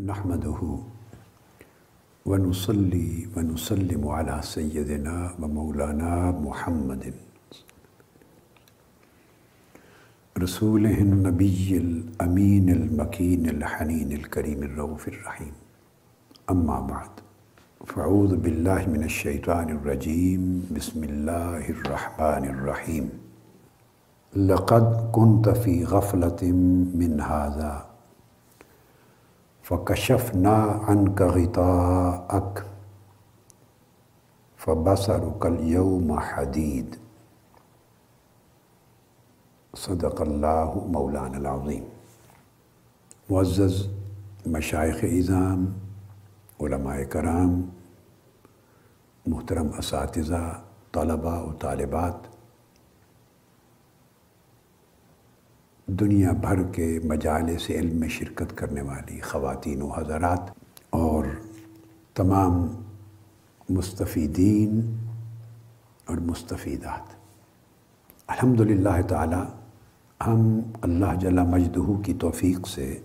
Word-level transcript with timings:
نحمده 0.00 0.78
ونصلي 2.26 3.28
ونسلم 3.36 4.08
على 4.08 4.40
سيدنا 4.42 5.34
ومولانا 5.40 6.30
محمد. 6.30 7.14
رسوله 10.38 11.00
النبي 11.00 11.76
الأمين 11.76 12.68
المكين 12.68 13.48
الحنين 13.48 14.12
الكريم 14.12 14.62
الرؤوف 14.62 15.08
الرحيم. 15.08 15.52
أما 16.50 16.80
بعد، 16.80 17.10
فأعوذ 17.86 18.36
بالله 18.36 18.86
من 18.92 19.02
الشيطان 19.04 19.70
الرجيم. 19.70 20.68
بسم 20.76 21.04
الله 21.04 21.70
الرحمن 21.70 22.44
الرحيم. 22.44 23.10
لقد 24.36 25.10
كنت 25.12 25.48
في 25.48 25.84
غفلة 25.84 26.42
من 27.00 27.20
هذا 27.20 27.85
فكشفنا 29.68 30.56
عنك 30.88 31.22
غطاءك 31.22 32.66
فبصرك 34.58 35.46
اليوم 35.46 36.18
حديد 36.18 36.96
صدق 39.76 40.20
اللہ 40.20 40.70
مولانا 40.86 41.36
العظیم۔ 41.36 41.84
معزز 43.30 43.86
مشائق 44.46 44.96
اظام 45.02 45.66
علماء 46.60 47.02
کرام، 47.10 47.70
محترم 49.26 49.68
اساتذہ، 49.78 50.60
طلباء 50.92 51.42
و 51.42 51.52
طالبات 51.52 52.35
دنیا 55.88 56.32
بھر 56.32 56.62
کے 56.62 56.98
مجالس 57.04 57.70
علم 57.70 58.00
میں 58.00 58.08
شرکت 58.08 58.58
کرنے 58.58 58.82
والی 58.82 59.20
خواتین 59.20 59.82
و 59.82 59.88
حضرات 59.88 60.40
اور 60.90 61.24
تمام 62.14 62.66
مستفیدین 63.70 64.96
اور 66.04 66.16
مستفیدات۔ 66.16 67.14
الحمد 68.26 68.60
للہ 68.60 69.02
تعالی، 69.08 69.42
ہم 70.26 70.60
اللہ 70.82 71.14
جل 71.20 71.38
مجدہو 71.42 72.02
کی 72.02 72.14
توفیق 72.14 72.68
سے 72.68 72.98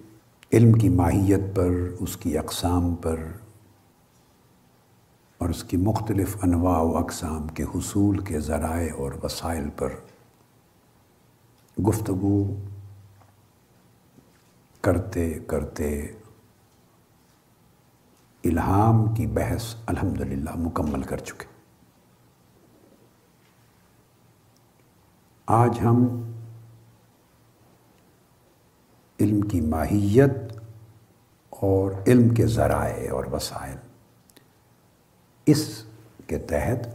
علم 0.54 0.72
کی 0.72 0.90
ماہیت 0.90 1.56
پر، 1.56 1.70
اس 2.00 2.18
کی 2.18 2.38
اقسام 2.38 2.96
پر 2.96 3.16
اور 5.38 5.50
اس 5.50 5.64
کی 5.64 5.78
مختلف 5.78 6.38
انواع 6.44 6.82
و 6.82 6.98
اقسام 6.98 7.48
کے 7.48 7.64
حصول 7.64 8.18
کے 8.18 8.40
ذرائع 8.40 8.94
اور 8.98 9.12
وسائل 9.24 9.70
پر 9.76 9.90
گفتگو 11.88 12.56
کرتے 14.82 15.40
کرتے 15.48 16.02
الہام 18.44 19.14
کی 19.16 19.28
بحث 19.28 19.76
الحمدللہ 19.86 20.50
مکمل 20.56 21.04
کر 21.04 21.18
چکے۔ 21.18 21.46
آج 25.46 25.80
ہم 25.84 26.32
علم 29.20 29.42
کی 29.42 29.62
ماہیت 29.62 30.32
اور 31.50 31.92
علم 32.08 32.30
کے 32.30 32.48
ذرائع 32.48 33.14
اور 33.14 33.26
وسائل، 33.32 33.78
اس 35.46 35.84
کے 36.28 36.38
تحت 36.38 36.88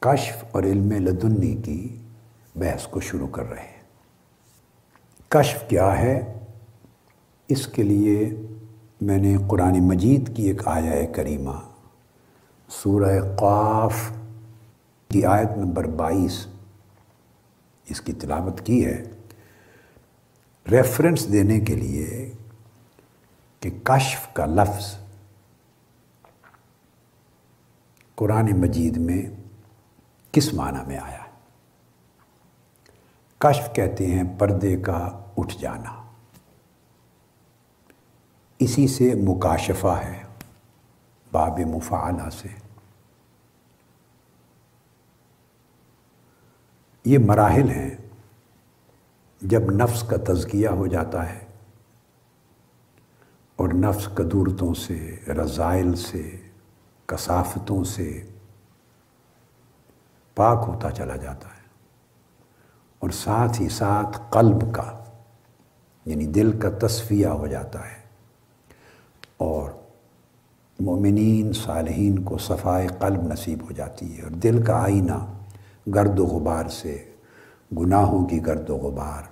کشف 0.00 0.44
اور 0.50 0.62
علم 0.62 0.92
لدنی 0.92 1.56
کی 1.56 2.02
بحث 2.56 2.86
کو 2.86 3.00
شروع 3.00 3.28
کر 3.28 3.44
رہے 3.44 3.62
ہیں۔ 3.62 3.82
کشف 5.28 5.68
کیا 5.68 5.98
ہے؟ 5.98 6.35
اس 7.48 7.66
کے 7.66 7.82
لیے 7.82 8.46
میں 9.00 9.18
نے 9.18 9.36
قرآن 9.48 9.78
مجید 9.82 10.36
کی 10.36 10.42
ایک 10.42 10.68
آیا 10.68 11.06
کریمہ، 11.06 11.68
سورہ 12.68 13.36
قاف 13.36 13.94
کی 15.08 15.24
آیت 15.24 15.50
نمبر 15.56 15.84
بائیس 15.84 16.46
اس 17.88 18.00
کی 18.00 18.12
تلاوت 18.12 18.66
کی 18.66 18.86
ہے۔ 18.86 19.04
ریفرنس 20.70 21.32
دینے 21.32 21.60
کے 21.60 21.74
لیے 21.74 22.32
کہ 23.60 23.70
کشف 23.82 24.34
کا 24.34 24.46
لفظ 24.46 24.98
قرآن 28.14 28.60
مجید 28.60 28.96
میں 28.96 29.22
کس 30.32 30.54
معنی 30.54 30.78
میں 30.86 30.98
آیا؟ 30.98 31.18
ہے 31.18 31.30
کشف 33.38 33.74
کہتے 33.74 34.06
ہیں 34.06 34.22
پردے 34.38 34.76
کا 34.76 35.24
اٹھ 35.36 35.58
جانا۔ 35.58 36.05
اسی 38.58 38.88
سے 38.88 39.14
مکاشفہ 39.14 40.00
ہے، 40.04 40.22
باب 41.32 41.58
مفعلہ 41.58 42.30
سے۔ 42.30 42.48
یہ 47.04 47.18
مراحل 47.18 47.70
ہیں 47.70 47.90
جب 49.40 49.60
نفس 49.60 50.02
کا 50.02 50.16
تزکیہ 50.26 50.68
ہو 50.68 50.86
جاتا 50.86 51.30
ہے 51.30 51.46
اور 53.56 53.68
نفس 53.68 54.08
قدورتوں 54.14 54.74
سے، 54.74 55.16
رضائل 55.28 55.94
سے، 55.94 56.40
کثافتوں 57.06 57.84
سے 57.84 58.26
پاک 60.34 60.64
ہوتا 60.68 60.90
چلا 60.90 61.16
جاتا 61.16 61.48
ہے 61.48 61.62
اور 62.98 63.10
ساتھ 63.10 63.62
ہی 63.62 63.68
ساتھ 63.68 64.18
قلب 64.30 64.74
کا 64.74 65.04
یعنی 66.04 66.26
دل 66.26 66.60
کا 66.60 66.86
تصفیہ 66.86 67.26
ہو 67.26 67.46
جاتا 67.46 67.90
ہے۔ 67.90 68.05
اور 69.36 69.70
مومنین 70.80 71.52
صالحین 71.52 72.18
کو 72.18 72.38
صفائے 72.38 72.86
قلب 72.86 73.32
نصیب 73.32 73.62
ہو 73.62 73.72
جاتی 73.72 74.16
ہے 74.16 74.22
اور 74.22 74.30
دل 74.30 74.62
کا 74.62 74.82
آئینہ 74.82 75.26
گرد 75.94 76.18
و 76.18 76.24
غبار 76.24 76.68
سے، 76.68 77.04
گناہوں 77.78 78.24
کی 78.24 78.46
گرد 78.46 78.70
و 78.70 78.76
غبار، 78.76 79.22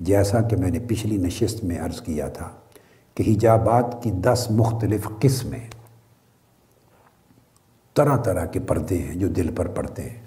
جیسا 0.00 0.40
کہ 0.40 0.56
میں 0.56 0.70
نے 0.70 0.78
پچھلی 0.78 1.16
نشست 1.16 1.64
میں 1.64 1.80
عرض 1.80 2.00
کیا 2.00 2.28
تھا 2.28 2.48
کہ 3.14 3.24
حجابات 3.26 4.02
کی 4.02 4.10
دس 4.10 4.46
مختلف 4.50 5.08
قسمیں 5.20 5.66
طرح 7.94 8.16
طرح 8.16 8.44
کے 8.44 8.60
پردے 8.60 8.98
ہیں 8.98 9.14
جو 9.14 9.28
دل 9.28 9.54
پر 9.54 9.66
پڑتے 9.66 10.02
ہیں۔ 10.02 10.20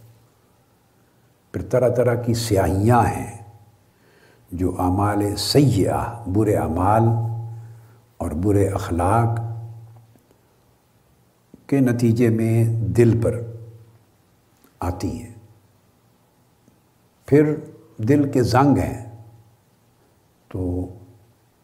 پھر 1.52 1.62
طرح 1.62 1.90
طرح 1.90 2.16
کی 2.16 2.34
سیاہیاں 2.34 3.02
ہیں 3.02 3.38
جو 4.52 4.82
اعمال 4.82 5.36
سیاح 5.36 6.24
برے 6.28 6.56
اعمال 6.56 7.04
اور 8.22 8.32
برے 8.32 8.68
اخلاق 8.68 9.40
کے 11.70 11.80
نتیجے 11.80 12.30
میں 12.30 12.64
دل 12.74 13.22
پر 13.22 13.42
آتی 14.80 15.24
ہیں۔ 15.24 15.34
پھر 17.26 17.56
دل 17.98 18.32
کے 18.32 18.44
زنگ 18.44 18.78
ہیں 18.78 19.24
تو 20.48 20.90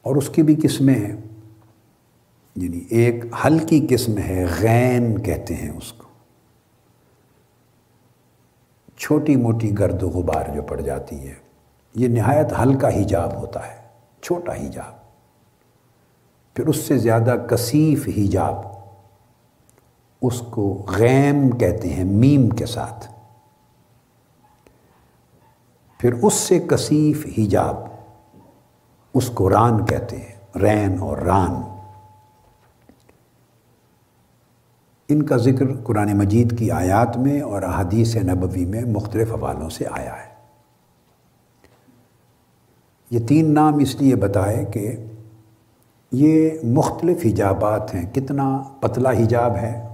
اور 0.02 0.16
اس 0.16 0.30
کی 0.30 0.44
بھی 0.44 0.56
قسمیں 0.64 0.96
ہیں۔ 0.96 1.16
یعنی 2.56 2.78
ایک 2.90 3.26
ہلکی 3.46 3.88
قسم 3.90 4.18
ہے، 4.18 4.46
غین 4.62 5.22
کہتے 5.22 5.56
ہیں 5.56 5.70
اس 5.70 5.94
کو۔ 5.94 6.08
چھوٹی 8.98 9.36
موٹی 9.36 9.80
گرد 9.80 10.04
و 10.04 10.10
غبار 10.10 10.56
جو 10.56 10.62
پڑ 10.62 10.82
جاتی 10.82 11.28
ہے، 11.28 11.34
یہ 11.96 12.08
نہایت 12.08 12.48
ہلکا 12.60 12.88
حجاب 12.88 13.34
ہوتا 13.34 13.68
ہے، 13.68 13.82
چھوٹا 14.22 14.54
حجاب۔ 14.54 15.07
پھر 16.58 16.68
اس 16.68 16.78
سے 16.78 16.98
زیادہ 16.98 17.36
کثیف 17.50 18.08
حجاب 18.08 18.56
اس 20.22 20.42
کو 20.50 20.86
غیم 20.90 21.58
کہتے 21.58 21.94
ہیں، 21.94 22.04
میم 22.04 22.50
کے 22.50 22.66
ساتھ۔ 22.66 23.08
پھر 26.00 26.14
اس 26.14 26.34
سے 26.34 26.60
کثیف 26.60 27.26
حجاب 27.38 27.76
اس 29.14 29.30
کو 29.30 29.50
ران 29.50 29.86
کہتے 29.86 30.18
ہیں، 30.18 30.58
رین 30.58 31.00
اور 31.00 31.18
ران۔ 31.18 31.62
ان 35.10 35.24
کا 35.24 35.38
ذکر 35.38 35.66
قرآن 35.84 36.18
مجید 36.18 36.60
کی 36.60 36.72
آیات 36.72 37.18
میں 37.18 37.42
اور 37.42 37.62
احادیث 37.62 38.16
نبوی 38.16 38.66
میں 38.66 38.82
مختلف 38.82 39.32
حوالوں 39.32 39.70
سے 39.70 39.86
آیا 39.92 40.14
ہے۔ 40.14 40.34
یہ 43.12 43.28
تین 43.28 43.54
نام 43.54 43.78
اس 43.78 43.96
لیے 43.96 44.16
بتائے 44.16 44.66
کہ 44.66 45.06
یہ 46.12 46.50
مختلف 46.64 47.26
حجابات 47.26 47.96
ہیں۔ 47.96 48.14
کتنا 48.14 48.62
پتلا 48.82 49.12
حجاب 49.12 49.56
ہے، 49.56 49.88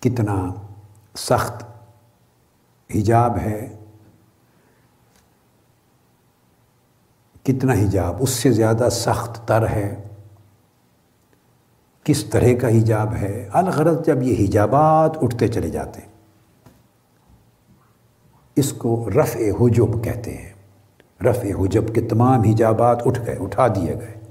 کتنا 0.00 0.54
سخت 1.16 1.64
حجاب 2.94 3.38
ہے۔ 3.38 3.76
کتنا 7.42 7.72
حجاب، 7.72 8.16
اس 8.18 8.30
سے 8.30 8.52
زیادہ 8.52 8.88
سخت 8.90 9.48
تر 9.48 9.68
ہے۔ 9.68 10.02
کس 12.04 12.24
طرح 12.24 12.46
کا 12.60 12.68
حجاب 12.68 13.14
ہے۔ 13.14 13.48
الغرض 13.52 14.06
جب 14.06 14.22
یہ 14.22 14.46
حجابات 14.46 15.16
اٹھتے 15.22 15.48
چلے 15.48 15.68
جاتے 15.68 16.00
ہیں۔ 16.00 16.08
اس 18.56 18.72
کو 18.72 19.08
رفع 19.10 19.40
حجب 19.60 20.04
کہتے 20.04 20.34
ہیں۔ 20.34 20.52
رفع 21.24 21.64
حجب 21.64 21.94
کے 21.94 22.00
تمام 22.00 22.40
حجابات 22.40 23.02
اٹھ 23.06 23.20
گئے، 23.26 23.36
اٹھا 23.40 23.66
دیے 23.66 23.94
گئے۔ 23.94 24.23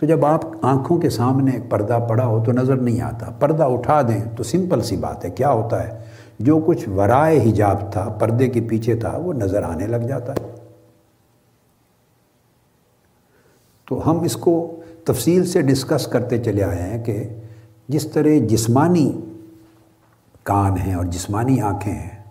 تو 0.00 0.06
جب 0.06 0.26
آپ 0.26 0.40
آنکھوں 0.62 0.98
کے 0.98 1.10
سامنے 1.10 1.50
ایک 1.50 1.70
پردہ 1.70 1.98
پڑا 2.08 2.26
ہو 2.26 2.44
تو 2.44 2.52
نظر 2.52 2.76
نہیں 2.76 3.00
آتا۔ 3.00 3.30
پردہ 3.30 3.62
اٹھا 3.62 4.02
دیں 4.02 4.24
تو 4.36 4.42
سمپل 4.42 4.82
سی 4.82 4.96
بات 4.96 5.24
ہے۔ 5.24 5.30
کیا 5.30 5.50
ہوتا 5.50 5.88
ہے؟ 5.88 6.04
جو 6.38 6.60
کچھ 6.66 6.88
ورائے 6.88 7.50
حجاب 7.50 7.92
تھا، 7.92 8.08
پردے 8.08 8.48
کے 8.48 8.60
پیچھے 8.60 8.96
تھا، 8.96 9.16
وہ 9.16 9.32
نظر 9.32 9.62
آنے 9.62 9.86
لگ 9.86 9.96
جاتا 9.96 10.32
ہے۔ 10.32 10.54
تو 13.88 14.10
ہم 14.10 14.20
اس 14.20 14.36
کو 14.36 14.80
تفصیل 15.04 15.46
سے 15.46 15.62
ڈسکس 15.62 16.06
کرتے 16.06 16.38
چلے 16.38 16.64
آئے 16.64 16.82
ہیں 16.82 17.04
کہ 17.04 17.28
جس 17.88 18.06
طرح 18.10 18.46
جسمانی 18.48 19.20
کان 20.42 20.78
ہیں 20.78 20.94
اور 20.94 21.04
جسمانی 21.04 21.60
آنکھیں 21.60 21.94
ہیں 21.94 22.22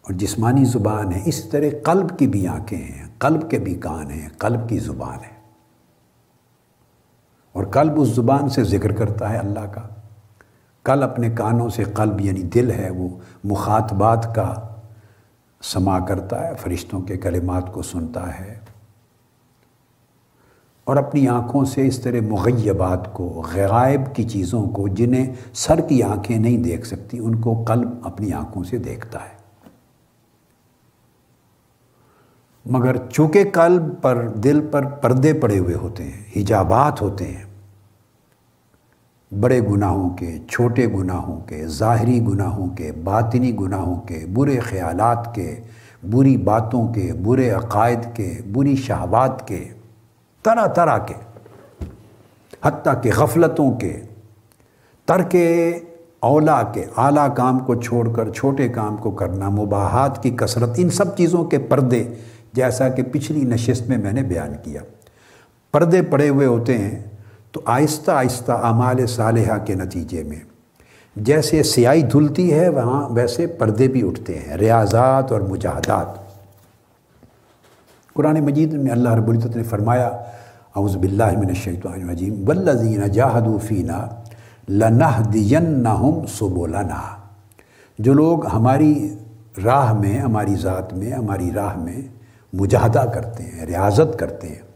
اور 0.00 0.12
جسمانی 0.12 0.64
زبان 0.64 1.12
ہے 1.12 1.22
اس 1.24 1.44
طرح 1.44 1.82
قلب 1.84 2.18
کی 2.18 2.26
بھی 2.26 2.46
آنکھیں 2.46 2.78
ہیں۔ 2.78 3.04
قلب 3.18 3.50
کے 3.50 3.58
بھی 3.58 3.74
کان 3.74 4.10
ہیں، 4.10 4.28
قلب 4.38 4.68
کی 4.68 4.78
زبان 4.78 5.18
ہے 5.18 5.39
اور 7.52 7.64
قلب 7.64 8.00
اس 8.00 8.08
زبان 8.08 8.48
سے 8.48 8.64
ذکر 8.64 8.92
کرتا 8.92 9.30
ہے 9.30 9.36
اللہ 9.36 9.66
کا۔ 9.72 9.88
کل 10.84 11.02
اپنے 11.02 11.30
کانوں 11.30 11.68
سے 11.68 11.84
قلب 11.84 12.20
یعنی 12.20 12.42
دل 12.42 12.70
ہے، 12.70 12.90
وہ 12.90 13.08
مخاطبات 13.44 14.34
کا 14.34 14.68
سما 15.62 15.98
کرتا 15.98 16.46
ہے، 16.46 16.52
فرشتوں 16.60 17.00
کے 17.00 17.16
کلمات 17.16 17.72
کو 17.72 17.82
سنتا 17.82 18.40
ہے۔ 18.40 18.58
اور 20.84 20.96
اپنی 20.96 21.28
آنکھوں 21.28 21.64
سے 21.64 21.86
اس 21.86 21.98
طرح 21.98 22.20
مغیبات 22.28 23.12
کو 23.12 23.42
غائب 23.54 24.00
کی 24.14 24.22
چیزوں 24.22 24.66
کو، 24.66 24.88
جنہیں 24.88 25.34
سر 25.54 25.80
کی 25.80 26.02
آنکھیں 26.02 26.38
نہیں 26.38 26.56
دیکھ 26.56 26.86
سکتی، 26.86 27.18
ان 27.18 27.34
کو 27.34 27.64
قلب 27.66 27.88
اپنی 28.02 28.32
آنکھوں 28.32 28.64
سے 28.64 28.78
دیکھتا 28.78 29.18
ہے۔ 29.18 29.39
مگر 32.66 32.96
چونکہ 33.10 33.44
قلب 33.52 33.82
پر 34.02 34.26
دل 34.44 34.60
پر 34.70 34.84
پردے 34.84 35.32
پڑے 35.32 35.58
ہوئے 35.58 35.74
ہوتے 35.74 36.04
ہیں، 36.04 36.20
حجابات 36.36 37.02
ہوتے 37.02 37.24
ہیں، 37.24 37.44
بڑے 39.32 39.60
گناہوں 39.60 40.08
کے، 40.10 40.38
چھوٹے 40.48 40.86
گناہوں 40.86 41.40
کے، 41.40 41.66
ظاہری 41.66 42.20
گناہوں 42.26 42.66
کے، 42.76 42.92
باطنی 43.04 43.54
گناہوں 43.60 44.00
کے، 44.00 44.24
برے 44.34 44.58
خیالات 44.58 45.34
کے، 45.34 45.60
بری 46.10 46.36
باتوں 46.36 46.86
کے، 46.92 47.12
برے 47.22 47.50
عقائد 47.50 48.06
کے، 48.14 48.38
بری 48.52 48.76
شہوات 48.76 49.46
کے، 49.48 49.64
طرح 50.42 50.66
طرح 50.66 50.98
کے، 50.98 51.14
حتیٰ 52.64 53.02
کہ 53.02 53.10
غفلتوں 53.16 53.70
کے، 53.72 54.00
ترک 55.04 55.36
اولا 56.20 56.62
کے، 56.62 56.84
اعلیٰ 56.96 57.34
کام 57.36 57.58
کو 57.58 57.74
چھوڑ 57.74 58.08
کر، 58.12 58.32
چھوٹے 58.32 58.68
کام 58.68 58.96
کو 58.96 59.10
کرنا، 59.10 59.48
مباحات 59.48 60.22
کی 60.22 60.30
کثرت، 60.30 60.70
ان 60.76 60.90
سب 60.90 61.16
چیزوں 61.16 61.44
کے 61.44 61.58
پردے 61.58 62.04
جیسا 62.52 62.88
کہ 62.88 63.02
پچھلی 63.02 63.40
نشست 63.40 63.88
میں 63.88 63.98
میں 63.98 64.12
نے 64.12 64.22
بیان 64.22 64.52
کیا۔ 64.62 64.80
پردے 65.72 66.02
پڑے 66.02 66.28
ہوئے 66.28 66.46
ہوتے 66.46 66.78
ہیں 66.78 67.02
تو 67.52 67.60
آہستہ 67.64 68.10
آہستہ 68.10 68.52
اعمال 68.52 69.06
صالحہ 69.06 69.58
کے 69.64 69.74
نتیجے 69.74 70.22
میں۔ 70.22 70.40
جیسے 71.16 71.62
سیاہی 71.62 72.02
دھلتی 72.02 72.54
ہے، 72.54 72.68
وہاں 72.68 73.08
ویسے 73.10 73.46
پردے 73.46 73.88
بھی 73.88 74.08
اٹھتے 74.08 74.38
ہیں، 74.38 74.56
ریاضات 74.56 75.32
اور 75.32 75.40
مجاہدات۔ 75.40 76.06
قرآن 78.14 78.40
مجید 78.40 78.72
میں 78.72 78.92
اللہ 78.92 79.14
رب 79.14 79.28
العزت 79.28 79.56
نے 79.56 79.62
فرمایا، 79.62 80.06
اعوذ 80.76 80.96
باللہ 80.96 81.38
من 81.38 81.48
الشیطان 81.48 82.02
الرجیم، 82.02 82.48
والذین 82.48 83.08
جاہدوا 83.08 83.58
فینا 83.58 84.06
لنہدینہم 84.68 86.26
سبولنا 86.26 87.00
جو 87.98 88.12
لوگ 88.12 88.46
ہماری 88.46 89.14
راہ 89.64 89.92
میں، 89.92 90.18
ہماری 90.18 90.54
ذات 90.54 90.94
میں، 90.94 91.12
ہماری 91.12 91.50
راہ 91.54 91.78
میں 91.78 92.02
مجاہدہ 92.52 93.04
کرتے 93.14 93.42
ہیں، 93.42 93.66
ریاضت 93.66 94.18
کرتے 94.18 94.48
ہیں۔ 94.48 94.70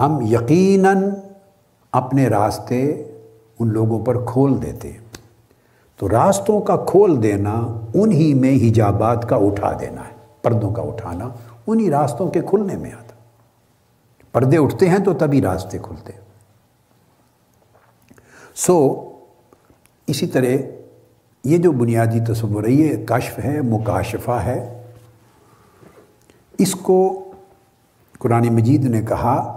ہم 0.00 0.18
یقیناً 0.20 1.10
اپنے 1.92 2.28
راستے 2.28 3.02
ان 3.58 3.68
لوگوں 3.68 4.04
پر 4.04 4.24
کھول 4.24 4.62
دیتے 4.62 4.92
ہیں۔ 4.92 4.98
تو 5.96 6.08
راستوں 6.08 6.60
کا 6.60 6.76
کھول 6.76 7.22
دینا، 7.22 7.80
انہی 7.94 8.34
میں 8.34 8.70
حجابات 8.70 9.28
کا 9.28 9.36
اٹھا 9.36 9.72
دینا 9.80 10.00
ہے، 10.00 10.14
پردوں 10.42 10.70
کا 10.70 10.82
اٹھانا، 10.82 11.28
انہی 11.66 11.90
راستوں 11.90 12.28
کے 12.28 12.40
کھلنے 12.40 12.76
میں 12.76 12.90
آتا۔ 12.92 13.14
پردے 14.32 14.58
اٹھتے 14.58 14.88
ہیں 14.88 14.98
تو 14.98 15.14
تبھی 15.14 15.42
راستے 15.42 15.78
کھلتے 15.82 16.12
ہیں۔ 16.12 16.20
سو، 18.54 19.10
اسی 20.06 20.26
طرح 20.26 20.46
یہ 21.44 21.58
جو 21.58 21.72
بنیادی 21.72 22.20
تصور 22.20 22.64
ہے، 22.64 22.70
یہ 22.70 23.06
کشف 23.06 23.38
ہے، 23.38 23.60
مکاشفہ 23.60 24.30
ہے۔ 24.30 24.82
اس 26.58 26.74
کو 26.74 27.22
قرآن 28.18 28.48
مجید 28.48 28.84
نے 28.84 29.02
کہا، 29.02 29.52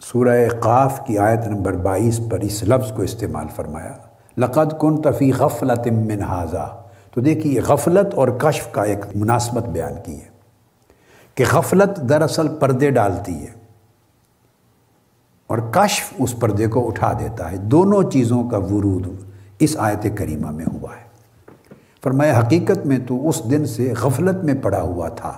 سورہ 0.00 0.48
قاف 0.60 1.06
کی 1.06 1.18
آیت 1.18 1.46
نمبر 1.46 1.72
بائیس 1.72 2.20
پر 2.30 2.40
اس 2.40 2.62
لفظ 2.62 2.92
کو 2.92 3.02
استعمال 3.02 3.46
فرمایا۔ 3.56 3.92
لقد 4.38 4.80
کن 4.80 5.02
تفی 5.02 5.32
غفلت 5.32 5.86
من 5.86 6.22
حاضہ 6.22 6.82
تو 7.14 7.20
دیکھیے، 7.20 7.60
غفلت 7.60 8.14
اور 8.14 8.28
کشف 8.28 8.72
کا 8.72 8.82
ایک 8.82 8.98
مناسبت 9.14 9.68
بیان 9.68 9.92
کی 10.04 10.20
ہے 10.20 10.28
کہ 11.34 11.44
غفلت 11.52 12.08
دراصل 12.08 12.48
پردے 12.48 12.90
ڈالتی 12.90 13.42
ہے 13.42 13.52
اور 15.46 15.58
کشف 15.70 16.14
اس 16.18 16.40
پردے 16.40 16.66
کو 16.66 16.86
اٹھا 16.88 17.12
دیتا 17.12 17.50
ہے۔ 17.50 17.56
دونوں 17.56 18.10
چیزوں 18.10 18.50
کا 18.50 18.56
ورود 18.56 19.06
اس 19.58 19.76
آیت 19.78 20.06
کریمہ 20.14 20.50
میں 20.50 20.66
ہوا 20.74 20.90
ہے۔ 20.96 21.06
فرمایا، 22.04 22.38
حقیقت 22.38 22.86
میں 22.86 22.98
تو 22.98 23.28
اس 23.28 23.42
دن 23.50 23.66
سے 23.66 23.94
غفلت 24.00 24.44
میں 24.44 24.54
پڑا 24.62 24.80
ہوا 24.80 25.08
تھا۔ 25.08 25.32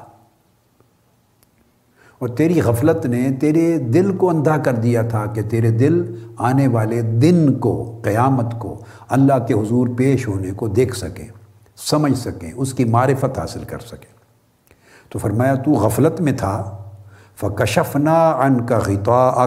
اور 2.19 2.29
تیری 2.29 2.61
غفلت 2.61 3.07
نے 3.07 3.31
تیرے 3.41 3.79
دل 3.79 4.17
کو 4.17 4.31
اندھا 4.31 4.57
کر 4.57 4.73
دیا 4.73 5.03
تھا 5.03 5.27
کہ 5.27 5.43
تیرے 5.43 5.71
دل 5.71 6.27
آنے 6.37 6.69
والے 6.69 7.03
دن 7.03 7.59
کو، 7.59 8.01
قیامت 8.05 8.55
کو 8.59 8.81
اللہ 9.09 9.47
کے 9.47 9.55
حضور 9.55 9.89
پیش 9.97 10.29
ہونے 10.29 10.51
کو 10.51 10.69
دیکھ 10.69 10.97
سکیں، 10.97 11.29
سمجھ 11.77 12.19
سکیں، 12.19 12.53
اس 12.57 12.75
کی 12.75 12.85
معرفت 12.85 13.39
حاصل 13.39 13.65
کر 13.65 13.79
سکیں۔ 13.79 14.19
تو 15.09 15.19
فرمایا، 15.19 15.55
تو 15.55 15.71
غفلت 15.71 16.21
میں 16.21 16.33
تھا، 16.33 16.79
فکشفنا 17.37 18.31
ان 18.31 18.67
کا 18.67 18.79
غطا 18.87 19.47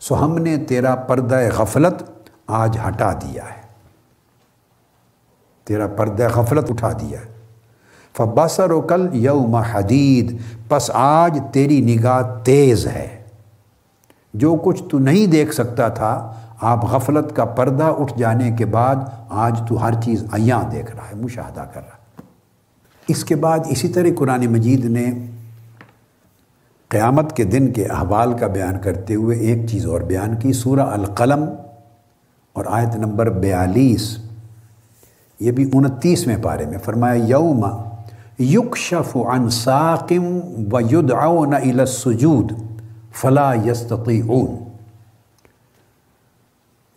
سو 0.00 0.24
ہم 0.24 0.38
نے 0.38 0.56
تیرا 0.56 0.94
پردہ 0.94 1.40
غفلت 1.56 2.02
آج 2.46 2.78
ہٹا 2.88 3.12
دیا 3.12 3.44
ہے۔ 3.44 3.64
تیرا 5.64 5.86
پردہ 5.86 6.28
غفلت 6.34 6.70
اٹھا 6.70 6.92
دیا 6.92 7.20
ہے۔ 7.20 7.33
فبصر 8.16 8.70
و 8.70 8.80
کل 8.80 9.08
یوم 9.12 9.54
حدید، 9.54 10.38
پس 10.68 10.90
آج 10.94 11.40
تیری 11.52 11.80
نگاہ 11.80 12.44
تیز 12.44 12.86
ہے۔ 12.86 13.22
جو 14.34 14.56
کچھ 14.64 14.82
تو 14.90 14.98
نہیں 14.98 15.26
دیکھ 15.26 15.54
سکتا 15.54 15.88
تھا، 15.88 16.32
آپ 16.60 16.84
غفلت 16.84 17.36
کا 17.36 17.44
پردہ 17.44 17.84
اٹھ 17.84 18.18
جانے 18.18 18.50
کے 18.50 18.66
بعد 18.66 18.96
آج 19.28 19.60
تو 19.68 19.82
ہر 19.82 19.94
چیز 20.04 20.24
عیاں 20.32 20.70
دیکھ 20.70 20.96
رہا 20.96 21.04
ہے، 21.04 21.14
مشاہدہ 21.14 21.60
کر 21.60 21.80
رہا 21.80 21.82
ہے۔ 21.82 22.22
اس 23.08 23.24
کے 23.24 23.36
بعد 23.36 23.58
اسی 23.68 23.88
طرح 23.88 24.08
قرآن 24.16 24.46
مجید 24.46 24.84
نے 24.84 25.12
قیامت 26.88 27.36
کے 27.36 27.44
دن 27.44 27.72
کے 27.72 27.86
احوال 27.86 28.32
کا 28.32 28.46
بیان 28.46 28.78
کرتے 28.78 29.14
ہوئے 29.14 29.38
ایک 29.38 29.68
چیز 29.68 29.86
اور 29.86 30.00
بیان 30.00 30.36
کی، 30.36 30.52
سورہ 30.52 30.80
القلم 30.80 31.44
اور 32.52 32.64
آیت 32.68 32.96
نمبر 32.96 33.30
بیالیس۔ 33.30 34.18
یہ 35.40 35.52
بھی 35.52 35.70
انتیسویں 35.72 36.36
پارے 36.42 36.66
میں، 36.66 36.78
فرمایا 36.84 37.24
یوم 37.24 37.66
یکشف 38.38 39.16
عن 39.16 39.50
ساقم 39.50 40.40
و 40.72 40.80
یدعون 40.80 41.54
الى 41.54 41.80
السجود 41.80 42.52
فلا 43.12 43.54
یستطیعون۔ 43.54 44.64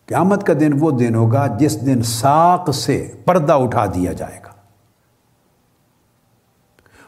قیامت 0.05 0.47
کا 0.47 0.53
دن 0.59 0.71
وہ 0.79 0.91
دن 0.91 1.15
ہوگا 1.15 1.47
جس 1.47 1.85
دن 1.85 2.01
ساق 2.01 2.71
سے 2.71 3.15
پردہ 3.25 3.53
اٹھا 3.53 3.85
دیا 3.85 4.13
جائے 4.13 4.39
گا۔ 4.45 4.49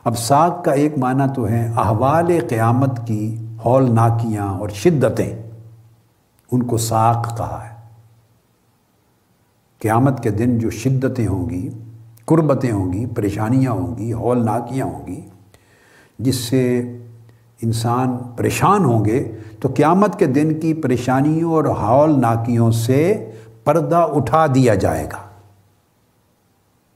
اب 0.04 0.18
ساق 0.18 0.66
کا 0.66 0.72
ایک 0.72 0.98
معنی 0.98 1.24
تو 1.36 1.50
ہے 1.50 1.74
احوال 1.78 2.40
قیامت 2.50 3.08
کی 3.08 3.48
ہول 3.66 3.96
ناکیاں 3.96 4.48
اور 4.48 4.70
شدتیں۔ 4.70 5.50
ان 6.52 6.64
کو 6.64 6.78
ساق 6.78 7.38
کہا 7.38 7.68
ہے۔ 7.70 7.76
قیامت 9.80 10.24
کے 10.24 10.30
دن 10.30 10.60
جو 10.60 10.70
شدتیں 10.70 11.28
ہوں 11.28 11.50
گی 11.50 11.70
قربتیں 12.30 12.72
ہوں 12.72 12.94
گی، 12.94 13.06
پریشانیاں 13.06 13.72
ہوں 13.72 13.98
گی 13.98 14.14
ہول 14.14 14.46
ناکیاں 14.46 14.86
ہوں 14.86 15.08
گی، 15.08 15.22
جس 16.20 16.36
سے 16.36 16.80
انسان 17.62 18.18
پریشان 18.36 18.86
ہوں 18.86 19.06
گے 19.06 19.32
تو 19.60 19.70
قیامت 19.76 20.20
کے 20.20 20.26
دن 20.26 20.60
کی 20.60 20.74
پریشانیوں 20.74 21.54
اور 21.54 21.66
ہول 21.66 22.22
ناکیوں 22.22 22.72
سے 22.72 23.32
پردہ 23.64 23.96
اٹھا 23.96 24.46
دیا 24.56 24.76
جائے 24.76 25.06
گا۔ 25.06 25.30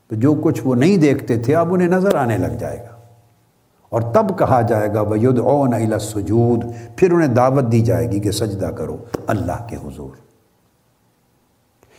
تو 0.08 0.16
جو 0.16 0.34
کچھ 0.34 0.62
وہ 0.64 0.76
نہیں 0.76 0.98
دیکھتے 0.98 1.40
تھے، 1.40 1.56
اب 1.56 1.74
انہیں 1.74 1.88
نظر 1.88 2.16
آنے 2.16 2.38
لگ 2.38 2.58
جائے 2.60 2.78
گا۔ 2.78 2.96
اور 3.90 4.02
تب 4.02 4.40
کہا 4.40 4.62
جائے 4.62 4.94
گا 4.94 5.02
وید 5.02 5.40
اون 5.40 6.00
سجود 6.00 6.64
پھر 6.98 7.12
انہیں 7.12 7.28
دعوت 7.28 7.72
دی 7.72 7.82
جائے 7.82 8.12
گی 8.12 8.20
کہ 8.20 8.32
سجدہ 8.32 8.66
کرو 8.66 8.98
اللہ 9.28 9.68
کے 9.70 9.76
حضور۔ 9.76 10.33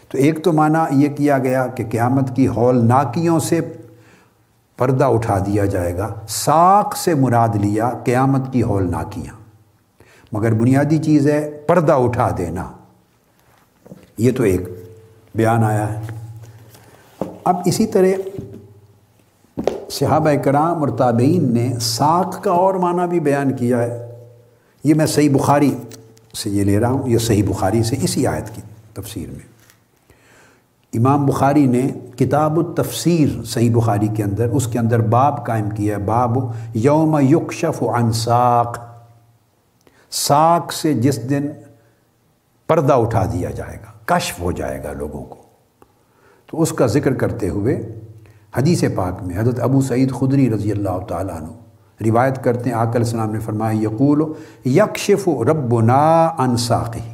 تو 0.09 0.19
ایک 0.19 0.45
تو 0.45 0.53
معنی 0.53 1.03
یہ 1.03 1.09
کیا 1.09 1.39
گیا 1.39 1.67
کہ 1.67 1.85
قیامت 1.91 2.37
کی 2.37 2.49
ہول 2.49 2.85
ناکیوں 2.85 3.39
سے 3.39 3.61
پردہ 4.77 5.05
اٹھا 5.05 5.39
دیا 5.39 5.65
جائے 5.65 5.97
گا، 5.99 6.15
ساق 6.29 6.97
سے 6.97 7.15
مراد 7.15 7.49
لیا 7.55 7.91
قیامت 8.05 8.53
کی 8.53 8.63
ہول 8.63 8.91
ناکیاں 8.91 9.35
مگر 10.33 10.53
بنیادی 10.53 10.99
چیز 10.99 11.29
ہے 11.29 11.51
پردہ 11.67 11.93
اٹھا 11.93 12.31
دینا۔ 12.39 12.73
یہ 14.19 14.33
تو 14.33 14.43
ایک 14.43 14.61
بیان 15.35 15.65
آیا 15.65 15.93
ہے۔ 15.93 16.03
اب 17.45 17.57
اسی 17.65 17.87
طرح 17.87 18.39
صحابہ 19.91 20.31
کرام 20.45 20.81
اور 20.81 20.89
تابعین 20.89 21.55
نے 21.55 21.73
ساکھ 21.81 22.43
کا 22.43 22.51
اور 22.51 22.75
معنی 22.75 23.09
بھی 23.09 23.21
بیان 23.21 23.57
کیا 23.57 23.79
ہے۔ 23.79 24.11
یہ 24.85 24.95
میں 24.95 25.07
صحیح 25.07 25.31
بخاری 25.35 25.75
سے 26.43 26.51
یہ 26.51 26.65
لے 26.65 26.81
رہا 26.81 26.89
ہوں، 26.89 27.09
یہ 27.09 27.19
صحیح 27.19 27.43
بخاری 27.49 27.83
سے 27.83 27.97
اسی 28.03 28.27
آیت 28.27 28.51
کی 28.55 28.63
تفسیر 28.95 29.29
میں۔ 29.29 29.54
امام 30.95 31.27
بخاری 31.27 31.67
نے 31.67 31.89
کتاب 32.17 32.59
التفسیر 32.59 33.45
صحیح 33.45 33.71
بخاری 33.75 34.09
کے 34.09 34.23
اندر، 34.23 34.49
اس 34.49 34.67
کے 34.67 34.79
اندر 34.79 35.01
باب 35.01 35.47
قائم 35.47 35.71
کیا 35.71 35.97
ہے، 35.97 36.01
باب 36.01 36.39
یوم 36.75 37.19
یکشف 37.19 37.83
عن 37.83 38.13
ساق۔ 38.13 38.79
ساق 40.11 40.73
سے 40.73 40.95
جس 40.95 41.31
دن 41.31 41.47
پردہ 42.67 42.93
اٹھا 42.93 43.25
دیا 43.33 43.51
جائے 43.51 43.77
گا، 43.77 43.93
کشف 44.05 44.41
ہو 44.41 44.53
جائے 44.53 44.85
گا 44.85 44.93
لوگوں 44.93 45.25
کو۔ 45.25 45.37
تو 46.47 46.63
اس 46.63 46.73
کا 46.73 46.87
ذکر 46.87 47.15
کرتے 47.15 47.49
ہوئے 47.49 47.99
حدیث 48.57 48.85
پاک 48.95 49.23
میں 49.23 49.39
حضرت 49.39 49.61
ابو 49.61 49.81
سعید 49.81 50.13
خدری 50.13 50.51
رضی 50.51 50.73
اللہ 50.73 50.99
تعالیٰ 51.09 51.37
عنہ 51.37 51.49
روایت 52.09 52.45
کرتے 52.45 52.71
ہیں 52.71 52.77
آکل 52.77 52.99
السلام 52.99 53.33
نے 53.33 53.41
فرمایا، 53.41 53.81
یقول، 53.83 54.23
یکشف 54.65 55.29
رب 55.29 55.81
نا 55.81 56.27
انساقی 56.39 57.14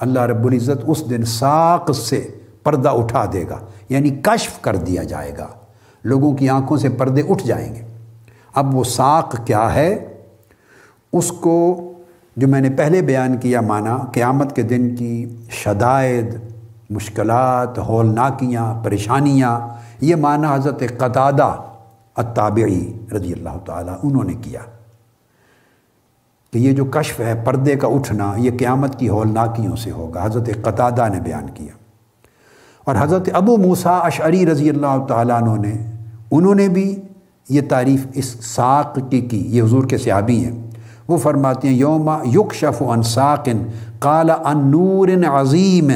اللہ 0.00 0.20
رب 0.20 0.46
العزت 0.46 0.84
اس 0.86 1.10
دن 1.10 1.24
ساق 1.24 1.92
سے 1.92 2.30
پردہ 2.62 2.88
اٹھا 2.88 3.24
دے 3.32 3.44
گا 3.50 3.58
یعنی 3.88 4.10
کشف 4.10 4.60
کر 4.60 4.76
دیا 4.76 5.02
جائے 5.02 5.32
گا۔ 5.38 5.46
لوگوں 6.04 6.34
کی 6.34 6.48
آنکھوں 6.48 6.76
سے 6.76 6.88
پردے 6.88 7.22
اٹھ 7.28 7.46
جائیں 7.46 7.74
گے۔ 7.74 7.80
اب 8.54 8.74
وہ 8.74 8.84
ساق 8.84 9.46
کیا 9.46 9.74
ہے؟ 9.74 10.14
اس 11.12 11.32
کو 11.32 11.84
جو 12.36 12.48
میں 12.48 12.60
نے 12.60 12.70
پہلے 12.70 13.02
بیان 13.02 13.36
کیا 13.36 13.60
مانا، 13.60 13.98
قیامت 14.12 14.56
کے 14.56 14.62
دن 14.62 14.96
کی 14.96 15.36
شدائد، 15.50 16.34
مشکلات، 16.90 17.78
ہولناکیاں، 17.78 18.84
پریشانیاں، 18.84 19.60
یہ 20.00 20.16
معنی 20.16 20.46
حضرت 20.50 20.82
قطادہ 20.98 21.56
التابعی 22.16 22.92
رضی 23.12 23.32
اللہ 23.32 23.58
تعالیٰ 23.64 23.94
انہوں 24.02 24.24
نے 24.24 24.34
کیا۔ 24.34 24.60
کہ 26.52 26.58
یہ 26.58 26.72
جو 26.72 26.84
کشف 26.84 27.20
ہے، 27.20 27.42
پردے 27.44 27.76
کا 27.76 27.88
اٹھنا، 27.88 28.32
یہ 28.36 28.50
قیامت 28.58 28.98
کی 28.98 29.08
ہولناکیوں 29.08 29.76
سے 29.76 29.90
ہوگا۔ 29.90 30.24
حضرت 30.24 30.50
قطادہ 30.62 31.08
نے 31.12 31.20
بیان 31.20 31.46
کیا۔ 31.54 31.72
اور 32.84 32.94
حضرت 32.98 33.28
ابو 33.32 33.56
موسا 33.56 33.90
اشعری 33.90 34.46
رضی 34.46 34.70
اللہ 34.70 35.04
تعالیٰ 35.08 35.42
عنہ 35.42 35.68
نے، 35.68 35.72
انہوں 36.30 36.54
نے 36.54 36.68
بھی 36.68 37.02
یہ 37.48 37.60
تعریف 37.68 38.06
اس 38.14 38.24
ساق 38.24 38.98
کی 39.10 39.20
کی۔ 39.20 39.56
یہ 39.56 39.62
حضور 39.62 39.84
کے 39.84 39.98
صحابی 39.98 40.44
ہیں۔ 40.44 40.70
وہ 41.08 41.16
فرماتے 41.16 41.68
ہیں، 41.68 41.74
یوم 41.74 42.10
یق 42.24 42.54
شف 42.54 42.82
ان 42.82 43.02
ساکن 43.02 43.66
کالا 43.98 44.34
ان 44.34 44.70
نور 44.70 45.08
عظیم۔ 45.26 45.90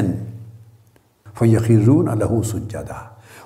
فیقیزون 1.39 2.09
الہ 2.09 2.41
سجدہ۔ 2.41 2.93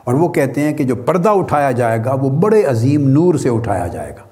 اور 0.04 0.14
وہ 0.14 0.30
کہتے 0.30 0.62
ہیں 0.62 0.74
کہ 0.74 0.84
جو 0.84 0.96
پردہ 0.96 1.30
اٹھایا 1.30 1.72
جائے 1.72 2.00
گا، 2.06 2.14
وہ 2.14 2.30
بڑے 2.30 2.64
عظیم 2.64 3.10
نور 3.10 3.36
سے 3.36 3.50
اٹھایا 3.50 3.88
جائے 3.88 4.10
گا۔ 4.10 4.24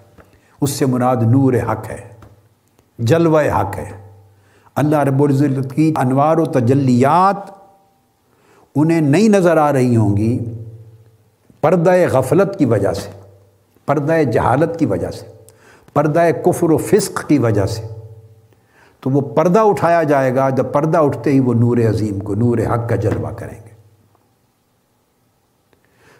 اس 0.62 0.70
سے 0.70 0.86
مراد 0.86 1.18
نور 1.22 1.54
حق 1.54 1.90
ہے۔ 1.90 2.15
جلوہ 3.00 3.42
حق 3.42 3.78
ہے۔ 3.78 3.92
اللہ 4.76 4.96
رب 4.96 5.24
العزت 5.24 5.76
کی 5.76 5.94
انوار 5.96 6.38
و 6.38 6.46
تجلیات 6.46 7.52
انہیں 8.76 9.02
نہیں 9.02 9.30
نظر 9.30 9.58
آ 9.58 9.74
رہی 9.74 9.96
ہوں 9.96 10.18
گی 10.18 10.46
پردہ 11.62 11.92
غفلت 12.12 12.60
کی 12.60 12.66
وجہ 12.66 12.94
سے، 12.94 13.10
پردہ 13.86 14.24
جہالت 14.34 14.80
کی 14.80 14.86
وجہ 14.86 15.12
سے، 15.12 15.26
پردہ 15.94 16.24
کفر 16.46 16.70
و 16.70 16.78
فسق 16.78 17.28
کی 17.28 17.38
وجہ 17.38 17.66
سے۔ 17.66 17.82
تو 19.00 19.10
وہ 19.10 19.22
پردہ 19.22 19.60
اٹھایا 19.60 20.04
جائے 20.04 20.36
گا، 20.36 20.50
جب 20.50 20.66
پردہ 20.74 20.98
اٹھتے 20.98 21.32
ہی 21.32 21.40
وہ 21.40 21.54
نور 21.54 21.78
عظیم 21.90 22.20
کو، 22.20 22.36
نور 22.36 22.58
حق 22.58 22.90
کا 22.90 22.96
جلوہ 22.96 23.30
کریں 23.30 23.60
گے۔ 23.66 23.76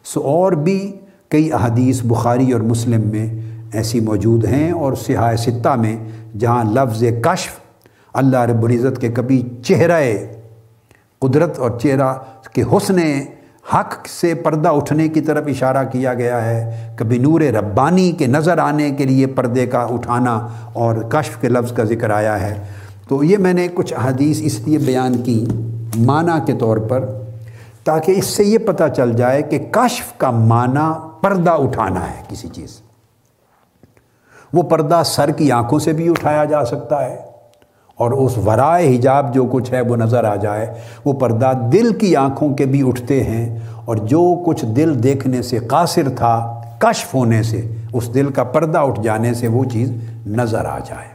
سو 0.04 0.22
اور 0.22 0.52
بھی 0.52 1.00
کئی 1.30 1.52
احادیث 1.52 2.02
بخاری 2.04 2.52
اور 2.52 2.62
مسلم 2.62 3.02
میں 3.02 3.45
ایسی 3.76 4.00
موجود 4.00 4.46
ہیں 4.46 4.72
اور 4.72 4.94
سیاہ 4.94 5.36
ستہ 5.36 5.76
میں 5.76 5.96
جہاں 6.40 6.64
لفظ 6.64 7.04
کشف 7.24 7.60
اللہ 8.14 8.42
رب 8.50 8.64
العزت 8.64 9.02
کے 9.02 9.10
کبھی 9.10 9.42
چہرہ 9.64 10.00
قدرت 11.20 11.60
اور 11.60 11.80
چہرہ 11.80 12.14
کے 12.54 12.64
حسن 12.74 13.00
حق 13.74 14.08
سے 14.08 14.34
پردہ 14.34 14.70
اٹھنے 14.70 15.08
کی 15.08 15.22
طرف 15.22 15.48
اشارہ 15.48 15.84
کیا 15.92 16.14
گیا 16.14 16.44
ہے، 16.46 16.94
کبھی 16.98 17.18
نور 17.18 17.42
ربانی 17.42 18.12
کے 18.12 18.28
نظر 18.28 18.58
آنے 18.58 18.90
کے 18.90 19.06
لیے 19.06 19.28
پردے 19.28 19.66
کا 19.66 19.82
اٹھانا 19.90 20.36
اور 20.74 20.96
کشف 21.10 21.38
کے 21.42 21.50
لفظ 21.50 21.72
کا 21.74 21.84
ذکر 21.84 22.10
آیا 22.10 22.40
ہے۔ 22.42 22.54
تو 23.08 23.24
یہ 23.24 23.38
میں 23.38 23.54
نے 23.54 23.68
کچھ 23.74 23.94
حدیث 24.04 24.42
اس 24.44 24.60
لیے 24.60 24.78
بیان 24.78 25.18
کی 25.24 25.46
معنی 26.06 26.40
کے 26.46 26.54
طور 26.60 26.78
پر 26.90 27.06
تاکہ 27.84 28.12
اس 28.18 28.26
سے 28.26 28.44
یہ 28.44 28.58
پتہ 28.58 28.84
چل 28.96 29.14
جائے 29.14 29.42
کہ 29.42 29.60
کشف 29.72 30.18
کا 30.18 30.32
معنی 30.32 30.88
پردہ 31.22 31.52
اٹھانا 31.66 32.08
ہے 32.08 32.22
کسی 32.28 32.48
چیز 32.48 32.80
وہ 34.56 34.64
پردہ 34.64 35.02
سر 35.06 35.32
کی 35.32 35.52
آنکھوں 35.52 35.80
سے 35.80 35.94
بھی 35.94 36.10
اٹھایا 36.10 36.46
جا 36.46 36.66
سکتا 36.66 37.06
ہے 37.06 37.16
اور 37.96 38.12
اس 38.12 38.38
ورائے 38.38 38.96
حجاب 38.96 39.34
جو 39.34 39.46
کچھ 39.52 39.74
ہے 39.74 39.82
وہ 39.82 39.96
نظر 39.96 40.24
آ 40.24 40.36
جائے، 40.36 40.74
وہ 41.06 41.14
پردہ 41.14 41.52
دل 41.74 41.94
کی 41.94 42.16
آنکھوں 42.16 42.56
کے 42.56 42.66
بھی 42.66 42.88
اٹھتے 42.88 43.24
ہیں 43.24 43.60
اور 43.86 43.96
جو 43.96 44.44
کچھ 44.46 44.66
دل 44.66 45.04
دیکھنے 45.04 45.42
سے 45.42 45.60
قاصر 45.60 46.10
تھا، 46.16 46.62
کشف 46.80 47.14
ہونے 47.14 47.44
سے، 47.44 47.74
اس 47.94 48.14
دل 48.14 48.32
کا 48.32 48.44
پردہ 48.44 48.78
اٹھ 48.78 49.02
جانے 49.02 49.34
سے 49.34 49.48
وہ 49.48 49.64
چیز 49.64 49.92
نظر 50.28 50.66
آ 50.66 50.80
جائے۔ 50.80 51.08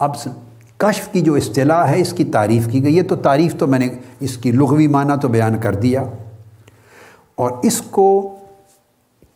اب 0.00 0.14
کشف 0.76 1.08
کی 1.08 1.20
جو 1.20 1.34
اصطلاح 1.34 1.86
ہے، 1.86 2.00
اس 2.00 2.12
کی 2.12 2.24
تعریف 2.24 2.68
کی 2.70 2.82
گئی۔ 2.84 2.96
ہے 2.96 3.02
تو 3.02 3.16
تعریف 3.16 3.56
تو 3.56 3.66
میں 3.66 3.78
نے 3.78 3.88
اس 4.20 4.36
کی 4.36 4.50
لغوی 4.52 4.86
معنی 4.86 5.14
تو 5.22 5.28
بیان 5.28 5.58
کر 5.60 5.74
دیا۔ 5.74 6.02
اور 7.34 7.50
اس 7.62 7.82
کو 7.82 8.35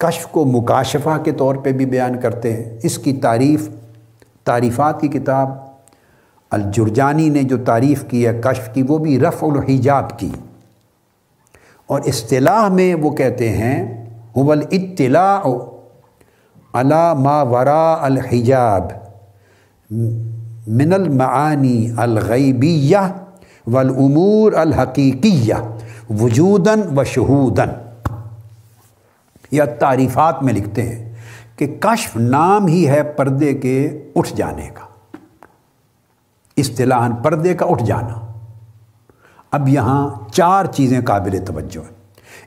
کشف 0.01 0.27
کو 0.27 0.45
مکاشفہ 0.45 1.19
کے 1.25 1.33
طور 1.33 1.55
پہ 1.55 1.73
بھی 1.73 1.87
بیان 1.87 2.21
کرتے 2.21 2.53
ہیں۔ 2.53 2.79
اس 2.83 2.99
کی 2.99 3.13
تعریف، 3.13 3.69
تعریفات 4.45 5.01
کی 5.01 5.09
کتاب 5.09 5.49
الجرجانی 6.51 7.29
نے 7.29 7.43
جو 7.43 7.57
تعریف 7.57 8.05
کی 8.05 8.27
ہے، 8.27 8.41
کشف 8.45 8.75
کی، 8.75 8.83
وہ 8.89 8.99
بھی 8.99 9.21
رفع 9.21 9.47
الحجاب 9.47 10.19
کی۔ 10.19 10.31
اور 11.87 12.01
اصطلاح 12.07 12.69
میں 12.69 12.95
وہ 12.95 13.11
کہتے 13.11 13.49
ہیں 13.49 14.07
حول 14.37 14.63
اطلاع 14.71 15.41
علا 16.75 17.15
ما 17.15 17.43
ورا 17.43 17.97
الحجاب 18.01 18.85
من 20.67 20.93
المعانی 20.93 21.93
الغیبیہ 21.97 22.99
والامور 23.67 24.53
الحقیقیہ 24.53 25.55
وجوداً 26.21 26.81
و 26.97 27.05
شہوداً. 27.05 27.69
یا 29.51 29.65
تعریفات 29.65 30.43
میں 30.43 30.53
لکھتے 30.53 30.83
ہیں 30.83 31.13
کہ 31.57 31.67
کشف 31.81 32.17
نام 32.17 32.67
ہی 32.67 32.89
ہے 32.89 33.03
پردے 33.03 33.55
کے 33.55 34.03
اٹھ 34.15 34.35
جانے 34.35 34.71
کا۔ 34.75 35.17
اصطلاح 36.57 37.11
پردے 37.23 37.55
کا 37.55 37.67
اٹھ 37.67 37.85
جانا۔ 37.85 38.33
اب 39.51 39.69
یہاں 39.69 40.29
چار 40.33 40.65
چیزیں 40.65 41.01
قابل 41.01 41.45
توجہ 41.47 41.79
ہیں۔ 41.79 42.01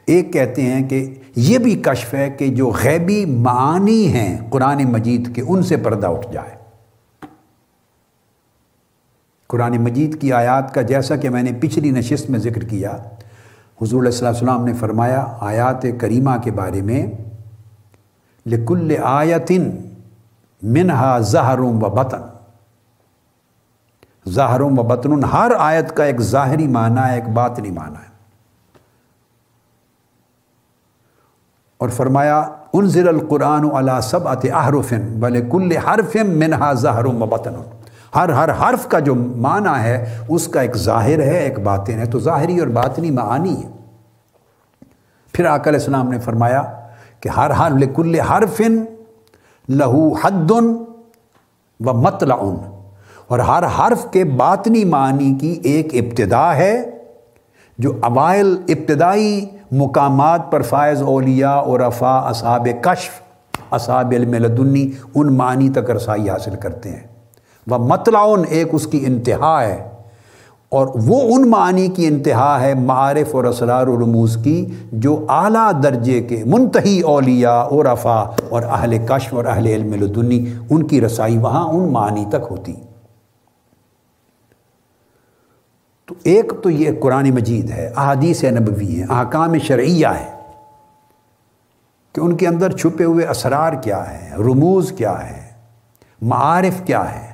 ایک 0.06 0.34
کہتے 0.34 0.62
ہیں 0.62 0.90
کہ 0.90 1.16
یہ 1.36 1.58
بھی 1.58 1.76
کشف 1.76 2.14
ہے 2.14 2.30
کہ 2.30 2.48
جو 2.48 2.72
غیبی 2.84 3.26
معانی 3.26 4.08
ہیں 4.08 4.38
قرآن 4.50 4.84
مجید 4.84 5.36
کے، 5.36 5.42
ان 5.48 5.64
سے 5.64 5.78
پردہ 5.78 6.08
اٹھ 6.08 6.28
جائے۔ 6.32 6.56
قرآن 9.48 9.78
مجید 9.78 10.22
کی 10.22 10.34
آیات 10.34 10.74
کا 10.74 10.82
جیسا 10.82 11.16
کہ 11.16 11.30
میں 11.30 11.44
نے 11.44 11.52
پچھلی 11.62 11.92
نشست 11.92 12.30
میں 12.30 12.40
ذکر 12.40 12.64
کیا 12.64 12.98
حضور 13.84 14.12
صلی 14.12 14.28
اللہ 14.28 14.40
علیہ 14.40 14.52
وسلم 14.52 14.66
نے 14.66 14.74
فرمایا، 14.74 15.38
آیات 15.40 15.86
کریمہ 16.00 16.32
کے 16.44 16.52
بارے 16.52 16.82
میں، 16.82 17.08
لکل 18.46 18.96
آیتن 19.04 19.70
منہا 20.62 21.20
زہرم 21.20 21.84
و 21.84 21.90
بطن۔ 21.90 22.22
زہرم 24.26 24.80
و 24.80 24.84
بطن 24.84 25.24
ہر 25.24 25.52
آیت 25.58 25.96
کا 25.96 26.04
ایک 26.04 26.22
ظاہری 26.22 26.68
معنی 26.68 27.10
ہے، 27.10 27.16
ایک 27.16 27.30
باطنی 27.30 27.72
معنی 27.72 27.96
ہے۔ 27.96 28.14
اور 31.78 31.90
فرمایا، 31.90 32.40
انزل 32.74 33.08
القرآن 33.08 33.66
علی 33.76 34.02
سب 34.04 34.28
ات 34.28 34.46
احرفن 34.54 35.02
بل 35.20 35.50
کل 35.50 35.78
حرفم 35.78 36.30
منہا 36.30 36.74
زہرم 36.74 37.22
و 37.22 37.26
بطن 37.26 37.54
ہر 38.16 38.30
ہر 38.30 38.50
حرف 38.62 38.88
کا 38.88 39.00
جو 39.00 39.16
معنی 39.16 39.84
ہے، 39.84 40.18
اس 40.30 40.48
کا 40.48 40.62
ایک 40.62 40.76
ظاہر 40.78 41.20
ہے، 41.20 41.38
ایک 41.38 41.60
باطن 41.60 42.00
ہے۔ 42.00 42.06
تو 42.06 42.20
ظاہری 42.20 42.60
اور 42.60 42.68
باطنی 42.68 43.12
معانی 43.12 43.56
ہے 43.64 43.70
پھر 45.34 45.46
آکل 45.46 45.74
السلام 45.74 46.12
نے 46.12 46.20
فرمایا 46.20 46.62
کہ 47.20 47.30
ہر 47.30 47.50
ہر 47.50 47.72
لکل 47.72 48.20
حرفن 48.20 48.84
لہو 49.70 50.14
حد 50.14 50.52
و 50.52 51.94
مطلع 51.94 52.36
اور 53.28 53.40
ہر 53.40 53.64
حرف 53.80 54.06
کے 54.12 54.24
باطنی 54.24 54.86
معنی 54.86 55.34
کی 55.42 55.60
ایک 55.64 55.94
ابتدا 55.94 56.56
ہے، 56.56 56.90
جو 57.78 57.94
اوائل 58.02 58.56
ابتدائی 58.68 59.46
مقامات 59.72 60.52
پر 60.52 60.62
فائز 60.62 61.02
اولیاء 61.02 61.56
اور 61.56 61.80
افا 61.80 62.18
اصحاب 62.20 62.68
کشف، 62.82 63.22
اصحاب 63.72 64.12
علم 64.12 64.34
لدنی، 64.34 64.90
ان 65.16 65.34
معنی 65.38 65.70
تک 65.70 65.90
رسائی 65.92 66.30
حاصل 66.30 66.56
کرتے 66.56 66.90
ہیں۔ 66.90 67.13
وہ 67.68 67.78
مطلعن 67.78 68.44
ایک 68.50 68.68
اس 68.72 68.88
کی 68.88 69.04
انتہا 69.06 69.64
ہے 69.64 69.90
اور 70.70 70.88
وہ 70.96 71.36
ان 71.36 71.50
معنی 71.50 71.88
کی 71.88 72.08
انتہا 72.08 72.62
ہے 72.62 72.74
معارف 72.74 73.36
اور 73.36 73.44
اسرار 73.44 73.88
و 73.88 73.98
رموز 73.98 74.38
کی 74.44 74.66
جو 74.92 75.26
اعلیٰ 75.30 75.72
درجے 75.84 76.22
کے 76.22 76.44
منتحی 76.46 77.02
اولیاء 77.02 77.62
اور 77.62 77.86
رفا 77.86 78.20
اور 78.50 78.64
اہل 78.64 78.98
کشف 79.10 79.34
اور 79.34 79.46
اہل 79.46 79.66
علم 79.66 79.94
لدنی 79.94 80.46
ان 80.70 80.88
کی 80.88 81.02
رسائی 81.02 81.38
وہاں 81.38 81.68
ان 81.68 81.92
معنی 81.94 82.26
تک 82.30 82.48
ہوتی۔ 82.52 82.74
تو 86.06 86.16
ایک 86.24 86.54
تو 86.64 86.70
یہ 86.70 86.92
قرآن 87.02 87.30
مجید 87.32 87.72
ہے، 87.72 87.94
احادیث 87.96 88.44
نبوی 88.44 88.96
ہیں، 88.96 89.08
احکام 89.10 89.58
شرعیہ 89.58 90.08
ہے 90.08 90.32
کہ 92.14 92.22
ان 92.22 92.36
کے 92.38 92.48
اندر 92.48 92.72
چھپے 92.72 93.04
ہوئے 93.04 93.28
اسرار 93.28 93.74
کیا 93.74 94.04
ہیں، 94.12 94.36
رموز 94.38 94.92
کیا 94.98 95.30
ہے 95.30 95.42
معارف 96.22 96.82
کیا 96.86 97.04
ہے 97.16 97.33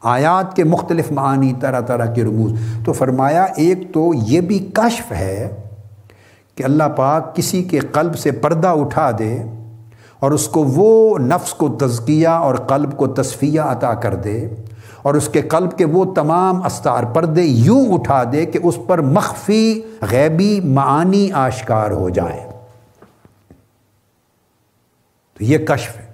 آیات 0.00 0.56
کے 0.56 0.64
مختلف 0.64 1.12
معانی 1.12 1.52
طرح 1.60 1.80
طرح 1.80 2.12
کے 2.12 2.24
رموز۔ 2.24 2.52
تو 2.84 2.92
فرمایا، 2.92 3.44
ایک 3.44 3.94
تو 3.94 4.10
یہ 4.14 4.40
بھی 4.40 4.58
کشف 4.74 5.12
ہے 5.12 5.62
کہ 6.54 6.62
اللہ 6.62 6.84
پاک 6.96 7.36
کسی 7.36 7.62
کے 7.62 7.78
قلب 7.78 8.18
سے 8.18 8.30
پردہ 8.30 8.68
اٹھا 8.68 9.10
دے 9.18 9.42
اور 10.18 10.30
اس 10.30 10.48
کو 10.48 10.64
وہ 10.64 11.18
نفس 11.18 11.54
کو 11.54 11.68
تزکیہ 11.68 12.28
اور 12.28 12.54
قلب 12.54 12.96
کو 12.96 13.06
تصفیہ 13.06 13.60
عطا 13.60 13.94
کر 13.94 14.14
دے 14.14 14.48
اور 15.02 15.14
اس 15.14 15.28
کے 15.28 15.42
قلب 15.42 15.78
کے 15.78 15.84
وہ 15.84 16.14
تمام 16.14 16.62
استار 16.62 17.04
پردے 17.04 17.42
یوں 17.42 17.86
اٹھا 17.92 18.22
دے 18.32 18.46
کہ 18.46 18.58
اس 18.62 18.78
پر 18.86 18.98
مخفی 18.98 19.82
غیبی 20.10 20.60
معانی 20.60 21.32
آشکار 21.32 21.90
ہو 21.90 22.08
جائیں۔ 22.08 22.50
تو 25.34 25.44
یہ 25.44 25.58
کشف 25.58 25.96
ہے۔ 25.96 26.10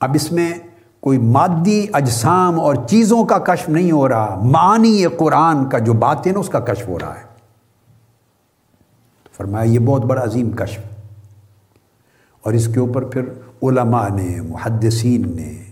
اب 0.00 0.10
اس 0.14 0.32
میں 0.32 0.52
کوئی 1.06 1.18
مادی 1.18 1.86
اجسام 1.92 2.60
اور 2.60 2.74
چیزوں 2.74 3.24
کا 3.24 3.38
کشف 3.38 3.68
نہیں 3.68 3.90
ہو 3.92 4.08
رہا 4.08 4.40
معنی 4.42 5.04
قرآن 5.06 5.68
کا 5.68 5.78
جو 5.78 5.92
بات 5.92 6.26
ہے 6.26 6.32
نا 6.32 6.38
اس 6.38 6.48
کا 6.48 6.60
کشف 6.60 6.88
ہو 6.88 6.98
رہا 6.98 7.14
ہے۔ 7.14 7.22
فرمایا، 9.36 9.64
یہ 9.64 9.78
بہت 9.78 10.04
بڑا 10.04 10.24
عظیم 10.24 10.50
کشف۔ 10.50 10.80
اور 12.42 12.52
اس 12.52 12.68
کے 12.74 12.80
اوپر 12.80 13.04
پھر 13.04 13.22
علماء 13.62 14.08
نے، 14.08 14.40
محدثین 14.40 15.22
نے، 15.36 15.62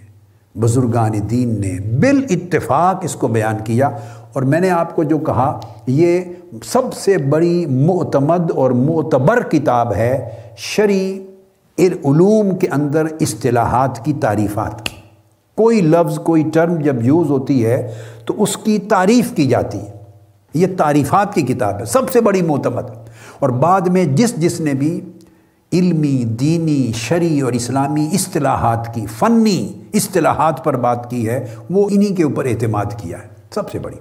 بزرگان 0.54 1.30
دین 1.30 1.60
نے 1.60 1.96
بال 1.98 2.26
اتفاق 2.30 2.96
اس 3.02 3.14
کو 3.14 3.28
بیان 3.28 3.56
کیا۔ 3.64 3.86
اور 4.32 4.42
میں 4.42 4.60
نے 4.60 4.70
آپ 4.70 4.96
کو 4.96 5.02
جو 5.02 5.18
کہا، 5.18 5.60
یہ 5.86 6.20
سب 6.64 6.94
سے 6.94 7.18
بڑی 7.18 7.66
معتمد 7.66 8.50
اور 8.50 8.70
معتبر 8.70 9.42
کتاب 9.42 9.94
ہے 9.94 10.30
شرع 10.56 11.12
علوم 11.78 12.56
کے 12.56 12.68
اندر 12.68 13.04
اصطلاحات 13.20 14.04
کی 14.04 14.12
تعریفات 14.12 14.86
کی۔ 14.86 14.93
کوئی 15.56 15.80
لفظ، 15.80 16.18
کوئی 16.18 16.44
ٹرم 16.52 16.74
جب 16.74 17.04
یوز 17.04 17.30
ہوتی 17.30 17.66
ہے 17.66 17.94
تو 18.26 18.42
اس 18.42 18.56
کی 18.56 18.78
تعریف 18.78 19.34
کی 19.34 19.46
جاتی 19.46 19.78
ہے۔ 19.78 19.94
یہ 20.54 20.66
تعریفات 20.76 21.34
کی 21.34 21.42
کتاب 21.42 21.80
ہے، 21.80 21.84
سب 21.84 22.10
سے 22.10 22.20
بڑی 22.20 22.42
معتمد۔ 22.42 22.82
اور 23.38 23.48
بعد 23.48 23.80
میں 23.80 24.04
جس 24.04 24.36
جس 24.36 24.60
نے 24.60 24.74
بھی 24.74 25.00
علمی، 25.72 26.24
دینی، 26.24 26.92
شرعی 26.94 27.40
اور 27.40 27.52
اسلامی 27.52 28.08
اصطلاحات 28.12 28.94
کی، 28.94 29.06
فنی 29.18 29.72
اصطلاحات 29.94 30.64
پر 30.64 30.76
بات 30.76 31.10
کی 31.10 31.28
ہے، 31.28 31.46
وہ 31.70 31.88
انہی 31.90 32.14
کے 32.14 32.22
اوپر 32.22 32.44
اعتماد 32.44 32.84
کیا 32.96 33.22
ہے۔ 33.22 33.28
سب 33.54 33.70
سے 33.70 33.78
بڑی۔ 33.78 33.96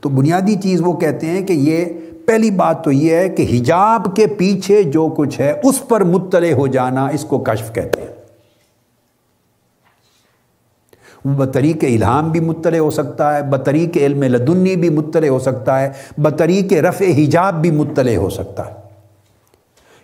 تو 0.00 0.08
بنیادی 0.08 0.54
چیز 0.54 0.80
وہ 0.84 0.92
کہتے 0.92 1.26
ہیں 1.26 1.42
کہ 1.42 1.52
یہ 1.52 1.84
پہلی 2.26 2.50
بات 2.50 2.84
تو 2.84 2.92
یہ 2.92 3.14
ہے 3.14 3.28
کہ 3.28 3.42
حجاب 3.42 4.16
کے 4.16 4.26
پیچھے 4.26 4.82
جو 4.82 5.14
کچھ 5.16 5.40
ہے، 5.40 5.60
اس 5.64 5.88
پر 5.88 6.04
مطلع 6.04 6.52
ہو 6.52 6.66
جانا 6.66 7.06
اس 7.06 7.24
کو 7.24 7.38
کشف 7.38 7.74
کہتے 7.74 8.00
ہیں 8.00 8.08
وہ 11.07 11.07
بطریق 11.24 11.76
الہام 11.82 12.30
بھی 12.30 12.40
مطلع 12.40 12.78
ہو 12.78 12.90
سکتا 12.90 13.36
ہے، 13.36 13.42
بطریق 13.42 13.96
علم 13.96 14.22
لدنی 14.22 14.76
بھی 14.76 14.88
مطلع 14.88 15.28
ہو 15.28 15.38
سکتا 15.38 15.80
ہے، 15.80 15.90
بطریق 16.18 16.72
رفع 16.72 17.04
حجاب 17.04 17.62
بھی 17.62 17.70
مطلع 17.70 18.16
ہو 18.16 18.30
سکتا 18.30 18.66
ہے۔ 18.66 18.72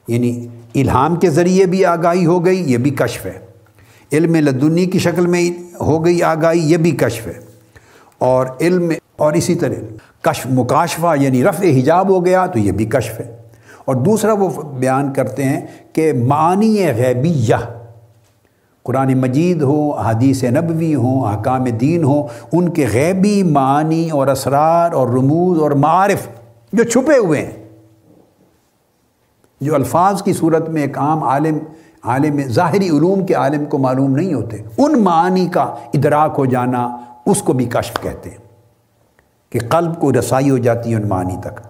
یعنی 0.08 0.46
الہام 0.74 1.16
کے 1.16 1.30
ذریعے 1.30 1.66
بھی 1.66 1.84
آگاہی 1.84 2.26
ہو 2.26 2.44
گئی، 2.44 2.72
یہ 2.72 2.78
بھی 2.78 2.90
کشف 2.90 3.26
ہے۔ 3.26 3.38
علم 4.12 4.34
لدنی 4.34 4.86
کی 4.86 4.98
شکل 4.98 5.26
میں 5.26 5.50
ہو 5.80 6.04
گئی 6.04 6.22
آگاہی، 6.22 6.72
یہ 6.72 6.76
بھی 6.76 6.90
کشف 6.90 7.26
ہے۔ 7.26 7.32
اور 8.18 8.46
علم، 8.60 8.92
اور 9.16 9.32
اسی 9.32 9.54
طرح 9.54 9.74
کشف 10.22 10.46
مکاشفہ 10.46 11.14
یعنی 11.20 11.44
رفع 11.44 11.66
حجاب 11.66 12.08
ہو 12.08 12.24
گیا 12.26 12.46
تو 12.46 12.58
یہ 12.58 12.72
بھی 12.72 12.84
کشف 12.84 13.20
ہے۔ 13.20 13.36
اور 13.84 13.94
دوسرا 13.94 14.32
وہ 14.32 14.62
بیان 14.62 15.12
کرتے 15.12 15.44
ہیں 15.44 15.60
کہ 15.92 16.12
معنی 16.12 16.86
غیبیہ 16.96 17.54
قرآن 18.84 19.12
مجید 19.20 19.62
ہو 19.62 19.90
حدیث 19.90 20.44
نبوی 20.44 20.94
ہوں 20.94 21.24
احکام 21.26 21.64
دین 21.64 22.04
ہوں 22.04 22.22
ان 22.52 22.68
کے 22.68 22.86
غیبی 22.92 23.42
معنی 23.42 24.10
اور 24.10 24.26
اسرار 24.26 24.92
اور 24.92 25.08
رموز 25.08 25.60
اور 25.60 25.70
معارف 25.70 26.28
جو 26.72 26.84
چھپے 26.84 27.16
ہوئے 27.18 27.44
ہیں، 27.46 27.52
جو 29.60 29.74
الفاظ 29.74 30.22
کی 30.22 30.32
صورت 30.32 30.68
میں 30.68 30.82
ایک 30.82 30.98
عام 30.98 31.22
عالم 31.22 31.58
عالم 32.02 32.40
ظاہری 32.48 32.88
علوم 32.88 33.26
کے 33.26 33.34
عالم 33.34 33.64
کو 33.64 33.78
معلوم 33.78 34.16
نہیں 34.16 34.34
ہوتے، 34.34 34.56
ان 34.78 35.02
معانی 35.04 35.46
کا 35.46 35.74
ادراک 35.94 36.34
ہو 36.38 36.46
جانا 36.46 36.96
اس 37.26 37.42
کو 37.42 37.52
بھی 37.52 37.64
کشف 37.64 38.02
کہتے 38.02 38.30
ہیں 38.30 38.38
کہ 39.50 39.58
قلب 39.68 40.00
کو 40.00 40.12
رسائی 40.12 40.50
ہو 40.50 40.58
جاتی 40.58 40.90
ہے 40.90 40.96
ان 40.96 41.08
معانی 41.08 41.36
تک۔ 41.40 41.60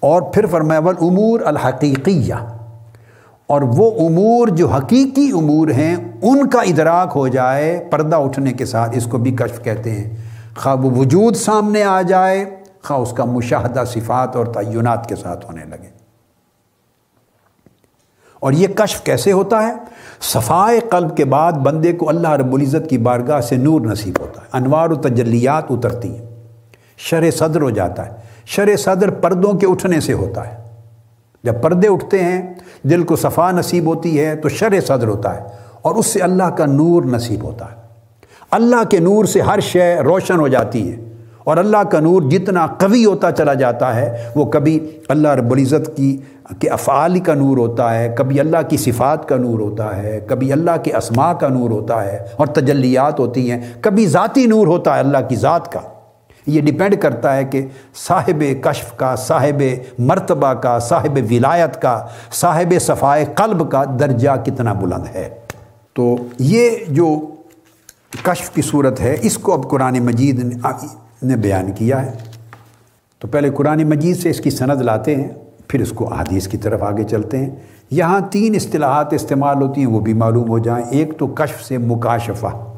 اور 0.00 0.22
پھر 0.22 0.46
فرمایا 0.46 0.80
امور 0.80 1.40
الحقیقیہ 1.40 2.34
اور 3.50 3.62
وہ 3.62 4.08
امور 4.08 4.48
جو 4.48 4.68
حقیقی 4.68 5.30
امور 5.34 5.68
ہیں، 5.68 5.96
ان 6.22 6.48
کا 6.48 6.60
ادراک 6.60 7.12
ہو 7.16 7.28
جائے، 7.28 7.88
پردہ 7.90 8.16
اٹھنے 8.16 8.52
کے 8.52 8.64
ساتھ 8.64 8.96
اس 8.96 9.04
کو 9.04 9.18
بھی 9.18 9.30
کشف 9.30 9.64
کہتے 9.64 9.90
ہیں۔ 9.90 10.16
خواہ 10.56 10.76
وہ 10.76 10.90
وجود 10.90 11.36
سامنے 11.36 11.82
آ 11.82 12.02
جائے، 12.02 12.44
خواہ 12.82 13.00
اس 13.00 13.12
کا 13.12 13.24
مشاہدہ 13.24 13.84
صفات 13.86 14.36
اور 14.36 14.46
تعینات 14.46 15.08
کے 15.08 15.16
ساتھ 15.16 15.46
ہونے 15.46 15.64
لگے۔ 15.64 15.90
اور 18.40 18.52
یہ 18.52 18.68
کشف 18.68 19.00
کیسے 19.02 19.32
ہوتا 19.32 19.62
ہے؟ 19.62 19.72
صفائے 20.20 20.80
قلب 20.80 21.16
کے 21.16 21.24
بعد 21.24 21.52
بندے 21.52 21.92
کو 21.92 22.08
اللہ 22.08 22.28
رب 22.28 22.54
العزت 22.54 22.90
کی 22.90 22.98
بارگاہ 22.98 23.40
سے 23.40 23.56
نور 23.56 23.80
نصیب 23.80 24.14
ہوتا 24.20 24.42
ہے۔ 24.42 24.46
انوار 24.52 24.90
و 24.90 24.94
تجلیات 24.94 25.64
اترتی 25.70 26.18
ہیں۔ 26.18 26.26
شر 26.96 27.30
صدر 27.30 27.60
ہو 27.60 27.70
جاتا 27.70 28.06
ہے۔ 28.06 28.10
شر 28.46 28.76
صدر 28.76 29.10
پردوں 29.10 29.52
کے 29.52 29.66
اٹھنے 29.66 30.00
سے 30.00 30.12
ہوتا 30.12 30.48
ہے۔ 30.48 30.59
جب 31.44 31.62
پردے 31.62 31.88
اٹھتے 31.88 32.18
ہیں، 32.18 32.54
دل 32.82 33.02
کو 33.02 33.16
صفا 33.16 33.50
نصیب 33.50 33.86
ہوتی 33.86 34.20
ہے 34.20 34.36
تو 34.36 34.48
شر 34.48 34.80
صدر 34.80 35.08
ہوتا 35.08 35.36
ہے 35.36 35.44
اور 35.82 35.94
اس 35.94 36.06
سے 36.06 36.20
اللہ 36.20 36.50
کا 36.50 36.66
نور 36.66 37.02
نصیب 37.02 37.44
ہوتا 37.44 37.64
ہے۔ 37.64 37.76
اللہ 38.50 38.84
کے 38.90 38.98
نور 38.98 39.24
سے 39.24 39.40
ہر 39.40 39.60
شے 39.60 39.94
روشن 39.94 40.40
ہو 40.40 40.48
جاتی 40.48 40.92
ہے 40.92 40.96
اور 41.44 41.56
اللہ 41.56 41.76
کا 41.76 42.00
نور 42.00 42.22
جتنا 42.22 42.66
قوی 42.66 43.04
ہوتا 43.04 43.32
چلا 43.32 43.54
جاتا 43.54 43.96
ہے، 43.96 44.28
وہ 44.34 44.44
کبھی 44.44 44.90
اللہ 45.08 45.28
رب 45.28 45.52
العزت 45.52 45.96
کی 45.96 46.16
کہ 46.58 46.70
افعال 46.70 47.20
کا 47.20 47.34
نور 47.34 47.56
ہوتا 47.56 47.98
ہے، 47.98 48.14
کبھی 48.16 48.40
اللہ 48.40 48.68
کی 48.68 48.76
صفات 48.76 49.28
کا 49.28 49.36
نور 49.36 49.58
ہوتا 49.60 49.96
ہے، 49.96 50.20
کبھی 50.26 50.52
اللہ 50.52 50.70
کے 50.82 50.96
اسماء 50.96 51.32
کا 51.32 51.48
نور 51.48 51.70
ہوتا 51.70 52.04
ہے 52.04 52.18
اور 52.36 52.46
تجلیات 52.46 53.20
ہوتی 53.20 53.50
ہیں۔ 53.50 53.60
کبھی 53.80 54.06
ذاتی 54.06 54.46
نور 54.46 54.66
ہوتا 54.66 54.94
ہے 54.94 55.00
اللہ 55.00 55.18
کی 55.28 55.36
ذات 55.36 55.72
کا۔ 55.72 55.80
یہ 56.46 56.60
ڈپینڈ 56.60 57.00
کرتا 57.00 57.36
ہے 57.36 57.44
کہ 57.44 57.66
صاحب 57.94 58.44
کشف 58.62 58.96
کا، 58.96 59.16
صاحب 59.16 59.62
مرتبہ 59.98 60.52
کا، 60.52 60.78
صاحب 60.78 61.18
ولایت 61.30 61.82
کا، 61.82 62.06
صاحب 62.32 62.74
صفائے 62.80 63.24
قلب 63.34 63.70
کا 63.70 63.84
درجہ 64.00 64.30
کتنا 64.44 64.72
بلند 64.72 65.16
ہے۔ 65.16 65.28
تو 65.92 66.16
یہ 66.38 66.70
جو 66.88 67.16
کشف 68.22 68.50
کی 68.50 68.62
صورت 68.62 69.00
ہے، 69.00 69.16
اس 69.22 69.38
کو 69.38 69.52
اب 69.52 69.70
قرآن 69.70 69.98
مجید 69.98 70.58
نے 71.22 71.36
بیان 71.36 71.72
کیا 71.72 72.06
ہے۔ 72.06 72.12
تو 73.18 73.28
پہلے 73.28 73.50
قرآن 73.50 73.84
مجید 73.84 74.20
سے 74.20 74.30
اس 74.30 74.40
کی 74.40 74.50
سند 74.50 74.82
لاتے 74.82 75.16
ہیں، 75.16 75.28
پھر 75.68 75.80
اس 75.80 75.90
کو 75.90 76.14
حدیث 76.14 76.48
کی 76.48 76.56
طرف 76.56 76.82
آگے 76.82 77.04
چلتے 77.04 77.38
ہیں۔ 77.38 77.50
یہاں 77.90 78.20
تین 78.30 78.54
اصطلاحات 78.54 79.12
استعمال 79.12 79.62
ہوتی 79.62 79.80
ہیں، 79.80 79.88
وہ 79.88 80.00
بھی 80.00 80.12
معلوم 80.12 80.48
ہو 80.48 80.58
جائیں۔ 80.58 80.84
ایک 80.90 81.18
تو 81.18 81.26
کشف 81.26 81.64
سے 81.64 81.78
مکاشفہ۔ 81.78 82.69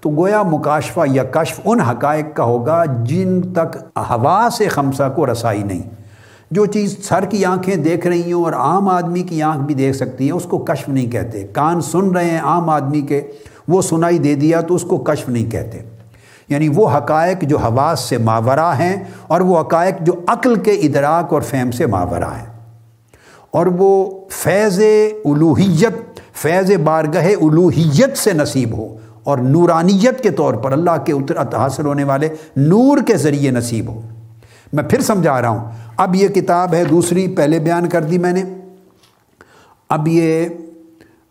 تو 0.00 0.10
گویا 0.10 0.42
مکاشفہ 0.42 1.00
یا 1.10 1.24
کشف 1.24 1.60
ان 1.64 1.80
حقائق 1.80 2.24
کا 2.34 2.44
ہوگا 2.44 2.84
جن 3.02 3.42
تک 3.52 3.76
ہوا 3.96 4.48
سے 4.52 4.68
خمسہ 4.68 5.12
کو 5.16 5.32
رسائی 5.32 5.62
نہیں۔ 5.62 5.82
جو 6.50 6.66
چیز 6.66 7.04
سر 7.08 7.24
کی 7.24 7.44
آنکھیں 7.44 7.76
دیکھ 7.76 8.06
رہی 8.06 8.32
ہوں 8.32 8.44
اور 8.44 8.52
عام 8.52 8.88
آدمی 8.88 9.22
کی 9.22 9.42
آنکھ 9.42 9.62
بھی 9.62 9.74
دیکھ 9.74 9.96
سکتی 9.96 10.26
ہے 10.26 10.32
اس 10.32 10.44
کو 10.44 10.58
کشف 10.58 10.88
نہیں 10.88 11.10
کہتے۔ 11.10 11.42
کان 11.42 11.80
سن 11.80 12.10
رہے 12.10 12.24
ہیں 12.24 12.40
عام 12.40 12.70
آدمی 12.70 13.00
کے، 13.00 13.20
وہ 13.68 13.82
سنائی 13.82 14.18
دے 14.18 14.34
دیا 14.34 14.60
تو 14.60 14.74
اس 14.74 14.82
کو 14.82 14.96
کشف 14.96 15.28
نہیں 15.28 15.50
کہتے۔ 15.50 15.78
یعنی 16.48 16.68
وہ 16.74 16.88
حقائق 16.96 17.42
جو 17.42 17.58
حواس 17.58 18.00
سے 18.00 18.18
ماورہ 18.18 18.74
ہیں 18.78 18.96
اور 19.26 19.40
وہ 19.40 19.60
حقائق 19.60 19.94
جو 20.00 20.12
عقل 20.26 20.54
کے 20.54 20.70
ادراک 20.70 21.32
اور 21.32 21.42
فہم 21.42 21.70
سے 21.70 21.86
ماورہ 21.86 22.24
ہیں۔ 22.24 22.46
اور 23.50 23.66
وہ 23.66 24.10
فیض 24.30 24.80
الوحیت، 25.24 26.20
فیض 26.34 26.70
بارگاہ 26.84 27.26
الوحیت 27.40 28.16
سے 28.16 28.32
نصیب 28.32 28.78
ہو۔ 28.78 28.96
اور 29.28 29.38
نورانیت 29.38 30.22
کے 30.22 30.30
طور 30.30 30.54
پر 30.54 30.72
اللہ 30.72 31.04
کے 31.04 31.12
اتر 31.12 31.56
حاصل 31.56 31.86
ہونے 31.86 32.04
والے 32.04 32.28
نور 32.56 32.98
کے 33.06 33.16
ذریعے 33.16 33.50
نصیب 33.50 33.88
ہو۔ 33.88 34.00
میں 34.72 34.84
پھر 34.84 35.00
سمجھا 35.00 35.42
رہا 35.42 35.48
ہوں، 35.48 35.70
اب 35.96 36.14
یہ 36.14 36.28
کتاب 36.28 36.74
ہے 36.74 36.84
دوسری، 36.84 37.28
پہلے 37.28 37.58
بیان 37.58 37.88
کر 37.88 38.02
دی 38.02 38.18
میں 38.18 38.32
نے۔ 38.32 38.42
اب 39.88 40.08
یہ 40.08 40.48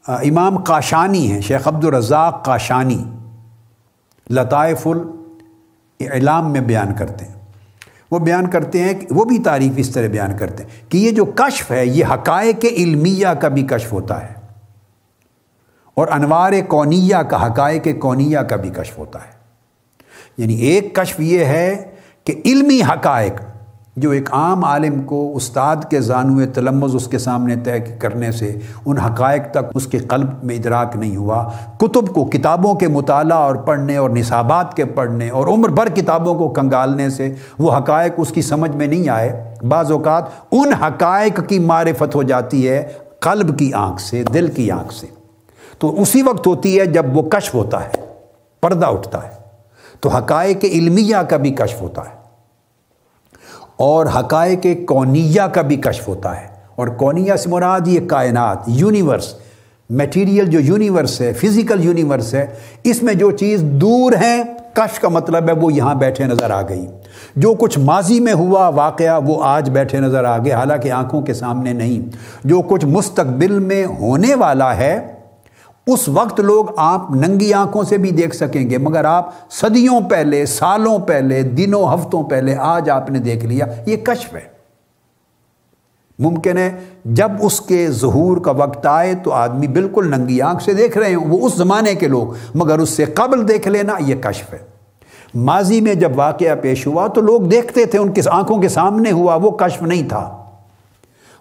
امام 0.08 0.58
کاشانی 0.58 1.32
ہیں، 1.32 1.42
شیخ 1.42 1.68
عبد 1.68 1.86
الرزاق 1.86 2.46
کاشانی 2.46 3.04
لطائف 4.30 4.88
الاعلام 4.88 6.52
میں 6.52 6.62
بیان 6.62 6.94
کرتے 6.94 7.26
ہیں۔ 7.26 7.34
وہ 8.12 8.20
بیان 8.20 8.50
کرتے 8.50 8.82
ہیں 8.82 8.94
کہ، 8.94 9.08
وہ 9.12 9.26
بھی 9.26 9.40
تعریف 9.40 9.74
اس 9.78 9.90
طرح 9.90 10.08
بیان 10.08 10.38
کرتے 10.38 10.64
ہیں 10.64 10.92
کہ 10.92 10.98
یہ 10.98 11.12
جو 11.12 11.26
کشف 11.26 11.72
ہے، 11.72 11.86
یہ 11.86 12.06
حقائق 12.06 12.66
علمیہ 12.66 13.28
کا 13.28 13.48
بھی 13.48 13.62
کشف 13.62 13.94
ہوتا 13.94 14.28
ہے۔ 14.28 14.37
اور 15.98 16.08
انوار 16.12 16.52
کونیہ 16.68 17.16
کا، 17.30 17.46
حقائق 17.46 17.88
کونیہ 18.00 18.40
کا 18.40 18.56
بھی 18.56 18.70
کشف 18.70 18.98
ہوتا 18.98 19.20
ہے۔ 19.20 19.38
یعنی 20.38 20.56
ایک 20.56 20.96
کشف 20.96 21.20
یہ 21.20 21.46
ہے 21.46 21.86
کہ 22.24 22.42
علمی 22.46 22.82
حقائق 22.82 23.34
جو 23.98 24.12
ایک 24.12 24.34
عام 24.34 24.66
عالم 24.66 25.02
کو 25.02 25.36
استاد 25.36 25.76
کے 25.90 26.00
زانو 26.00 26.46
تلمز 26.54 26.96
اس 26.96 27.08
کے 27.08 27.18
سامنے 27.18 27.56
طے 27.56 27.80
کرنے 27.80 28.32
سے 28.32 28.60
ان 28.86 28.98
حقائق 28.98 29.52
تک 29.52 29.72
اس 29.76 29.88
کے 29.88 29.98
قلب 29.98 30.44
میں 30.44 30.56
ادراک 30.56 30.96
نہیں 30.96 31.16
ہوا۔ 31.16 31.52
کتب 31.78 32.08
کو، 32.08 32.26
کتابوں 32.26 32.76
کے 32.76 32.88
مطالعہ 32.88 33.38
اور 33.38 33.56
پڑھنے 33.56 33.98
اور 33.98 34.10
نصابات 34.10 34.74
کے 34.74 34.86
پڑھنے 34.86 35.30
اور 35.30 35.48
عمر 35.48 35.70
بھر 35.70 35.90
کتابوں 35.90 36.36
کو 36.36 36.50
کنگالنے 36.50 37.10
سے 37.10 37.34
وہ 37.60 37.78
حقائق 37.78 38.14
اس 38.18 38.30
کی 38.30 38.42
سمجھ 38.42 38.76
میں 38.76 38.88
نہیں 38.88 39.10
آئے۔ 39.10 39.56
بعض 39.68 39.92
اوقات 39.92 40.24
ان 40.52 40.74
حقائق 40.74 41.40
کی 41.48 41.60
معرفت 41.60 42.16
ہو 42.16 42.24
جاتی 42.24 42.70
ہے 42.70 42.88
قلب 43.20 43.60
کی 43.60 43.74
آنکھ 43.74 44.02
سے، 44.02 44.24
دل 44.24 44.48
کی 44.48 44.72
آنکھ 44.72 44.94
سے۔ 44.94 45.17
تو 45.80 46.02
اسی 46.02 46.22
وقت 46.22 46.48
ہوتی 46.48 46.80
ہے 46.80 46.86
جب 46.86 47.18
وہ 47.18 47.22
کشف 47.22 47.54
ہوتا 47.54 47.84
ہے، 47.84 47.90
پردہ 48.62 48.86
اٹھتا 48.86 49.24
ہے۔ 49.24 49.48
تو 50.00 50.10
حقائق 50.10 50.58
علمیہ 50.64 51.16
کا 51.30 51.38
بھی 51.38 51.52
کشف 51.52 51.82
ہوتا 51.82 52.02
ہے۔ 52.02 52.18
اور 53.78 54.06
حقائق 54.06 54.66
کونیہ 54.88 55.42
کا 55.54 55.62
بھی 55.62 55.76
کشف 55.76 56.08
ہوتا 56.08 56.42
ہے۔ 56.42 56.48
اور 56.76 56.88
کونیہ 56.88 57.34
سے 57.34 57.50
مراد 57.50 57.88
یہ 57.88 58.00
کائنات، 58.08 58.58
یونیورس 58.68 59.34
میٹیریل 59.90 60.46
جو 60.46 60.60
یونیورس 60.60 61.22
ہے 61.22 61.34
فزیکل 61.34 61.86
یونیورس 61.86 62.34
ہے، 62.34 62.46
اس 62.84 63.04
میں 63.04 63.14
جو 63.14 63.32
چیز 63.32 63.62
دور 63.62 64.14
ہے 64.14 64.44
کشف 64.74 65.00
کا 65.00 65.10
مطلب 65.10 65.48
ہے 65.48 65.54
وہ 65.54 65.74
یہاں 65.74 65.96
بیٹھے 65.96 66.26
نظر 66.26 66.52
آ 66.52 66.62
گئی۔ 66.62 66.88
جو 67.36 67.54
کچھ 67.54 67.80
ماضی 67.80 68.20
میں 68.20 68.34
ہوا 68.34 68.68
واقعہ 68.68 69.20
وہ 69.26 69.44
آج 69.44 69.70
بیٹھے 69.70 70.00
نظر 70.00 70.24
آ 70.24 70.38
گئے، 70.38 70.52
حالانکہ 70.52 70.92
آنکھوں 70.92 71.22
کے 71.22 71.34
سامنے 71.34 71.74
نہیں۔ 71.74 72.16
جو 72.44 72.62
کچھ 72.62 72.86
مستقبل 72.86 73.60
میں 73.60 73.86
ہونے 73.86 74.36
والا 74.36 74.78
ہے 74.78 75.17
اس 75.88 76.08
وقت 76.08 76.40
لوگ 76.40 76.66
آپ 76.78 77.12
ننگی 77.12 77.54
آنکھوں 77.54 77.84
سے 77.84 77.98
بھی 77.98 78.12
دیکھ 78.12 78.36
سکیں 78.36 78.70
گے، 78.70 78.78
مگر 78.78 79.06
آپ 79.06 79.30
صدیوں 79.50 80.02
پہلے، 80.10 80.46
سالوں 80.46 81.00
پہلے، 81.00 81.42
دنوں، 81.42 81.94
ہفتوں 81.94 82.24
پہلے 82.24 82.56
آج 82.56 82.90
آپ 82.90 83.10
نے 83.10 83.20
دیکھ 83.20 83.46
لیا، 83.46 83.66
یہ 83.86 83.98
کشف 83.98 84.34
ہے۔ 84.34 84.58
ممکن 86.20 86.58
ہے 86.58 86.80
جب 87.06 87.32
اس 87.40 87.62
کے 87.62 87.92
ظہور 87.92 88.38
کا 88.38 88.52
وقت 88.52 88.86
آئے 88.86 89.14
تو 89.14 89.32
آدمی 89.32 89.68
بالکل 89.68 90.14
ننگی 90.18 90.42
آنکھ 90.42 90.64
سے 90.64 90.74
دیکھ 90.74 90.98
رہے 90.98 91.10
ہیں 91.10 91.16
وہ 91.16 91.46
اس 91.46 91.54
زمانے 91.54 91.96
کے 91.96 92.08
لوگ، 92.08 92.28
مگر 92.56 92.80
اس 92.80 92.90
سے 92.90 93.06
قبل 93.06 93.48
دیکھ 93.48 93.68
لینا 93.68 93.94
یہ 94.00 94.16
کشف 94.16 94.54
ہے۔ 94.54 94.60
ماضی 95.36 95.82
میں 95.82 95.94
جب 95.94 96.12
واقعہ 96.16 96.56
پیش 96.62 96.88
ہوا 96.88 97.08
تو 97.08 97.22
لوگ 97.22 97.42
دیکھتے 97.42 97.86
تھے 97.86 98.00
ان 98.00 98.12
کی 98.12 98.22
آنکھوں 98.32 98.58
کے 98.58 98.70
سامنے 98.70 99.12
ہوا، 99.12 99.36
وہ 99.36 99.52
کشف 99.52 99.82
نہیں 99.82 100.10
تھا۔ 100.10 100.44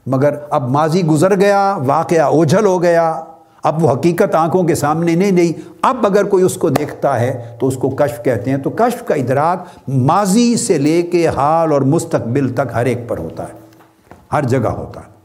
مگر 0.07 0.35
اب 0.51 0.71
ماضی 0.71 1.03
گزر 1.07 1.41
گیا، 1.41 1.79
واقعہ 1.87 2.23
اوجھل 2.23 2.67
ہو 2.67 2.83
گیا۔ 2.83 3.25
اب 3.67 3.85
وہ 3.85 3.93
حقیقت 3.93 4.35
آنکھوں 4.35 4.63
کے 4.63 4.75
سامنے 4.75 5.15
نہیں 5.15 5.31
نہیں۔ 5.31 5.61
اب 5.83 6.07
اگر 6.07 6.25
کوئی 6.25 6.45
اس 6.45 6.55
کو 6.55 6.69
دیکھتا 6.69 7.21
ہے 7.21 7.57
تو 7.61 7.67
اس 7.67 7.77
کو 7.77 7.91
کشف 7.91 8.25
کہتے 8.25 8.51
ہیں۔ 8.51 8.59
تو 8.59 8.71
کشف 8.71 9.05
کا 9.05 9.15
ادراک 9.15 9.89
ماضی 9.89 10.57
سے 10.57 10.79
لے 10.79 11.03
کے 11.03 11.29
حال 11.29 11.73
اور 11.73 11.81
مستقبل 11.81 12.49
تک 12.49 12.73
ہر 12.75 12.85
ایک 12.85 13.09
پر 13.09 13.19
ہوتا 13.19 13.43
ہے، 13.43 13.53
ہر 14.33 14.43
جگہ 14.43 14.69
ہوتا 14.69 15.01
ہے۔ 15.01 15.17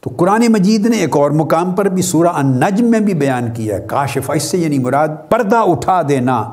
تو 0.00 0.10
قرآن 0.16 0.44
مجید 0.48 0.86
نے 0.86 0.96
ایک 0.96 1.16
اور 1.16 1.30
مقام 1.30 1.72
پر 1.72 1.84
بھی 1.84 2.02
سورہ 2.02 2.28
النجم 2.28 2.86
میں 2.86 3.00
بھی 3.00 3.14
بیان 3.14 3.50
کیا 3.54 3.76
ہے۔ 3.76 3.84
کاشف، 3.88 4.30
اس 4.34 4.42
سے 4.42 4.58
یعنی 4.58 4.78
مراد 4.78 5.08
پردہ 5.28 5.56
اٹھا 5.56 6.02
دینا۔ 6.08 6.50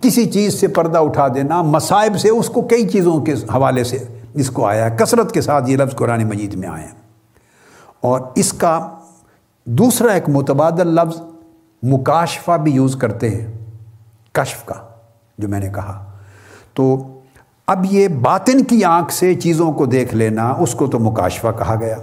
کسی 0.00 0.26
چیز 0.26 0.60
سے 0.60 0.68
پردہ 0.68 0.98
اٹھا 0.98 1.28
دینا، 1.28 1.62
مصائب 1.62 2.18
سے، 2.18 2.28
اس 2.28 2.48
کو 2.48 2.62
کئی 2.62 2.88
چیزوں 2.88 3.20
کے 3.20 3.32
حوالے 3.32 3.84
سے 3.84 3.98
اس 4.34 4.50
کو 4.50 4.66
آیا 4.66 4.90
ہے۔ 4.90 4.96
کثرت 4.96 5.32
کے 5.32 5.40
ساتھ 5.40 5.70
یہ 5.70 5.76
لفظ 5.76 5.96
قرآن 5.96 6.24
مجید 6.24 6.54
میں 6.54 6.68
آئے 6.68 6.82
ہیں 6.82 6.94
اور 8.00 8.20
اس 8.34 8.52
کا 8.52 8.88
دوسرا 9.78 10.12
ایک 10.12 10.28
متبادل 10.28 10.86
لفظ 10.86 11.20
مکاشفہ 11.82 12.52
بھی 12.52 12.72
یوز 12.72 12.96
کرتے 12.96 13.30
ہیں، 13.30 13.52
کشف 14.32 14.64
کا، 14.64 14.74
جو 15.38 15.48
میں 15.48 15.60
نے 15.60 15.68
کہا۔ 15.68 16.12
تو 16.74 17.02
اب 17.66 17.86
یہ 17.90 18.08
باطن 18.08 18.64
کی 18.64 18.84
آنکھ 18.84 19.12
سے 19.12 19.34
چیزوں 19.34 19.72
کو 19.72 19.86
دیکھ 19.86 20.14
لینا، 20.14 20.54
اس 20.58 20.74
کو 20.74 20.86
تو 20.86 20.98
مکاشفہ 20.98 21.46
کہا 21.58 21.74
گیا۔ 21.80 21.96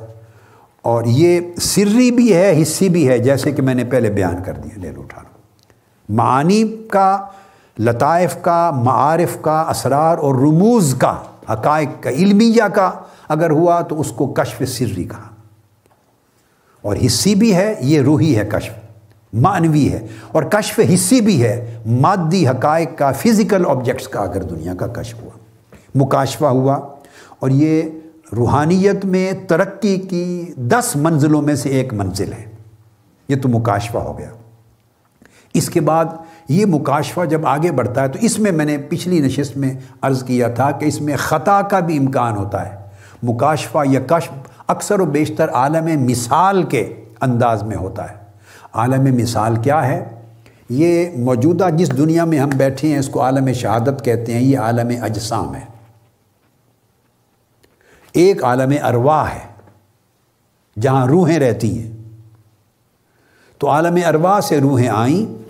اور 0.82 1.04
یہ 1.06 1.40
سری 1.62 2.12
بھی 2.12 2.36
ہے، 2.36 2.62
حصی 2.62 2.90
بھی 2.90 3.10
ہے، 3.10 3.18
جیسے 3.18 3.52
کہ 3.52 3.62
میں 3.62 3.76
نے 3.76 3.84
پہلے 3.84 4.10
بیان 4.10 4.44
کر 4.44 4.54
دیا 4.54 4.80
لے 4.82 4.92
لو 4.92 5.02
اٹھا 5.02 5.22
لو۔ 5.22 5.38
معانی 6.16 6.64
کا، 6.90 7.28
لطائف 7.80 8.38
کا، 8.42 8.72
معارف 8.72 9.38
کا، 9.42 9.62
اسرار 9.62 10.18
اور 10.18 10.36
رموز 10.36 10.96
کا، 10.98 11.16
حقائق 11.54 12.04
کا، 12.04 12.10
علمیہ 12.10 12.64
کا، 12.74 12.92
اگر 13.28 13.50
ہوا 13.50 13.82
تو 13.82 14.00
اس 14.00 14.12
کو 14.12 14.28
کشف 14.28 14.62
سری 14.68 15.04
کہا۔ 15.04 15.37
اور 16.82 16.96
حصی 17.06 17.36
بھی 17.36 17.56
ہے، 17.56 17.74
یہ 17.80 18.02
روحی 18.02 18.38
ہے 18.38 18.50
کشف، 18.52 18.74
معنوی 19.34 19.92
ہے۔ 19.92 20.08
اور 20.32 20.44
کشف 20.44 20.80
حصی 20.94 21.22
بھی 21.22 21.44
ہے، 21.44 21.78
مادی 21.86 22.48
حقائق 22.48 22.98
کا 22.98 23.12
فزیکل 23.12 23.66
آبجیکٹس 23.68 24.08
کا 24.08 24.20
اگر 24.20 24.42
دنیا 24.42 24.74
کا 24.74 24.88
کشف 24.88 25.22
ہوا، 25.22 25.38
مکاشفہ 25.96 26.46
ہوا۔ 26.46 26.76
اور 27.40 27.50
یہ 27.50 27.82
روحانیت 28.36 29.06
میں 29.06 29.32
ترقی 29.48 29.96
کی 29.98 30.46
دس 30.58 30.96
منزلوں 30.96 31.42
میں 31.42 31.56
سے 31.56 31.70
ایک 31.70 31.94
منزل 31.94 32.34
ہے، 32.34 32.46
یہ 33.30 33.36
تو 33.36 33.50
مکاشفہ 33.50 33.98
ہو 33.98 34.18
گیا۔ 34.18 34.30
اس 35.54 35.70
کے 35.70 35.82
بعد 35.82 36.06
یہ 36.50 36.66
مکاشفہ 36.66 37.26
جب 37.26 37.48
آگے 37.48 37.72
بڑھتا 37.72 38.02
ہے 38.02 38.08
تو 38.08 38.20
اس 38.22 38.40
میں 38.40 38.52
میں 38.52 38.66
نے 38.66 38.78
پچھلی 38.78 39.20
نشست 39.20 39.58
میں 39.58 39.74
عرض 40.02 40.24
کیا 40.24 40.48
تھا 40.48 40.72
کہ 40.72 40.86
اس 40.86 41.02
میں 41.02 41.16
خطا 41.18 41.62
کا 41.62 41.80
بھی 41.80 41.98
امکان 41.98 42.38
ہوتا 42.38 42.70
ہے۔ 42.70 42.76
مکاشفہ 43.24 43.78
یا 43.90 44.00
کشف 44.08 44.32
اکثر 44.68 45.00
و 45.00 45.06
بیشتر 45.06 45.50
عالم 45.50 46.04
مثال 46.04 46.64
کے 46.64 47.04
انداز 47.22 47.64
میں 47.64 47.78
ہوتا 47.78 48.12
ہے۔ 48.12 48.16
عالم 48.74 49.16
مثال 49.16 49.56
کیا 49.56 49.88
ہے؟ 49.88 50.10
یہ 50.70 51.10
موجودہ 51.18 51.68
جس 51.74 51.98
دنیا 51.98 52.26
میں 52.26 52.40
ہم 52.40 52.50
بیٹھے 52.50 52.90
ہیں، 52.90 52.98
اس 52.98 53.10
کو 53.10 53.22
عالم 53.22 53.54
شہادت 53.54 54.06
کہتے 54.06 54.34
ہیں، 54.34 54.42
یہ 54.42 54.60
عالم 54.60 55.04
اجسام 55.04 55.56
ہے۔ 55.56 55.66
ایک 58.14 58.44
عالم 58.44 58.74
ارواح 58.84 59.30
ہے، 59.30 59.48
جہاں 60.82 61.08
روحیں 61.08 61.40
رہتی 61.40 61.84
ہیں۔ 61.84 61.98
تو 63.58 63.70
عالم 63.70 64.00
ارواح 64.08 64.40
سے 64.40 64.62
روحیں 64.62 64.90
آئیں 64.90 65.47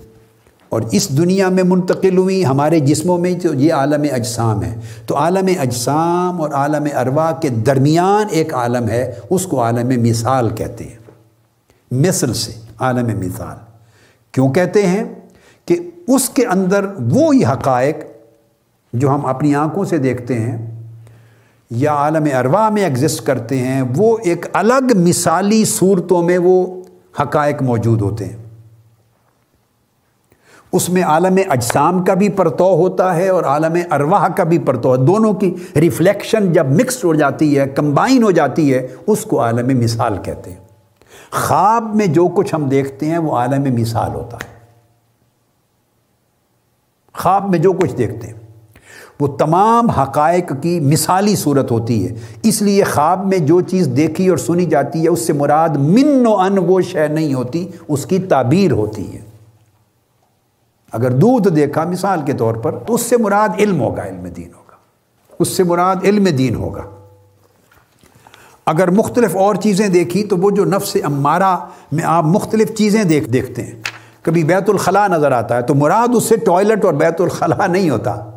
اور 0.77 0.85
اس 0.91 1.17
دنیا 1.17 1.49
میں 1.49 1.63
منتقل 1.63 2.17
ہوئی 2.17 2.45
ہمارے 2.45 2.79
جسموں 2.79 3.17
میں 3.17 3.33
تو 3.43 3.53
یہ 3.53 3.73
عالم 3.73 4.05
اجسام 4.11 4.63
ہے۔ 4.63 4.75
تو 5.05 5.17
عالم 5.17 5.49
اجسام 5.59 6.41
اور 6.41 6.49
عالم 6.49 6.87
اروا 6.97 7.31
کے 7.31 7.49
درمیان 7.49 8.27
ایک 8.31 8.53
عالم 8.53 8.89
ہے، 8.89 9.13
اس 9.29 9.45
کو 9.45 9.61
عالم 9.61 10.03
مثال 10.03 10.49
کہتے 10.49 10.83
ہیں۔ 10.83 10.97
مثل 11.91 12.33
سے 12.33 12.51
عالم 12.79 13.19
مثال۔ 13.19 13.57
کیوں 14.31 14.53
کہتے 14.53 14.87
ہیں؟ 14.87 15.03
کہ 15.65 15.89
اس 16.07 16.29
کے 16.29 16.45
اندر 16.45 16.85
وہی 16.99 17.45
حقائق 17.45 17.97
جو 18.93 19.09
ہم 19.09 19.25
اپنی 19.25 19.55
آنکھوں 19.55 19.85
سے 19.85 19.97
دیکھتے 19.97 20.39
ہیں 20.39 20.81
یا 21.71 21.91
عالم 21.91 22.23
اروا 22.37 22.69
میں 22.69 22.83
ایگزسٹ 22.83 23.25
کرتے 23.25 23.57
ہیں، 23.57 23.83
وہ 23.95 24.17
ایک 24.23 24.45
الگ 24.53 24.95
مثالی 24.95 25.65
صورتوں 25.65 26.23
میں 26.23 26.37
وہ 26.37 26.81
حقائق 27.21 27.61
موجود 27.61 28.01
ہوتے 28.01 28.25
ہیں۔ 28.25 28.46
اس 30.71 30.89
میں 30.89 31.03
عالم 31.03 31.39
اجسام 31.49 32.03
کا 32.03 32.13
بھی 32.13 32.29
پرتو 32.29 32.75
ہوتا 32.75 33.15
ہے 33.15 33.29
اور 33.29 33.43
عالم 33.43 33.77
ارواح 33.91 34.27
کا 34.27 34.43
بھی 34.43 34.57
پرتو 34.57 34.95
ہے۔ 34.95 34.97
دونوں 34.97 35.33
کی 35.33 35.55
ریفلیکشن 35.75 36.53
جب 36.53 36.65
مکس 36.71 37.03
ہو 37.03 37.13
جاتی 37.13 37.59
ہے، 37.59 37.67
کمبائن 37.67 38.23
ہو 38.23 38.31
جاتی 38.31 38.73
ہے، 38.73 38.87
اس 39.07 39.23
کو 39.23 39.41
عالم 39.41 39.79
مثال 39.79 40.17
کہتے 40.23 40.49
ہیں۔ 40.49 40.57
خواب 41.31 41.95
میں 41.95 42.07
جو 42.07 42.27
کچھ 42.27 42.55
ہم 42.55 42.69
دیکھتے 42.69 43.05
ہیں، 43.05 43.17
وہ 43.17 43.35
عالم 43.35 43.73
مثال 43.73 44.13
ہوتا 44.13 44.37
ہے۔ 44.37 44.57
خواب 47.13 47.49
میں 47.49 47.59
جو 47.59 47.73
کچھ 47.73 47.95
دیکھتے 47.95 48.27
ہیں، 48.27 48.33
وہ 49.19 49.27
تمام 49.27 49.89
حقائق 49.89 50.53
کی 50.61 50.79
مثالی 50.79 51.35
صورت 51.35 51.71
ہوتی 51.71 52.09
ہے۔ 52.09 52.15
اس 52.43 52.61
لیے 52.61 52.83
خواب 52.83 53.27
میں 53.27 53.39
جو 53.39 53.61
چیز 53.61 53.89
دیکھی 53.97 54.27
اور 54.27 54.37
سنی 54.37 54.65
جاتی 54.65 55.03
ہے، 55.03 55.09
اس 55.09 55.27
سے 55.27 55.33
مراد 55.33 55.69
من 55.69 56.27
و 56.27 56.35
ان 56.35 56.57
وہ 56.57 56.81
شے 56.81 57.07
نہیں 57.07 57.33
ہوتی۔ 57.33 57.67
اس 57.87 58.05
کی 58.05 58.19
تعبیر 58.19 58.71
ہوتی 58.71 59.15
ہے۔ 59.15 59.26
اگر 60.91 61.11
دودھ 61.11 61.49
دیکھا 61.49 61.83
مثال 61.83 62.21
کے 62.25 62.33
طور 62.33 62.55
پر، 62.55 62.79
تو 62.79 62.93
اس 62.93 63.01
سے 63.01 63.17
مراد 63.17 63.49
علم 63.59 63.81
ہوگا، 63.81 64.03
علم 64.03 64.27
دین 64.27 64.47
ہوگا۔ 64.47 64.75
اس 65.39 65.47
سے 65.47 65.63
مراد 65.63 65.95
علم 66.03 66.23
دین 66.23 66.55
ہوگا۔ 66.55 66.81
اگر 68.65 68.89
مختلف 68.89 69.35
اور 69.35 69.55
چیزیں 69.55 69.87
دیکھی، 69.87 70.23
تو 70.23 70.37
وہ 70.37 70.51
جو 70.51 70.65
نفس 70.65 70.97
امارہ 71.03 71.57
میں 71.91 72.03
آپ 72.03 72.23
مختلف 72.23 72.75
چیزیں 72.75 73.03
دیکھ، 73.03 73.29
دیکھتے 73.29 73.63
ہیں۔ 73.63 73.81
کبھی 74.21 74.43
بیت 74.43 74.69
الخلاء 74.69 75.07
نظر 75.07 75.31
آتا 75.31 75.55
ہے، 75.55 75.61
تو 75.61 75.75
مراد 75.75 76.07
اس 76.13 76.23
سے 76.23 76.37
ٹوائلٹ 76.37 76.85
اور 76.85 76.93
بیت 76.93 77.21
الخلاء 77.21 77.67
نہیں 77.67 77.89
ہوتا۔ 77.89 78.31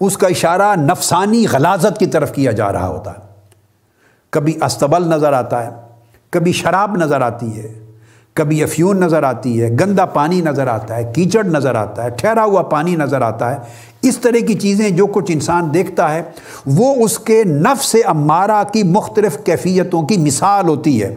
اس 0.00 0.18
کا 0.18 0.26
اشارہ 0.26 0.74
نفسانی 0.76 1.46
غلازت 1.52 1.98
کی 1.98 2.06
طرف 2.06 2.32
کیا 2.32 2.52
جا 2.52 2.72
رہا 2.72 2.88
ہوتا۔ 2.88 3.10
ہے 3.10 3.18
کبھی 4.30 4.58
استبل 4.62 5.08
نظر 5.08 5.32
آتا 5.32 5.64
ہے، 5.64 5.70
کبھی 6.30 6.52
شراب 6.52 6.96
نظر 6.96 7.20
آتی 7.20 7.60
ہے۔ 7.60 7.85
کبھی 8.36 8.62
افیون 8.62 9.00
نظر 9.00 9.22
آتی 9.22 9.62
ہے، 9.62 9.70
گندا 9.70 10.04
پانی 10.04 10.40
نظر 10.40 10.66
آتا 10.66 10.96
ہے، 10.96 11.12
کیچڑ 11.14 11.44
نظر 11.44 11.74
آتا 11.74 12.04
ہے، 12.04 12.10
ٹھہرا 12.10 12.44
ہوا 12.44 12.62
پانی 12.62 12.96
نظر 12.96 13.20
آتا 13.20 13.54
ہے۔ 13.54 13.58
اس 14.02 14.18
طرح 14.18 14.46
کی 14.46 14.54
چیزیں 14.54 14.90
جو 14.90 15.06
کچھ 15.06 15.32
انسان 15.32 15.74
دیکھتا 15.74 16.14
ہے، 16.14 16.22
وہ 16.66 16.94
اس 17.04 17.18
کے 17.18 17.44
نفس 17.44 17.96
امارہ 18.04 18.64
کی 18.72 18.82
مختلف 18.82 19.38
کیفیتوں 19.44 20.02
کی 20.02 20.16
مثال 20.16 20.68
ہوتی 20.68 21.02
ہے۔ 21.02 21.14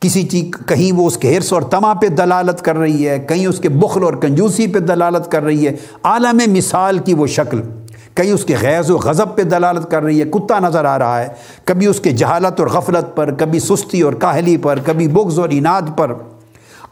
کسی 0.00 0.22
چیز، 0.22 0.66
کہیں 0.66 0.96
وہ 0.96 1.06
اس 1.06 1.16
کے 1.16 1.36
حرص 1.36 1.52
اور 1.52 1.62
تما 1.62 1.94
پہ 1.94 2.06
دلالت 2.06 2.62
کر 2.62 2.76
رہی 2.76 3.08
ہے، 3.08 3.18
کہیں 3.18 3.46
اس 3.46 3.58
کے 3.58 3.68
بخل 3.68 4.02
اور 4.02 4.12
کنجوسی 4.12 4.66
پہ 4.66 4.78
دلالت 4.78 5.30
کر 5.30 5.42
رہی 5.42 5.66
ہے۔ 5.66 5.76
عالم 6.02 6.52
مثال 6.52 6.98
کی 6.98 7.14
وہ 7.14 7.26
شکل۔ 7.26 7.60
کہیں 8.18 8.32
اس 8.32 8.44
کے 8.44 8.56
غیظ 8.60 8.90
و 8.90 8.96
غضب 8.96 9.36
پہ 9.36 9.42
دلالت 9.42 9.90
کر 9.90 10.02
رہی 10.02 10.20
ہے، 10.20 10.24
کتا 10.24 10.58
نظر 10.58 10.84
آ 10.84 10.98
رہا 10.98 11.20
ہے۔ 11.20 11.28
کبھی 11.64 11.86
اس 11.86 12.00
کے 12.00 12.10
جہالت 12.10 12.60
اور 12.60 12.68
غفلت 12.68 13.16
پر، 13.16 13.30
کبھی 13.38 13.60
سستی 13.60 14.00
اور 14.00 14.12
کاہلی 14.12 14.56
پر، 14.56 14.78
کبھی 14.86 15.08
بغض 15.08 15.38
اور 15.38 15.48
اناد 15.52 15.82
پر۔ 15.96 16.14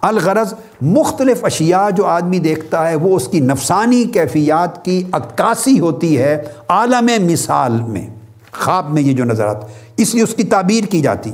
الغرض 0.00 0.54
مختلف 0.80 1.44
اشیاء 1.44 1.90
جو 1.90 2.06
آدمی 2.06 2.38
دیکھتا 2.38 2.88
ہے، 2.88 2.94
وہ 2.94 3.16
اس 3.16 3.28
کی 3.28 3.40
نفسانی 3.40 4.04
کیفیات 4.04 4.84
کی 4.84 5.02
عکاسی 5.12 5.80
ہوتی 5.80 6.18
ہے 6.18 6.42
عالم 6.68 7.32
مثال 7.32 7.72
میں۔ 7.72 8.06
خواب 8.52 8.90
میں 8.90 9.02
یہ 9.02 9.12
جو 9.12 9.24
نظر 9.24 9.46
آتا 9.46 9.66
اس 9.96 10.14
لیے 10.14 10.22
اس 10.22 10.34
کی 10.34 10.44
تعبیر 10.44 10.84
کی 10.84 11.00
جاتی۔ 11.00 11.32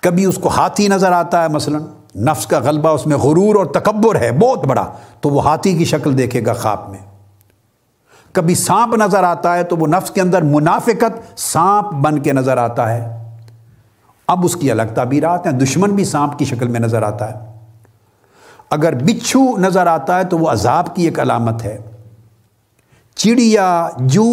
کبھی 0.00 0.24
اس 0.24 0.36
کو 0.36 0.48
ہاتھی 0.48 0.88
نظر 0.88 1.12
آتا 1.12 1.42
ہے، 1.42 1.48
مثلا 1.48 1.78
نفس 2.16 2.46
کا 2.46 2.58
غلبہ 2.58 2.88
اس 2.88 3.06
میں 3.06 3.16
غرور 3.16 3.54
اور 3.54 3.66
تکبر 3.66 4.16
ہے، 4.16 4.32
بہت 4.32 4.64
بڑا، 4.64 4.92
تو 5.20 5.30
وہ 5.30 5.44
ہاتھی 5.44 5.76
کی 5.76 5.84
شکل 5.84 6.18
دیکھے 6.18 6.46
گا 6.46 6.52
خواب 6.52 6.90
میں۔ 6.90 7.11
کبھی 8.32 8.54
سانپ 8.54 8.94
نظر 8.94 9.24
آتا 9.24 9.56
ہے 9.56 9.62
تو 9.62 9.76
وہ 9.76 9.86
نفس 9.86 10.10
کے 10.10 10.20
اندر 10.20 10.42
منافقت 10.42 11.40
سانپ 11.40 11.92
بن 11.92 12.18
کے 12.18 12.32
نظر 12.32 12.56
آتا 12.56 12.94
ہے۔ 12.94 13.22
اب 14.28 14.44
اس 14.44 14.56
کی 14.56 14.70
الگ 14.70 14.82
تعبیرات 14.94 15.46
ہیں، 15.46 15.52
دشمن 15.52 15.90
بھی 15.90 16.04
سانپ 16.04 16.38
کی 16.38 16.44
شکل 16.44 16.68
میں 16.68 16.80
نظر 16.80 17.02
آتا 17.02 17.30
ہے۔ 17.30 17.52
اگر 18.70 18.94
بچھو 18.94 19.56
نظر 19.58 19.86
آتا 19.86 20.18
ہے 20.18 20.24
تو 20.24 20.38
وہ 20.38 20.48
عذاب 20.48 20.96
کی 20.96 21.04
ایک 21.04 21.20
علامت 21.20 21.64
ہے۔ 21.64 21.78
چڑیا 23.14 23.88
جو 23.96 24.24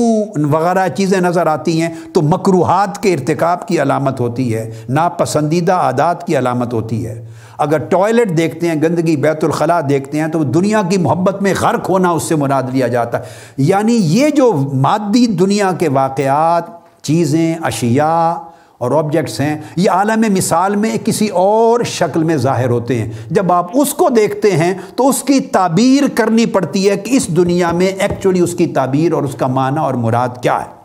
وغیرہ 0.52 0.88
چیزیں 0.88 1.22
نظر 1.22 1.48
آتی 1.48 1.82
ہیں 1.82 1.90
تو 2.14 2.22
مکروحات 2.22 3.04
کے 3.04 3.14
ارتکاب 3.14 3.68
کی 3.68 3.82
علامت 3.82 4.20
ہوتی 4.20 4.56
ہے، 4.56 4.72
ناپسندیدہ 4.90 5.74
عادات 5.74 6.28
کی 6.28 6.38
علامت 6.38 6.74
ہوتی 6.74 7.08
ہے۔ 7.08 7.26
اگر 7.58 7.78
ٹوائلٹ 7.78 8.38
دیکھتے 8.38 8.68
ہیں، 8.68 8.76
گندگی، 8.76 9.16
بیت 9.16 9.44
الخلاء 9.44 9.82
دیکھتے 9.82 10.20
ہیں، 10.20 10.28
تو 10.28 10.44
دنیا 10.44 10.82
کی 10.90 10.98
محبت 10.98 11.42
میں 11.42 11.54
غرق 11.62 11.90
ہونا 11.90 12.10
اس 12.10 12.24
سے 12.24 12.36
مراد 12.36 12.64
لیا 12.72 12.88
جاتا 12.88 13.20
ہے۔ 13.20 13.24
یعنی 13.58 13.94
یہ 13.94 14.30
جو 14.30 14.54
مادی 14.74 15.28
دنیا 15.28 15.72
کے 15.80 15.90
واقعات، 15.90 16.64
چیزیں، 17.04 17.56
اشیاء 17.62 18.49
اور 18.80 18.92
آبجیکٹس 18.92 19.40
ہیں. 19.40 19.56
یہ 19.76 19.90
عالم 19.92 20.24
مثال 20.34 20.76
میں 20.76 20.96
کسی 21.06 21.28
اور 21.28 21.84
شکل 21.84 22.24
میں 22.24 22.36
ظاہر 22.38 22.70
ہوتے 22.70 22.98
ہیں. 22.98 23.12
جب 23.30 23.52
آپ 23.52 23.72
اس 23.74 23.94
کو 23.94 24.10
دیکھتے 24.10 24.52
ہیں 24.52 24.74
تو 24.96 25.08
اس 25.10 25.22
کی 25.24 25.40
تعبیر 25.52 26.04
کرنی 26.16 26.46
پڑتی 26.46 26.90
ہے 26.90 26.98
کہ 26.98 27.16
اس 27.16 27.28
دنیا 27.28 27.72
میں 27.72 27.88
ایکچولی 27.88 28.40
اس 28.40 28.54
کی 28.54 28.68
تعبیر 28.68 29.14
اور 29.14 29.24
اس 29.24 29.36
کا 29.36 29.48
معنی 29.48 29.80
اور 29.80 29.94
مراد 29.94 30.42
کیا 30.44 30.60
ہے. 30.62 30.78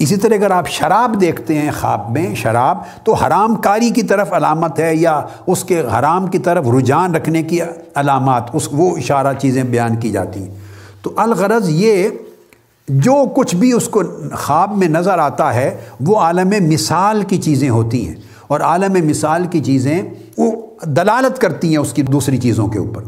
اسی 0.00 0.16
طرح 0.16 0.34
اگر 0.34 0.50
آپ 0.50 0.68
شراب 0.68 1.20
دیکھتے 1.20 1.54
ہیں 1.54 1.70
خواب 1.70 2.10
میں، 2.10 2.34
شراب 2.34 2.78
تو 3.04 3.12
حرام 3.14 3.54
کاری 3.56 3.90
کی 3.90 4.02
طرف 4.02 4.32
علامت 4.32 4.80
ہے 4.80 4.94
یا 4.94 5.20
اس 5.46 5.64
کے 5.64 5.80
حرام 5.98 6.26
کی 6.26 6.38
طرف 6.38 6.66
رجحان 6.68 7.14
رکھنے 7.14 7.42
کی 7.42 7.60
علامات، 7.94 8.50
اس 8.52 8.68
وہ 8.72 8.96
اشارہ 8.96 9.32
چیزیں 9.38 9.62
بیان 9.62 9.96
کی 9.96 10.10
جاتی 10.10 10.42
ہیں. 10.42 10.54
تو 11.02 11.12
الغرض 11.16 11.68
یہ 11.68 12.08
جو 12.88 13.24
کچھ 13.36 13.56
بھی 13.56 13.72
اس 13.72 13.88
کو 13.88 14.02
خواب 14.34 14.76
میں 14.76 14.88
نظر 14.88 15.18
آتا 15.18 15.54
ہے، 15.54 15.76
وہ 16.00 16.16
عالم 16.16 16.48
مثال 16.48 17.22
کی 17.22 17.36
چیزیں 17.36 17.70
ہوتی 17.70 18.08
ہیں۔ 18.08 18.14
اور 18.46 18.60
عالم 18.60 19.08
مثال 19.08 19.46
کی 19.46 19.60
چیزیں 19.60 20.02
وہ 20.38 20.66
دلالت 20.84 21.38
کرتی 21.38 21.68
ہیں 21.68 21.76
اس 21.76 21.92
کی 21.92 22.02
دوسری 22.02 22.38
چیزوں 22.38 22.68
کے 22.68 22.78
اوپر۔ 22.78 23.04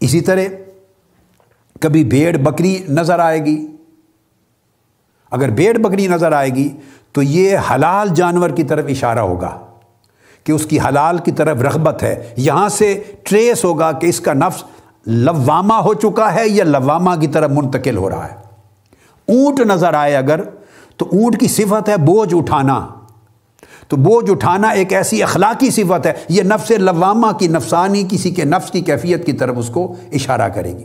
اسی 0.00 0.20
طرح 0.20 0.40
کبھی 1.80 2.04
بھیڑ 2.04 2.36
بکری 2.36 2.78
نظر 2.88 3.18
آئے 3.18 3.44
گی۔ 3.44 3.66
اگر 5.30 5.48
بھیڑ 5.48 5.78
بکری 5.78 6.06
نظر 6.06 6.32
آئے 6.32 6.50
گی 6.50 6.68
تو 7.12 7.22
یہ 7.22 7.58
حلال 7.70 8.08
جانور 8.14 8.50
کی 8.50 8.62
طرف 8.62 8.84
اشارہ 8.88 9.18
ہوگا 9.18 9.58
کہ 10.44 10.52
اس 10.52 10.66
کی 10.66 10.80
حلال 10.80 11.18
کی 11.18 11.32
طرف 11.32 11.60
رغبت 11.60 12.02
ہے۔ 12.02 12.34
یہاں 12.36 12.68
سے 12.68 13.02
ٹریس 13.22 13.64
ہوگا 13.64 13.92
کہ 13.92 14.06
اس 14.06 14.20
کا 14.20 14.32
نفس 14.32 14.64
لوامہ 15.06 15.74
ہو 15.74 15.94
چکا 15.94 16.34
ہے 16.34 16.48
یا 16.48 16.64
لوامہ 16.64 17.20
کی 17.20 17.26
طرف 17.26 17.50
منتقل 17.50 17.96
ہو 17.96 18.10
رہا 18.10 18.28
ہے۔ 18.28 18.43
اونٹ 19.28 19.60
نظر 19.60 19.94
آئے 19.94 20.16
اگر 20.16 20.40
تو 20.96 21.06
اونٹ 21.12 21.40
کی 21.40 21.48
صفت 21.48 21.88
ہے 21.88 21.96
بوجھ 21.96 22.34
اٹھانا۔ 22.34 22.86
تو 23.88 23.96
بوجھ 23.96 24.30
اٹھانا 24.30 24.68
ایک 24.68 24.92
ایسی 24.92 25.22
اخلاقی 25.22 25.70
صفت 25.70 26.06
ہے، 26.06 26.12
یہ 26.28 26.42
نفس 26.42 26.70
لوامہ 26.70 27.26
کی، 27.38 27.48
نفسانی، 27.48 28.04
کسی 28.10 28.30
کے 28.30 28.44
نفس 28.44 28.70
کی 28.70 28.80
کیفیت 28.80 29.26
کی 29.26 29.32
طرف 29.32 29.54
اس 29.58 29.68
کو 29.68 29.94
اشارہ 30.12 30.48
کرے 30.48 30.72
گی۔ 30.78 30.84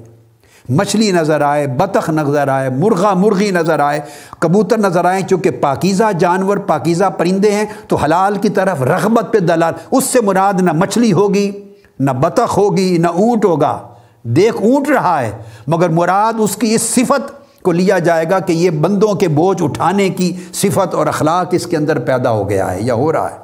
مچھلی 0.70 1.12
نظر 1.12 1.42
آئے، 1.42 1.68
بطخ 1.68 2.10
نظر 2.10 2.48
آئے، 2.48 2.70
مرغا 2.70 3.14
مرغی 3.14 3.52
نظر 3.52 3.80
آئے، 3.80 4.00
کبوتر 4.40 4.78
نظر 4.78 5.06
آئے، 5.06 5.22
چونکہ 5.30 5.50
پاکیزہ 5.52 6.04
جانور، 6.20 6.58
پاکیزہ 6.58 7.06
پرندے 7.18 7.52
ہیں، 7.52 7.66
تو 7.88 7.96
حلال 7.96 8.36
کی 8.36 8.50
طرف 8.50 8.82
رغبت 8.82 9.34
پہ 9.34 9.40
دلال، 9.40 9.74
اس 9.92 10.04
سے 10.04 10.22
مراد 10.22 10.62
نہ 10.62 10.72
مچھلی 10.72 11.14
ہوگی، 11.14 11.52
نہ 12.00 12.12
بطخ 12.12 12.58
ہوگی، 12.58 12.98
نہ 12.98 13.08
اونٹ 13.08 13.46
ہوگا۔ 13.46 13.80
دیکھ، 14.24 14.56
اونٹ 14.56 14.90
رہا 14.90 15.22
ہے، 15.22 15.32
مگر 15.68 15.90
مراد 15.90 16.34
اس 16.38 16.56
کی 16.56 16.76
اس 16.76 16.82
صفت 16.82 17.40
کو 17.64 17.72
لیا 17.72 18.00
جائے 18.00 18.26
گا 18.30 18.40
کہ 18.40 18.54
یہ 18.54 18.70
بندوں 18.70 19.14
کے 19.14 19.28
بوجھ 19.28 19.64
اٹھانے 19.64 20.10
کی 20.10 20.34
صفت 20.54 20.96
اور 20.96 21.08
اخلاق 21.08 21.48
اس 21.52 21.68
کے 21.68 21.78
اندر 21.78 22.00
پیدا 22.00 22.32
ہو 22.32 22.50
گیا 22.50 22.72
ہے 22.72 22.82
یا 22.82 22.94
ہو 22.94 23.14
رہا 23.14 23.32
ہے۔ 23.32 23.38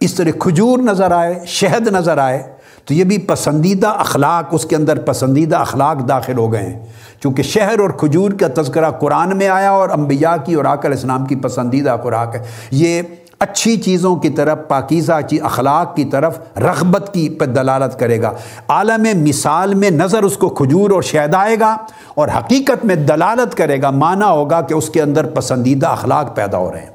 اس 0.00 0.14
طرح 0.14 0.30
کھجور 0.38 0.78
نظر 0.78 1.10
آئے، 1.10 1.40
شہد 1.46 1.86
نظر 1.86 2.18
آئے، 2.18 2.52
تو 2.84 2.94
یہ 2.94 3.04
بھی 3.04 3.18
پسندیدہ 3.18 3.88
اخلاق 3.88 4.44
اس 4.50 4.64
کے 4.64 4.76
اندر 4.76 5.00
پسندیدہ 5.00 5.56
اخلاق 5.56 6.08
داخل 6.08 6.38
ہو 6.38 6.52
گئے 6.52 6.62
ہیں۔ 6.62 6.86
چونکہ 7.22 7.42
شہر 7.42 7.78
اور 7.78 7.90
کھجور 7.90 8.30
کا 8.30 8.62
تذکرہ 8.62 8.90
قرآن 8.90 9.38
میں 9.38 9.48
آیا 9.48 9.70
اور 9.70 9.88
انبیاء 9.88 10.34
کی 10.44 10.54
اور 10.54 10.64
آکر 10.64 10.90
اسلام 10.90 11.26
کی 11.26 11.36
پسندیدہ 11.36 11.96
خوراک 12.02 12.34
ہے۔ 12.34 12.42
یہ 12.70 13.02
اچھی 13.38 13.76
چیزوں 13.76 14.16
کی 14.16 14.30
طرف، 14.30 14.58
پاکیزہ 14.68 15.12
اخلاق 15.42 15.96
کی 15.96 16.04
طرف 16.04 16.38
رغبت 16.56 17.10
کی 17.14 17.28
پر 17.28 17.46
دلالت 17.46 17.98
کرے 17.98 18.22
گا۔ 18.22 18.32
عالم 18.68 19.06
مثال 19.22 19.74
میں 19.74 19.90
نظر 19.90 20.22
اس 20.22 20.36
کو 20.36 20.48
کھجور 20.48 20.90
اور 20.90 21.02
شہد 21.02 21.34
آئے 21.34 21.56
گا 21.60 21.76
اور 22.14 22.28
حقیقت 22.38 22.84
میں 22.84 22.96
دلالت 22.96 23.54
کرے 23.54 23.82
گا، 23.82 23.90
مانا 23.90 24.30
ہوگا 24.30 24.60
کہ 24.60 24.74
اس 24.74 24.90
کے 24.90 25.02
اندر 25.02 25.26
پسندیدہ 25.26 25.86
اخلاق 25.86 26.36
پیدا 26.36 26.58
ہو 26.58 26.72
رہے 26.72 26.80
ہیں۔ 26.80 26.90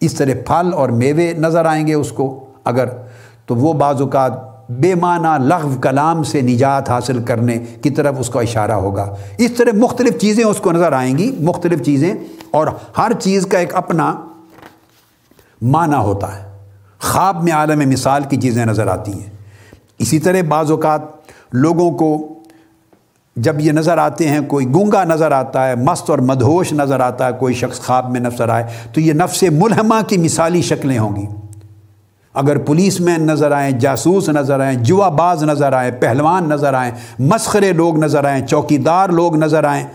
اس 0.00 0.14
طرح 0.14 0.32
پھل 0.46 0.74
اور 0.74 0.88
میوے 0.88 1.32
نظر 1.32 1.64
آئیں 1.64 1.86
گے 1.86 1.94
اس 1.94 2.12
کو۔ 2.12 2.44
اگر 2.64 2.84
تو 3.46 3.56
وہ 3.56 3.72
بعض 3.72 4.02
اوقات 4.02 4.32
بے 4.70 4.94
معنی 4.94 5.48
لغو 5.48 5.80
کلام 5.80 6.22
سے 6.22 6.40
نجات 6.40 6.90
حاصل 6.90 7.22
کرنے 7.22 7.58
کی 7.82 7.90
طرف 7.90 8.14
اس 8.18 8.30
کا 8.30 8.40
اشارہ 8.40 8.72
ہوگا۔ 8.72 9.14
اس 9.38 9.52
طرح 9.52 9.70
مختلف 9.76 10.20
چیزیں 10.20 10.44
اس 10.44 10.56
کو 10.56 10.72
نظر 10.72 10.92
آئیں 10.92 11.18
گی، 11.18 11.36
مختلف 11.40 11.82
چیزیں۔ 11.82 12.14
اور 12.50 12.66
ہر 12.98 13.12
چیز 13.20 13.46
کا 13.46 13.58
ایک 13.58 13.74
اپنا 13.74 14.14
معنی 15.62 15.96
ہوتا 15.96 16.36
ہے۔ 16.36 16.48
خواب 17.00 17.44
میں 17.44 17.52
عالم 17.52 17.88
مثال 17.88 18.22
کی 18.22 18.36
چیزیں 18.36 18.66
نظر 18.66 18.86
آتی 18.86 19.12
ہیں۔ 19.12 19.30
اسی 19.98 20.18
طرح 20.18 20.36
بعض 20.48 20.70
اوقات 20.70 21.00
لوگوں 21.52 21.90
کو 21.90 22.34
جب 23.36 23.60
یہ 23.60 23.72
نظر 23.72 23.98
آتے 23.98 24.28
ہیں، 24.28 24.40
کوئی 24.40 24.66
گونگا 24.74 25.04
نظر 25.04 25.32
آتا 25.32 25.68
ہے، 25.68 25.74
مست 25.74 26.10
اور 26.10 26.18
مدہوش 26.18 26.72
نظر 26.72 27.00
آتا 27.00 27.26
ہے، 27.26 27.32
کوئی 27.38 27.54
شخص 27.54 27.80
خواب 27.80 28.10
میں 28.10 28.20
نظر 28.20 28.48
آئے، 28.48 28.64
تو 28.92 29.00
یہ 29.00 29.12
نفس 29.12 29.42
ملحمہ 29.42 29.94
کی 30.08 30.16
مثالی 30.16 30.62
شکلیں 30.62 30.98
ہوں 30.98 31.16
گی۔ 31.16 31.26
اگر 32.34 32.58
پولیس 32.58 33.00
مین 33.00 33.26
نظر 33.26 33.52
آئیں، 33.52 33.70
جاسوس 33.70 34.28
نظر 34.28 34.60
آئیں، 34.60 34.78
جوا 34.78 35.08
باز 35.08 35.44
نظر 35.44 35.72
آئیں، 35.72 35.90
پہلوان 36.00 36.48
نظر 36.48 36.74
آئیں، 36.74 36.92
مسخرے 37.18 37.72
لوگ 37.72 37.98
نظر 37.98 38.24
آئیں، 38.24 38.46
چوکیدار 38.46 39.08
لوگ 39.08 39.36
نظر 39.36 39.64
آئیں 39.64 39.86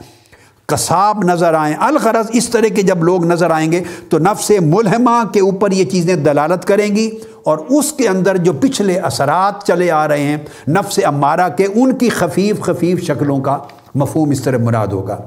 کساب 0.68 1.24
نظر 1.24 1.54
آئیں۔ 1.54 1.76
الغرض 1.80 2.26
اس 2.34 2.50
طرح 2.50 2.68
کے 2.76 2.82
جب 2.82 3.04
لوگ 3.04 3.26
نظر 3.26 3.52
آئیں 3.52 3.72
گے 3.72 3.84
تو 4.10 4.20
نفس 4.20 4.52
ملحمہ 4.62 5.32
کے 5.34 5.40
اوپر 5.40 5.72
یہ 5.72 5.86
چیزیں 5.86 6.16
دلالت 6.16 6.66
کریں 6.66 6.96
گی 6.96 7.12
اور 7.44 7.58
اس 7.58 7.94
کے 7.94 8.08
اندر 8.08 8.38
جو 8.38 8.54
پچھلے 8.54 9.00
اثرات 9.00 9.66
چلے 9.68 9.92
آ 9.92 10.08
رہے 10.08 10.24
ہیں، 10.24 10.38
نفس 10.68 11.00
امارہ 11.06 11.50
کے 11.58 11.66
ان 11.76 11.96
کی 11.96 12.10
خفیف 12.10 12.62
خفیف 12.62 13.04
شکلوں 13.04 13.40
کا 13.40 13.58
مفہوم 13.96 14.30
اس 14.30 14.42
طرح 14.42 14.58
مراد 14.58 14.88
ہوگا۔ 14.88 15.18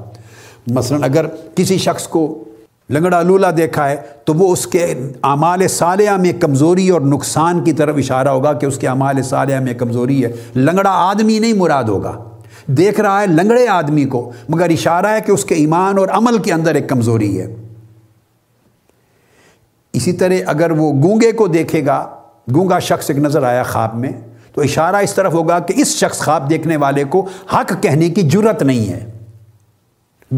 مثلا 0.67 1.05
اگر 1.05 1.25
کسی 1.55 1.77
شخص 1.77 2.07
کو 2.07 2.43
لنگڑا 2.89 3.21
لولا 3.21 3.51
دیکھا 3.57 3.89
ہے 3.89 3.95
تو 4.25 4.33
وہ 4.33 4.53
اس 4.53 4.67
کے 4.67 4.95
اعمال 5.23 5.67
صالحہ 5.67 6.17
میں 6.17 6.33
کمزوری 6.41 6.89
اور 6.89 7.01
نقصان 7.01 7.63
کی 7.63 7.73
طرف 7.73 7.95
اشارہ 7.97 8.27
ہوگا 8.27 8.53
کہ 8.53 8.65
اس 8.65 8.77
کے 8.77 8.87
اعمال 8.87 9.23
صالحہ 9.23 9.59
میں 9.59 9.73
کمزوری 9.73 10.25
ہے۔ 10.25 10.33
لنگڑا 10.55 10.91
آدمی 10.91 11.39
نہیں 11.39 11.53
مراد 11.53 11.83
ہوگا۔ 11.83 12.23
دیکھ 12.67 13.01
رہا 13.01 13.21
ہے 13.21 13.27
لنگڑے 13.27 13.67
آدمی 13.67 14.05
کو، 14.05 14.31
مگر 14.49 14.69
اشارہ 14.69 15.05
ہے 15.05 15.21
کہ 15.21 15.31
اس 15.31 15.45
کے 15.45 15.55
ایمان 15.55 15.97
اور 15.97 16.07
عمل 16.07 16.37
کے 16.37 16.53
اندر 16.53 16.75
ایک 16.75 16.89
کمزوری 16.89 17.41
ہے۔ 17.41 17.55
اسی 19.93 20.13
طرح 20.13 20.33
اگر 20.45 20.71
وہ 20.71 20.93
گونگے 20.93 21.31
کو 21.31 21.47
دیکھے 21.47 21.85
گا، 21.85 22.15
گونگا 22.55 22.79
شخص 22.79 23.09
ایک 23.09 23.19
نظر 23.19 23.43
آیا 23.43 23.63
خواب 23.63 23.95
میں، 23.95 24.11
تو 24.53 24.61
اشارہ 24.61 24.95
اس 24.95 25.13
طرف 25.13 25.33
ہوگا 25.33 25.59
کہ 25.59 25.73
اس 25.77 25.87
شخص 25.87 26.19
خواب 26.19 26.49
دیکھنے 26.49 26.77
والے 26.77 27.03
کو 27.03 27.27
حق 27.53 27.73
کہنے 27.81 28.09
کی 28.09 28.21
جرت 28.21 28.63
نہیں 28.63 28.89
ہے۔ 28.89 29.11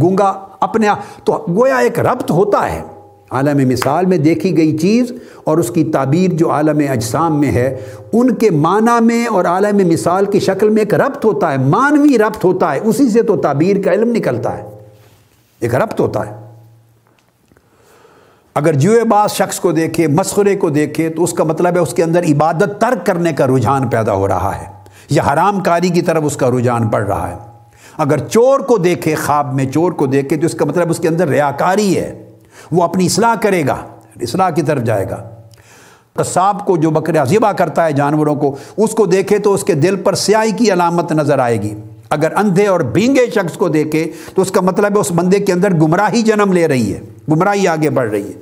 گونگا 0.01 0.47
اپنے 0.59 0.87
آپ، 0.87 1.25
تو 1.25 1.45
گویا 1.49 1.77
ایک 1.77 1.99
ربط 1.99 2.31
ہوتا 2.31 2.71
ہے۔ 2.71 2.83
عالم 3.29 3.69
مثال 3.69 4.05
میں 4.05 4.17
دیکھی 4.17 4.57
گئی 4.57 4.77
چیز 4.77 5.11
اور 5.43 5.57
اس 5.57 5.69
کی 5.69 5.83
تعبیر 5.83 6.33
جو 6.33 6.51
عالم 6.51 6.81
اجسام 6.89 7.39
میں 7.39 7.51
ہے، 7.51 7.77
ان 8.13 8.33
کے 8.33 8.49
معنی 8.49 9.05
میں 9.05 9.25
اور 9.25 9.45
عالم 9.45 9.87
مثال 9.87 10.25
کی 10.25 10.39
شکل 10.39 10.69
میں 10.69 10.81
ایک 10.81 10.93
ربط 10.93 11.25
ہوتا 11.25 11.51
ہے 11.51 11.57
مانوی 11.57 12.17
ربط 12.17 12.45
ہوتا 12.45 12.73
ہے، 12.73 12.79
اسی 12.83 13.09
سے 13.09 13.21
تو 13.21 13.37
تعبیر 13.37 13.81
کا 13.85 13.93
علم 13.93 14.11
نکلتا 14.11 14.57
ہے۔ 14.57 14.63
ایک 15.59 15.75
ربط 15.75 15.99
ہوتا 15.99 16.27
ہے۔ 16.27 16.33
اگر 18.55 18.73
جوئے 18.73 19.03
باز 19.03 19.31
شخص 19.31 19.59
کو 19.59 19.71
دیکھے، 19.71 20.07
مسخرے 20.07 20.55
کو 20.55 20.69
دیکھے، 20.69 21.09
تو 21.09 21.23
اس 21.23 21.33
کا 21.33 21.43
مطلب 21.43 21.75
ہے 21.75 21.79
اس 21.79 21.93
کے 21.93 22.03
اندر 22.03 22.23
عبادت 22.23 22.81
ترک 22.81 23.05
کرنے 23.05 23.33
کا 23.33 23.47
رجحان 23.47 23.87
پیدا 23.87 24.13
ہو 24.13 24.27
رہا 24.27 24.51
ہے، 24.61 24.65
یا 25.09 25.23
حرام 25.33 25.59
کاری 25.59 25.89
کی 25.89 26.01
طرف 26.01 26.23
اس 26.25 26.35
کا 26.35 26.49
رجحان 26.51 26.81
بڑھ 26.81 27.07
رہا 27.07 27.29
ہے۔ 27.29 27.35
اگر 27.97 28.17
چور 28.17 28.59
کو 28.59 28.77
دیکھے، 28.77 29.15
خواب 29.15 29.53
میں 29.53 29.65
چور 29.65 29.91
کو 29.91 30.05
دیکھے، 30.05 30.37
تو 30.37 30.45
اس 30.45 30.53
کا 30.53 30.65
مطلب 30.65 30.89
اس 30.89 30.97
کے 30.97 31.07
اندر 31.07 31.27
ریاکاری 31.27 31.97
ہے۔ 31.97 32.28
وہ 32.71 32.83
اپنی 32.83 33.05
اصلاح 33.05 33.35
کرے 33.35 33.67
گا، 33.67 33.75
اصلاح 34.21 34.49
کی 34.49 34.61
طرف 34.61 34.83
جائے 34.83 35.09
گا۔ 35.09 35.29
قصاب 36.13 36.65
کو 36.65 36.77
جو 36.77 36.89
بکرا 36.89 37.23
ذبح 37.23 37.51
کرتا 37.51 37.85
ہے 37.85 37.93
جانوروں 37.93 38.35
کو، 38.35 38.55
اس 38.77 38.91
کو 38.91 39.05
دیکھے 39.05 39.39
تو 39.39 39.53
اس 39.53 39.63
کے 39.63 39.73
دل 39.73 39.95
پر 39.95 40.13
سیاہی 40.13 40.51
کی 40.51 40.73
علامت 40.73 41.11
نظر 41.11 41.39
آئے 41.39 41.61
گی۔ 41.61 41.73
اگر 42.09 42.35
اندھے 42.35 42.67
اور 42.67 42.79
بینگے 42.79 43.25
شخص 43.35 43.57
کو 43.57 43.69
دیکھے 43.69 44.11
تو 44.35 44.41
اس 44.41 44.51
کا 44.51 44.61
مطلب 44.61 44.95
ہے 44.95 44.99
اس 44.99 45.11
بندے 45.11 45.39
کے 45.39 45.53
اندر 45.53 45.73
گمراہی 45.73 46.21
جنم 46.21 46.53
لے 46.53 46.67
رہی 46.67 46.93
ہے، 46.93 46.99
گمراہی 47.31 47.67
آگے 47.67 47.89
بڑھ 47.89 48.09
رہی 48.09 48.27
ہے۔ 48.27 48.33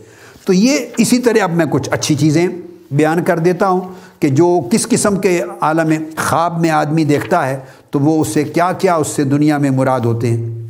تو 0.46 0.54
یہ 0.54 0.78
اسی 0.98 1.20
طرح 1.20 1.44
اب 1.44 1.52
میں 1.52 1.66
کچھ 1.70 1.90
اچھی 1.92 2.16
چیزیں 2.16 2.48
بیان 2.92 3.24
کر 3.24 3.40
دیتا 3.40 3.70
ہوں 3.70 3.82
کہ 4.20 4.28
جو 4.28 4.60
کس 4.72 4.88
قسم 4.88 5.16
کے 5.16 5.42
عالم 5.62 6.04
خواب 6.18 6.62
میں 6.62 6.70
آدمی 6.70 7.04
دیکھتا 7.04 7.48
ہے 7.48 7.58
تو 7.92 8.00
وہ 8.00 8.22
اس 8.22 8.28
سے 8.28 8.44
کیا 8.44 8.72
کیا 8.72 8.96
اس 8.96 9.08
سے 9.08 9.24
دنیا 9.24 9.58
میں 9.58 9.70
مراد 9.70 10.00
ہوتے 10.00 10.28
ہیں۔ 10.28 10.67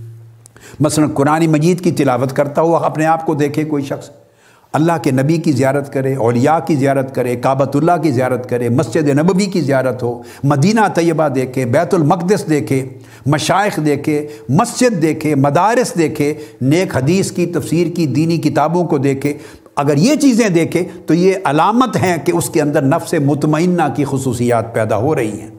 مثلا 0.79 1.07
قرآن 1.13 1.45
مجید 1.47 1.81
کی 1.81 1.91
تلاوت 1.91 2.33
کرتا 2.33 2.61
ہوا 2.61 2.85
اپنے 2.85 3.05
آپ 3.05 3.25
کو 3.25 3.33
دیکھے 3.35 3.63
کوئی 3.63 3.83
شخص، 3.83 4.09
اللہ 4.73 4.97
کے 5.03 5.11
نبی 5.11 5.37
کی 5.37 5.51
زیارت 5.51 5.91
کرے، 5.93 6.15
اولیاء 6.15 6.57
کی 6.59 6.75
زیارت 6.75 7.13
کرے 7.15 7.35
کعبۃ 7.35 7.71
اللہ 7.73 7.97
کی 8.03 8.11
زیارت 8.11 8.49
کرے، 8.49 8.69
مسجد 8.69 9.09
نبوی 9.09 9.45
کی 9.45 9.61
زیارت 9.61 10.03
ہو، 10.03 10.21
مدینہ 10.43 10.87
طیبہ 10.95 11.27
دیکھے، 11.27 11.65
بیت 11.65 11.93
المقدس 11.93 12.43
دیکھے، 12.49 12.83
مشائق 13.25 13.79
دیکھے، 13.85 14.27
مسجد 14.49 15.01
دیکھے، 15.01 15.35
مدارس 15.35 15.93
دیکھے، 15.97 16.33
نیک 16.61 16.95
حدیث 16.97 17.31
کی، 17.31 17.45
تفسیر 17.45 17.95
کی، 17.95 18.05
دینی 18.05 18.37
کتابوں 18.37 18.83
کو 18.85 18.97
دیکھے۔ 18.97 19.33
اگر 19.75 19.97
یہ 19.97 20.15
چیزیں 20.15 20.49
دیکھے 20.49 20.83
تو 21.05 21.13
یہ 21.13 21.33
علامت 21.45 21.97
ہیں 21.97 22.17
کہ 22.25 22.31
اس 22.31 22.49
کے 22.49 22.61
اندر 22.61 22.81
نفس 22.81 23.13
مطمئنہ 23.25 23.93
کی 23.95 24.05
خصوصیات 24.05 24.73
پیدا 24.73 24.97
ہو 24.97 25.15
رہی 25.15 25.39
ہیں۔ 25.41 25.56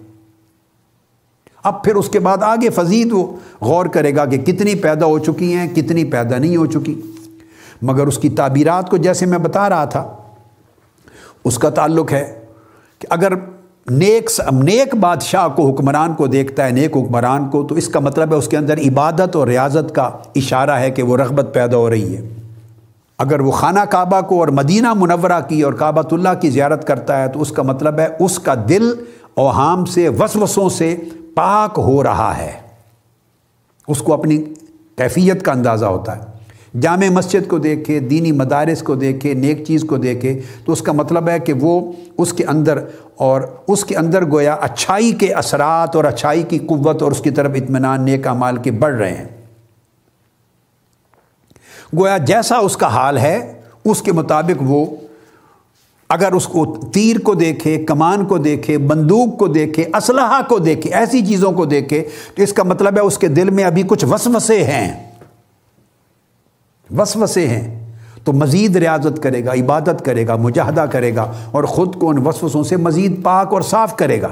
اب 1.65 1.83
پھر 1.85 1.95
اس 1.95 2.09
کے 2.09 2.21
بعد 2.21 2.43
آگے 2.43 2.71
فضید 2.71 3.13
وہ 3.13 3.27
غور 3.61 3.87
کرے 3.87 4.15
گا 4.17 4.25
کہ 4.25 4.39
کتنی 4.39 4.75
پیدا 4.75 5.07
ہو 5.07 5.19
چکی 5.19 5.53
ہیں، 5.55 5.69
کتنی 5.75 6.05
پیدا 6.05 6.39
نہیں 6.39 6.57
ہو 6.57 6.67
چکی۔ 6.67 7.01
مگر 7.83 8.07
اس 8.07 8.19
کی 8.19 8.29
تعبیرات 8.29 8.91
کو 8.91 8.97
جیسے 8.97 9.27
میں 9.27 9.39
بتا 9.39 9.69
رہا 9.69 9.85
تھا، 9.85 10.07
اس 11.45 11.59
کا 11.59 11.71
تعلق 11.71 12.13
ہے 12.13 12.25
کہ 13.01 13.07
اگر 13.11 13.33
نیک 13.91 14.31
نیک 14.53 14.95
بادشاہ 14.95 15.49
کو 15.49 15.69
حکمران 15.71 16.15
کو 16.15 16.27
دیکھتا 16.27 16.65
ہے، 16.67 16.71
نیک 16.71 16.97
حکمران 16.97 17.49
کو، 17.51 17.63
تو 17.63 17.75
اس 17.75 17.89
کا 17.89 18.01
مطلب 18.01 18.33
ہے 18.33 18.39
اس 18.39 18.49
کے 18.49 18.57
اندر 18.57 18.79
عبادت 18.79 19.37
اور 19.37 19.47
ریاضت 19.49 19.95
کا 19.95 20.11
اشارہ 20.35 20.79
ہے 20.79 20.91
کہ 20.91 21.03
وہ 21.03 21.17
رغبت 21.17 21.51
پیدا 21.53 21.77
ہو 21.77 21.91
رہی 21.91 22.17
ہے۔ 22.17 22.29
اگر 23.19 23.41
وہ 23.41 23.51
خانہ 23.51 23.81
کعبہ 23.81 24.21
کو 24.21 24.41
اور 24.41 24.49
مدینہ 24.49 24.93
منورہ 24.95 25.41
کی 25.49 25.63
اور 25.63 25.73
کعبۃ 25.73 26.13
اللہ 26.13 26.35
کی 26.41 26.51
زیارت 26.51 26.87
کرتا 26.87 27.23
ہے، 27.23 27.29
تو 27.29 27.41
اس 27.41 27.53
کا 27.53 27.63
مطلب 27.63 27.99
ہے 27.99 28.09
اس 28.21 28.39
کا 28.39 28.55
دل 28.69 28.93
اوہام 29.35 29.85
سے، 29.85 30.09
وسوسوں 30.09 30.69
سے 30.69 30.95
پاک 31.39 31.75
ہو 31.79 32.03
رہا 32.03 32.39
ہے۔ 32.39 32.53
اس 33.89 33.99
کو 33.99 34.15
اپنی 34.15 34.45
کیفیت 34.97 35.43
کا 35.43 35.53
اندازہ 35.53 35.87
ہوتا 35.87 36.17
ہے۔ 36.17 36.23
جامع 36.81 37.09
مسجد 37.09 37.49
کو 37.49 37.59
دیکھے، 37.59 38.01
دینی 38.01 38.33
مدارس 38.33 38.83
کو 38.83 38.95
دیکھے، 38.95 39.35
نیک 39.35 39.65
چیز 39.67 39.85
کو 39.89 39.97
دیکھے، 39.97 40.41
تو 40.65 40.73
اس 40.73 40.83
کا 40.83 40.93
مطلب 40.93 41.29
ہے 41.29 41.39
کہ 41.39 41.53
وہ 41.53 41.93
اس 42.19 42.33
کے 42.33 42.45
اندر 42.45 42.79
اور 43.17 43.43
اس 43.69 43.85
کے 43.85 43.97
اندر 43.97 44.31
گویا 44.31 44.55
اچھائی 44.55 45.13
کے 45.13 45.33
اثرات 45.33 45.97
اور 45.97 46.05
اچھائی 46.05 46.43
کی 46.43 46.59
قوت 46.59 47.03
اور 47.03 47.13
اس 47.13 47.21
کی 47.21 47.31
طرف 47.31 47.51
اطمینان 47.55 48.05
نیک 48.05 48.27
اعمال 48.27 48.57
کے 48.57 48.71
بڑھ 48.71 48.95
رہے 48.95 49.15
ہیں۔ 49.15 49.29
گویا 51.99 52.19
جیسا 52.19 52.57
اس 52.57 52.77
کا 52.77 52.87
حال 52.87 53.19
ہے، 53.19 53.61
اس 53.85 54.03
کے 54.03 54.13
مطابق 54.13 54.63
وہ 54.63 54.87
اگر 56.09 56.33
اس 56.33 56.49
کو 56.49 56.77
تیر 56.93 57.19
کو 57.19 57.35
دیکھے، 57.35 57.85
کمان 57.85 58.27
کو 58.27 58.39
دیکھے، 58.39 58.79
بندوق 58.79 59.39
کو 59.39 59.47
دیکھے، 59.47 59.85
اسلحہ 59.95 60.49
کو 60.49 60.59
دیکھے، 60.59 60.91
ایسی 60.91 61.27
چیزوں 61.27 61.53
کو 61.53 61.65
دیکھے، 61.65 62.09
تو 62.35 62.43
اس 62.43 62.53
کا 62.53 62.63
مطلب 62.63 62.95
ہے 62.95 63.01
اس 63.01 63.19
کے 63.19 63.29
دل 63.29 63.51
میں 63.51 63.65
ابھی 63.65 63.83
کچھ 63.87 64.05
وسوسے 64.05 64.65
ہیں۔ 64.65 65.11
وسوسے 66.99 67.49
ہیں۔ 67.49 67.89
تو 68.25 68.33
مزید 68.33 68.77
ریاضت 68.77 69.23
کرے 69.23 69.45
گا، 69.45 69.53
عبادت 69.53 70.05
کرے 70.05 70.27
گا، 70.27 70.37
مجاہدہ 70.37 70.87
کرے 70.93 71.15
گا 71.15 71.33
اور 71.51 71.65
خود 71.65 71.95
کو 71.95 72.11
ان 72.11 72.27
وسوسوں 72.27 72.65
سے 72.65 72.77
مزید 72.77 73.23
پاک 73.23 73.53
اور 73.53 73.63
صاف 73.63 73.97
کرے 73.97 74.23
گا۔ 74.23 74.29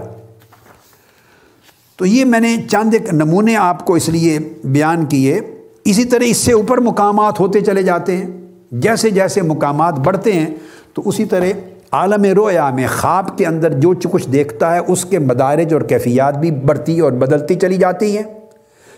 تو 1.96 2.06
یہ 2.06 2.24
میں 2.24 2.40
نے 2.40 2.56
چند 2.70 2.94
ایک 2.94 3.14
نمونے 3.14 3.56
آپ 3.56 3.86
کو 3.86 3.94
اس 3.94 4.08
لیے 4.08 4.38
بیان 4.64 5.06
کیے۔ 5.06 5.40
اسی 5.84 6.04
طرح 6.04 6.24
اس 6.26 6.36
سے 6.36 6.52
اوپر 6.52 6.78
مقامات 6.78 7.40
ہوتے 7.40 7.60
چلے 7.60 7.82
جاتے 7.82 8.16
ہیں۔ 8.16 8.26
جیسے 8.72 9.10
جیسے 9.10 9.42
مقامات 9.42 9.94
بڑھتے 9.98 10.32
ہیں 10.32 10.46
تو 10.96 11.02
اسی 11.04 11.24
طرح 11.24 11.46
عالم 11.92 12.24
رویا 12.24 12.70
میں 12.70 12.86
خواب 13.00 13.38
کے 13.38 13.46
اندر 13.46 13.72
جو 13.72 13.94
کچھ 14.12 14.28
دیکھتا 14.28 14.74
ہے، 14.74 14.78
اس 14.78 15.04
کے 15.04 15.18
مدارج 15.18 15.74
اور 15.74 15.82
کیفیات 15.82 16.38
بھی 16.38 16.50
بڑھتی 16.50 17.00
اور 17.00 17.12
بدلتی 17.12 17.54
چلی 17.54 17.76
جاتی 17.76 18.16
ہیں۔ 18.16 18.24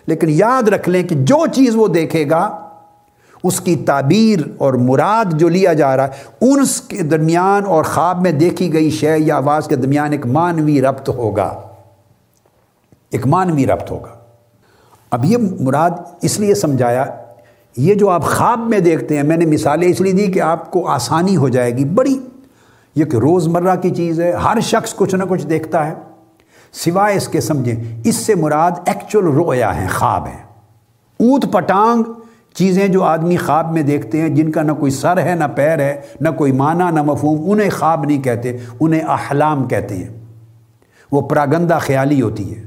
لیکن 0.07 0.27
یاد 0.31 0.69
رکھ 0.69 0.89
لیں 0.89 1.03
کہ 1.03 1.15
جو 1.15 1.47
چیز 1.53 1.77
وہ 1.77 1.89
دیکھے 1.89 2.31
گا، 2.31 2.69
اس 3.45 3.61
کی 3.61 3.77
تعبیر 3.77 4.49
اور 4.59 4.75
مراد 4.75 5.25
جو 5.33 5.49
لیا 5.49 5.73
جا 5.73 5.97
رہا 5.97 6.05
ہے، 6.05 6.11
ان 6.41 6.65
کے 6.89 7.03
درمیان 7.03 7.67
اور 7.67 7.85
خواب 7.85 8.23
میں 8.23 8.33
دیکھی 8.33 8.73
گئی 8.73 8.91
شے 8.91 9.15
یا 9.19 9.37
آواز 9.37 9.67
کے 9.67 9.77
درمیان 9.77 10.13
ایک 10.13 10.27
مانوی 10.27 10.83
ربط 10.83 11.09
ہوگا۔ 11.09 11.61
ایک 13.11 13.27
مانوی 13.27 13.67
ربط 13.67 13.91
ہوگا۔ 13.91 14.19
اب 15.11 15.25
یہ 15.25 15.37
مراد 15.61 15.91
اس 16.23 16.41
لیے 16.41 16.55
سمجھایا 16.55 17.05
یہ 17.77 17.95
جو 17.95 18.11
آپ 18.11 18.25
خواب 18.25 18.59
میں 18.59 18.81
دیکھتے 18.81 19.17
ہیں، 19.17 19.23
میں 19.23 19.37
نے 19.37 19.47
مثالیں 19.47 19.89
اس 19.89 20.01
لیے 20.01 20.13
دی 20.13 20.27
کہ 20.27 20.41
آپ 20.41 20.71
کو 20.71 20.89
آسانی 20.89 21.37
ہو 21.37 21.49
جائے 21.49 21.77
گی، 21.77 21.85
بڑی۔ 21.85 22.19
یہ 22.95 23.05
کہ 23.05 23.17
روز 23.17 23.49
مرہ 23.49 23.77
کی 23.77 23.91
چیز 23.91 24.21
ہے، 24.21 24.33
ہر 24.33 24.61
شخص 24.63 24.95
کچھ 24.95 25.15
نہ 25.15 25.25
کچھ 25.29 25.47
دیکھتا 25.47 25.87
ہے۔ 25.87 25.95
سوائے 26.73 27.17
اس 27.17 27.29
کے 27.29 27.41
سمجھیں، 27.41 28.01
اس 28.05 28.15
سے 28.15 28.35
مراد 28.35 28.71
ایکچول 28.87 29.25
رویا 29.25 29.81
ہیں، 29.81 29.89
خواب 29.89 30.27
ہیں۔ 30.27 30.43
اوت 31.21 31.53
پٹانگ 31.53 32.03
چیزیں 32.55 32.89
جو 32.89 33.03
آدمی 33.03 33.37
خواب 33.37 33.73
میں 33.73 33.83
دیکھتے 33.83 34.21
ہیں، 34.21 34.29
جن 34.29 34.51
کا 34.51 34.63
نہ 34.63 34.73
کوئی 34.73 34.91
سر 34.91 35.23
ہے، 35.23 35.35
نہ 35.35 35.45
پیر 35.55 35.79
ہے، 35.79 36.01
نہ 36.21 36.29
کوئی 36.29 36.53
معنی، 36.53 36.95
نہ 36.95 37.03
مفہوم، 37.03 37.51
انہیں 37.51 37.71
خواب 37.71 38.05
نہیں 38.05 38.23
کہتے، 38.23 38.57
انہیں 38.81 39.01
احلام 39.01 39.69
کہتے 39.69 39.97
ہیں۔ 39.97 40.09
وہ 41.13 41.21
پراگندہ 41.21 41.79
خیالی 41.81 42.23
ہوتی 42.23 42.57
ہے۔ 42.57 42.65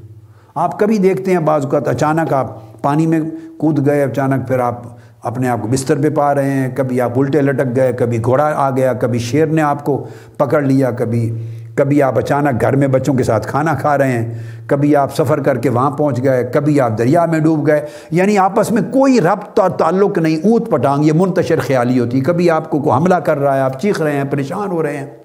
آپ 0.56 0.80
کبھی 0.80 0.98
دیکھتے 0.98 1.32
ہیں، 1.32 1.40
بعض 1.40 1.66
اوقات 1.66 1.88
اچانک 1.88 2.34
آپ 2.34 2.58
پانی 2.82 3.08
میں 3.08 3.20
کود 3.58 3.88
گئے، 3.88 4.04
اچانک 4.04 4.48
پھر 4.48 4.60
آپ 4.60 4.82
اپنے 5.24 5.50
آپ 5.50 5.62
کو 5.62 5.68
بستر 5.68 5.98
پہ 5.98 6.10
پا 6.10 6.36
رہے 6.36 6.50
ہیں۔ 6.50 6.76
کبھی 6.76 7.02
آپ 7.02 7.20
الٹے 7.20 7.42
لٹک 7.42 7.76
گئے، 7.76 7.94
کبھی 7.94 8.24
گھوڑا 8.24 8.54
آ 8.56 8.70
گیا، 8.70 8.94
کبھی 8.94 9.20
شیر 9.20 9.46
نے 9.46 9.62
آپ 9.62 9.86
کو 9.86 10.08
پکڑ 10.38 10.62
لیا، 10.62 10.92
کبھی 10.92 11.42
کبھی 11.76 12.04
آپ 12.04 12.18
اچانک 12.18 12.62
گھر 12.62 12.76
میں 12.76 12.88
بچوں 12.88 13.14
کے 13.14 13.24
ساتھ 13.24 13.48
کھانا 13.48 13.74
کھا 13.74 13.98
رہے 13.98 14.12
ہیں۔ 14.12 14.34
کبھی 14.68 14.96
آپ 14.96 15.16
سفر 15.16 15.42
کر 15.42 15.58
کے 15.58 15.70
وہاں 15.70 15.92
پہنچ 15.92 16.24
گئے، 16.24 16.44
کبھی 16.54 16.82
آپ 16.82 16.98
دریا 16.98 17.26
میں 17.26 17.40
ڈوب 17.40 17.68
گئے۔ 17.68 17.86
یعنی 18.12 18.38
آپس 18.38 18.72
میں 18.72 18.82
کوئی 18.82 19.22
ربط 19.22 19.60
اور 19.60 19.70
تعلق 19.70 20.18
نہیں، 20.18 20.38
اونت 20.44 20.72
پٹانگ، 20.72 21.06
یہ 21.06 21.14
منتشر 21.16 21.60
خیالی 21.60 22.00
ہوتی۔ 22.00 22.22
کبھی 22.22 22.50
آپ 22.50 22.70
کو 22.70 22.80
کوئی 22.80 22.98
حملہ 22.98 23.16
کر 23.16 23.40
رہا 23.40 23.56
ہے، 23.56 23.62
آپ 23.62 23.82
چیخ 23.82 24.02
رہے 24.02 24.12
ہیں، 24.12 24.24
پریشان 24.24 24.72
ہو 24.72 24.84
رہے 24.84 24.98
ہیں۔ 24.98 25.21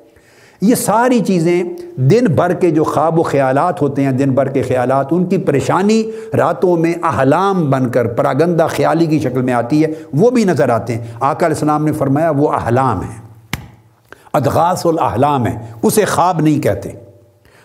یہ 0.61 0.75
ساری 0.75 1.21
چیزیں 1.21 1.63
دن 1.97 2.25
بھر 2.25 2.53
کے 2.53 2.71
جو 2.71 2.85
خواب 2.85 3.19
و 3.19 3.23
خیالات 3.23 3.83
ہوتے 3.83 4.05
ہیں، 4.05 4.13
دن 4.13 4.31
بھر 4.31 4.49
کے 4.49 4.63
خیالات، 4.63 5.07
ان 5.11 5.27
کی 5.27 5.39
پریشانی 5.39 6.11
راتوں 6.37 6.77
میں 6.77 6.95
احلام 7.03 7.71
بن 7.71 7.91
کر، 7.91 8.07
پراگندہ 8.07 8.67
خیالی 8.71 9.07
کی 9.07 9.19
شکل 9.19 9.43
میں 9.43 9.53
آتی 9.53 9.85
ہے، 9.85 9.93
وہ 10.15 10.31
بھی 10.31 10.45
نظر 10.45 10.69
آتے 10.69 10.95
ہیں۔ 10.95 11.07
آقا 11.15 11.47
علیہ 11.47 11.57
السلام 11.57 11.85
نے 11.85 11.93
فرمایا، 11.93 12.31
وہ 12.31 12.53
احلام 12.53 13.01
ہیں۔ 13.01 13.27
ادغاس 14.33 14.87
الاحلام 14.87 15.47
ہے 15.47 15.67
اسے 15.83 16.05
خواب 16.05 16.41
نہیں 16.41 16.63
کہتے۔ 16.63 16.91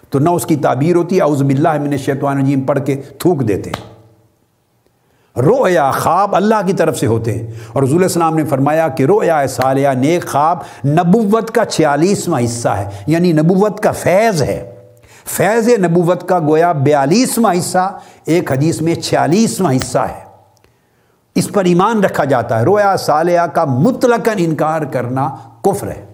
تو 0.09 0.19
نہ 0.19 0.29
اس 0.29 0.45
کی 0.45 0.55
تعبیر 0.55 0.95
ہوتی 0.95 1.15
ہے 1.15 1.21
اعوذ 1.21 1.43
باللہ 1.43 1.81
من 1.81 1.87
الشیطان 1.87 2.37
الرجیم، 2.37 2.61
پڑھ 2.61 2.79
کے 2.85 2.95
تھوک 2.95 3.47
دیتے 3.47 3.69
ہیں۔ 3.69 4.00
رویا 5.37 5.91
خواب 5.91 6.35
اللہ 6.35 6.55
کی 6.67 6.73
طرف 6.73 6.97
سے 6.97 7.07
ہوتے 7.07 7.33
ہیں۔ 7.33 7.47
اور 7.73 7.83
رضول 7.83 8.03
السلام 8.03 8.35
نے 8.35 8.45
فرمایا 8.45 8.87
کہ 8.87 9.03
رویا 9.03 9.47
سالیہ 9.47 9.89
نیک 9.89 10.27
خواب 10.27 10.57
نبوت 10.85 11.51
کا 11.51 11.65
چھیالیسواں 11.65 12.41
حصہ 12.45 12.69
ہے 12.69 12.89
یعنی 13.07 13.33
نبوت 13.33 13.79
کا 13.79 13.91
فیض 13.91 14.41
ہے۔ 14.41 14.75
فیض 15.25 15.69
نبوت 15.69 16.29
کا 16.29 16.39
گویا 16.39 16.71
بیالیسواں 16.71 17.53
حصہ، 17.59 17.99
ایک 18.25 18.51
حدیث 18.51 18.81
میں 18.81 18.95
چھیالیسواں 18.95 19.73
حصہ 19.73 19.99
ہے۔ 19.99 20.23
اس 21.35 21.49
پر 21.49 21.65
ایمان 21.65 22.03
رکھا 22.03 22.23
جاتا 22.23 22.59
ہے۔ 22.59 22.65
رویا 22.65 22.97
سالیہ 22.97 23.45
کا 23.53 23.65
مطلقاً 23.65 24.35
انکار 24.37 24.81
کرنا 24.81 25.35
کفر 25.61 25.87
ہے۔ 25.87 26.05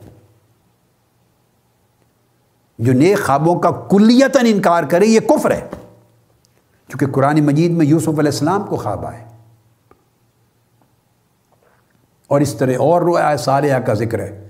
جو 2.79 2.93
نیک 2.93 3.25
خوابوں 3.25 3.59
کا 3.59 3.71
کلیتاً 3.71 4.45
انکار 4.49 4.83
کرے، 4.83 5.05
یہ 5.05 5.19
کفر 5.19 5.51
ہے۔ 5.51 5.61
چونکہ 6.87 7.05
قرآن 7.07 7.39
مجید 7.39 7.71
میں 7.71 7.85
یوسف 7.85 8.07
علیہ 8.07 8.31
السلام 8.31 8.63
کو 8.63 8.75
خواب 8.75 9.05
آئے۔ 9.05 9.23
اور 12.27 12.41
اس 12.41 12.55
طرح 12.55 12.71
اور 12.79 13.01
رویا 13.01 13.35
صالحہ 13.35 13.79
کا 13.79 13.93
ذکر 13.93 14.19
ہے۔ 14.19 14.47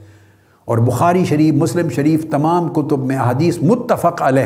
اور 0.66 0.78
بخاری 0.78 1.26
شریف، 1.26 1.54
مسلم 1.54 1.90
شریف 1.90 2.26
تمام 2.32 2.70
کتب 2.70 3.00
میں 3.00 3.18
حدیث 3.18 3.58
متفق 3.62 4.22
علیہ۔ 4.22 4.44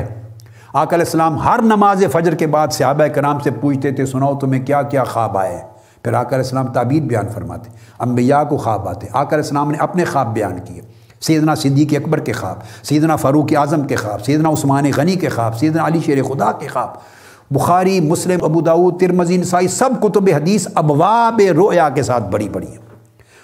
آک 0.74 0.94
علیہ 0.94 1.06
السلام 1.06 1.38
ہر 1.38 1.60
نماز 1.62 2.04
فجر 2.12 2.36
کے 2.36 2.48
بعد 2.48 2.68
صحابہ 2.72 3.08
کرام 3.08 3.39
سے 3.39 3.52
پوچھتے 3.62 3.92
تھے، 3.92 4.06
سناؤ 4.06 4.38
تمہیں 4.38 4.66
کیا 4.66 4.82
کیا 4.82 5.04
خواب 5.04 5.38
آئے؟ 5.38 5.62
پھر 6.04 6.14
آک 6.14 6.28
علیہ 6.28 6.38
السلام 6.38 6.68
تعبیر 6.68 7.04
بیان 7.04 7.30
فرماتے۔ 7.30 7.70
انبیاء 8.00 8.44
کو 8.44 8.58
خواب 8.58 8.89
آتے۔ 8.89 9.08
آک 9.12 9.34
علیہ 9.34 9.44
السلام 9.44 9.72
نے 9.72 9.78
اپنے 9.78 10.06
خواب 10.06 10.34
بیان 10.34 10.60
کیے۔ 10.60 10.82
سیدنا 11.22 11.56
صدیق 11.56 11.94
اکبر 11.94 12.20
کے 12.20 12.32
خواب، 12.34 12.56
سیدنا 12.84 13.16
فاروق 13.16 13.46
اعظم 13.58 13.88
کے 13.88 13.96
خواب، 13.96 14.26
سیدنا 14.26 14.50
عثمان 14.50 14.84
غنی 14.96 15.16
کے 15.16 15.30
خواب، 15.30 15.58
سیدنا 15.58 15.88
علی 15.88 16.00
شیر 16.06 16.24
خدا 16.24 16.52
کے 16.52 16.68
خواب۔ 16.68 17.20
بخاری، 17.52 17.99
مسلم، 17.99 18.43
ابو 18.43 18.62
داود 18.62 18.99
ترمزی 18.99 19.38
نسائی 19.38 19.68
سب 19.68 19.89
کتب 20.02 20.30
حدیث 20.36 20.68
ابواب 20.76 21.41
رویا 21.56 21.89
کے 21.89 22.04
ساتھ 22.04 22.24
بڑی 22.24 22.49
بڑی 22.49 22.68
ہیں۔ 22.68 22.78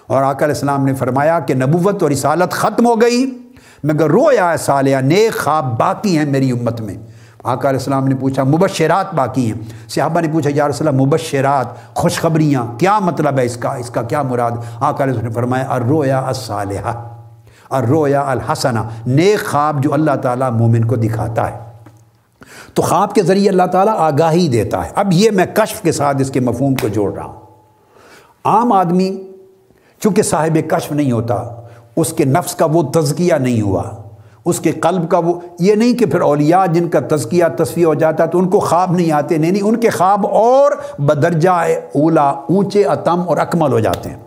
اور 0.08 0.24
آقا 0.24 0.46
علیہ 0.46 0.56
السلام 0.56 0.86
نے 0.86 0.94
فرمایا 0.94 1.40
کہ 1.40 1.54
نبوت 1.54 2.04
اور 2.04 2.12
رسالت 2.12 2.52
ختم 2.52 2.86
ہو 2.86 3.02
گئی، 3.02 3.38
مگر 3.84 4.10
رویا 4.10 4.56
سالیہ 4.60 4.98
نیک 4.98 5.40
خواب 5.40 5.80
باقی 5.80 6.18
ہیں 6.18 6.26
میری 6.26 6.52
امت 6.52 6.82
میں۔ 6.82 6.96
آقا 7.44 7.70
علیہ 7.70 7.80
السلام 7.80 8.08
نے 8.08 8.16
پوچھا، 8.16 8.44
مبشرات 8.44 9.14
باقی 9.14 9.46
ہیں؟ 9.46 9.90
صحابہ 9.90 10.22
نے 10.22 10.28
پوچھا، 10.32 10.50
یا 10.54 10.68
رسول 10.68 10.88
اللہ، 10.88 11.02
مبشرات، 11.02 11.94
خوشخبریاں، 11.94 12.80
کیا 12.80 13.00
مطلب 13.00 13.40
ہے 13.40 13.46
اس 13.46 13.58
کا 13.58 13.70
اس 13.70 13.90
کا 13.90 14.02
کیا 14.02 14.22
مراد؟ 14.22 14.52
آقا 14.76 15.04
علیہ 15.04 15.14
السلام 15.14 15.26
نے 15.26 15.34
فرمایا 15.34 15.66
الرویا 15.70 16.20
الصالحہ 16.28 17.10
الرویا 17.70 18.24
الحسنہ، 18.28 18.80
نیک 19.08 19.52
خواب 19.52 19.84
جو 19.84 19.94
اللہ 19.94 20.16
تعالیٰ 20.22 20.52
مومن 20.52 20.86
کو 20.86 20.96
دکھاتا 20.96 21.52
ہے۔ 21.52 21.67
تو 22.74 22.82
خواب 22.82 23.14
کے 23.14 23.24
ذریعے 23.24 23.50
اللہ 23.50 23.64
تعالیٰ 23.64 23.94
آگاہی 23.98 24.48
دیتا 24.48 24.86
ہے۔ 24.86 24.92
اب 24.96 25.08
یہ 25.12 25.32
میں 25.32 25.46
کشف 25.46 25.82
کے 25.82 25.92
ساتھ 25.92 26.22
اس 26.22 26.32
کے 26.32 26.40
مفہوم 26.40 26.76
کو 26.76 26.88
جوڑ 26.88 27.14
رہا 27.14 27.26
ہوں۔ 27.26 27.42
عام 28.44 28.72
آدمی 28.72 29.32
چونکہ 30.00 30.22
صاحب 30.22 30.58
کشف 30.70 30.92
نہیں 30.92 31.12
ہوتا، 31.12 31.62
اس 31.96 32.14
کے 32.14 32.26
نفس 32.26 32.56
کا 32.56 32.66
وہ 32.66 32.84
تزکیہ 32.84 33.34
نہیں 33.34 33.62
ہوا، 33.62 33.84
اس 34.46 34.60
کے 34.60 34.72
قلب 34.72 35.10
کا 35.10 35.18
وہ، 35.18 35.40
یہ 35.60 35.76
نہیں 35.76 35.94
کہ 35.94 36.06
پھر 36.06 36.22
اولیاء 36.22 36.66
جن 36.66 36.90
کا 36.90 37.00
تزکیہ 37.10 37.46
تصویہ 37.58 37.86
ہو 37.86 37.94
جاتا 37.94 38.24
ہے 38.24 38.30
تو 38.30 38.40
ان 38.40 38.50
کو 38.50 38.60
خواب 38.60 38.92
نہیں 38.92 39.12
آتے۔ 39.12 39.38
نہیں 39.38 39.52
نہیں، 39.52 39.64
ان 39.64 39.80
کے 39.80 39.90
خواب 39.90 40.28
اور 40.28 40.72
بدرجہ 41.00 41.50
اولا، 41.50 42.30
اونچے، 42.30 42.84
اتم 42.84 43.22
اور 43.28 43.38
اکمل 43.38 43.72
ہو 43.72 43.80
جاتے 43.80 44.10
ہیں۔ 44.10 44.18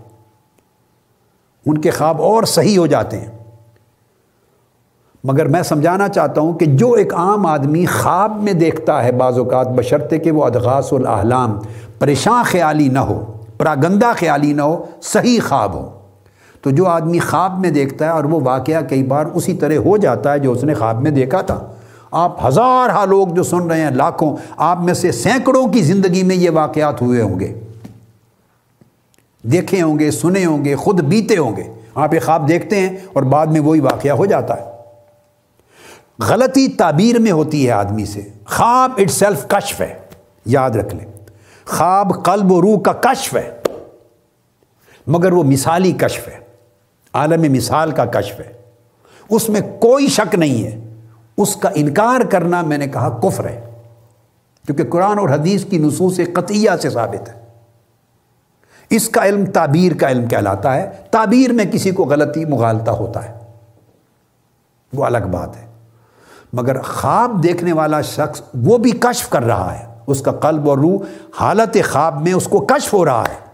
ان 1.66 1.79
کے 1.79 1.91
خواب 1.91 2.23
اور 2.23 2.43
صحیح 2.43 2.79
ہو 2.79 2.87
جاتے 2.87 3.18
ہیں۔ 3.18 3.39
مگر 5.25 5.47
میں 5.47 5.62
سمجھانا 5.62 6.09
چاہتا 6.09 6.41
ہوں 6.41 6.53
کہ 6.53 6.66
جو 6.66 6.93
ایک 6.93 7.14
عام 7.14 7.47
آدمی 7.47 7.87
خواب 7.87 8.43
میں 8.43 8.53
دیکھتا 8.53 9.05
ہے 9.05 9.12
بعض 9.12 9.39
اوقات 9.39 9.68
بشرطے 9.68 10.18
کہ 10.18 10.31
وہ 10.31 10.45
ادغاس 10.45 10.93
الاحلام 10.93 11.59
پریشان 11.99 12.45
خیالی 12.45 12.89
نہ 12.89 12.99
ہو، 12.99 13.33
پراگندہ 13.59 14.07
خیالی 14.16 14.53
نہ 14.53 14.62
ہو، 14.62 14.85
صحیح 15.03 15.39
خواب 15.49 15.75
ہو۔ 15.75 15.89
تو 16.62 16.71
جو 16.71 16.87
آدمی 16.87 17.18
خواب 17.18 17.61
میں 17.61 17.71
دیکھتا 17.71 18.05
ہے 18.05 18.11
اور 18.11 18.25
وہ 18.25 18.41
واقعہ 18.45 18.81
کئی 18.89 19.03
بار 19.03 19.25
اسی 19.35 19.55
طرح 19.55 19.75
ہو 19.75 19.97
جاتا 19.97 20.33
ہے 20.33 20.39
جو 20.39 20.53
اس 20.53 20.64
نے 20.64 20.75
خواب 20.75 21.03
میں 21.03 21.11
دیکھا 21.11 21.41
تھا۔ 21.41 21.61
آپ 22.11 22.47
ہزار 22.47 22.89
ہا 22.89 23.05
لوگ 23.05 23.29
جو 23.29 23.43
سن 23.43 23.71
رہے 23.71 23.81
ہیں، 23.81 23.91
لاکھوں، 23.91 24.37
آپ 24.57 24.81
میں 24.81 24.95
سے 24.95 25.12
سینکڑوں 25.12 25.68
کی 25.68 25.83
زندگی 25.83 26.23
میں 26.23 26.37
یہ 26.37 26.51
واقعات 26.51 27.03
ہوئے 27.03 27.23
ہوں 27.23 27.41
گے۔ 27.41 27.61
دیکھے 29.43 29.83
ہوں 29.83 29.99
گے، 29.99 30.11
سنے 30.11 30.45
ہوں 30.45 30.64
گے، 30.64 30.77
خود 30.77 31.01
بیتے 31.01 31.37
ہوں 31.37 31.57
گے۔ 31.57 31.62
آپ 31.95 32.14
یہ 32.14 32.21
خواب 32.27 32.49
دیکھتے 32.49 32.77
ہیں 32.77 32.97
اور 33.12 33.23
بعد 33.23 33.47
میں 33.47 33.61
وہی 33.61 33.81
واقعہ 33.81 34.11
ہو 34.11 34.27
جاتا 34.27 34.55
ہے۔ 34.55 34.70
غلطی 36.29 36.68
تعبیر 36.68 37.18
میں 37.18 37.33
ہوتی 37.33 37.66
ہے 37.66 37.73
آدمی 37.73 38.05
سے۔ 38.05 38.21
خواب 38.47 38.93
اٹ 38.99 39.11
سیلف 39.11 39.47
کشف 39.49 39.81
ہے۔ 39.81 39.99
یاد 40.47 40.71
رکھ 40.71 40.95
لیں۔ 40.95 41.07
خواب 41.64 42.25
قلب 42.25 42.53
و 42.53 42.62
روح 42.62 42.81
کا 42.81 42.93
کشف 42.93 43.37
ہے۔ 43.37 43.61
مگر 45.07 45.33
وہ 45.33 45.45
مثالی 45.45 45.93
کشف 45.93 46.29
ہے۔ 46.29 46.39
عالم 47.12 47.53
مثال 47.53 47.91
کا 47.91 48.05
کشف 48.05 48.41
ہے۔ 48.41 48.53
اس 49.31 49.49
میں 49.49 49.61
کوئی 49.61 50.07
شک 50.07 50.35
نہیں 50.35 50.64
ہے۔ 50.64 50.95
اس 51.37 51.57
کا 51.57 51.71
انکار 51.75 52.21
کرنا 52.21 52.62
میں 52.62 52.79
نے 52.79 52.87
کہا 52.87 53.18
کفر 53.23 53.49
ہے۔ 53.49 53.71
کیونکہ 54.66 54.85
قرآن 54.91 55.18
اور 55.18 55.29
حدیث 55.29 55.64
کی 55.64 55.79
نصوص 55.79 56.21
قطعیہ 56.35 56.71
سے 56.83 56.91
ثابت 56.91 57.29
ہے۔ 57.29 57.45
اس 58.91 59.09
کا 59.09 59.25
علم 59.25 59.47
تعبیر 59.47 59.95
کا 59.95 60.11
علم 60.11 60.27
کہلاتا 60.29 60.75
ہے۔ 60.75 60.91
تعبیر 61.11 61.53
میں 61.53 61.64
کسی 61.64 61.91
کو 61.91 62.05
غلطی 62.05 62.45
مغالطہ 62.45 62.91
ہوتا 62.91 63.29
ہے۔ 63.29 63.39
وہ 64.93 65.05
الگ 65.05 65.27
بات 65.31 65.57
ہے۔ 65.57 65.70
مگر 66.53 66.82
خواب 66.82 67.42
دیکھنے 67.42 67.72
والا 67.72 68.01
شخص 68.01 68.40
وہ 68.55 68.78
بھی 68.78 68.90
کشف 68.90 69.28
کر 69.28 69.44
رہا 69.44 69.78
ہے۔ 69.78 69.84
اس 70.07 70.20
کا 70.20 70.32
قلب 70.32 70.70
اور 70.70 70.78
روح 70.78 70.98
حالت 71.40 71.76
خواب 71.84 72.22
میں 72.22 72.32
اس 72.32 72.44
کو 72.44 72.61
کشف 72.61 72.94
ہو 72.94 73.05
رہا 73.05 73.22
ہے۔ 73.22 73.51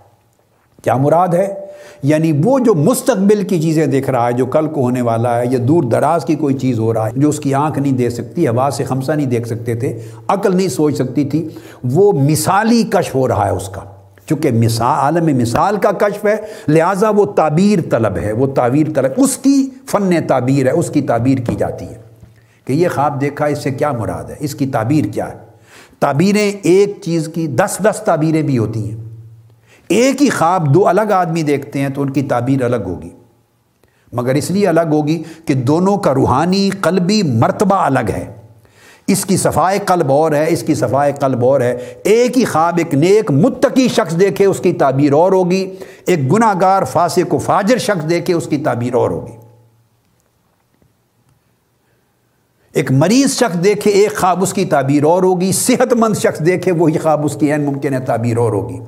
کیا 0.83 0.97
مراد 0.97 1.29
ہے؟ 1.29 1.55
یعنی 2.03 2.33
وہ 2.45 2.59
جو 2.59 2.75
مستقبل 2.75 3.43
کی 3.43 3.63
چیزیں 3.63 3.87
دیکھ 3.87 4.11
رہا 4.11 4.27
ہے، 4.27 4.33
جو 4.33 4.47
کل 4.47 4.67
کو 4.67 4.81
ہونے 4.81 5.03
والا 5.03 5.39
ہے، 5.39 5.47
یا 5.47 5.59
دور 5.69 5.83
دراز 5.83 6.25
کی 6.25 6.35
کوئی 6.35 6.55
چیز 6.55 6.79
ہو 6.79 6.95
رہا 6.95 7.07
ہے، 7.07 7.11
جو 7.17 7.29
اس 7.29 7.39
کی 7.39 7.55
آنکھ 7.55 7.79
نہیں 7.79 7.93
دیکھ 7.93 8.13
سکتی، 8.13 8.49
ہوا 8.49 8.71
سے 8.73 8.85
خمسہ 8.85 9.13
نہیں 9.13 9.27
دیکھ 9.27 9.49
سکتے 9.49 9.75
تھے، 9.75 10.01
عقل 10.29 10.57
نہیں 10.57 10.69
سوچ 10.69 10.95
سکتی 10.95 11.25
تھی، 11.25 11.49
وہ 11.85 12.13
مثالی 12.13 12.83
کشف 12.83 13.15
ہو 13.15 13.29
رہا 13.29 13.45
ہے 13.45 13.51
اس 13.51 13.69
کا۔ 13.69 13.81
چونکہ 14.29 14.51
مثال 14.53 14.99
عالم 14.99 15.37
مثال 15.37 15.77
کا 15.77 15.91
کشف 15.93 16.25
ہے، 16.25 16.37
لہٰذا 16.69 17.11
وہ 17.11 17.25
تعبیر 17.25 17.79
طلب 17.91 18.17
ہے، 18.17 18.33
وہ 18.33 18.47
تعبیر 18.47 18.87
طلب، 18.95 19.11
اس 19.17 19.37
کی 19.37 19.71
فن 19.87 20.27
تعبیر 20.29 20.67
ہے، 20.67 20.71
اس 20.71 20.91
کی 20.91 21.03
تعبیر 21.03 21.39
کی 21.39 21.55
جاتی 21.55 21.89
ہے۔ 21.89 22.06
کہ 22.67 22.73
یہ 22.73 22.89
خواب 22.95 23.21
دیکھا، 23.21 23.47
اس 23.47 23.63
سے 23.63 23.71
کیا 23.71 23.93
مراد 23.93 24.25
ہے؟ 24.25 24.35
اس 24.41 24.55
کی 24.55 24.67
تعبیر 24.67 25.05
کیا 25.05 25.33
ہے؟ 25.33 25.39
تعبیریں 26.01 26.53
ایک 26.63 26.99
چیز 27.03 27.29
کی 27.35 27.47
دس 27.47 27.79
دس 27.83 28.01
تعبیریں 28.05 28.43
بھی 28.43 28.59
ہوتی 28.59 28.91
ہیں۔ 28.91 28.97
ایک 29.89 30.23
ہی 30.23 30.31
خواب 30.31 30.75
دو 30.75 30.89
الگ 30.89 31.13
آدمی 31.13 31.43
دیکھتے 31.43 31.79
ہیں 31.79 31.89
تو 31.89 32.03
ان 32.03 32.11
کی 32.11 32.23
تعبیر 32.23 32.63
الگ 32.63 32.77
ہوگی۔ 32.87 33.11
مگر 34.13 34.35
اس 34.35 34.51
لیے 34.51 34.69
الگ 34.69 34.81
ہوگی 34.91 35.23
کہ 35.45 35.55
دونوں 35.55 35.97
کا 35.97 36.15
روحانی 36.15 36.71
قلبی 36.71 37.23
مرتبہ 37.23 37.75
الگ 37.75 38.09
ہے۔ 38.09 38.37
اس 39.07 39.27
کی 39.27 39.37
صفائے 39.37 39.79
قلب 39.85 40.13
اور 40.13 40.33
ہے، 40.33 40.45
اس 40.49 40.63
کی 40.63 40.75
صفائے 40.75 41.13
قلب 41.21 41.45
اور 41.45 41.61
ہے۔ 41.61 41.95
ایک 42.05 42.39
ہی 42.39 42.45
خواب 42.45 42.75
ایک 42.79 42.95
نیک 42.95 43.31
متقی 43.31 43.89
شخص 43.89 44.21
دیکھے، 44.21 44.45
اس 44.45 44.61
کی 44.61 44.73
تعبیر 44.73 45.13
اور 45.13 45.33
ہوگی۔ 45.33 45.75
ایک 46.07 46.33
گناہ 46.33 46.55
گار 46.61 46.83
فاسق 46.83 47.35
و 47.35 47.39
فاجر 47.39 47.79
شخص 47.79 48.11
دیکھے، 48.11 48.35
اس 48.35 48.47
کی 48.47 48.57
تعبیر 48.57 48.95
اور 48.95 49.11
ہوگی۔ 49.11 49.46
ایک 52.77 52.93
مریض 52.93 53.31
شخص 53.31 53.65
دیکھے، 53.65 53.91
ایک 53.91 54.19
خواب 54.19 54.43
اس 54.43 54.53
کی 54.53 54.65
تعبیر 54.65 55.05
اور 55.05 55.23
ہوگی۔ 55.23 55.53
صحت 55.53 55.93
مند 55.93 56.17
شخص 56.17 56.41
دیکھے، 56.47 56.73
وہی 56.73 56.99
خواب 56.99 57.25
اس 57.25 57.37
کی 57.41 57.53
عین 57.53 57.65
ممکن 57.65 57.95
ہے، 57.95 58.01
تعبیر 58.01 58.37
اور 58.37 58.53
ہوگی۔ 58.53 58.79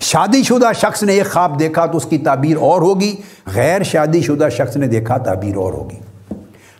شادی 0.00 0.42
شدہ 0.42 0.72
شخص 0.74 1.02
نے 1.02 1.12
ایک 1.12 1.32
خواب 1.32 1.60
دیکھا 1.60 1.86
تو 1.86 1.96
اس 1.96 2.04
کی 2.04 2.18
تعبیر 2.18 2.56
اور 2.56 2.80
ہوگی۔ 2.80 3.16
غیر 3.54 3.82
شادی 3.82 4.20
شدہ 4.20 4.48
شخص 4.48 4.76
نے 4.76 4.86
دیکھا، 4.86 5.18
تعبیر 5.18 5.56
اور 5.56 5.72
ہوگی۔ 5.72 6.34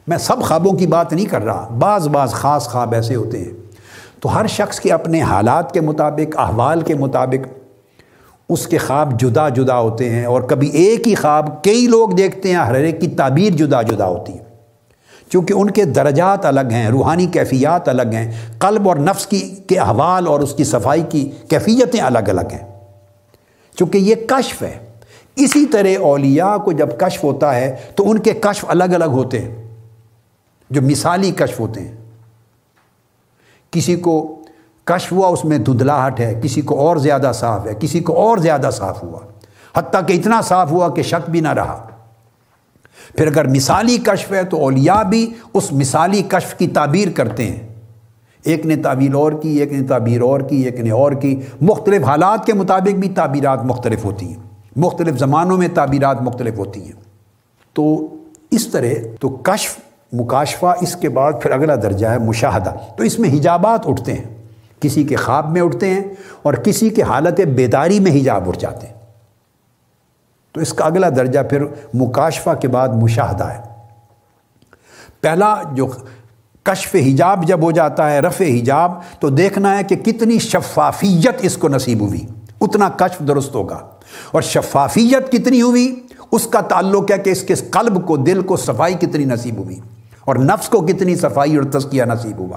میں 0.07 0.19
سب 0.19 0.43
خوابوں 0.43 0.73
کی 0.73 0.87
بات 0.87 1.12
نہیں 1.12 1.25
کر 1.25 1.45
رہا، 1.45 1.69
بعض 1.79 2.09
بعض 2.09 2.31
خاص 2.31 2.69
خواب 2.69 2.95
ایسے 2.95 3.14
ہوتے 3.14 3.39
ہیں۔ 3.39 3.53
تو 4.21 4.37
ہر 4.37 4.47
شخص 4.47 4.81
کے 4.81 4.93
اپنے 4.93 5.23
حالات 5.23 5.73
کے 5.73 5.81
مطابق، 5.81 6.39
احوال 6.39 6.81
کے 6.81 6.95
مطابق 6.95 7.49
اس 8.49 8.67
کے 8.67 8.79
خواب 8.79 9.21
جدا 9.21 9.49
جدا 9.49 9.79
ہوتے 9.79 10.11
ہیں۔ 10.11 10.25
اور 10.25 10.43
کبھی 10.43 10.69
ایک 10.69 11.09
ہی 11.09 11.14
خواب 11.14 11.64
کئی 11.64 11.87
لوگ 11.87 12.09
دیکھتے 12.09 12.49
ہیں، 12.49 12.57
ہر 12.57 12.75
ایک 12.75 13.01
کی 13.01 13.09
تعبیر 13.09 13.53
جدا 13.53 13.83
جدا 13.83 14.07
ہوتی 14.07 14.33
ہے۔ 14.33 14.45
چونکہ 15.31 15.53
ان 15.53 15.70
کے 15.70 15.85
درجات 15.85 16.47
الگ 16.47 16.68
ہیں، 16.70 16.89
روحانی 16.89 17.27
کیفیات 17.27 17.89
الگ 17.89 18.09
ہیں، 18.12 18.33
قلب 18.59 18.89
اور 18.89 18.97
نفس 18.97 19.27
کی 19.27 19.55
کے 19.66 19.79
احوال 19.79 20.27
اور 20.27 20.41
اس 20.41 20.55
کی 20.55 20.64
صفائی 20.64 21.03
کی 21.09 21.31
کیفیتیں 21.49 22.01
الگ 22.01 22.18
الگ 22.18 22.53
ہیں۔ 22.53 22.79
چونکہ 23.79 23.99
یہ 23.99 24.14
کشف 24.29 24.62
ہے۔ 24.62 24.79
اسی 25.37 25.66
طرح 25.66 25.89
اولیاء 26.01 26.57
کو 26.57 26.72
جب 26.72 26.89
کشف 26.99 27.24
ہوتا 27.24 27.55
ہے 27.55 27.77
تو 27.95 28.11
ان 28.11 28.18
کے 28.18 28.33
کشف 28.33 28.64
الگ 28.68 28.85
الگ 28.85 29.05
ہوتے 29.05 29.39
ہیں، 29.39 29.74
جو 30.70 30.83
مثالی 30.83 31.31
کشف 31.31 31.61
ہوتے 31.61 31.81
ہیں۔ 31.81 31.97
کسی 33.70 33.97
کو 33.97 34.43
کشف 34.85 35.12
ہوا، 35.12 35.29
اس 35.29 35.45
میں 35.45 35.59
دھندلاہٹ 35.59 36.20
ہے، 36.20 36.41
کسی 36.43 36.61
کو 36.61 36.79
اور 36.79 36.97
زیادہ 36.97 37.33
صاف 37.35 37.66
ہے، 37.66 37.72
کسی 37.81 38.01
کو 38.01 38.12
اور 38.12 38.39
زیادہ 38.39 38.70
صاف 38.72 39.03
ہوا۔ 39.03 39.18
حتیٰ 39.77 40.01
کہ 40.07 40.12
اتنا 40.12 40.41
صاف 40.41 40.70
ہوا 40.70 40.89
کہ 40.89 41.03
شک 41.03 41.31
بھی 41.31 41.41
نہ 41.41 41.53
رہا۔ 41.53 41.89
پھر 43.16 43.26
اگر 43.26 43.49
مثالی 43.49 43.99
کشف 44.03 44.32
ہے 44.32 44.44
تو 44.44 44.57
اولیاء 44.57 45.03
بھی 45.03 45.32
اس 45.55 45.72
مثالی 45.72 46.22
کشف 46.28 46.55
کی 46.55 46.68
تعبیر 46.68 47.09
کرتے 47.11 47.44
ہیں۔ 47.44 47.68
ایک 48.44 48.66
نے 48.66 48.76
تعبیر 48.76 49.14
اور 49.14 49.32
کی، 49.32 49.49
ایک 49.49 49.72
نے 49.72 49.86
تعبیر 49.86 50.20
اور 50.20 50.40
کی، 50.40 50.57
ایک 50.57 50.80
نے 50.80 50.90
اور 50.90 51.12
کی۔ 51.12 51.40
مختلف 51.61 52.05
حالات 52.05 52.47
کے 52.47 52.53
مطابق 52.53 52.94
بھی 52.94 53.09
تعبیرات 53.09 53.64
مختلف 53.64 54.05
ہوتی 54.05 54.26
ہیں۔ 54.26 54.36
مختلف 54.76 55.18
زمانوں 55.18 55.59
میں 55.59 55.68
تعبیرات 55.74 56.22
مختلف 56.22 56.59
ہوتی 56.59 56.84
ہیں۔ 56.84 56.92
تو 57.72 58.09
اس 58.51 58.68
طرح 58.68 58.86
تو 59.20 59.28
کشف، 59.28 59.76
مکاشفہ، 60.12 60.74
اس 60.80 60.97
کے 60.97 61.09
بعد 61.09 61.32
پھر 61.42 61.51
اگلا 61.51 61.76
درجہ 61.76 62.07
ہے 62.07 62.18
مشاہدہ۔ 62.18 62.72
تو 62.97 63.05
اس 63.05 63.18
میں 63.18 63.30
حجابات 63.30 63.86
اٹھتے 63.86 64.12
ہیں۔ 64.12 64.24
کسی 64.80 65.05
کے 65.05 65.16
خواب 65.16 65.51
میں 65.51 65.61
اٹھتے 65.61 65.90
ہیں 65.90 66.03
اور 66.42 66.55
کسی 66.55 66.90
کے 66.90 67.03
حالت 67.03 67.40
بیداری 67.40 68.01
میں 68.01 68.12
حجاب 68.12 68.49
اٹھ 68.49 68.59
جاتے 68.59 68.86
ہیں۔ 68.86 68.95
تو 70.57 70.63
اس 70.63 70.73
کا 70.73 70.85
اگلا 70.85 71.09
درجہ 71.09 71.41
پھر 71.51 71.65
مکاشفہ 71.95 72.51
کے 72.51 72.69
بعد 72.69 72.89
مشاہدہ 72.89 73.45
ہے۔ 73.45 73.61
پہلا 75.21 75.63
جو 75.73 75.87
کشف 76.63 76.95
حجاب 76.95 77.45
جب 77.45 77.63
ہو 77.63 77.71
جاتا 77.71 78.11
ہے، 78.11 78.21
رفع 78.21 78.45
حجاب، 78.45 78.93
تو 79.21 79.29
دیکھنا 79.29 79.79
ہے 79.79 79.85
کہ 79.85 79.97
کتنی 79.97 80.39
شفافیت 80.39 81.35
اس 81.39 81.57
کو 81.57 81.69
نصیب 81.69 82.01
ہوئی۔ 82.01 82.27
اتنا 82.61 82.89
کشف 82.89 83.19
درست 83.19 83.55
ہوگا۔ 83.55 83.79
اور 84.33 84.43
شفافیت 84.43 85.33
کتنی 85.33 85.63
ہوئی؟ 85.63 86.07
اس 86.33 86.47
کا 86.47 86.61
تعلق 86.61 87.11
ہے 87.11 87.19
کہ 87.19 87.31
اس 87.31 87.43
کے 87.43 87.55
قلب 87.55 88.07
کو، 88.07 88.17
دل 88.17 88.43
کو 88.43 88.57
صفائی 88.57 88.95
کتنی 88.95 89.25
نصیب 89.25 89.59
ہوئی۔ 89.59 89.81
اور 90.21 90.37
نفس 90.37 90.69
کو 90.69 90.81
کتنی 90.81 91.17
صفائی 91.17 91.57
اور 91.57 91.65
تزکیہ 91.65 92.05
نصیب 92.05 92.39
ہوا۔ 92.39 92.57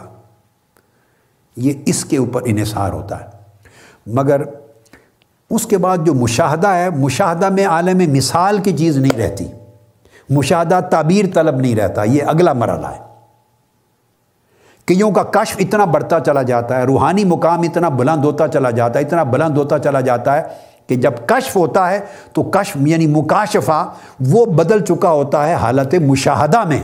یہ 1.57 1.73
اس 1.85 2.05
کے 2.05 2.17
اوپر 2.17 2.41
انحصار 2.45 2.93
ہوتا 2.93 3.19
ہے۔ 3.19 3.25
مگر 4.07 4.41
اس 5.49 5.65
کے 5.65 5.77
بعد 5.77 5.97
جو 6.05 6.13
مشاہدہ 6.13 6.67
ہے، 6.67 6.89
مشاہدہ 6.89 7.49
میں 7.49 7.65
عالم 7.65 8.11
مثال 8.13 8.57
کی 8.57 8.77
چیز 8.77 8.97
نہیں 8.97 9.19
رہتی۔ 9.19 9.47
مشاہدہ 10.29 10.79
تعبیر 10.79 11.25
طلب 11.33 11.55
نہیں 11.55 11.75
رہتا، 11.75 12.03
یہ 12.03 12.23
اگلا 12.27 12.53
مرحلہ 12.53 12.87
ہے۔ 12.87 13.09
کئیوں 14.85 15.11
کا 15.11 15.23
کشف 15.23 15.55
اتنا 15.59 15.85
بڑھتا 15.85 16.19
چلا 16.19 16.41
جاتا 16.41 16.77
ہے، 16.77 16.83
روحانی 16.83 17.25
مقام 17.25 17.61
اتنا 17.61 17.89
بلند 17.89 18.25
ہوتا 18.25 18.47
چلا 18.47 18.69
جاتا 18.69 18.99
ہے، 18.99 19.03
اتنا 19.03 19.23
بلند 19.23 19.57
ہوتا 19.57 19.79
چلا 19.79 20.01
جاتا 20.01 20.35
ہے 20.35 20.43
کہ 20.87 20.95
جب 20.95 21.11
کشف 21.25 21.55
ہوتا 21.55 21.91
ہے 21.91 21.99
تو 22.33 22.43
کشف 22.43 22.77
یعنی 22.85 23.07
مکاشفہ 23.07 23.89
وہ 24.19 24.45
بدل 24.45 24.85
چکا 24.85 25.11
ہوتا 25.11 25.47
ہے 25.47 25.53
حالت 25.53 25.95
مشاہدہ 25.95 26.63
میں۔ 26.65 26.83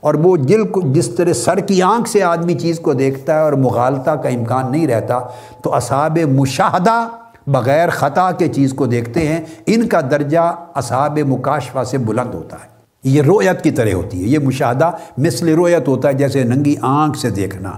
اور 0.00 0.14
وہ 0.14 0.36
دل 0.36 0.66
کو، 0.68 0.80
جس 0.84 1.08
طرح 1.08 1.32
سر 1.32 1.58
کی 1.60 1.82
آنکھ 1.82 2.08
سے 2.08 2.22
آدمی 2.22 2.54
چیز 2.54 2.80
کو 2.80 2.92
دیکھتا 2.92 3.34
ہے 3.34 3.40
اور 3.40 3.52
مغالطہ 3.52 4.10
کا 4.10 4.28
امکان 4.28 4.72
نہیں 4.72 4.86
رہتا، 4.86 5.18
تو 5.62 5.74
اصحاب 5.74 6.18
مشاہدہ 6.18 7.08
بغیر 7.46 7.88
خطا 7.88 8.30
کے 8.30 8.48
چیز 8.48 8.72
کو 8.72 8.86
دیکھتے 8.86 9.28
ہیں، 9.28 9.40
ان 9.66 9.88
کا 9.88 10.00
درجہ 10.00 10.54
اصحاب 10.74 11.18
مکاشفہ 11.18 11.84
سے 11.84 11.98
بلند 11.98 12.34
ہوتا 12.34 12.56
ہے۔ 12.56 12.68
یہ 13.04 13.22
رویت 13.22 13.62
کی 13.62 13.70
طرح 13.70 13.92
ہوتی 13.92 14.22
ہے، 14.22 14.28
یہ 14.28 14.38
مشاہدہ 14.38 14.90
مثل 15.18 15.48
رویت 15.48 15.88
ہوتا 15.88 16.08
ہے، 16.08 16.12
جیسے 16.12 16.44
ننگی 16.44 16.74
آنکھ 16.80 17.18
سے 17.18 17.30
دیکھنا۔ 17.30 17.70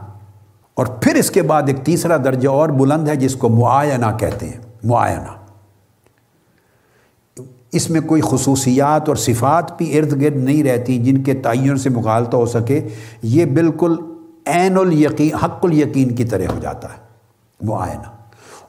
اور 0.74 0.86
پھر 0.86 1.14
اس 1.14 1.30
کے 1.30 1.42
بعد 1.42 1.62
ایک 1.66 1.76
تیسرا 1.84 2.16
درجہ 2.16 2.48
اور 2.48 2.68
بلند 2.68 3.08
ہے، 3.08 3.16
جس 3.16 3.34
کو 3.34 3.48
معائنہ 3.48 4.06
کہتے 4.18 4.46
ہیں۔ 4.46 4.58
معائنہ 4.84 5.42
اس 7.72 7.90
میں 7.90 8.00
کوئی 8.00 8.22
خصوصیات 8.24 9.08
اور 9.08 9.16
صفات 9.16 9.78
بھی 9.78 9.98
ارد 9.98 10.22
گرد 10.22 10.36
نہیں 10.36 10.62
رہتی 10.62 10.98
جن 10.98 11.22
کے 11.22 11.34
تعین 11.34 11.76
سے 11.76 11.90
مغالطہ 11.90 12.36
ہو 12.36 12.46
سکے۔ 12.46 12.88
یہ 13.22 13.44
بالکل 13.44 13.96
عین 14.46 14.78
الیقین، 14.78 15.34
حق 15.34 15.58
الیقین 15.62 16.14
کی 16.14 16.24
طرح 16.24 16.44
ہو 16.54 16.58
جاتا 16.60 16.88
ہے۔ 16.88 16.98
معائنہ 17.62 18.21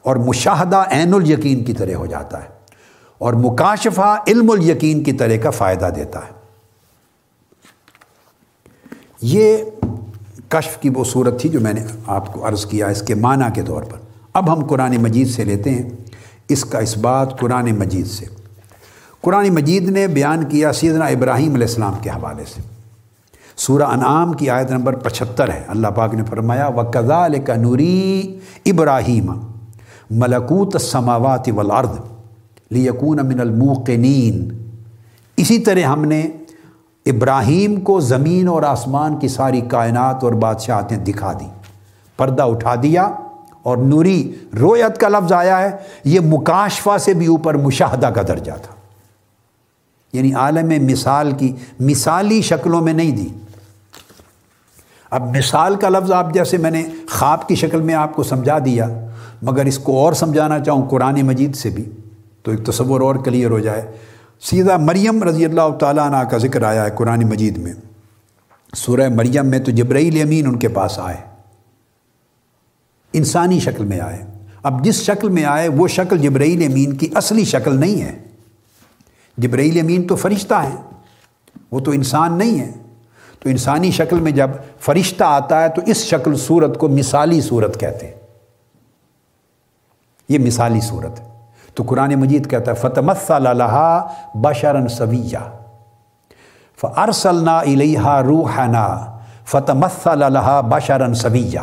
اور 0.04 0.16
مشاہدہ 0.16 0.76
عین 0.76 1.14
الیقین 1.14 1.64
کی 1.64 1.72
طرح 1.72 1.94
ہو 1.94 2.06
جاتا 2.06 2.42
ہے 2.42 2.48
اور 3.18 3.32
مکاشفہ 3.32 4.16
علم 4.26 4.50
الیقین 4.50 5.02
کی 5.02 5.12
طرح 5.12 5.36
کا 5.42 5.50
فائدہ 5.50 5.90
دیتا 5.96 6.18
ہے۔ 6.18 6.34
یہ 9.22 9.56
کشف 10.48 10.78
کی 10.78 10.88
وہ 10.94 11.04
صورت 11.04 11.40
تھی 11.40 11.48
جو 11.48 11.60
میں 11.60 11.72
نے 11.72 11.80
آپ 12.06 12.32
کو 12.32 12.48
عرض 12.48 12.66
کیا 12.66 12.86
اس 12.86 13.02
کے 13.02 13.14
معنی 13.14 13.44
کے 13.54 13.62
طور 13.62 13.82
پر۔ 13.82 13.98
اب 14.32 14.52
ہم 14.52 14.66
قرآن 14.66 14.96
مجید 14.96 15.30
سے 15.30 15.44
لیتے 15.44 15.70
ہیں۔ 15.70 15.90
اس 16.48 16.64
کا 16.64 16.78
اس 16.78 16.96
بات 16.96 17.40
قرآن 17.40 17.78
مجید 17.78 18.06
سے۔ 18.06 18.26
قرآن 19.20 19.48
مجید 19.48 19.88
نے 19.88 20.06
بیان 20.06 20.44
کیا 20.44 20.72
سیدنا 20.72 21.04
ابراہیم 21.04 21.54
علیہ 21.54 21.66
السلام 21.66 21.94
کے 22.02 22.10
حوالے 22.10 22.44
سے۔ 22.44 22.60
سورہ 23.56 23.82
انعام 23.82 24.32
کی 24.32 24.50
آیت 24.50 24.70
نمبر 24.70 24.94
پچہتر 24.94 25.52
ہے۔ 25.52 25.62
اللہ 25.68 25.88
پاک 25.88 26.14
نے 26.14 26.22
فرمایا 26.24 26.68
و 26.68 26.90
کزا 26.90 27.26
نوری 27.56 28.38
ابراہیم 28.66 29.53
ملکوت 30.14 30.80
سماوات 30.80 31.48
والارض 31.54 31.88
لیکون 32.70 33.26
من 33.26 33.40
الموقنین۔ 33.40 34.66
اسی 35.36 35.58
طرح 35.58 35.80
ہم 35.80 36.04
نے 36.04 36.20
ابراہیم 37.06 37.80
کو 37.80 38.00
زمین 38.00 38.48
اور 38.48 38.62
آسمان 38.62 39.18
کی 39.18 39.28
ساری 39.28 39.60
کائنات 39.60 40.24
اور 40.24 40.32
بادشاہتیں 40.32 40.96
دکھا 40.96 41.32
دی 41.32 41.46
پردہ 42.16 42.42
اٹھا 42.42 42.74
دیا 42.82 43.02
اور 43.62 43.76
نوری 43.76 44.34
رویت 44.60 44.98
کا 44.98 45.08
لفظ 45.08 45.32
آیا 45.32 45.60
ہے، 45.60 45.70
یہ 46.04 46.20
مکاشفہ 46.20 46.98
سے 47.00 47.14
بھی 47.14 47.26
اوپر 47.26 47.54
مشاہدہ 47.54 48.06
کا 48.06 48.22
درجہ 48.22 48.52
تھا۔ 48.62 48.74
یعنی 50.12 50.34
عالم 50.34 50.86
مثال 50.86 51.32
کی 51.32 51.56
مثالی 51.80 52.42
شکلوں 52.42 52.80
میں 52.80 52.92
نہیں 52.92 53.10
دی۔ 53.10 53.28
اب 55.10 55.36
مثال 55.36 55.76
کا 55.76 55.88
لفظ 55.88 56.12
آپ 56.12 56.34
جیسے 56.34 56.56
میں 56.56 56.70
نے 56.70 56.82
خواب 57.10 57.48
کی 57.48 57.54
شکل 57.54 57.80
میں 57.80 57.94
آپ 57.94 58.16
کو 58.16 58.22
سمجھا 58.22 58.58
دیا 58.58 58.88
مگر 59.44 59.64
اس 59.64 59.78
کو 59.78 59.98
اور 59.98 60.12
سمجھانا 60.12 60.60
چاہوں 60.60 60.88
قرآن 60.88 61.22
مجید 61.22 61.54
سے 61.54 61.70
بھی، 61.70 61.84
تو 62.42 62.50
ایک 62.50 62.66
تصور 62.66 63.00
اور 63.00 63.14
کلیئر 63.14 63.50
ہو 63.50 63.58
جائے 63.58 63.92
سیدھا 64.40 64.76
مریم 64.76 65.22
رضی 65.22 65.44
اللہ 65.44 65.74
تعالیٰ 65.80 66.10
عنہ 66.10 66.28
کا 66.28 66.38
ذکر 66.38 66.62
آیا 66.62 66.84
ہے 66.84 66.90
قرآن 66.94 67.20
مجید 67.20 67.58
میں۔ 67.58 67.72
سورہ 68.76 69.08
مریم 69.08 69.46
میں 69.46 69.58
تو 69.58 69.70
جبرائیل 69.70 70.22
امین 70.22 70.46
ان 70.46 70.58
کے 70.58 70.68
پاس 70.68 70.98
آئے۔ 70.98 71.16
انسانی 73.12 73.60
شکل 73.60 73.84
میں 73.84 74.00
آئے۔ 74.00 74.24
اب 74.62 74.84
جس 74.84 74.94
شکل 74.94 75.28
میں 75.28 75.44
آئے، 75.44 75.68
وہ 75.68 75.88
شکل 75.88 76.18
جبرائیل 76.18 76.64
امین 76.70 76.92
کی 76.92 77.08
اصلی 77.14 77.44
شکل 77.44 77.80
نہیں 77.80 78.02
ہے۔ 78.02 78.18
جبرائیل 79.38 79.80
امین 79.80 80.06
تو 80.06 80.16
فرشتہ 80.16 80.54
ہیں۔ 80.54 80.76
وہ 81.70 81.80
تو 81.80 81.90
انسان 81.90 82.38
نہیں 82.38 82.60
ہے 82.60 82.72
تو 83.40 83.48
انسانی 83.48 83.90
شکل 83.90 84.20
میں 84.20 84.32
جب 84.32 84.50
فرشتہ 84.80 85.24
آتا 85.24 85.62
ہے، 85.62 85.68
تو 85.68 85.82
اس 85.86 85.96
شکل 85.96 86.36
صورت 86.36 86.78
کو 86.78 86.88
مثالی 86.88 87.40
صورت 87.40 87.80
کہتے 87.80 88.06
ہیں۔ 88.06 88.14
یہ 90.28 90.38
مثالی 90.38 90.80
صورت 90.80 91.20
ہے۔ 91.20 91.24
تو 91.74 91.82
قرآن 91.86 92.14
مجید 92.14 92.50
کہتا 92.50 92.70
ہے 92.70 92.76
فتمت 92.76 93.30
اللہ 93.30 94.06
بشرن 94.34 94.88
سویہ 94.88 95.38
فرسلنا 96.80 97.58
الیہا 97.58 98.22
روحنا 98.22 99.04
فتمت 99.46 100.08
اللہ 100.08 100.60
بشرن 100.68 101.14
سویہ 101.14 101.58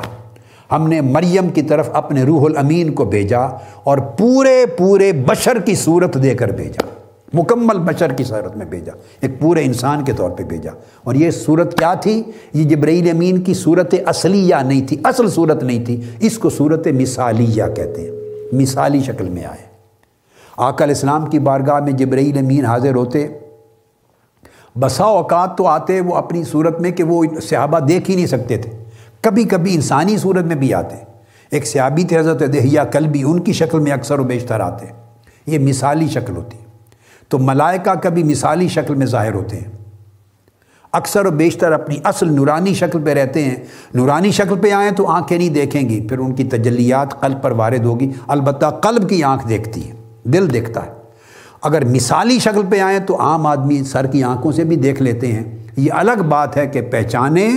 ہم 0.72 0.88
نے 0.88 1.02
مریم 1.02 1.50
کی 1.50 1.62
طرف 1.62 1.90
اپنے 1.94 2.24
روح 2.24 2.46
الامین 2.46 2.94
کو 2.94 3.06
بھیجا 3.06 3.40
اور 3.84 3.98
پورے 3.98 4.66
پورے 4.78 5.12
بشر 5.12 5.60
کی 5.60 5.76
صورت 5.76 6.24
دے 6.24 6.34
کر 6.34 6.48
بھیجا۔ 6.48 6.86
مکمل 7.34 7.80
بشر 7.80 8.14
کی 8.14 8.24
صورت 8.24 8.58
میں 8.58 8.66
بھیجا۔ 8.66 8.92
ایک 9.22 9.40
پورے 9.40 9.64
انسان 9.64 10.04
کے 10.04 10.14
طور 10.14 10.30
پہ 10.30 10.44
بھیجا۔ 10.44 10.72
اور 11.04 11.16
یہ 11.16 11.32
صورت 11.32 11.78
کیا 11.78 11.94
تھی؟ 11.94 12.24
یہ 12.54 12.64
جبرائیل 12.64 13.10
امین 13.10 13.42
کی 13.42 13.54
صورت 13.54 13.96
اصلیہ 14.06 14.56
نہیں 14.56 14.88
تھی، 14.88 14.98
اصل 15.04 15.30
صورت 15.30 15.64
نہیں 15.64 15.86
تھی۔ 15.86 16.02
اس 16.20 16.38
کو 16.38 16.50
صورت 16.50 16.88
مثالیہ 16.88 17.64
کہتے 17.76 18.02
ہیں۔ 18.02 18.21
مثالی 18.52 19.00
شکل 19.00 19.30
میں 19.30 19.46
آئے۔ 19.46 19.72
آقا 20.58 20.84
علیہ 20.84 20.96
السلام 20.96 21.26
کی 21.26 21.40
بارگاہ 21.40 21.80
میں 21.80 21.92
جبرائیل 21.92 22.38
امین 22.38 22.66
حاضر 22.66 22.96
ہوتے۔ 22.96 23.28
بسا 24.80 25.04
اوقات 25.04 25.58
تو 25.58 25.68
آتے 25.68 26.02
وہ 26.02 26.16
اپنی 26.16 26.44
صورت 26.44 26.82
میں 26.82 26.92
کہ 26.92 27.04
وہ 27.04 27.26
صحابہ 27.42 27.80
دیکھ 27.80 28.10
ہی 28.10 28.16
نہیں 28.16 28.26
سکتے 28.26 28.58
تھے۔ 28.58 28.84
کبھی 29.22 29.44
کبھی 29.44 29.76
انسانی 29.76 30.18
صورت 30.18 30.46
میں 30.46 30.56
بھی 30.56 30.74
آتے۔ 30.74 30.96
ایک 31.52 31.68
صحابی 31.68 32.04
تھے 32.04 32.20
حضرت 32.20 32.40
دہیا 32.40 32.84
کل 32.84 33.08
بھی 33.08 33.24
ان 33.24 33.40
کی 33.40 33.54
شکل 33.54 33.80
میں 33.80 33.92
اکثر 33.92 34.20
و 34.20 34.24
بیشتر 34.24 34.60
آتے۔ 34.60 34.86
یہ 35.46 35.60
مثالی 35.60 36.08
شکل 36.08 36.36
ہوتی۔ 36.36 36.58
تو 37.30 37.40
ملائکہ 37.40 37.92
کبھی 38.04 38.24
مثالی 38.24 38.68
شکل 38.68 38.96
میں 38.96 39.06
ظاہر 39.06 39.34
ہوتے 39.34 39.58
ہیں۔ 39.58 39.81
اکثر 40.92 41.26
و 41.26 41.32
بیشتر 41.32 41.72
اپنی 41.72 41.98
اصل 42.04 42.34
نورانی 42.34 42.74
شکل 42.74 43.04
پہ 43.04 43.14
رہتے 43.14 43.44
ہیں۔ 43.44 43.56
نورانی 43.94 44.32
شکل 44.32 44.60
پہ 44.60 44.72
آئیں 44.72 44.92
تو 44.92 45.08
آنکھیں 45.08 45.38
نہیں 45.38 45.50
دیکھیں 45.50 45.90
گی، 45.90 46.08
پھر 46.08 46.20
ان 46.20 46.36
کی 46.36 46.44
تجلیات 46.44 47.22
قلب 47.22 47.42
پر 47.42 47.52
وارد 47.52 47.86
ہوگی۔ 47.86 48.12
البتہ 48.28 48.66
قلب 48.66 49.10
کی 49.10 49.24
آنکھ 49.24 49.48
دیکھتی 49.48 49.90
ہے، 49.90 49.96
دل 50.24 50.54
دیکھتا 50.54 50.86
ہے۔ 50.86 50.92
اگر 51.62 51.86
مثالی 51.86 52.40
شکل 52.40 52.62
پہ 52.70 52.80
آئیں 52.80 53.00
تو 53.00 53.22
عام 53.22 53.46
آدمی 53.48 53.84
سر 53.84 54.08
کی 54.08 54.24
آنکھوں 54.24 54.52
سے 54.52 54.64
بھی 54.64 54.76
دیکھ 54.76 55.02
لیتے 55.02 55.28
ہیں۔ 55.28 55.58
یہ 55.78 55.92
الگ 55.94 56.24
بات 56.30 56.58
ہے 56.58 56.68
کہ 56.68 56.82
پہچانے 56.82 57.50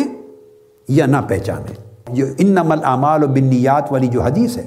یا 0.89 1.07
نہ 1.07 1.16
پہچانے۔ 1.28 1.74
جو 2.09 2.26
ان 2.39 2.47
نمل 2.47 2.85
اعمال 2.85 3.24
و 3.24 3.26
بنیات 3.26 3.93
والی 3.93 4.07
جو 4.07 4.22
حدیث 4.22 4.57
ہے، 4.57 4.66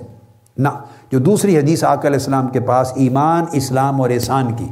نہ، 0.57 0.69
جو 1.11 1.19
دوسری 1.19 1.57
حدیث 1.57 1.83
آک 1.83 2.05
علیہ 2.05 2.17
السلام 2.17 2.47
کے 2.47 2.59
پاس 2.59 2.91
ایمان، 2.95 3.45
اسلام 3.51 4.01
اور 4.01 4.09
احسان 4.09 4.53
کی۔ 4.53 4.65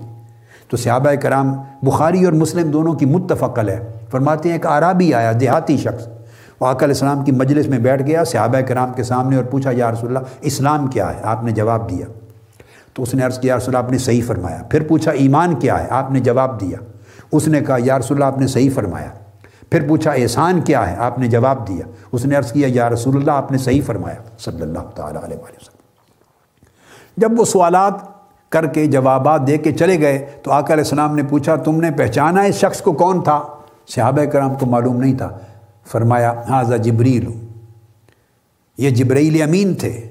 تو 0.76 0.82
صحابہ 0.82 1.16
کرام 1.22 1.54
بخاری 1.82 2.26
اور 2.26 2.34
مسلم 2.34 2.72
دونوں 2.72 2.94
کی 2.94 3.06
متفقل 3.06 3.70
ہے 3.70 3.92
فرماتے 4.12 4.50
ہیں 4.50 4.56
ایک 4.56 4.66
عرابی 4.66 5.14
آیا، 5.14 5.32
دیہاتی 5.40 5.78
شخص۔ 5.78 6.08
وہ 6.60 6.68
آک 6.68 6.84
علیہ 6.84 6.94
السلام 6.94 7.24
کی 7.24 7.32
مجلس 7.32 7.68
میں 7.68 7.80
بیٹھ 7.80 8.04
گیا، 8.04 8.24
صحابہ 8.24 8.62
کرام 8.62 8.94
کے 8.94 9.04
سامنے 9.04 9.36
اور 9.36 9.44
پوچھا، 9.44 9.72
یا 9.74 9.92
رسول 9.92 10.18
اللہ، 10.18 10.28
اسلام 10.42 10.88
کیا 10.88 11.16
ہے؟ 11.16 11.20
آپ 11.24 11.44
نے 11.44 11.52
جواب 11.52 11.90
دیا۔ 11.90 12.06
تو 12.94 13.04
اس 13.04 13.14
نے 13.14 13.24
عرض 13.24 13.40
کیا 13.40 13.58
رسول 13.58 13.76
اللہ، 13.76 13.86
آپ 13.86 13.92
نے 13.92 13.98
صحیح 13.98 14.22
فرمایا۔ 14.28 14.64
پھر 14.70 14.84
پوچھا، 14.84 15.12
ایمان 15.12 15.56
کیا 15.56 15.84
ہے؟ 15.84 15.88
آپ 15.90 16.12
نے 16.12 16.20
جواب 16.20 16.62
دیا۔ 16.62 16.78
اس 17.32 17.48
نے 17.48 17.62
کہا، 17.62 17.78
یا 17.80 18.00
رسول 18.00 18.18
اللہ، 18.18 18.26
آپ 18.26 18.40
نے 18.40 18.48
صحیح 18.48 18.70
فرمایا۔ 18.76 19.10
پھر 19.70 19.88
پوچھا، 19.88 20.12
احسان 20.12 20.62
کیا 20.62 20.92
ہے؟ 20.92 20.96
آپ 20.96 21.20
نے 21.20 21.28
جواب 21.28 21.68
دیا۔ 21.68 21.86
اس 22.12 22.26
نے 22.26 22.36
عرض 22.36 22.52
کیا، 22.52 22.68
یا 22.72 22.90
رسول 22.90 23.16
اللہ، 23.16 23.32
آپ 23.32 23.52
نے 23.52 23.58
صحیح 23.58 23.82
فرمایا۔ 23.86 24.38
صلی 24.40 24.62
اللہ 24.62 24.80
تعالیٰ 24.96 25.24
علیہ 25.24 25.38
وسلم۔ 25.38 25.76
جب 27.18 27.40
وہ 27.40 27.46
سوالات 27.46 28.15
کر 28.56 28.66
کے 28.66 28.86
جوابات 28.86 29.48
دے 29.48 29.58
کے 29.58 29.72
چلے 29.72 30.00
گئے 30.00 30.26
تو 30.44 30.52
آقا 30.52 30.74
علیہ 30.74 30.84
السلام 30.84 31.16
نے 31.16 31.24
پوچھا، 31.24 31.56
تم 31.56 31.82
نے 31.82 31.92
پہچانا 31.92 32.42
اس 32.42 32.56
شخص 32.56 32.82
کو 32.82 32.92
کون 32.92 33.24
تھا؟ 33.24 33.44
صحابہ 33.88 34.26
کرام 34.26 34.56
کو 34.56 34.66
معلوم 34.66 34.98
نہیں 34.98 35.18
تھا۔ 35.18 35.38
فرمایا 35.86 36.34
حاضہ 36.50 36.76
جبریل. 36.76 37.30
یہ 38.78 38.90
جبریل 38.90 39.42
امین 39.42 39.74
تھے۔ 39.74 40.02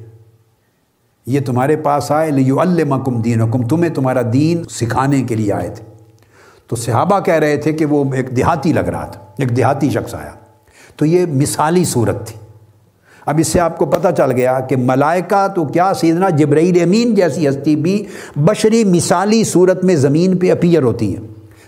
یہ 1.26 1.40
تمہارے 1.46 1.76
پاس 1.76 2.10
آئے 2.10 2.30
لیو 2.30 2.60
المکم 2.60 3.22
دین 3.22 3.40
حکم 3.40 3.68
تمہیں 3.68 3.94
تمہارا 3.94 4.20
دین 4.32 4.64
سکھانے 4.64 5.22
کے 5.22 5.34
لیے 5.34 5.52
آئے 5.52 5.68
تھے۔ 5.68 5.84
تو 6.66 6.76
صحابہ 6.76 7.20
کہہ 7.20 7.34
رہے 7.34 7.56
تھے 7.56 7.72
کہ 7.72 7.84
وہ 7.84 8.14
ایک 8.14 8.36
دیہاتی 8.36 8.72
لگ 8.72 8.80
رہا 8.80 9.06
تھا، 9.06 9.20
ایک 9.38 9.56
دیہاتی 9.56 9.90
شخص 9.90 10.14
آیا۔ 10.14 10.32
تو 10.96 11.06
یہ 11.06 11.26
مثالی 11.26 11.84
صورت 11.84 12.26
تھی۔ 12.26 12.43
اب 13.26 13.38
اس 13.38 13.46
سے 13.46 13.60
آپ 13.60 13.78
کو 13.78 13.86
پتہ 13.86 14.08
چل 14.16 14.32
گیا 14.32 14.60
کہ 14.60 14.76
ملائکہ 14.76 15.48
تو 15.48 15.64
کیا 15.64 15.94
سیدنا 15.94 16.28
جبرائیل 16.28 16.82
امین 16.82 17.14
جیسی 17.14 17.48
ہستی 17.48 17.76
بھی 17.76 18.04
بشری 18.36 18.84
مثالی 18.84 19.44
صورت 19.44 19.84
میں 19.84 19.96
زمین 19.96 20.36
پہ 20.36 20.52
اپیئر 20.52 20.82
ہوتی 20.82 21.16
ہے 21.16 21.20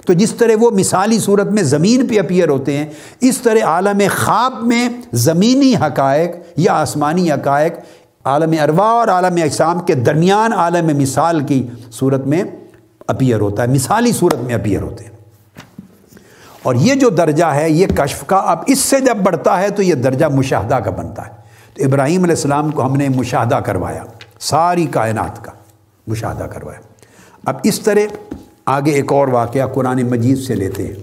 تو 0.06 0.12
جس 0.12 0.34
طرح 0.34 0.52
وہ 0.60 0.70
مثالی 0.70 1.18
صورت 1.18 1.46
میں 1.46 1.62
زمین 1.62 2.06
پہ 2.06 2.18
اپیئر 2.18 2.48
ہوتے 2.48 2.76
ہیں، 2.76 2.86
اس 3.20 3.38
طرح 3.38 3.64
عالم 3.64 4.02
خواب 4.16 4.52
میں 4.62 4.88
زمینی 5.12 5.74
حقائق 5.74 6.30
یا 6.56 6.72
آسمانی 6.72 7.32
حقائق، 7.32 7.72
عالم 8.24 8.54
اروا 8.62 8.86
اور 8.86 9.08
عالم 9.08 9.38
اقسام 9.44 9.80
کے 9.80 9.94
درمیان 9.94 10.52
عالم 10.52 10.98
مثال 10.98 11.40
کی 11.40 11.66
صورت 11.92 12.26
میں 12.26 12.44
اپیئر 13.08 13.40
ہوتا 13.40 13.62
ہے، 13.62 13.68
مثالی 13.68 14.12
صورت 14.12 14.40
میں 14.40 14.54
اپیئر 14.54 14.82
ہوتے 14.82 15.04
ہیں۔ 15.04 15.10
اور 16.62 16.74
یہ 16.74 16.94
جو 16.94 17.08
درجہ 17.08 17.44
ہے، 17.44 17.70
یہ 17.70 17.86
کشف 17.86 18.24
کا 18.26 18.36
اب 18.36 18.58
اس 18.66 18.78
سے 18.78 19.00
جب 19.00 19.16
بڑھتا 19.16 19.60
ہے 19.60 19.68
تو 19.68 19.82
یہ 19.82 19.94
درجہ 19.94 20.26
مشاہدہ 20.26 20.74
کا 20.74 20.90
بنتا 20.90 21.26
ہے۔ 21.26 21.45
تو 21.76 21.84
ابراہیم 21.84 22.22
علیہ 22.22 22.34
السلام 22.34 22.70
کو 22.70 22.86
ہم 22.86 22.96
نے 22.96 23.08
مشاہدہ 23.08 23.54
کروایا، 23.54 24.04
ساری 24.40 24.86
کائنات 24.86 25.44
کا 25.44 25.52
مشاہدہ 26.06 26.44
کروایا۔ 26.44 26.78
اب 27.44 27.56
اس 27.62 27.80
طرح 27.80 28.00
آگے 28.66 28.90
ایک 28.90 29.12
اور 29.12 29.28
واقعہ 29.28 29.66
قرآن 29.66 30.02
مجید 30.02 30.38
سے 30.38 30.54
لیتے 30.54 30.86
ہیں۔ 30.86 30.94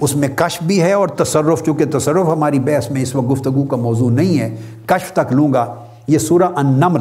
اس 0.00 0.16
میں 0.16 0.28
کشف 0.36 0.62
بھی 0.62 0.82
ہے 0.82 0.92
اور 0.92 1.08
تصرف، 1.08 1.64
چونکہ 1.64 1.84
تصرف 1.84 2.26
ہماری 2.26 2.58
بحث 2.58 2.90
میں 2.90 3.02
اس 3.02 3.14
وقت 3.14 3.32
گفتگو 3.32 3.64
کا 3.64 3.76
موضوع 3.76 4.10
نہیں 4.10 4.38
ہے، 4.38 4.56
کشف 4.86 5.12
تک 5.12 5.32
لوں 5.32 5.52
گا۔ 5.52 5.74
یہ 6.08 6.18
سورہ 6.18 6.42
النمل 6.42 7.00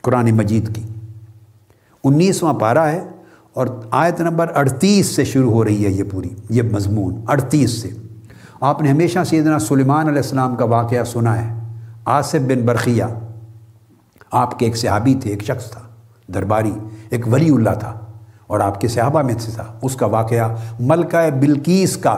قرآن 0.00 0.30
مجید 0.30 0.76
کی۔ 0.76 0.82
انیسواں 2.04 2.54
پارہ 2.54 2.78
ہے 2.78 3.04
اور 3.52 3.66
آیت 3.90 4.20
نمبر 4.20 4.52
اڑتیس 4.54 5.06
سے 5.06 5.24
شروع 5.24 5.52
ہو 5.52 5.64
رہی 5.64 5.84
ہے 5.84 5.90
یہ 5.90 6.02
پوری، 6.10 6.30
یہ 6.50 6.62
مضمون 6.62 7.24
اڑتیس 7.28 7.70
سے۔ 7.70 7.90
آپ 8.60 8.82
نے 8.82 8.90
ہمیشہ 8.90 9.18
سیدنا 9.26 9.58
سلیمان 9.58 10.08
علیہ 10.08 10.22
السلام 10.22 10.56
کا 10.56 10.64
واقعہ 10.64 11.04
سنا 11.04 11.42
ہے۔ 11.42 11.61
آصف 12.04 12.34
بن 12.34 12.66
برقیہ 12.66 13.04
آپ 14.30 14.58
کے 14.58 14.66
ایک 14.66 14.76
صحابی 14.76 15.14
تھے، 15.14 15.30
ایک 15.30 15.44
شخص 15.44 15.70
تھا، 15.70 15.80
درباری، 16.34 16.72
ایک 17.10 17.28
ولی 17.28 17.50
اللہ 17.54 17.70
تھا، 17.70 18.00
اور 18.46 18.60
آپ 18.60 18.80
کے 18.80 18.88
صحابہ 18.88 19.22
میں 19.22 19.34
سے 19.38 19.52
تھا۔ 19.52 19.64
اس 19.82 19.96
کا 19.96 20.06
واقعہ 20.06 20.56
ملکہ 20.80 21.30
بلکیس 21.30 21.96
کا 21.96 22.16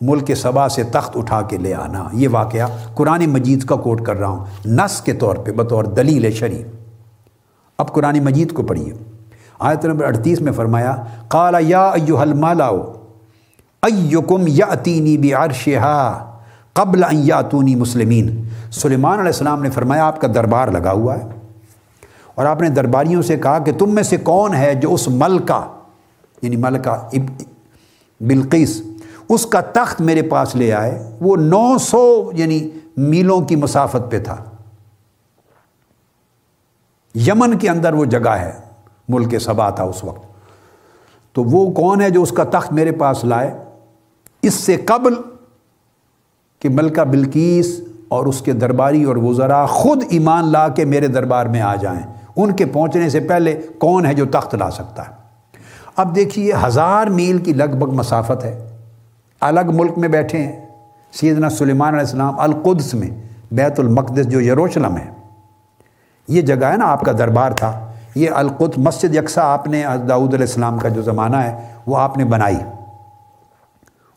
ملک 0.00 0.34
سبا 0.34 0.68
سے 0.68 0.82
تخت 0.82 1.16
اٹھا 1.16 1.42
کے 1.42 1.56
لے 1.56 1.74
آنا۔ 1.74 2.08
یہ 2.12 2.28
واقعہ 2.28 2.66
قرآن 2.94 3.26
مجید 3.26 3.64
کا 3.64 3.76
کوٹ 3.76 4.02
کر 4.02 4.16
رہا 4.16 4.28
ہوں۔ 4.28 4.44
نس 4.66 5.00
کے 5.00 5.12
طور 5.12 5.36
پہ 5.36 5.52
بطور 5.52 5.84
دلیل 5.84 6.32
شریف 6.32 6.66
اب 7.78 7.92
قرآن 7.92 8.18
مجید 8.24 8.52
کو 8.52 8.62
پڑھیے۔ 8.62 8.92
آیت 9.58 9.84
نمبر 9.84 10.04
اڑتیس 10.04 10.40
میں 10.40 10.52
فرمایا، 10.52 10.94
قال 11.28 11.54
یا 11.60 11.88
ایوہ 11.88 12.18
المالاؤ 12.18 12.92
ایکم 13.82 14.44
یاتینی 14.46 15.18
بعرشہا۔ 15.18 16.35
قبل 16.76 17.04
ان 17.04 17.16
یاتونی 17.16 17.74
مسلمین۔ 17.74 18.48
سلیمان 18.70 19.12
علیہ 19.12 19.28
السلام 19.28 19.62
نے 19.62 19.70
فرمایا، 19.70 20.04
آپ 20.04 20.20
کا 20.20 20.28
دربار 20.34 20.68
لگا 20.68 20.92
ہوا 20.92 21.18
ہے۔ 21.18 21.24
اور 22.34 22.46
آپ 22.46 22.62
نے 22.62 22.68
درباریوں 22.68 23.22
سے 23.22 23.36
کہا 23.36 23.58
کہ 23.58 23.72
تم 23.72 23.94
میں 23.94 24.02
سے 24.02 24.16
کون 24.16 24.54
ہے 24.54 24.74
جو 24.74 24.94
اس 24.94 25.08
ملکہ 25.08 25.74
یعنی 26.42 26.56
ملکہ 26.56 27.16
بلقیس، 28.20 28.82
اس 29.28 29.46
کا 29.46 29.60
تخت 29.60 30.00
میرے 30.00 30.22
پاس 30.22 30.56
لے 30.56 30.72
آئے۔ 30.72 31.16
وہ 31.20 31.36
نو 31.36 31.78
سو 31.78 32.30
یعنی 32.34 32.70
میلوں 32.96 33.40
کی 33.40 33.56
مسافت 33.56 34.10
پہ 34.10 34.18
تھا۔ 34.18 34.44
یمن 37.14 37.58
کے 37.58 37.68
اندر 37.68 37.92
وہ 37.92 38.04
جگہ 38.04 38.30
ہے، 38.30 38.52
ملک 39.08 39.38
سبا 39.38 39.70
تھا 39.70 39.84
اس 39.84 40.04
وقت۔ 40.04 40.26
تو 41.32 41.44
وہ 41.44 41.70
کون 41.70 42.00
ہے 42.00 42.10
جو 42.10 42.22
اس 42.22 42.30
کا 42.30 42.44
تخت 42.44 42.72
میرے 42.72 42.92
پاس 42.92 43.24
لائے؟ 43.24 43.64
اس 44.42 44.54
سے 44.54 44.76
قبل 44.76 45.14
کہ 46.68 46.74
ملکہ 46.74 47.04
بلکیس 47.04 47.80
اور 48.08 48.26
اس 48.26 48.40
کے 48.40 48.52
درباری 48.52 49.04
اور 49.04 49.16
وزراء 49.16 49.66
خود 49.66 50.02
ایمان 50.08 50.48
لا 50.48 50.68
کے 50.68 50.84
میرے 50.84 51.06
دربار 51.06 51.46
میں 51.46 51.60
آ 51.60 51.74
جائیں۔ 51.74 52.00
ان 52.36 52.52
کے 52.52 52.64
پہنچنے 52.64 53.10
سے 53.10 53.20
پہلے 53.20 53.60
کون 53.78 54.06
ہے 54.06 54.14
جو 54.14 54.26
تخت 54.26 54.54
لا 54.54 54.70
سکتا 54.70 55.02
ہے؟ 55.02 55.10
اب 55.96 56.16
دیکھیے، 56.16 56.52
ہزار 56.66 57.06
میل 57.06 57.38
کی 57.38 57.52
لگ 57.52 57.64
بھگ 57.64 57.90
مسافت 57.90 58.44
ہے۔ 58.44 58.78
الگ 59.40 59.60
ملک 59.68 59.98
میں 59.98 60.08
بیٹھے 60.08 60.38
ہیں۔ 60.38 60.66
سیدنا 61.12 61.50
سلیمان 61.50 61.88
علیہ 61.88 62.00
السلام 62.00 62.40
القدس 62.40 62.94
میں، 62.94 63.10
بیت 63.52 63.80
المقدس 63.80 64.28
جو 64.28 64.40
یروشلم 64.40 64.96
ہے۔ 64.96 65.10
یہ 66.28 66.42
جگہ 66.42 66.66
ہے 66.66 66.76
نا 66.76 66.86
آپ 66.86 67.00
کا 67.00 67.12
دربار 67.12 67.50
تھا۔ 67.50 67.92
یہ 68.14 68.30
القدس 68.34 68.78
مسجد 68.78 69.14
یکساں 69.14 69.44
آپ 69.44 69.66
نے 69.66 69.84
داؤد 70.08 70.34
علیہ 70.34 70.46
السلام 70.46 70.78
کا 70.78 70.88
جو 70.88 71.02
زمانہ 71.02 71.36
ہے، 71.36 71.66
وہ 71.86 71.98
آپ 71.98 72.18
نے 72.18 72.24
بنائی۔ 72.24 72.58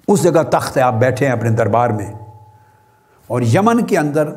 اس 0.07 0.23
جگہ 0.23 0.43
تخت 0.43 0.77
ہے، 0.77 0.81
آپ 0.81 0.93
بیٹھے 0.93 1.25
ہیں 1.25 1.33
اپنے 1.33 1.49
دربار 1.49 1.89
میں۔ 1.89 2.28
اور 3.29 3.41
یمن 3.41 3.85
کے 3.85 3.97
اندر 3.97 4.29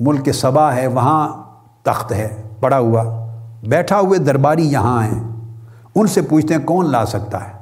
ملک 0.00 0.34
صبا 0.34 0.74
ہے، 0.74 0.86
وہاں 0.86 1.42
تخت 1.82 2.12
ہے، 2.12 2.42
پڑا 2.60 2.78
ہوا۔ 2.78 3.26
بیٹھا 3.68 4.00
ہوئے 4.00 4.18
درباری 4.18 4.68
یہاں 4.68 5.04
ہیں۔ 5.04 5.36
ان 5.94 6.06
سے 6.06 6.22
پوچھتے 6.22 6.54
ہیں، 6.54 6.62
کون 6.62 6.90
لا 6.90 7.06
سکتا 7.06 7.48
ہے؟ 7.48 7.52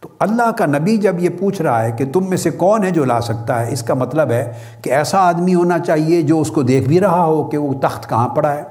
تو 0.00 0.08
اللہ 0.18 0.50
کا 0.50 0.66
نبی 0.66 0.96
جب 0.96 1.16
یہ 1.18 1.28
پوچھ 1.38 1.62
رہا 1.62 1.82
ہے 1.82 1.92
کہ 1.92 2.04
تم 2.12 2.28
میں 2.28 2.36
سے 2.36 2.50
کون 2.50 2.84
ہے 2.84 2.90
جو 2.90 3.04
لا 3.04 3.20
سکتا 3.20 3.66
ہے، 3.66 3.72
اس 3.72 3.82
کا 3.82 3.94
مطلب 3.94 4.30
ہے 4.30 4.52
کہ 4.82 4.90
ایسا 4.90 5.18
آدمی 5.18 5.54
ہونا 5.54 5.78
چاہیے 5.78 6.22
جو 6.22 6.40
اس 6.40 6.50
کو 6.50 6.62
دیکھ 6.62 6.88
بھی 6.88 7.00
رہا 7.00 7.24
ہو 7.24 7.44
کہ 7.44 7.58
وہ 7.58 7.72
تخت 7.82 8.08
کہاں 8.08 8.28
پڑا 8.28 8.52
ہے۔ 8.52 8.62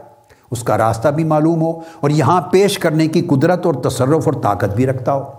اس 0.51 0.63
کا 0.63 0.77
راستہ 0.77 1.07
بھی 1.07 1.23
معلوم 1.23 1.61
ہو 1.61 1.79
اور 1.99 2.09
یہاں 2.09 2.41
پیش 2.41 2.79
کرنے 2.79 3.07
کی 3.07 3.21
قدرت 3.21 3.65
اور 3.65 3.73
تصرف 3.73 4.27
اور 4.27 4.33
طاقت 4.33 4.75
بھی 4.75 4.85
رکھتا 4.87 5.13
ہو۔ 5.13 5.38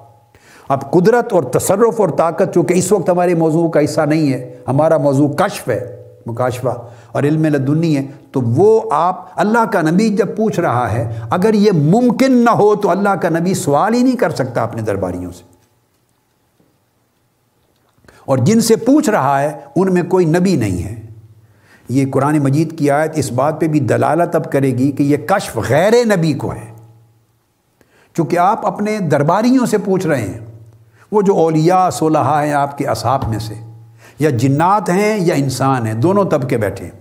اب 0.70 0.90
قدرت 0.90 1.32
اور 1.32 1.42
تصرف 1.42 2.00
اور 2.00 2.08
طاقت 2.08 2.54
چونکہ 2.54 2.74
اس 2.74 2.92
وقت 2.92 3.10
ہمارے 3.10 3.34
موضوع 3.34 3.68
کا 3.68 3.84
حصہ 3.84 4.00
نہیں 4.00 4.32
ہے، 4.32 4.56
ہمارا 4.68 4.98
موضوع 4.98 5.28
کشف 5.28 5.68
ہے، 5.68 6.02
مکاشفہ 6.26 6.86
اور 7.12 7.22
علم 7.22 7.44
لدنی 7.44 7.96
ہے، 7.96 8.06
تو 8.32 8.40
وہ 8.40 8.80
آپ 8.92 9.26
اللہ 9.36 9.64
کا 9.72 9.80
نبی 9.82 10.08
جب 10.08 10.36
پوچھ 10.36 10.60
رہا 10.60 10.92
ہے، 10.92 11.20
اگر 11.30 11.54
یہ 11.54 11.72
ممکن 11.72 12.32
نہ 12.32 12.50
ہو 12.50 12.76
تو 12.76 12.90
اللہ 12.90 13.08
کا 13.08 13.28
نبی 13.28 13.54
سوال 13.54 13.94
ہی 13.94 14.02
نہیں 14.02 14.16
کر 14.16 14.30
سکتا 14.30 14.62
اپنے 14.62 14.82
درباریوں 14.82 15.32
سے۔ 15.32 15.42
اور 18.24 18.38
جن 18.38 18.60
سے 18.60 18.76
پوچھ 18.76 19.10
رہا 19.10 19.42
ہے، 19.42 19.60
ان 19.76 19.94
میں 19.94 20.02
کوئی 20.02 20.26
نبی 20.26 20.56
نہیں 20.56 20.82
ہے۔ 20.82 21.02
یہ 21.88 22.04
قرآن 22.12 22.38
مجید 22.38 22.78
کی 22.78 22.90
آیت 22.90 23.10
اس 23.14 23.32
بات 23.32 23.60
پہ 23.60 23.66
بھی 23.66 23.80
دلالت 23.80 24.36
اب 24.36 24.52
کرے 24.52 24.68
گی 24.68 24.92
کہ 24.92 25.02
یہ 25.02 25.16
کشف 25.16 25.58
غیر 25.68 25.92
نبی 26.16 26.32
کو 26.32 26.52
ہے۔ 26.52 26.72
چونکہ 28.16 28.38
آپ 28.38 28.66
اپنے 28.66 28.98
درباریوں 28.98 29.66
سے 29.66 29.78
پوچھ 29.78 30.06
رہے 30.06 30.22
ہیں 30.22 30.49
وہ 31.12 31.22
جو 31.22 31.34
اولیاء 31.34 31.88
صلحاء 31.90 32.44
ہیں 32.44 32.52
آپ 32.52 32.78
کے 32.78 32.86
اصحاب 32.86 33.28
میں 33.28 33.38
سے، 33.38 33.54
یا 34.18 34.30
جنات 34.30 34.90
ہیں 34.90 35.16
یا 35.20 35.34
انسان 35.34 35.86
ہیں، 35.86 35.94
دونوں 35.94 36.24
طبقے 36.24 36.56
بیٹھے 36.56 36.84
ہیں۔ 36.84 36.98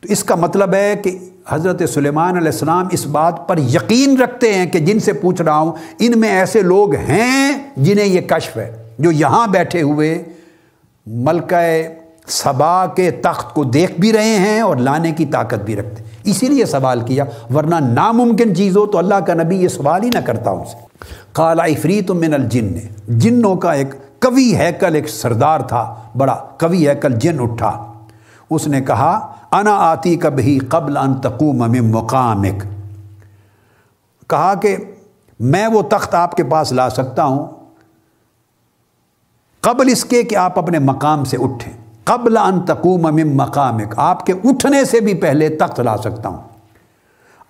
تو 0.00 0.08
اس 0.12 0.24
کا 0.24 0.34
مطلب 0.34 0.74
ہے 0.74 0.94
کہ 1.04 1.18
حضرت 1.48 1.82
سلیمان 1.88 2.36
علیہ 2.36 2.50
السلام 2.50 2.88
اس 2.92 3.06
بات 3.06 3.46
پر 3.48 3.58
یقین 3.74 4.16
رکھتے 4.20 4.52
ہیں 4.54 4.66
کہ 4.66 4.78
جن 4.78 5.00
سے 5.00 5.12
پوچھ 5.12 5.42
رہا 5.42 5.58
ہوں، 5.58 5.72
ان 5.98 6.18
میں 6.20 6.30
ایسے 6.30 6.62
لوگ 6.62 6.94
ہیں 6.94 7.52
جنہیں 7.76 8.06
یہ 8.06 8.20
کشف 8.20 8.56
ہے، 8.56 8.70
جو 8.98 9.10
یہاں 9.12 9.46
بیٹھے 9.46 9.82
ہوئے 9.82 10.22
ملکہ 11.06 11.88
صبا 12.28 12.86
کے 12.86 13.10
تخت 13.22 13.54
کو 13.54 13.64
دیکھ 13.64 14.00
بھی 14.00 14.12
رہے 14.12 14.36
ہیں 14.38 14.60
اور 14.60 14.76
لانے 14.76 15.12
کی 15.12 15.26
طاقت 15.26 15.64
بھی 15.64 15.76
رکھتے 15.76 16.02
اسی 16.26 16.48
لیے 16.48 16.64
سوال 16.64 17.00
کیا، 17.00 17.24
ورنہ 17.54 17.74
ناممکن 17.80 18.54
چیز 18.54 18.76
ہو 18.76 18.86
تو 18.86 18.98
اللہ 18.98 19.14
کا 19.14 19.34
نبی 19.34 19.56
یہ 19.56 19.68
سوال 19.68 20.02
ہی 20.02 20.10
نہ 20.14 20.18
کرتا 20.18 20.50
ان 20.50 20.64
سے۔ 20.64 21.04
کالا 21.32 21.62
افریت 21.62 22.10
من 22.10 22.34
الجن 22.34 22.64
نے 22.64 22.88
جنوں 23.08 23.56
کا 23.56 23.72
ایک 23.72 23.94
کبھی 24.18 24.56
ہیکل 24.56 24.94
ایک 24.94 25.08
سردار 25.08 25.60
تھا، 25.60 25.94
بڑا 26.16 26.34
کبھی 26.56 26.88
ہیکل 26.88 27.12
جن 27.12 27.36
اٹھا۔ 27.40 27.92
اس 28.50 28.66
نے 28.66 28.80
کہا، 28.80 29.32
انا 29.52 29.76
آتی 29.76 30.16
کبھی 30.16 30.58
قبل 30.58 30.96
ان 30.96 31.14
تقوم 31.14 31.56
من 31.56 31.90
مقامک۔ 31.90 32.64
کہا 34.30 34.54
کہ 34.54 34.76
میں 35.40 35.66
وہ 35.66 35.82
تخت 35.82 36.14
آپ 36.14 36.34
کے 36.34 36.44
پاس 36.44 36.72
لا 36.72 36.90
سکتا 36.90 37.24
ہوں، 37.24 37.46
قبل 39.60 39.88
اس 39.92 40.04
کے 40.04 40.22
کہ 40.22 40.36
آپ 40.36 40.58
اپنے 40.58 40.78
مقام 40.78 41.24
سے 41.24 41.36
اٹھیں۔ 41.40 41.72
قبل 42.06 42.36
ان 42.36 42.60
تقوم 42.60 43.02
من 43.02 43.36
مقامک۔ 43.36 43.94
آپ 43.96 44.26
کے 44.26 44.32
اٹھنے 44.32 44.84
سے 44.84 45.00
بھی 45.00 45.14
پہلے 45.14 45.48
تخت 45.48 45.80
لا 45.80 45.96
سکتا 45.96 46.28
ہوں۔ 46.28 46.38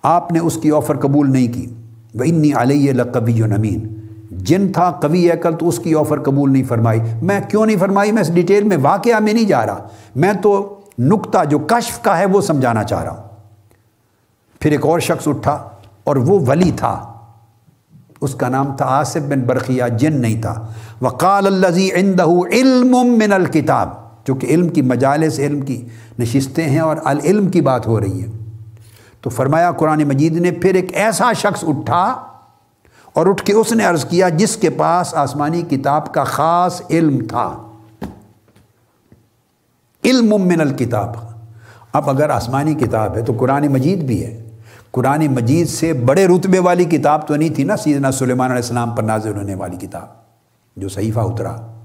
آپ 0.03 0.31
نے 0.31 0.39
اس 0.39 0.57
کی 0.61 0.71
آفر 0.71 0.97
قبول 0.97 1.31
نہیں 1.31 1.53
کی۔ 1.53 1.73
وہ 2.13 2.23
انی 2.25 2.51
علیہ 2.55 2.91
لقبی 2.91 3.33
نمین۔ 3.33 3.99
جن 4.31 4.71
تھا 4.71 4.91
قوی 4.91 5.31
عقل 5.31 5.53
تو 5.53 5.67
اس 5.67 5.79
کی 5.79 5.95
آفر 5.95 6.23
قبول 6.23 6.53
نہیں 6.53 6.63
فرمائی۔ 6.63 6.99
میں 7.21 7.39
کیوں 7.49 7.65
نہیں 7.65 7.77
فرمائی؟ 7.77 8.11
میں 8.11 8.21
اس 8.21 8.33
ڈیٹیل 8.33 8.63
میں 8.63 8.77
واقعہ 8.81 9.19
میں 9.19 9.33
نہیں 9.33 9.45
جا 9.45 9.65
رہا۔ 9.65 9.87
میں 10.15 10.33
تو 10.33 10.79
نقطہ 10.99 11.45
جو 11.45 11.59
کشف 11.59 12.01
کا 12.01 12.17
ہے 12.17 12.25
وہ 12.25 12.41
سمجھانا 12.41 12.83
چاہ 12.83 13.03
رہا 13.03 13.11
ہوں۔ 13.11 13.23
پھر 14.59 14.71
ایک 14.71 14.85
اور 14.85 14.99
شخص 14.99 15.27
اٹھا 15.27 15.69
اور 16.03 16.15
وہ 16.15 16.39
ولی 16.47 16.71
تھا۔ 16.75 17.13
اس 18.21 18.35
کا 18.35 18.49
نام 18.49 18.75
تھا 18.77 18.85
آصف 18.87 19.17
بن 19.17 19.41
برقیہ، 19.41 19.83
جن 19.97 20.21
نہیں 20.21 20.41
تھا۔ 20.41 20.67
وقال 21.01 21.47
الزی 21.47 21.89
عندہ 21.91 22.25
علم 22.51 22.97
من 23.03 23.33
الکتاب 23.33 24.06
چونکہ 24.27 24.47
علم 24.47 24.69
کی 24.69 24.81
مجالس، 24.81 25.39
علم 25.39 25.61
کی 25.61 25.85
نشستیں 26.19 26.69
ہیں 26.69 26.79
اور 26.79 26.97
العلم 27.05 27.47
کی 27.47 27.61
بات 27.61 27.87
ہو 27.87 27.99
رہی 27.99 28.21
ہے۔ 28.21 28.27
تو 29.21 29.29
فرمایا 29.29 29.71
قرآن 29.71 30.03
مجید 30.03 30.33
نے 30.35 30.51
پھر 30.51 30.73
ایک 30.73 30.89
ایسا 30.93 31.33
شخص 31.33 31.63
اٹھا 31.67 32.23
اور 33.13 33.25
اٹھ 33.25 33.43
کے 33.43 33.53
اس 33.53 33.71
نے 33.71 33.85
عرض 33.85 34.05
کیا 34.05 34.29
جس 34.29 34.57
کے 34.57 34.69
پاس 34.69 35.15
آسمانی 35.15 35.61
کتاب 35.61 36.13
کا 36.13 36.23
خاص 36.23 36.81
علم 36.89 37.27
تھا۔ 37.27 37.71
علم 40.03 40.29
من 40.29 40.61
الکتاب۔ 40.61 41.15
اب 41.93 42.09
اگر 42.09 42.29
آسمانی 42.29 42.73
کتاب 42.73 43.17
ہے 43.17 43.21
تو 43.21 43.33
قرآن 43.39 43.67
مجید 43.67 44.03
بھی 44.03 44.25
ہے۔ 44.25 44.49
قرآن 44.91 45.27
مجید 45.27 45.67
سے 45.67 45.93
بڑے 45.93 46.27
رتبے 46.27 46.59
والی 46.59 46.85
کتاب 46.85 47.27
تو 47.27 47.35
نہیں 47.35 47.49
تھی 47.49 47.63
نا 47.63 47.77
سیدنا 47.77 48.11
سلیمان 48.11 48.51
علیہ 48.51 48.63
السلام 48.63 48.89
پر 48.89 49.03
نازل 49.03 49.35
ہونے 49.35 49.55
والی 49.55 49.77
کتاب 49.77 50.07
جو 50.77 50.89
صحیفہ 50.89 51.19
اترا۔ 51.19 51.76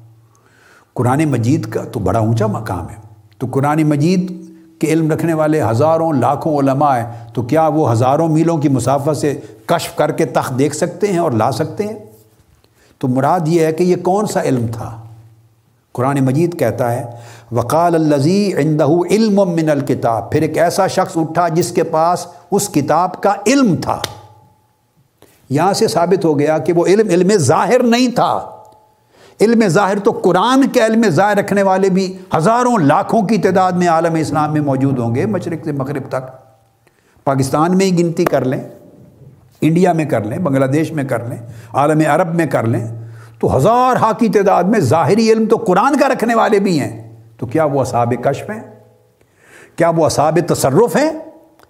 قرآن 0.95 1.24
مجید 1.24 1.66
کا 1.66 1.84
تو 1.84 2.01
بڑا 2.01 2.18
اونچا 2.18 2.47
مقام 2.47 2.88
ہے۔ 2.88 2.97
تو 3.38 3.47
قرآن 3.51 3.82
مجید 3.82 4.43
کے 4.78 4.86
علم 4.86 5.12
رکھنے 5.12 5.34
والے 5.34 5.62
ہزاروں، 5.62 6.12
لاکھوں 6.12 6.59
علماء 6.59 6.99
ہیں، 6.99 7.12
تو 7.34 7.43
کیا 7.43 7.66
وہ 7.66 7.93
ہزاروں 7.93 8.28
میلوں 8.28 8.59
کی 8.59 8.68
مسافت 8.68 9.16
سے 9.16 9.40
کشف 9.66 9.97
کر 9.97 10.12
کے 10.12 10.24
تخت 10.24 10.59
دیکھ 10.59 10.76
سکتے 10.76 11.07
ہیں 11.07 11.18
اور 11.18 11.32
لا 11.32 11.53
سکتے 11.53 11.84
ہیں؟ 11.84 11.99
تو 12.99 13.09
مراد 13.09 13.40
یہ 13.47 13.66
ہے 13.66 13.72
کہ 13.72 13.82
یہ 13.82 13.97
کون 13.97 14.26
سا 14.26 14.43
علم 14.43 14.66
تھا؟ 14.72 15.03
قرآن 15.93 16.18
مجید 16.24 16.59
کہتا 16.59 16.93
ہے، 16.93 17.05
وقال 17.53 17.95
الزی 17.95 18.53
عندہ 18.57 18.86
علم 19.11 19.34
من 19.34 19.70
الکتاب 19.70 20.30
پھر 20.32 20.43
ایک 20.43 20.59
ایسا 20.59 20.86
شخص 20.86 21.16
اٹھا 21.16 21.49
جس 21.49 21.72
کے 21.72 21.82
پاس 21.82 22.26
اس 22.51 22.68
کتاب 22.68 23.22
کا 23.22 23.34
علم 23.47 23.76
تھا۔ 23.82 24.01
یہاں 25.51 25.72
سے 25.72 25.88
ثابت 25.88 26.24
ہو 26.24 26.38
گیا 26.38 26.59
کہ 26.59 26.72
وہ 26.72 26.86
علم 26.86 27.09
علم 27.09 27.38
ظاہر 27.38 27.82
نہیں 27.82 28.09
تھا۔ 28.09 28.61
علم 29.43 29.68
ظاہر 29.68 29.99
تو 29.99 30.11
قرآن 30.11 30.68
کے 30.68 30.84
علم 30.84 31.03
ظاہر 31.09 31.36
رکھنے 31.36 31.62
والے 31.62 31.88
بھی 31.88 32.18
ہزاروں 32.36 32.78
لاکھوں 32.78 33.22
کی 33.22 33.38
تعداد 33.38 33.72
میں 33.72 33.88
عالم 33.88 34.14
اسلام 34.14 34.53
میں 34.53 34.61
موجود 34.61 34.99
ہوں 34.99 35.14
گے، 35.14 35.26
مشرق 35.26 35.64
سے 35.64 35.72
مغرب 35.72 36.03
تک۔ 36.09 36.53
پاکستان 37.24 37.78
میں 37.78 37.86
ہی 37.86 37.99
گنتی 37.99 38.24
کر 38.24 38.45
لیں، 38.45 38.61
انڈیا 39.61 39.93
میں 39.93 40.05
کر 40.05 40.24
لیں، 40.24 40.38
بنگلہ 40.38 40.64
دیش 40.64 40.93
میں 40.93 41.05
کر 41.05 41.24
لیں، 41.24 41.36
عالم 41.72 42.03
عرب 42.07 42.34
میں 42.34 42.47
کر 42.47 42.66
لیں، 42.66 42.88
تو 43.38 43.57
ہزار 43.57 43.97
ہا 43.97 44.12
کی 44.12 44.28
تعداد 44.28 44.64
میں 44.64 44.80
ظاہری 44.80 45.32
علم 45.32 45.47
تو 45.47 45.57
قرآن 45.57 45.99
کا 45.99 46.09
رکھنے 46.09 46.34
والے 46.34 46.59
بھی 46.59 46.80
ہیں۔ 46.80 47.18
تو 47.36 47.47
کیا 47.47 47.64
وہ 47.64 47.80
اصاب 47.80 48.12
کشف 48.22 48.51
ہیں؟ 48.51 48.61
کیا 49.76 49.90
وہ 49.90 50.07
اصاب 50.07 50.38
تصرف 50.49 50.97
ہیں؟ 50.97 51.11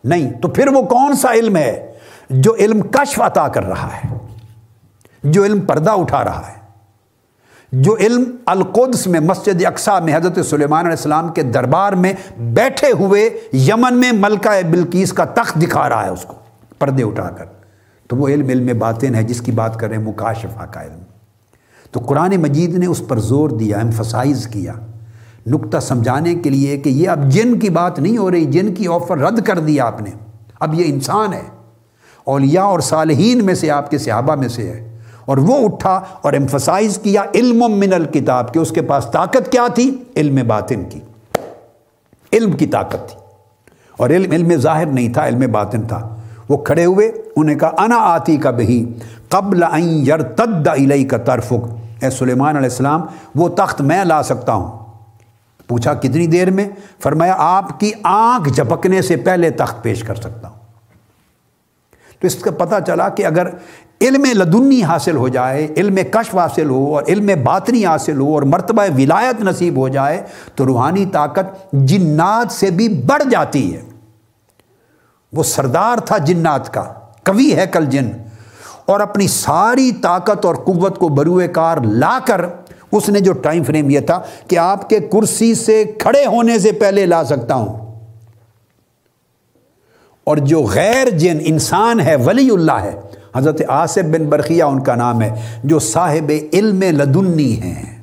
نہیں۔ 0.05 0.33
تو 0.33 0.49
پھر 0.49 0.69
وہ 0.69 0.83
کون 0.83 1.17
سا 1.17 1.33
علم 1.33 1.57
ہے 1.57 1.93
جو 2.31 2.55
علم 2.55 2.81
کشف 2.81 3.21
عطا 3.21 3.49
کر 3.49 3.65
رہا 3.65 3.89
ہے، 3.97 4.17
جو 5.23 5.45
علم 5.45 5.61
پردہ 5.61 5.91
اٹھا 5.91 6.25
رہا 6.25 6.43
ہے؟ 6.49 6.62
جو 7.73 7.97
علم 7.97 8.25
القدس 8.47 9.07
میں 9.07 9.21
مسجد 9.21 9.65
اقسا 9.67 9.99
میں 9.99 10.17
حضرت 10.17 10.47
سلیمان 10.47 10.81
علیہ 10.81 10.97
السلام 10.97 11.29
کے 11.29 11.43
دربار 11.43 11.93
میں 11.93 12.13
بیٹھے 12.39 12.93
ہوئے 12.93 13.31
یمن 13.53 13.99
میں 13.99 14.13
ملکہ 14.13 14.67
بلکیس 14.71 15.13
کا 15.13 15.25
تخت 15.25 15.63
دکھا 15.63 15.89
رہا 15.89 16.05
ہے 16.05 16.11
اس 16.11 16.23
کو، 16.23 16.35
پردے 16.79 17.03
اٹھا 17.03 17.31
کر۔ 17.31 17.45
تو 18.09 18.17
وہ 18.17 18.29
علم 18.29 18.49
علم 18.49 18.79
باطن 18.79 19.15
ہے، 19.15 19.23
جس 19.23 19.41
کی 19.41 19.53
بات 19.53 19.79
کر 19.79 19.89
رہے 19.89 19.97
ہیں 19.97 20.05
مکاشفہ 20.05 20.65
کا 20.65 20.83
علم۔ 20.83 21.03
تو 21.91 22.01
قرآن 22.01 22.37
مجید 22.37 22.75
نے 22.75 22.87
اس 22.87 23.03
پر 23.09 23.19
زور 23.19 23.51
دیا 23.51 23.79
ایمفسائز 23.79 24.47
کیا۔ 24.47 24.73
نقطہ 25.47 25.79
سمجھانے 25.79 26.35
کے 26.35 26.51
لیے 26.51 26.77
کہ 26.77 26.89
یہ 26.89 27.09
اب 27.09 27.31
جن 27.31 27.59
کی 27.59 27.69
بات 27.69 27.99
نہیں 27.99 28.19
ہو 28.19 28.31
رہی، 28.31 28.45
جن 28.45 28.75
کی 28.75 28.87
آفر 28.89 29.19
رد 29.19 29.47
کر 29.47 29.59
دیا 29.59 29.85
آپ 29.87 30.03
نے۔ 30.03 30.11
اب 30.61 30.75
یہ 30.75 30.85
انسان 30.87 31.33
ہے۔ 31.33 31.43
اولیاء 32.25 32.63
اور 32.63 32.81
صالحین 32.81 33.45
میں 33.45 33.55
سے 33.55 33.71
آپ 33.71 33.91
کے 33.91 33.99
صحابہ 33.99 34.35
میں 34.35 34.49
سے 34.49 34.63
ہے۔ 34.63 34.92
اور 35.25 35.37
وہ 35.37 35.65
اٹھا 35.65 36.01
اور 36.23 36.33
ایمفسائز 36.33 36.99
کیا 37.03 37.23
علم 37.35 37.65
من 37.69 37.93
الکتاب 37.93 38.55
کہ 38.55 38.59
اس 38.59 38.71
کے 38.71 38.83
پاس 38.83 39.07
طاقت 39.13 39.53
کیا 39.53 39.67
تھی؟ 39.75 40.03
علم 40.17 40.39
باطن 40.47 40.85
کی۔ 40.85 41.01
علم 42.33 42.53
کی 42.53 42.67
طاقت 42.67 43.09
تھی۔ 43.09 43.21
اور 43.97 44.11
علم 44.11 44.31
علم 44.31 44.53
ظاہر 44.57 44.87
نہیں 44.87 45.13
تھا، 45.13 45.27
علم 45.27 45.53
باطن 45.53 45.83
تھا۔ 45.83 46.17
وہ 46.49 46.57
کھڑے 46.57 46.85
ہوئے، 46.85 47.13
انہیں 47.37 47.59
کہا، 47.59 47.71
انا 47.79 47.97
آتی 47.97 48.37
کا 48.37 48.51
بہی 48.51 48.93
قبل 49.29 49.63
ان 49.63 49.83
یرتد 49.83 50.69
علیہ 50.69 51.09
کا 51.09 51.17
ترفک 51.17 51.69
اے 52.01 52.11
سلیمان 52.11 52.57
علیہ 52.57 52.69
السلام، 52.69 53.01
وہ 53.35 53.49
تخت 53.49 53.81
میں 53.81 54.05
لا 54.05 54.23
سکتا 54.23 54.53
ہوں۔ 54.53 54.79
پوچھا، 55.69 55.95
کتنی 55.95 56.27
دیر 56.27 56.51
میں؟ 56.51 56.69
فرمایا، 57.01 57.35
آپ 57.39 57.81
کی 57.81 57.93
آنکھ 58.03 58.49
جھپکنے 58.49 59.03
سے 59.03 59.17
پہلے 59.17 59.51
تخت 59.51 59.83
پیش 59.83 60.03
کر 60.03 60.15
سکتا 60.15 60.49
ہوں۔ 60.49 60.57
تو 62.21 62.27
اس 62.27 62.35
کا 62.35 62.51
پتہ 62.51 62.75
چلا 62.87 63.09
کہ 63.09 63.27
اگر 63.27 63.47
علم 64.03 64.25
لدنی 64.25 64.83
حاصل 64.83 65.17
ہو 65.17 65.29
جائے، 65.29 65.69
علم 65.77 65.99
کشف 66.11 66.37
حاصل 66.37 66.71
ہو 66.71 66.95
اور 66.95 67.03
علم 67.09 67.31
باطنی 67.45 67.87
حاصل 67.87 68.21
ہو 68.21 68.35
اور 68.35 68.43
مرتبہ 68.43 68.83
ولایت 68.97 69.41
نصیب 69.41 69.77
ہو 69.77 69.89
جائے، 69.89 70.23
تو 70.55 70.67
روحانی 70.67 71.07
طاقت 71.07 71.73
جنات 71.73 72.53
سے 72.53 72.71
بھی 72.71 72.89
بڑھ 72.89 73.23
جاتی 73.31 73.77
ہے۔ 73.77 73.83
وہ 75.33 75.43
سردار 75.43 75.97
تھا 75.99 76.19
جنات 76.19 76.75
کا، 76.75 76.85
کبھی 77.23 77.57
ہے 77.57 77.67
کل 77.67 77.85
جن۔ 77.85 78.11
اور 78.87 79.01
اپنی 79.01 79.29
ساری 79.29 79.93
طاقت 79.93 80.45
اور 80.45 80.55
قوت 80.55 80.99
کو 80.99 81.09
بروئے 81.09 81.49
کار 81.49 81.77
لا 81.85 82.19
کر 82.27 82.41
اس 82.93 83.09
نے 83.09 83.21
جو 83.21 83.33
ٹائم 83.33 83.65
فریم 83.65 83.91
یہ 83.91 84.01
تھا 84.01 84.21
کہ 84.49 84.59
آپ 84.59 84.89
کے 84.89 84.99
کرسی 84.99 85.55
سے 85.55 85.85
کھڑے 85.85 86.27
ہونے 86.27 86.59
سے 86.59 86.73
پہلے 86.73 87.07
لا 87.07 87.25
سکتا 87.25 87.55
ہوں۔ 87.55 88.01
اور 90.25 90.37
جو 90.37 90.63
غیر 90.63 91.11
جن 91.11 91.39
انسان 91.45 92.01
ہے، 92.01 92.17
ولی 92.17 92.51
اللہ 92.51 92.73
ہے 92.73 93.01
حضرت 93.37 93.63
آصف 93.69 93.99
بن 93.99 94.25
برقیہ 94.25 94.63
ان 94.63 94.83
کا 94.83 94.95
نام 94.95 95.23
ہے، 95.23 95.59
جو 95.65 95.79
صاحب 95.79 96.33
علم 96.53 96.83
لدنی 96.83 97.63
ہیں، 97.63 98.03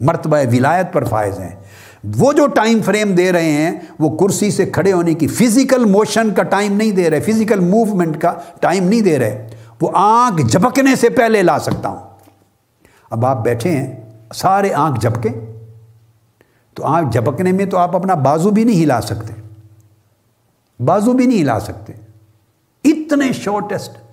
مرتبہ 0.00 0.36
ولایت 0.52 0.92
پر 0.92 1.04
فائز 1.04 1.38
ہیں۔ 1.38 1.56
وہ 2.18 2.32
جو 2.32 2.46
ٹائم 2.46 2.82
فریم 2.82 3.14
دے 3.14 3.32
رہے 3.32 3.52
ہیں، 3.52 3.80
وہ 3.98 4.16
کرسی 4.16 4.50
سے 4.50 4.66
کھڑے 4.66 4.92
ہونے 4.92 5.14
کی 5.14 5.26
فزیکل 5.26 5.84
موشن 5.84 6.34
کا 6.34 6.42
ٹائم 6.42 6.72
نہیں 6.72 6.90
دے 6.90 7.10
رہے، 7.10 7.20
فزیکل 7.20 7.60
موومنٹ 7.60 8.20
کا 8.20 8.32
ٹائم 8.60 8.84
نہیں 8.84 9.00
دے 9.00 9.18
رہے۔ 9.18 9.50
وہ 9.80 9.90
آنکھ 9.94 10.42
جھپکنے 10.42 10.96
سے 10.96 11.08
پہلے 11.08 11.42
لا 11.42 11.58
سکتا 11.58 11.88
ہوں۔ 11.88 11.98
اب 13.10 13.26
آپ 13.26 13.44
بیٹھے 13.44 13.70
ہیں، 13.70 13.96
سارے 14.34 14.74
آنکھ 14.74 15.00
جھپکے۔ 15.00 15.28
تو 16.74 16.84
آنکھ 16.84 17.16
جھپکنے 17.16 17.52
میں 17.52 17.64
تو 17.64 17.78
آپ 17.78 17.96
اپنا 17.96 18.14
بازو 18.14 18.50
بھی 18.50 18.64
نہیں 18.64 18.84
ہلا 18.84 19.00
سکتے۔ 19.00 19.32
بازو 20.84 21.12
بھی 21.12 21.26
نہیں 21.26 21.42
ہلا 21.42 21.60
سکتے۔ 21.60 21.92
اتنے 22.84 23.32
شارٹیسٹ 23.32 24.03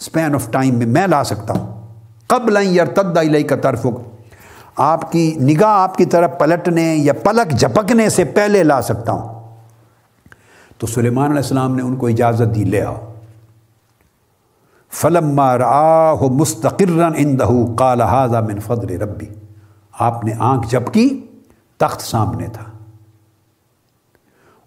اسپین 0.00 0.34
آف 0.34 0.50
ٹائم 0.50 0.74
میں 0.74 0.86
میں 0.86 1.06
لا 1.06 1.24
سکتا 1.24 1.54
ہوں۔ 1.54 1.86
قبل 2.26 2.66
یرتد 2.66 3.18
علیہ 3.18 3.48
کا 3.48 3.56
طرف 3.56 3.86
آپ 4.76 5.12
کی 5.12 5.34
نگاہ 5.40 5.68
آپ 5.68 5.96
کی 5.96 6.04
طرف 6.04 6.30
پلٹنے 6.38 6.96
یا 6.96 7.12
پلک 7.12 7.52
جھپکنے 7.52 8.08
سے 8.08 8.24
پہلے 8.24 8.62
لا 8.62 8.82
سکتا 8.82 9.12
ہوں۔ 9.12 9.56
تو 10.78 10.86
سلیمان 10.86 11.26
علیہ 11.26 11.36
السلام 11.36 11.76
نے 11.76 11.82
ان 11.82 11.96
کو 11.96 12.06
اجازت 12.06 12.54
دی، 12.54 12.64
لے 12.64 12.82
آؤ۔ 12.82 13.12
فلم 14.92 15.28
مارا 15.28 16.12
ہو 16.12 16.28
مستقرن 16.28 17.12
ان 17.16 17.38
من 18.40 18.60
فضل 18.60 19.02
ربی۔ 19.02 19.26
آپ 19.92 20.24
نے 20.24 20.32
آنکھ 20.38 20.68
جھپکی، 20.68 21.26
تخت 21.76 22.00
سامنے 22.00 22.46
تھا۔ 22.46 22.64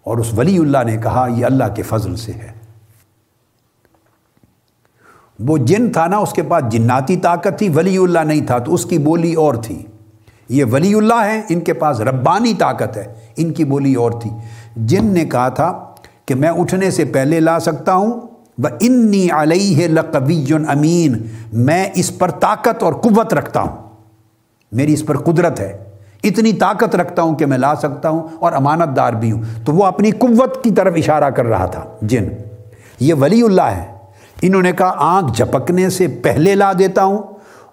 اور 0.04 0.18
اس 0.18 0.34
ولی 0.36 0.58
اللہ 0.58 0.84
نے 0.84 0.96
کہا، 0.96 1.26
یہ 1.30 1.46
اللہ 1.46 1.64
کے 1.74 1.82
فضل 1.82 2.16
سے 2.16 2.32
ہے۔ 2.32 2.59
وہ 5.46 5.58
جن 5.58 5.92
تھا 5.92 6.06
نا، 6.06 6.16
اس 6.16 6.32
کے 6.32 6.42
پاس 6.42 6.72
جناتی 6.72 7.16
طاقت 7.16 7.58
تھی، 7.58 7.68
ولی 7.68 7.96
اللہ 7.96 8.18
نہیں 8.18 8.46
تھا، 8.46 8.58
تو 8.58 8.74
اس 8.74 8.84
کی 8.84 8.98
بولی 8.98 9.34
اور 9.34 9.54
تھی۔ 9.54 9.82
یہ 10.48 10.64
ولی 10.72 10.94
اللہ 10.94 11.24
ہے 11.24 11.40
ان 11.48 11.60
کے 11.60 11.72
پاس 11.72 12.00
ربانی 12.00 12.54
طاقت 12.58 12.96
ہے، 12.96 13.04
ان 13.36 13.52
کی 13.52 13.64
بولی 13.64 13.94
اور 13.94 14.10
تھی۔ 14.10 14.30
جن 14.76 15.04
نے 15.04 15.24
کہا 15.24 15.48
تھا 15.48 15.84
کہ 16.26 16.34
میں 16.34 16.48
اٹھنے 16.48 16.90
سے 16.90 17.04
پہلے 17.04 17.40
لا 17.40 17.60
سکتا 17.60 17.94
ہوں 17.94 18.20
وہ 18.58 18.68
انی 18.80 19.28
علیہ 19.32 19.88
لقوی 19.88 20.44
امین 20.68 21.26
میں 21.52 21.86
اس 21.94 22.18
پر 22.18 22.30
طاقت 22.30 22.82
اور 22.82 22.92
قوت 22.92 23.34
رکھتا 23.34 23.60
ہوں۔ 23.60 23.76
میری 24.72 24.92
اس 24.92 25.06
پر 25.06 25.16
قدرت 25.18 25.60
ہے۔ 25.60 25.84
اتنی 26.24 26.52
طاقت 26.52 26.96
رکھتا 26.96 27.22
ہوں 27.22 27.34
کہ 27.34 27.46
میں 27.46 27.58
لا 27.58 27.74
سکتا 27.74 28.08
ہوں 28.08 28.28
اور 28.38 28.52
امانت 28.52 28.96
دار 28.96 29.12
بھی 29.12 29.32
ہوں۔ 29.32 29.42
تو 29.64 29.72
وہ 29.72 29.84
اپنی 29.84 30.10
قوت 30.10 30.64
کی 30.64 30.70
طرف 30.70 30.94
اشارہ 30.96 31.30
کر 31.30 31.46
رہا 31.46 31.66
تھا، 31.66 31.84
جن۔ 32.02 32.28
یہ 33.00 33.14
ولی 33.14 33.42
اللہ 33.42 33.62
ہے۔ 33.62 33.99
انہوں 34.42 34.62
نے 34.62 34.72
کہا، 34.72 34.94
آنکھ 34.96 35.36
جھپکنے 35.36 35.90
سے 35.90 36.06
پہلے 36.08 36.54
لا 36.54 36.72
دیتا 36.78 37.04
ہوں 37.04 37.18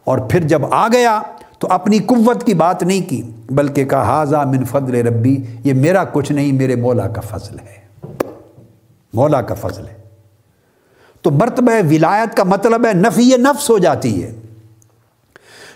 اور 0.04 0.18
پھر 0.18 0.40
جب 0.40 0.74
آ 0.74 0.88
گیا 0.88 1.22
تو 1.60 1.68
اپنی 1.72 2.00
قوت 2.00 2.44
کی 2.44 2.54
بات 2.54 2.84
نہیں 2.84 3.10
کی، 3.10 3.22
بلکہ 3.50 3.86
کہا 3.86 4.04
حاضہ 4.04 4.38
من 4.38 4.66
فضل 4.66 4.96
ربی، 4.96 5.38
یہ 5.64 5.74
میرا 5.74 6.04
کچھ 6.04 6.32
نہیں، 6.32 6.52
میرے 6.52 6.76
مولا 6.76 7.08
کا 7.08 7.22
فضل 7.22 7.56
ہے۔ 7.60 7.78
مولا 9.14 9.42
کا 9.42 9.56
فضل 9.56 9.88
ہے۔ 9.88 9.98
تو 11.22 11.32
مرتبہ 11.32 11.72
ولایت 11.92 12.38
کا 12.38 12.44
مطلب 12.44 12.86
ہے، 12.86 12.94
نفی 12.94 13.32
نفس 13.38 13.70
ہو 13.70 13.78
جاتی 13.78 14.24
ہے۔ 14.24 14.36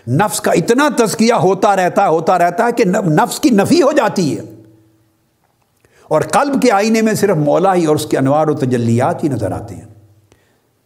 نفس 0.08 0.40
کا 0.40 0.52
اتنا 0.52 0.88
تزکیہ 0.96 1.34
ہوتا 1.34 1.76
رہتا 1.76 2.02
ہے 2.02 2.08
ہوتا 2.08 2.38
رہتا 2.38 2.66
ہے 2.66 2.72
کہ 2.72 2.84
نفس 2.84 3.40
کی 3.40 3.50
نفی 3.50 3.82
ہو 3.82 3.92
جاتی 3.92 4.38
ہے۔ 4.38 4.42
اور 6.08 6.20
قلب 6.20 6.62
کے 6.62 6.72
آئینے 6.72 7.02
میں 7.02 7.14
صرف 7.14 7.36
مولا 7.36 7.74
ہی 7.74 7.86
اور 7.86 7.96
اس 7.96 8.06
کے 8.06 8.18
انوار 8.18 8.46
و 8.46 8.54
تجلیات 8.54 9.24
ہی 9.24 9.28
نظر 9.28 9.52
آتے 9.52 9.74
ہیں۔ 9.74 9.91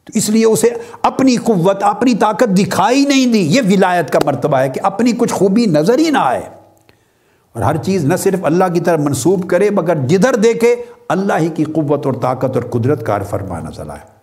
تو 0.06 0.18
اس 0.18 0.30
لیے 0.30 0.44
اسے 0.44 0.68
اپنی 1.02 1.36
قوت، 1.36 1.82
اپنی 1.82 2.14
طاقت 2.14 2.58
دکھائی 2.58 3.04
نہیں 3.04 3.32
دی۔ 3.32 3.38
یہ 3.38 3.62
ولایت 3.70 4.10
کا 4.10 4.18
مرتبہ 4.24 4.58
ہے 4.58 4.68
کہ 4.68 4.80
اپنی 4.82 5.12
کچھ 5.18 5.32
خوبی 5.32 5.66
نظر 5.66 5.98
ہی 5.98 6.10
نہ 6.10 6.18
آئے۔ 6.18 6.42
اور 7.52 7.62
ہر 7.62 7.76
چیز 7.76 8.04
نہ 8.04 8.16
صرف 8.16 8.38
اللہ 8.42 8.64
کی 8.74 8.80
طرف 8.80 9.00
منسوب 9.00 9.50
کرے، 9.50 9.70
مگر 9.70 10.06
جدھر 10.06 10.34
دیکھے 10.34 10.76
اللہ 11.08 11.32
ہی 11.40 11.48
کی 11.48 11.64
قوت 11.64 12.06
اور 12.06 12.14
طاقت 12.14 12.56
اور 12.56 12.62
قدرت 12.62 13.06
کار 13.06 13.20
فرما 13.30 13.60
نظر 13.60 13.90
آئے۔ 13.90 14.16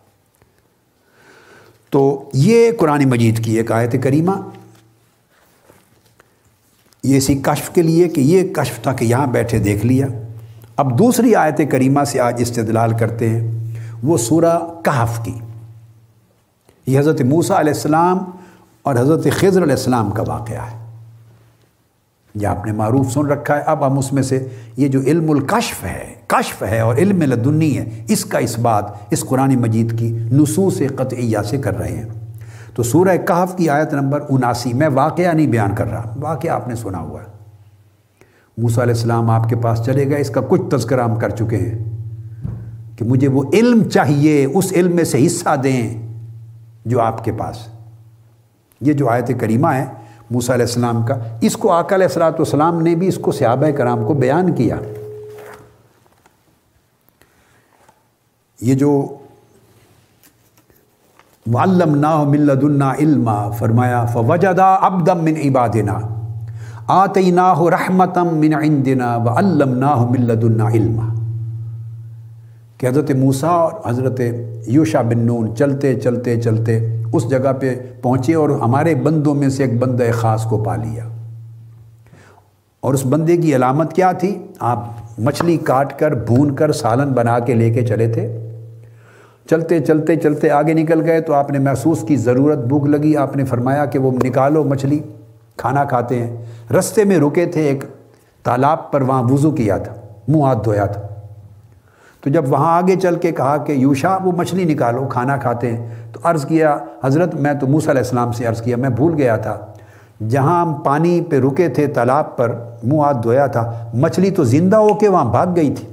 تو 1.89 2.29
یہ 2.33 2.71
قرآن 2.79 3.09
مجید 3.09 3.45
کی 3.45 3.57
ایک 3.57 3.71
آیت 3.71 3.95
کریمہ۔ 4.03 4.31
یہ 7.03 7.17
اسی 7.17 7.35
کشف 7.35 7.69
کے 7.69 7.81
لیے 7.81 8.09
کہ 8.09 8.21
یہ 8.21 8.53
کشف 8.53 8.81
تھا 8.83 8.93
کہ 8.93 9.05
یہاں 9.05 9.27
بیٹھے 9.27 9.59
دیکھ 9.59 9.85
لیا۔ 9.85 10.07
اب 10.75 10.99
دوسری 10.99 11.35
آیت 11.35 11.61
کریمہ 11.71 12.03
سے 12.03 12.19
آج 12.19 12.35
استدلال 12.37 12.97
کرتے 12.97 13.29
ہیں، 13.29 13.51
وہ 14.03 14.17
سورہ 14.17 14.59
کہف 14.85 15.25
کی۔ 15.25 15.33
یہ 16.87 16.99
حضرت 16.99 17.21
موسیٰ 17.21 17.59
علیہ 17.59 17.73
السلام 17.73 18.17
اور 18.81 18.95
حضرت 18.95 19.27
خضر 19.31 19.63
علیہ 19.63 19.73
السلام 19.73 20.11
کا 20.11 20.23
واقعہ 20.27 20.57
ہے۔ 20.57 20.83
یہ 22.35 22.47
آپ 22.47 22.65
نے 22.65 22.71
معروف 22.71 23.11
سن 23.11 23.25
رکھا 23.25 23.55
ہے۔ 23.55 23.61
اب 23.65 23.87
ہم 23.87 23.97
اس 23.97 24.13
میں 24.13 24.23
سے 24.23 24.47
یہ 24.77 24.87
جو 24.87 25.01
علم 25.01 25.31
الکشف 25.31 25.83
ہے، 25.83 26.15
کشف 26.27 26.63
ہے 26.63 26.79
اور 26.79 26.95
علم 26.95 27.21
لدنی 27.21 27.77
ہے، 27.77 28.03
اس 28.07 28.25
کا 28.25 28.37
اس 28.37 28.59
بات، 28.59 28.85
اس 29.09 29.21
قرآن 29.21 29.55
مجید 29.55 29.99
کی 29.99 30.17
نصوص 30.31 30.81
قطعیہ 30.95 31.37
سے 31.49 31.57
کر 31.57 31.77
رہے 31.77 31.95
ہیں۔ 31.95 32.05
تو 32.75 32.83
سورہ 32.83 33.17
کہف 33.27 33.57
کی 33.57 33.69
آیت 33.69 33.93
نمبر 33.93 34.23
اناسی، 34.29 34.73
میں 34.73 34.89
واقعہ 34.93 35.33
نہیں 35.33 35.47
بیان 35.47 35.75
کر 35.75 35.87
رہا، 35.87 36.13
واقعہ 36.19 36.51
آپ 36.51 36.67
نے 36.67 36.75
سنا 36.75 36.99
ہوا 36.99 37.21
ہے۔ 37.21 37.27
موسیٰ 38.57 38.83
علیہ 38.83 38.93
السلام 38.93 39.29
آپ 39.29 39.49
کے 39.49 39.55
پاس 39.55 39.85
چلے 39.85 40.09
گئے، 40.09 40.21
اس 40.21 40.29
کا 40.29 40.41
کچھ 40.49 40.61
تذکرہ 40.71 41.01
ہم 41.01 41.15
کر 41.15 41.29
چکے 41.29 41.57
ہیں 41.57 41.97
کہ 42.97 43.05
مجھے 43.05 43.27
وہ 43.27 43.43
علم 43.53 43.89
چاہیے، 43.89 44.45
اس 44.45 44.73
علم 44.73 44.95
میں 44.95 45.03
سے 45.03 45.25
حصہ 45.25 45.55
دیں۔ 45.55 46.12
جو 46.85 47.01
آپ 47.01 47.23
کے 47.23 47.31
پاس 47.31 47.67
یہ 48.81 48.93
جو 48.93 49.09
آیت 49.09 49.31
کریمہ 49.39 49.67
ہے 49.67 49.85
موسیٰ 50.31 50.55
علیہ 50.55 50.65
السلام 50.65 51.05
کا، 51.05 51.15
اس 51.41 51.53
کو 51.53 51.71
آقا 51.71 51.95
علیہ 51.95 52.07
السلاۃ 52.07 52.31
والسلام 52.31 52.81
نے 52.81 52.95
بھی 52.95 53.07
اس 53.07 53.17
کو 53.17 53.31
صحابہ 53.31 53.71
کرام 53.71 54.05
کو 54.05 54.13
بیان 54.13 54.55
کیا۔ 54.55 54.77
یہ 58.61 58.75
جو 58.75 59.17
معلم 61.47 61.95
نا 61.95 62.23
ملد 62.23 62.81
علما، 62.81 63.49
فرمایا، 63.49 64.05
فوجدا 64.05 64.73
ابدم 64.73 65.23
من 65.23 65.33
عبادنا۔ 65.45 65.99
آتیناہ 66.87 67.61
رحمتم 67.61 68.27
من 68.27 68.53
عندنا 68.53 69.17
و 69.17 69.29
علمناہ 69.29 70.05
ملد 70.05 70.61
علما۔ 70.61 71.22
کہ 72.77 72.87
حضرت 72.87 73.11
موسیٰ 73.11 73.49
اور 73.49 73.71
حضرت 73.89 74.21
یوشا 74.67 75.01
بن 75.01 75.19
نون 75.19 75.55
چلتے 75.55 75.95
چلتے 75.95 76.41
چلتے 76.41 77.01
اس 77.13 77.29
جگہ 77.29 77.53
پہ 77.59 77.75
پہنچے 78.01 78.33
اور 78.33 78.49
ہمارے 78.49 78.95
بندوں 78.95 79.35
میں 79.35 79.49
سے 79.49 79.63
ایک 79.63 79.79
بندہ 79.79 80.03
خاص 80.13 80.43
کو 80.43 80.57
پا 80.57 80.75
لیا۔ 80.75 81.03
اور 82.79 82.93
اس 82.93 83.05
بندے 83.05 83.37
کی 83.37 83.55
علامت 83.55 83.93
کیا 83.93 84.11
تھی؟ 84.11 84.39
آپ 84.59 84.85
مچھلی 85.19 85.57
کاٹ 85.57 85.99
کر، 85.99 86.11
بھون 86.11 86.55
کر 86.55 86.71
سالن 86.71 87.13
بنا 87.13 87.39
کے 87.39 87.53
لے 87.53 87.69
کے 87.69 87.81
چلے 87.81 88.07
تھے۔ 88.07 88.39
چلتے 89.49 89.79
چلتے 89.79 90.15
چلتے 90.15 90.49
آگے 90.49 90.73
نکل 90.73 91.05
گئے 91.05 91.21
تو 91.21 91.33
آپ 91.33 91.51
نے 91.51 91.59
محسوس 91.59 92.01
کی 92.07 92.15
ضرورت، 92.15 92.57
بھوک 92.57 92.85
لگی۔ 92.85 93.15
آپ 93.17 93.35
نے 93.35 93.45
فرمایا 93.45 93.85
کہ 93.85 93.99
وہ 93.99 94.11
نکالو 94.23 94.63
مچھلی۔ 94.63 94.99
کھانا 95.57 95.83
کھاتے 95.83 96.23
ہیں۔ 96.23 96.37
رستے 96.79 97.03
میں 97.03 97.17
رکے 97.17 97.45
تھے 97.45 97.61
ایک 97.61 97.83
تالاب 98.43 98.91
پر، 98.91 99.01
وہاں 99.01 99.23
وضو 99.23 99.51
کیا 99.51 99.77
تھا، 99.77 99.95
منہ 100.27 100.43
ہاتھ 100.43 100.65
دھویا 100.65 100.85
تھا۔ 100.85 101.01
تو 102.23 102.29
جب 102.29 102.51
وہاں 102.51 102.77
آگے 102.77 102.95
چل 102.95 103.15
کے 103.15 103.31
کہا 103.31 103.57
کہ 103.57 103.71
یوشا، 103.71 104.17
وہ 104.23 104.31
مچھلی 104.31 104.73
نکالو، 104.73 105.07
کھانا 105.07 105.37
کھاتے 105.37 105.75
ہیں، 105.75 105.95
تو 106.11 106.19
عرض 106.23 106.45
کیا، 106.45 106.77
حضرت، 107.03 107.35
میں 107.35 107.53
تو 107.53 107.67
موسیٰ 107.67 107.89
علیہ 107.89 108.01
السلام 108.01 108.31
سے 108.31 108.45
عرض 108.45 108.61
کیا، 108.61 108.77
میں 108.77 108.89
بھول 108.89 109.13
گیا 109.13 109.37
تھا۔ 109.37 109.65
جہاں 110.29 110.65
ہم 110.65 110.73
پانی 110.73 111.21
پہ 111.21 111.39
رکے 111.39 111.69
تھے 111.69 111.87
تالاب 111.87 112.37
پر، 112.37 112.55
منہ 112.83 113.01
ہاتھ 113.01 113.17
دھویا 113.23 113.45
تھا، 113.45 113.89
مچھلی 113.93 114.31
تو 114.31 114.43
زندہ 114.43 114.75
ہو 114.75 114.93
کے 114.93 115.07
وہاں 115.07 115.25
بھاگ 115.25 115.47
گئی 115.55 115.73
تھی۔ 115.73 115.87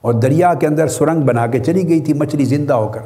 اور 0.00 0.14
دریا 0.14 0.54
کے 0.54 0.66
اندر 0.66 0.88
سرنگ 0.88 1.20
بنا 1.20 1.46
کے 1.46 1.58
چلی 1.58 1.88
گئی 1.88 2.00
تھی، 2.00 2.14
مچھلی 2.14 2.44
زندہ 2.44 2.72
ہو 2.72 2.88
کر۔ 2.88 3.00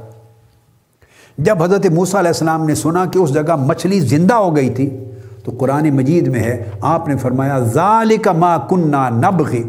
جب 1.38 1.62
حضرت 1.62 1.86
موسیٰ 1.86 2.20
علیہ 2.20 2.28
السلام 2.28 2.66
نے 2.66 2.74
سنا 2.74 3.04
کہ 3.12 3.18
اس 3.18 3.34
جگہ 3.34 3.56
مچھلی 3.56 4.00
زندہ 4.00 4.34
ہو 4.34 4.56
گئی 4.56 4.70
تھی 4.70 5.04
تو 5.44 5.52
قرآن 5.58 5.90
مجید 5.90 6.26
میں 6.26 6.40
ہے، 6.40 6.70
آپ 6.80 7.08
نے 7.08 7.16
فرمایا، 7.16 7.58
ذالک 7.58 8.28
ما 8.28 8.56
کننا 8.58 9.08
نبغی 9.08 9.62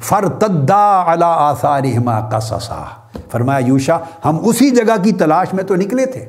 فرتدا 0.00 1.04
علی 1.06 1.24
آثارہما 1.24 2.20
قصصا۔ 2.20 2.84
فرمایا، 3.30 3.58
یوشا، 3.58 3.98
ہم 4.24 4.38
اسی 4.44 4.70
جگہ 4.70 5.02
کی 5.02 5.12
تلاش 5.12 5.54
میں 5.54 5.64
تو 5.64 5.76
نکلے 5.76 6.06
تھے۔ 6.06 6.26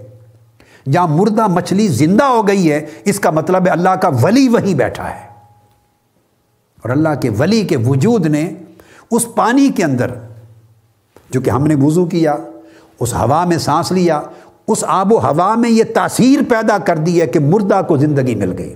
جہاں 0.91 1.07
مردہ 1.07 1.47
مچھلی 1.47 1.87
زندہ 1.87 2.23
ہو 2.23 2.47
گئی 2.47 2.71
ہے، 2.71 2.85
اس 3.05 3.19
کا 3.19 3.29
مطلب 3.29 3.65
ہے 3.65 3.71
اللہ 3.71 3.89
کا 3.89 4.09
ولی 4.21 4.49
وہیں 4.49 4.73
بیٹھا 4.73 5.09
ہے۔ 5.09 5.27
اور 6.81 6.89
اللہ 6.89 7.09
کے 7.21 7.29
ولی 7.29 7.63
کے 7.63 7.77
وجود 7.77 8.25
نے 8.25 8.53
اس 9.11 9.25
پانی 9.35 9.69
کے 9.69 9.83
اندر، 9.83 10.11
جو 11.29 11.41
کہ 11.41 11.49
ہم 11.49 11.67
نے 11.67 11.75
وضو 11.75 12.05
کیا، 12.05 12.35
اس 12.99 13.13
ہوا 13.13 13.45
میں 13.45 13.57
سانس 13.57 13.91
لیا، 13.91 14.21
اس 14.67 14.83
آب 14.87 15.13
و 15.13 15.19
ہوا 15.19 15.55
میں 15.55 15.69
یہ 15.69 15.83
تاثیر 15.95 16.39
پیدا 16.49 16.77
کر 16.77 16.97
دی 16.97 17.21
ہے 17.21 17.27
کہ 17.27 17.39
مردہ 17.39 17.81
کو 17.87 17.97
زندگی 17.97 18.35
مل 18.35 18.53
گئی۔ 18.57 18.73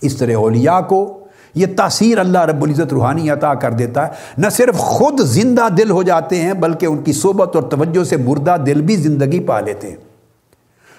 اس 0.00 0.16
طرح 0.16 0.34
اولیاء 0.34 0.80
کو 0.80 1.18
یہ 1.54 1.66
تاثیر 1.76 2.18
اللہ 2.18 2.38
رب 2.38 2.62
العزت 2.62 2.92
روحانی 2.92 3.30
عطا 3.30 3.54
کر 3.54 3.72
دیتا 3.72 4.06
ہے۔ 4.06 4.12
نہ 4.38 4.48
صرف 4.48 4.76
خود 4.76 5.20
زندہ 5.20 5.68
دل 5.78 5.90
ہو 5.90 6.02
جاتے 6.02 6.36
ہیں، 6.36 6.52
بلکہ 6.52 6.86
ان 6.86 6.98
کی 6.98 7.12
صحبت 7.12 7.56
اور 7.56 7.62
توجہ 7.62 8.04
سے 8.04 8.16
مردہ 8.16 8.56
دل 8.66 8.80
بھی 8.80 8.96
زندگی 8.96 9.40
پا 9.40 9.60
لیتے 9.60 9.88
ہیں۔ 9.88 9.96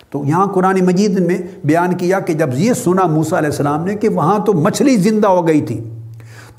تو 0.09 0.25
یہاں 0.25 0.47
قرآن 0.47 0.85
مجید 0.85 1.19
میں 1.19 1.37
بیان 1.63 1.93
کیا 1.93 2.19
کہ 2.19 2.33
جب 2.33 2.49
یہ 2.53 2.73
سنا 2.73 3.03
موسیٰ 3.03 3.37
علیہ 3.37 3.49
السلام 3.49 3.85
نے 3.85 3.95
کہ 3.95 4.09
وہاں 4.09 4.39
تو 4.39 4.53
مچھلی 4.53 4.95
زندہ 4.95 5.27
ہو 5.27 5.47
گئی 5.47 5.61
تھی۔ 5.61 5.89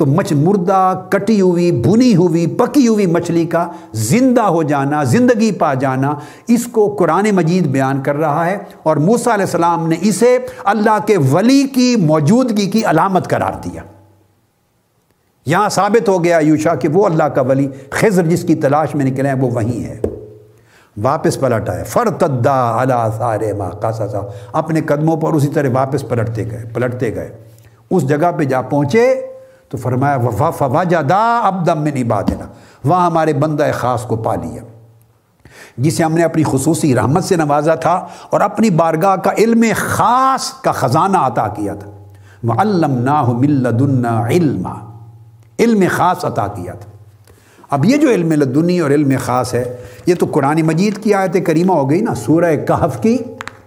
تو 0.01 0.07
مچھ 0.07 0.33
مردہ، 0.33 1.07
کٹی 1.11 1.41
ہوئی 1.41 1.73
بھنی 1.73 2.17
ہوئی، 2.17 2.47
پکی 2.47 2.89
ہوئی 2.89 3.07
مچھلی 3.07 3.45
کا 3.45 3.69
زندہ 3.93 4.41
ہو 4.41 4.63
جانا، 4.63 5.05
زندگی 5.05 5.53
پا 5.53 5.75
جانا، 5.75 6.15
اس 6.49 6.67
کو 6.67 6.97
قرآن 6.99 7.31
مجید 7.33 7.67
بیان 7.67 8.03
کر 8.03 8.17
رہا 8.17 8.47
ہے 8.47 8.59
اور 8.83 8.97
موسیٰ 8.97 9.33
علیہ 9.33 9.45
السلام 9.45 9.89
نے 9.89 9.97
اسے 10.01 10.39
اللہ 10.65 10.99
کے 11.07 11.17
ولی 11.31 11.63
کی 11.63 11.97
موجودگی 11.97 12.71
کی 12.71 12.85
علامت 12.85 13.29
قرار 13.29 13.53
دیا۔ 13.65 13.83
یہاں 15.47 15.69
ثابت 15.69 16.09
ہو 16.09 16.25
گیا 16.25 16.39
یوشا 16.39 16.75
کہ 16.75 16.89
وہ 16.89 17.07
اللہ 17.07 17.25
کا 17.25 17.41
ولی، 17.41 17.69
خضر 17.91 18.27
جس 18.27 18.43
کی 18.43 18.55
تلاش 18.55 18.95
میں 18.95 19.05
نکلے 19.05 19.29
ہیں، 19.29 19.37
وہ 19.37 19.51
وہیں 19.51 19.85
ہے۔ 19.85 20.01
واپس 21.03 21.41
پلٹ 21.41 21.69
آئے۔ 21.69 21.85
فرتدا 21.85 22.77
اللہ 22.81 23.09
سارے 23.19 23.53
ماں 23.53 23.87
اپنے 24.53 24.81
قدموں 24.81 25.17
پر 25.17 25.33
اسی 25.33 25.49
طرح 25.49 25.69
واپس 25.73 26.09
پلٹتے 26.09 26.51
گئے 26.51 26.65
پلٹتے 26.75 27.15
گئے۔ 27.15 27.31
اس 27.91 28.09
جگہ 28.09 28.33
پہ 28.37 28.45
جا 28.45 28.61
پہنچے۔ 28.61 29.27
تو 29.71 29.77
فرمایا 29.77 30.17
وفا 30.17 30.51
فوا 30.51 30.85
جادا 30.85 31.41
اب 31.45 31.67
دم 31.67 31.83
میں 31.83 31.93
نہیں 31.93 32.05
بات 32.05 32.29
دینا 32.29 32.47
وہاں 32.85 33.07
ہمارے 33.07 33.33
بندہ 33.33 33.71
خاص 33.75 34.03
کو 34.03 34.17
پا 34.17 34.35
لیا۔ 34.35 34.63
جسے 35.77 36.05
ہم 36.05 36.13
نے 36.13 36.23
اپنی 36.23 36.43
خصوصی 36.47 36.95
رحمت 36.95 37.25
سے 37.25 37.37
نوازا 37.37 37.75
تھا 37.75 38.07
اور 38.31 38.41
اپنی 38.41 38.71
بارگاہ 38.71 39.17
کا 39.17 39.31
علم 39.39 39.65
خاص 39.77 40.53
کا 40.53 40.73
خزانہ 40.73 41.19
عطا 41.19 41.49
کیا 41.49 41.75
تھا۔ 41.75 41.91
وہ 42.43 42.53
علم 42.53 42.99
نا 42.99 44.27
علم 44.27 44.67
علم 45.59 45.83
خاص 45.91 46.25
عطا 46.25 46.47
کیا 46.47 46.73
تھا۔ 46.73 46.91
اب 47.71 47.85
یہ 47.85 47.97
جو 47.97 48.11
علم 48.11 48.33
لدنی 48.33 48.81
اور 48.81 48.91
علم 48.91 49.13
خاص 49.25 49.55
ہے، 49.55 49.77
یہ 50.07 50.15
تو 50.15 50.27
قرآن 50.27 50.63
مجید 50.63 50.99
کی 51.03 51.15
آیت 51.15 51.37
کریمہ 51.47 51.73
ہو 51.73 51.91
گئی 51.91 52.01
نا، 52.01 52.15
سورہ 52.15 52.57
کہف 52.57 53.03
کی 53.03 53.19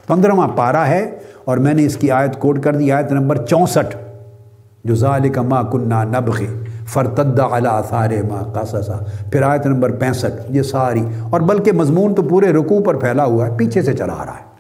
پندرہواں 0.07 0.47
پارہ 0.55 0.85
ہے 0.87 1.19
اور 1.45 1.57
میں 1.57 1.73
نے 1.73 1.85
اس 1.85 1.97
کی 1.97 2.11
آیت 2.11 2.39
کوڈ 2.39 2.63
کر 2.63 2.75
دی، 2.75 2.91
آیت 2.91 3.11
نمبر 3.11 3.45
چونسٹھ۔ 3.45 3.95
جو 4.84 4.95
ذالک 4.95 5.38
ما 5.38 5.61
کنہ 5.61 5.93
نبغ 5.93 6.41
فرتد 6.88 7.39
علی 7.39 7.67
آثار 7.67 8.09
ما 8.29 8.41
قصصا 8.53 8.97
پھر 9.31 9.41
آیت 9.41 9.65
نمبر 9.65 9.91
پینسٹھ، 9.91 10.36
یہ 10.49 10.61
ساری۔ 10.61 11.05
اور 11.29 11.41
بلکہ 11.41 11.71
مضمون 11.71 12.15
تو 12.15 12.21
پورے 12.21 12.53
رکوع 12.53 12.79
پر 12.86 12.95
پھیلا 12.95 13.25
ہوا 13.25 13.47
ہے، 13.47 13.57
پیچھے 13.57 13.81
سے 13.81 13.93
چلا 13.93 14.13
آ 14.13 14.25
رہا 14.25 14.34
ہے۔ 14.34 14.53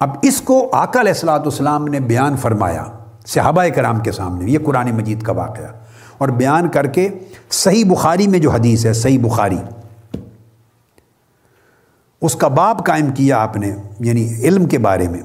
اب 0.00 0.10
اس 0.22 0.40
کو 0.40 0.68
آقا 0.72 1.00
علیہ 1.00 1.12
السلاۃ 1.12 1.38
والسلام 1.38 1.84
نے 1.84 2.00
بیان 2.00 2.36
فرمایا، 2.36 2.84
صحابہ 3.26 3.64
کرام 3.74 4.00
کے 4.00 4.12
سامنے، 4.12 4.50
یہ 4.50 4.58
قرآن 4.64 4.90
مجید 4.90 5.22
کا 5.22 5.32
واقعہ۔ 5.32 5.68
اور 6.18 6.28
بیان 6.28 6.68
کر 6.68 6.86
کے 6.86 7.08
صحیح 7.50 7.84
بخاری 7.84 8.28
میں 8.28 8.38
جو 8.38 8.50
حدیث 8.50 8.86
ہے، 8.86 8.92
صحیح 8.92 9.18
بخاری۔ 9.22 9.58
اس 12.22 12.34
کا 12.34 12.48
باب 12.48 12.84
قائم 12.84 13.10
کیا 13.10 13.42
آپ 13.42 13.56
نے 13.56 13.76
یعنی 14.00 14.34
علم 14.42 14.66
کے 14.66 14.78
بارے 14.78 15.08
میں۔ 15.08 15.20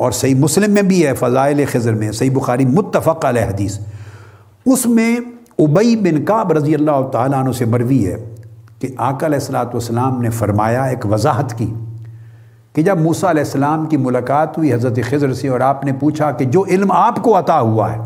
اور 0.00 0.12
صحیح 0.12 0.34
مسلم 0.34 0.70
میں 0.70 0.82
بھی 0.82 1.06
ہے، 1.06 1.12
فضائل 1.14 1.64
خضر 1.72 1.94
میں، 1.94 2.12
صحیح 2.12 2.30
بخاری 2.30 2.64
متفق 2.64 3.24
علیہ 3.24 3.42
حدیث۔ 3.42 3.78
اس 4.66 4.86
میں 4.86 5.16
ابئی 5.58 5.96
بن 5.96 6.24
کعب 6.24 6.52
رضی 6.52 6.74
اللہ 6.74 7.08
تعالیٰ 7.12 7.38
عنہ 7.38 7.52
سے 7.52 7.64
مروی 7.64 8.06
ہے 8.06 8.16
کہ 8.78 8.88
آقا 8.96 9.26
علیہ 9.26 9.38
السلاۃ 9.38 9.64
والسلام 9.64 10.22
نے 10.22 10.30
فرمایا، 10.30 10.84
ایک 10.84 11.06
وضاحت 11.06 11.58
کی 11.58 11.74
کہ 12.72 12.82
جب 12.82 13.00
موسیٰ 13.00 13.30
علیہ 13.30 13.42
السلام 13.42 13.86
کی 13.86 13.96
ملاقات 13.96 14.58
ہوئی 14.58 14.74
حضرت 14.74 14.98
خضر 15.10 15.32
سے 15.32 15.48
اور 15.48 15.60
آپ 15.60 15.84
نے 15.84 15.92
پوچھا 15.92 16.30
کہ 16.30 16.44
جو 16.44 16.64
علم 16.68 16.92
آپ 16.92 17.22
کو 17.22 17.38
عطا 17.38 17.60
ہوا 17.60 17.92
ہے، 17.92 17.98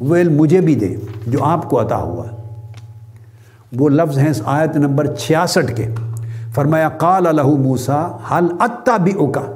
وہ 0.00 0.16
علم 0.16 0.36
مجھے 0.36 0.60
بھی 0.60 0.74
دے، 0.74 0.96
جو 1.26 1.44
آپ 1.44 1.70
کو 1.70 1.80
عطا 1.80 1.96
ہوا۔ 1.96 2.26
ہے 2.26 2.36
وہ 3.78 3.88
لفظ 3.88 4.18
ہیں 4.18 4.32
آیت 4.44 4.76
نمبر 4.76 5.14
چھیاسٹھ 5.14 5.76
کے۔ 5.76 5.86
فرمایا، 6.54 6.88
قال 6.88 7.26
الہ 7.26 7.46
موسا 7.46 8.06
حل 8.06 8.46
اتا 8.60 8.96
بھی 8.96 9.12
اوکا 9.12 9.55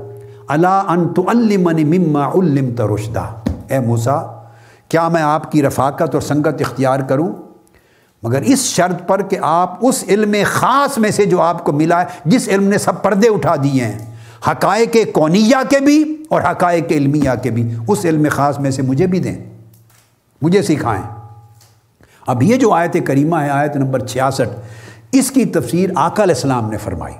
اللہ 0.50 0.82
ان 0.88 1.08
تو 1.08 1.22
مما 1.22 2.28
علم 2.28 2.74
ترشدہ 2.76 3.24
اے 3.68 3.78
موسا 3.78 4.20
کیا 4.88 5.08
میں 5.08 5.22
آپ 5.22 5.52
کی 5.52 5.62
رفاقت 5.62 6.14
اور 6.14 6.20
سنگت 6.20 6.60
اختیار 6.60 7.00
کروں؟ 7.00 7.32
مگر 8.22 8.42
اس 8.42 8.58
شرط 8.58 9.08
پر 9.08 9.22
کہ 9.22 9.38
آپ 9.42 9.78
اس 9.80 10.04
علم 10.08 10.34
خاص 10.46 10.98
میں 10.98 11.10
سے 11.10 11.24
جو 11.24 11.40
آپ 11.40 11.64
کو 11.64 11.72
ملا 11.72 12.00
ہے، 12.00 12.06
جس 12.24 12.48
علم 12.48 12.64
نے 12.64 12.78
سب 12.78 13.02
پردے 13.02 13.28
اٹھا 13.28 13.54
دیے 13.56 13.84
ہیں، 13.84 13.98
حقائق 14.48 14.96
کونیہ 15.12 15.62
کے 15.68 15.80
بھی 15.80 16.22
اور 16.30 16.42
حقائق 16.42 16.84
علمیہ 16.90 17.30
کے 17.42 17.50
بھی، 17.50 17.74
اس 17.88 18.04
علم 18.04 18.26
خاص 18.30 18.58
میں 18.58 18.70
سے 18.70 18.82
مجھے 18.82 19.06
بھی 19.06 19.18
دیں، 19.18 19.38
مجھے 20.42 20.62
سکھائیں۔ 20.62 21.02
اب 22.26 22.42
یہ 22.42 22.56
جو 22.56 22.72
آیت 22.72 22.96
کریمہ 23.06 23.36
ہے، 23.36 23.48
آیت 23.48 23.76
نمبر 23.76 24.06
چھیاسٹھ، 24.06 24.60
اس 25.12 25.30
کی 25.30 25.44
تفسیر 25.44 25.90
آقا 25.94 26.22
علیہ 26.22 26.34
السلام 26.34 26.70
نے 26.70 26.76
فرمائی۔ 26.76 27.14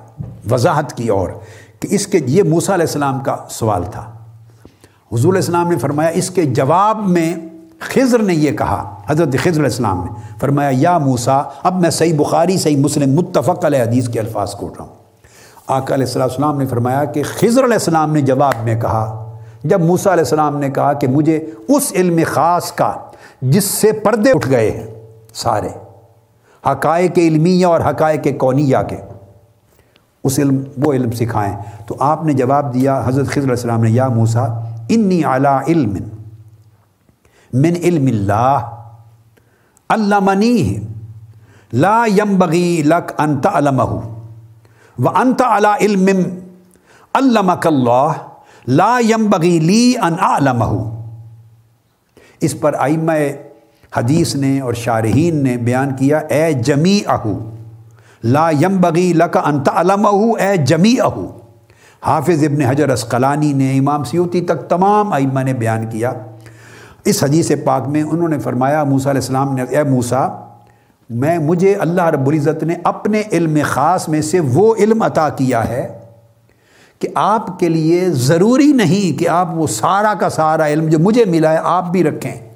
وضاحت 0.51 0.93
کی 0.97 1.07
اور 1.07 1.29
کہ 1.81 1.87
اس 1.91 2.07
کے 2.07 2.19
یہ 2.25 2.43
موسیٰ 2.43 2.73
علیہ 2.73 2.85
السلام 2.85 3.19
کا 3.19 3.35
سوال 3.49 3.83
تھا۔ 3.83 4.01
حضور 5.11 5.33
علیہ 5.33 5.41
السلام 5.41 5.69
نے 5.69 5.77
فرمایا، 5.77 6.09
اس 6.09 6.29
کے 6.29 6.43
جواب 6.43 7.07
میں 7.07 7.35
خضر 7.79 8.19
نے 8.19 8.33
یہ 8.33 8.51
کہا، 8.51 8.95
حضرت 9.09 9.35
خضر 9.39 9.51
علیہ 9.51 9.63
السلام 9.63 10.03
نے 10.03 10.11
فرمایا، 10.39 10.69
یا 10.73 10.97
موسا 10.97 11.41
اب 11.63 11.81
میں 11.81 11.89
صحیح 11.89 12.13
بخاری، 12.17 12.57
صحیح 12.57 12.77
مسلم، 12.77 13.13
متفق 13.13 13.65
علیہ 13.65 13.81
حدیث 13.81 14.09
کے 14.09 14.19
الفاظ 14.19 14.53
کوٹ 14.55 14.77
رہا 14.77 14.85
ہوں۔ 14.85 14.95
آقا 15.67 15.93
علیہ 15.93 16.15
السلام 16.15 16.59
نے 16.59 16.65
فرمایا 16.65 17.03
کہ 17.05 17.23
خضر 17.23 17.63
علیہ 17.63 17.73
السلام 17.73 18.13
نے 18.13 18.21
جواب 18.21 18.63
میں 18.63 18.79
کہا، 18.81 19.03
جب 19.63 19.81
موسا 19.81 20.13
علیہ 20.13 20.23
السلام 20.23 20.57
نے 20.57 20.69
کہا 20.69 20.93
کہ 20.93 21.07
مجھے 21.07 21.45
اس 21.67 21.91
علم 21.95 22.19
خاص 22.27 22.71
کا، 22.71 22.93
جس 23.41 23.63
سے 23.63 23.91
پردے 23.91 24.31
اٹھ 24.31 24.49
گئے 24.49 24.71
ہیں 24.71 24.87
سارے، 25.33 25.69
حقائق 26.65 27.17
علمیہ 27.17 27.65
اور 27.65 27.81
حقائق 27.81 28.27
کونیہ 28.37 28.77
کے 28.89 28.97
اس 30.23 30.39
علم، 30.39 30.61
وہ 30.77 30.93
علم 30.93 31.11
سکھائیں۔ 31.11 31.55
تو 31.87 31.95
آپ 31.99 32.23
نے 32.25 32.33
جواب 32.33 32.73
دیا، 32.73 33.01
حضرت 33.05 33.27
خضر 33.27 33.41
علیہ 33.41 33.51
السلام 33.51 33.83
نے، 33.83 33.89
یا 33.89 34.07
موسا 34.09 34.43
انی 34.89 35.23
علی 35.23 35.55
علم 35.67 35.93
من 37.53 37.75
علم 37.83 38.05
اللہ 38.07 38.69
اللہ 39.89 40.19
منی 40.23 40.77
لا 41.73 42.03
یم 42.07 42.35
بغی 42.37 42.81
لک 42.85 43.11
انت 43.17 43.47
علمہ 43.47 43.89
و 44.97 45.09
انت 45.09 45.41
علا 45.41 45.75
علم 45.75 46.09
علمک 47.13 47.67
اللہ، 47.67 48.11
لا 48.67 48.97
یم 49.09 49.29
بغی 49.29 49.57
لی 49.59 49.93
ان 49.97 50.15
علمہ 50.19 50.71
اس 52.41 52.59
پر 52.59 52.75
آئمہ 52.79 53.11
حدیث 53.95 54.35
نے 54.35 54.59
اور 54.59 54.73
شارحین 54.73 55.43
نے 55.43 55.55
بیان 55.57 55.95
کیا، 55.95 56.17
اے 56.17 56.51
جمی 56.53 56.99
اہو 57.07 57.37
لا 58.23 58.49
یم 58.61 58.81
بغی 58.81 59.13
لک 59.13 59.37
انت 59.45 59.69
علمہ 59.69 60.41
اے 60.41 60.57
جمی 60.57 60.95
اہو 60.99 61.37
حافظ 62.05 62.43
ابن 62.43 62.61
حجر 62.61 62.89
اسقلانی 62.89 63.53
نے 63.53 63.77
امام 63.77 64.03
سیوتی 64.03 64.41
تک 64.41 64.69
تمام 64.69 65.13
ائمہ 65.13 65.39
نے 65.39 65.53
بیان 65.53 65.89
کیا۔ 65.89 66.11
اس 67.05 67.23
حدیث 67.23 67.51
پاک 67.63 67.87
میں 67.87 68.03
انہوں 68.03 68.27
نے 68.27 68.39
فرمایا، 68.39 68.83
موسیٰ 68.83 69.07
علیہ 69.07 69.21
السلام 69.21 69.55
نے، 69.55 69.61
اے 69.61 69.83
موسیٰ، 69.83 70.45
میں، 71.09 71.39
مجھے 71.39 71.73
اللہ 71.73 72.01
رب 72.01 72.27
العزت 72.27 72.63
نے 72.63 72.75
اپنے 72.83 73.21
علم 73.31 73.57
خاص 73.65 74.09
میں 74.09 74.21
سے 74.21 74.39
وہ 74.39 74.75
علم 74.75 75.01
عطا 75.01 75.29
کیا 75.29 75.69
ہے 75.69 75.99
کہ 76.99 77.07
آپ 77.15 77.59
کے 77.59 77.69
لیے 77.69 78.09
ضروری 78.09 78.71
نہیں 78.73 79.19
کہ 79.19 79.29
آپ 79.29 79.47
وہ 79.55 79.67
سارا 79.67 80.13
کا 80.19 80.29
سارا 80.29 80.67
علم 80.67 80.89
جو 80.89 80.99
مجھے 80.99 81.25
ملا 81.25 81.51
ہے 81.51 81.59
آپ 81.63 81.91
بھی 81.91 82.03
رکھیں۔ 82.03 82.50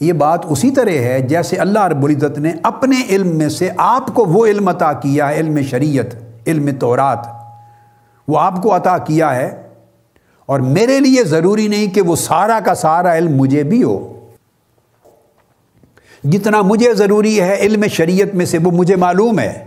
یہ 0.00 0.12
بات 0.12 0.40
اسی 0.48 0.70
طرح 0.70 0.90
ہے 0.90 1.20
جیسے 1.20 1.56
اللہ 1.56 1.84
رب 1.84 2.04
العزت 2.04 2.38
نے 2.38 2.52
اپنے 2.62 2.96
علم 3.08 3.36
میں 3.36 3.48
سے 3.48 3.70
آپ 3.76 4.14
کو 4.14 4.24
وہ 4.24 4.46
علم 4.46 4.68
عطا 4.68 4.92
کیا 4.92 5.28
ہے، 5.28 5.34
علم 5.34 5.62
شریعت، 5.62 6.06
علم 6.46 6.70
تورات۔ 6.78 7.18
وہ 8.28 8.38
آپ 8.38 8.62
کو 8.62 8.76
عطا 8.76 8.98
کیا 8.98 9.36
ہے۔ 9.36 9.62
اور 10.46 10.60
میرے 10.60 11.00
لیے 11.00 11.24
ضروری 11.24 11.68
نہیں 11.68 11.86
کہ 11.86 12.02
وہ 12.02 12.16
سارا 12.16 12.60
کا 12.64 12.74
سارا 12.74 13.16
علم 13.16 13.36
مجھے 13.36 13.62
بھی 13.62 13.82
ہو۔ 13.82 14.28
جتنا 16.24 16.62
مجھے 16.62 16.94
ضروری 16.94 17.40
ہے 17.40 17.56
علم 17.60 17.84
شریعت 17.86 18.34
میں 18.34 18.46
سے 18.46 18.58
وہ 18.58 18.70
مجھے 18.70 18.96
معلوم 18.96 19.38
ہے۔ 19.38 19.64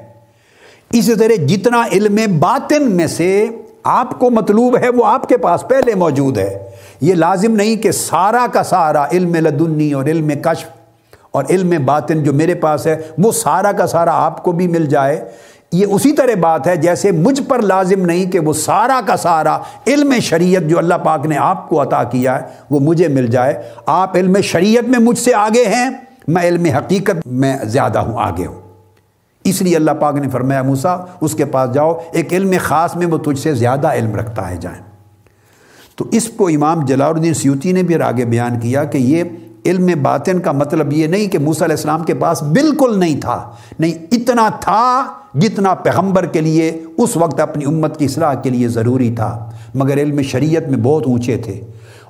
اسی 0.91 1.15
طرح 1.15 1.45
جتنا 1.45 1.83
علم 1.91 2.39
باطن 2.39 2.91
میں 2.91 3.07
سے 3.07 3.47
آپ 3.83 4.19
کو 4.19 4.29
مطلوب 4.29 4.77
ہے 4.77 4.89
وہ 4.89 5.05
آپ 5.05 5.29
کے 5.29 5.37
پاس 5.37 5.67
پہلے 5.67 5.95
موجود 5.95 6.37
ہے۔ 6.37 6.57
یہ 7.01 7.13
لازم 7.13 7.55
نہیں 7.55 7.75
کہ 7.75 7.91
سارا 7.91 8.45
کا 8.53 8.63
سارا 8.63 9.05
علم 9.11 9.35
لدنی 9.35 9.93
اور 9.93 10.05
علم 10.05 10.29
کشف 10.29 10.67
اور 11.31 11.43
علم 11.49 11.85
باطن 11.85 12.23
جو 12.23 12.33
میرے 12.33 12.55
پاس 12.55 12.87
ہے، 12.87 12.95
وہ 13.17 13.31
سارا 13.31 13.71
کا 13.71 13.87
سارا 13.87 14.25
آپ 14.25 14.43
کو 14.43 14.51
بھی 14.51 14.67
مل 14.67 14.85
جائے۔ 14.85 15.25
یہ 15.71 15.85
اسی 15.85 16.11
طرح 16.11 16.39
بات 16.39 16.67
ہے 16.67 16.75
جیسے 16.75 17.11
مجھ 17.11 17.41
پر 17.41 17.61
لازم 17.61 18.05
نہیں 18.05 18.31
کہ 18.31 18.39
وہ 18.39 18.53
سارا 18.53 19.01
کا 19.05 19.17
سارا 19.17 19.57
علم 19.87 20.13
شریعت 20.21 20.61
جو 20.61 20.77
اللہ 20.77 20.93
پاک 20.93 21.25
نے 21.25 21.37
آپ 21.37 21.69
کو 21.69 21.81
عطا 21.81 22.03
کیا 22.03 22.41
ہے، 22.41 22.47
وہ 22.69 22.79
مجھے 22.79 23.07
مل 23.07 23.27
جائے۔ 23.27 23.61
آپ 23.85 24.15
علم 24.15 24.41
شریعت 24.41 24.83
میں 24.83 24.99
مجھ 24.99 25.19
سے 25.19 25.33
آگے 25.33 25.65
ہیں، 25.65 25.89
میں 26.27 26.43
علم 26.43 26.65
حقیقت 26.65 27.27
میں 27.27 27.57
زیادہ 27.63 27.99
ہوں، 27.99 28.23
آگے 28.23 28.45
ہوں۔ 28.45 28.62
اس 29.43 29.61
لیے 29.61 29.75
اللہ 29.75 29.91
پاک 29.91 30.15
نے 30.15 30.29
فرمایا 30.29 30.61
موسا 30.61 30.95
اس 31.21 31.33
کے 31.33 31.45
پاس 31.45 31.73
جاؤ، 31.73 31.93
ایک 32.11 32.33
علم 32.33 32.53
خاص 32.63 32.95
میں 32.95 33.07
وہ 33.07 33.17
تجھ 33.17 33.39
سے 33.39 33.53
زیادہ 33.53 33.93
علم 33.93 34.15
رکھتا 34.15 34.49
ہے، 34.49 34.57
جائیں۔ 34.57 34.81
تو 35.95 36.05
اس 36.11 36.27
کو 36.27 36.47
امام 36.47 36.85
جلال 36.85 37.15
الدین 37.15 37.33
سیوتی 37.33 37.71
نے 37.71 37.83
بھی 37.83 37.95
آگے 37.95 38.25
بیان 38.25 38.59
کیا 38.59 38.83
کہ 38.83 38.97
یہ 38.97 39.23
علم 39.65 39.89
باطن 40.01 40.39
کا 40.39 40.51
مطلب 40.51 40.93
یہ 40.93 41.07
نہیں 41.07 41.27
کہ 41.27 41.39
موسیٰ 41.39 41.63
علیہ 41.63 41.75
السلام 41.75 42.03
کے 42.03 42.13
پاس 42.13 42.43
بالکل 42.43 42.99
نہیں 42.99 43.21
تھا، 43.21 43.51
نہیں 43.79 43.93
اتنا 44.11 44.49
تھا 44.59 45.03
جتنا 45.33 45.73
پیغمبر 45.73 46.25
کے 46.25 46.41
لیے 46.41 46.83
اس 46.97 47.17
وقت 47.17 47.39
اپنی 47.39 47.65
امت 47.65 47.97
کی 47.99 48.05
اصلاح 48.05 48.33
کے 48.33 48.49
لیے 48.49 48.67
ضروری 48.67 49.11
تھا، 49.15 49.49
مگر 49.75 49.97
علم 49.97 50.21
شریعت 50.21 50.67
میں 50.67 50.77
بہت 50.77 51.07
اونچے 51.07 51.37
تھے۔ 51.37 51.61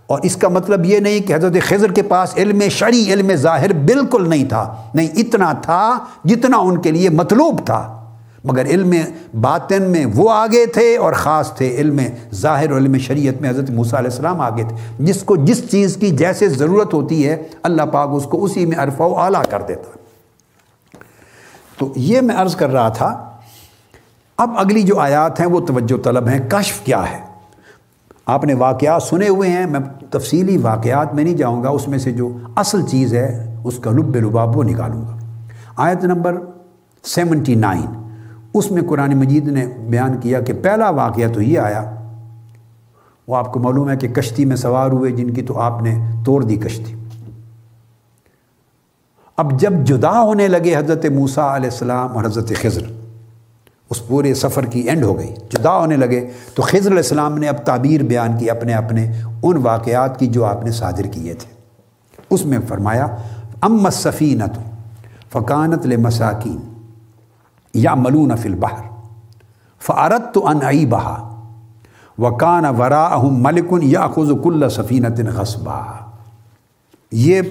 اور 0.07 0.19
اس 0.23 0.35
کا 0.35 0.47
مطلب 0.47 0.85
یہ 0.85 0.99
نہیں 0.99 1.19
کہ 1.19 1.35
حضرت 1.35 1.53
خضر 1.67 1.91
کے 1.91 2.01
پاس 2.01 2.37
علم 2.37 2.61
شرعی، 2.71 3.13
علم 3.13 3.35
ظاہر 3.35 3.73
بالکل 3.73 4.29
نہیں 4.29 4.45
تھا۔ 4.45 4.89
نہیں، 4.93 5.07
اتنا 5.15 5.53
تھا 5.53 5.99
جتنا 6.25 6.57
ان 6.57 6.81
کے 6.81 6.91
لیے 6.91 7.09
مطلوب 7.09 7.65
تھا۔ 7.65 7.99
مگر 8.43 8.65
علم 8.65 8.93
باطن 9.41 9.83
میں 9.83 10.05
وہ 10.15 10.31
آگے 10.31 10.65
تھے 10.65 10.97
اور 10.97 11.13
خاص 11.13 11.53
تھے 11.53 11.75
علم 11.77 11.99
ظاہر 12.33 12.71
اور 12.71 12.77
علم 12.77 12.97
شریعت 12.97 13.41
میں 13.41 13.49
حضرت 13.49 13.69
موسیٰ 13.69 13.99
علیہ 13.99 14.09
السلام 14.09 14.41
آگے 14.41 14.63
تھے۔ 14.63 14.75
جس 14.99 15.23
کو 15.23 15.35
جس 15.35 15.71
چیز 15.71 15.97
کی 15.97 16.09
جیسے 16.09 16.49
ضرورت 16.49 16.93
ہوتی 16.93 17.27
ہے، 17.27 17.43
اللہ 17.63 17.81
پاک 17.81 18.09
اس 18.11 18.23
کو 18.23 18.43
اسی 18.43 18.65
میں 18.65 18.77
عرفہ 18.77 19.03
و 19.03 19.19
اعلیٰ 19.19 19.43
کر 19.49 19.61
دیتا۔ 19.61 19.97
تو 21.77 21.93
یہ 21.95 22.21
میں 22.21 22.35
عرض 22.35 22.55
کر 22.55 22.69
رہا 22.69 22.89
تھا، 22.89 23.29
اب 24.37 24.49
اگلی 24.57 24.81
جو 24.81 24.99
آیات 24.99 25.39
ہیں 25.39 25.47
وہ 25.47 25.59
توجہ 25.59 26.03
طلب 26.03 26.27
ہیں، 26.27 26.39
کشف 26.49 26.79
کیا 26.79 27.11
ہے؟ 27.11 27.32
آپ 28.25 28.43
نے 28.43 28.53
واقعات 28.53 29.03
سنے 29.03 29.27
ہوئے 29.27 29.49
ہیں، 29.49 29.65
میں 29.65 29.79
تفصیلی 30.09 30.57
واقعات 30.57 31.13
میں 31.13 31.23
نہیں 31.23 31.37
جاؤں 31.37 31.63
گا، 31.63 31.69
اس 31.69 31.87
میں 31.87 31.97
سے 31.97 32.11
جو 32.11 32.37
اصل 32.55 32.81
چیز 32.81 33.13
ہے، 33.13 33.55
اس 33.63 33.79
کا 33.79 33.91
لب 33.91 34.15
لباب 34.15 34.57
وہ 34.57 34.63
نکالوں 34.63 35.01
گا۔ 35.01 35.17
آیت 35.75 36.03
نمبر 36.03 36.35
سیونٹی 37.03 37.55
نائن۔ 37.55 38.03
اس 38.53 38.71
میں 38.71 38.81
قرآن 38.89 39.17
مجید 39.17 39.47
نے 39.47 39.65
بیان 39.89 40.17
کیا 40.17 40.41
کہ 40.41 40.53
پہلا 40.53 40.89
واقعہ 40.89 41.33
تو 41.33 41.41
یہ 41.41 41.59
آیا، 41.59 41.95
وہ 43.27 43.35
آپ 43.35 43.53
کو 43.53 43.59
معلوم 43.59 43.89
ہے 43.89 43.97
کہ 43.97 44.07
کشتی 44.07 44.45
میں 44.45 44.55
سوار 44.55 44.89
ہوئے، 44.89 45.11
جن 45.11 45.29
کی 45.29 45.41
تو 45.41 45.59
آپ 45.59 45.81
نے 45.81 45.99
توڑ 46.25 46.43
دی 46.43 46.55
کشتی۔ 46.55 46.95
اب 49.37 49.59
جب 49.59 49.73
جدا 49.83 50.21
ہونے 50.21 50.47
لگے 50.47 50.75
حضرت 50.75 51.05
موسیٰ 51.05 51.49
علیہ 51.49 51.69
السلام 51.69 52.17
اور 52.17 52.25
حضرت 52.25 52.51
خضر 52.61 53.02
اس 53.93 54.07
پورے 54.07 54.33
سفر 54.33 54.65
کی 54.65 54.79
اینڈ 54.79 55.03
ہو 55.03 55.17
گئی۔ 55.17 55.33
جدا 55.49 55.77
ہونے 55.77 55.97
لگے 55.97 56.29
تو 56.55 56.61
خضر 56.61 56.87
علیہ 56.87 57.05
السلام 57.07 57.37
نے 57.37 57.47
اب 57.47 57.57
تعبیر 57.65 58.03
بیان 58.03 58.37
کی 58.37 58.49
اپنے 58.49 58.73
اپنے 58.73 59.11
ان 59.43 59.57
واقعات 59.57 60.19
کی 60.19 60.27
جو 60.27 60.45
آپ 60.45 60.63
نے 60.63 60.71
صادر 60.71 61.07
کیے 61.11 61.33
تھے۔ 61.33 61.51
اس 62.29 62.45
میں 62.45 62.59
فرمایا 62.67 63.07
ام 63.61 63.89
صفینت 63.89 64.57
فقانت 65.31 65.85
مساکین 65.85 66.59
یا 67.73 67.93
ملون 67.95 68.35
فل 68.35 68.55
بہر 68.55 68.81
فارت 69.81 70.33
تو 70.33 70.47
ان 70.47 70.63
عی 70.63 70.85
بہا 70.85 71.15
وکان 72.17 72.65
ورا 72.65 73.03
اہم 73.05 73.43
ملکن 73.43 73.79
یا 73.83 74.07
خز 74.07 74.31
کل 74.43 74.69
سفینت 74.69 75.19
غصبہ 75.35 75.81
یہ 77.11 77.41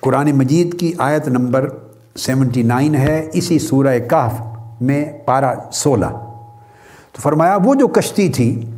قرآن 0.00 0.30
مجید 0.32 0.78
کی 0.80 0.92
آیت 0.98 1.28
نمبر 1.28 1.68
سیونٹی 2.16 2.62
نائن 2.62 2.94
ہے، 2.94 3.28
اسی 3.32 3.58
سورہ 3.58 3.98
کہف 3.98 4.40
میں 4.80 5.12
پارہ 5.24 5.54
سولہ۔ 5.72 6.06
تو 7.12 7.20
فرمایا، 7.20 7.58
وہ 7.64 7.74
جو 7.74 7.88
کشتی 7.88 8.28
تھی 8.28 8.70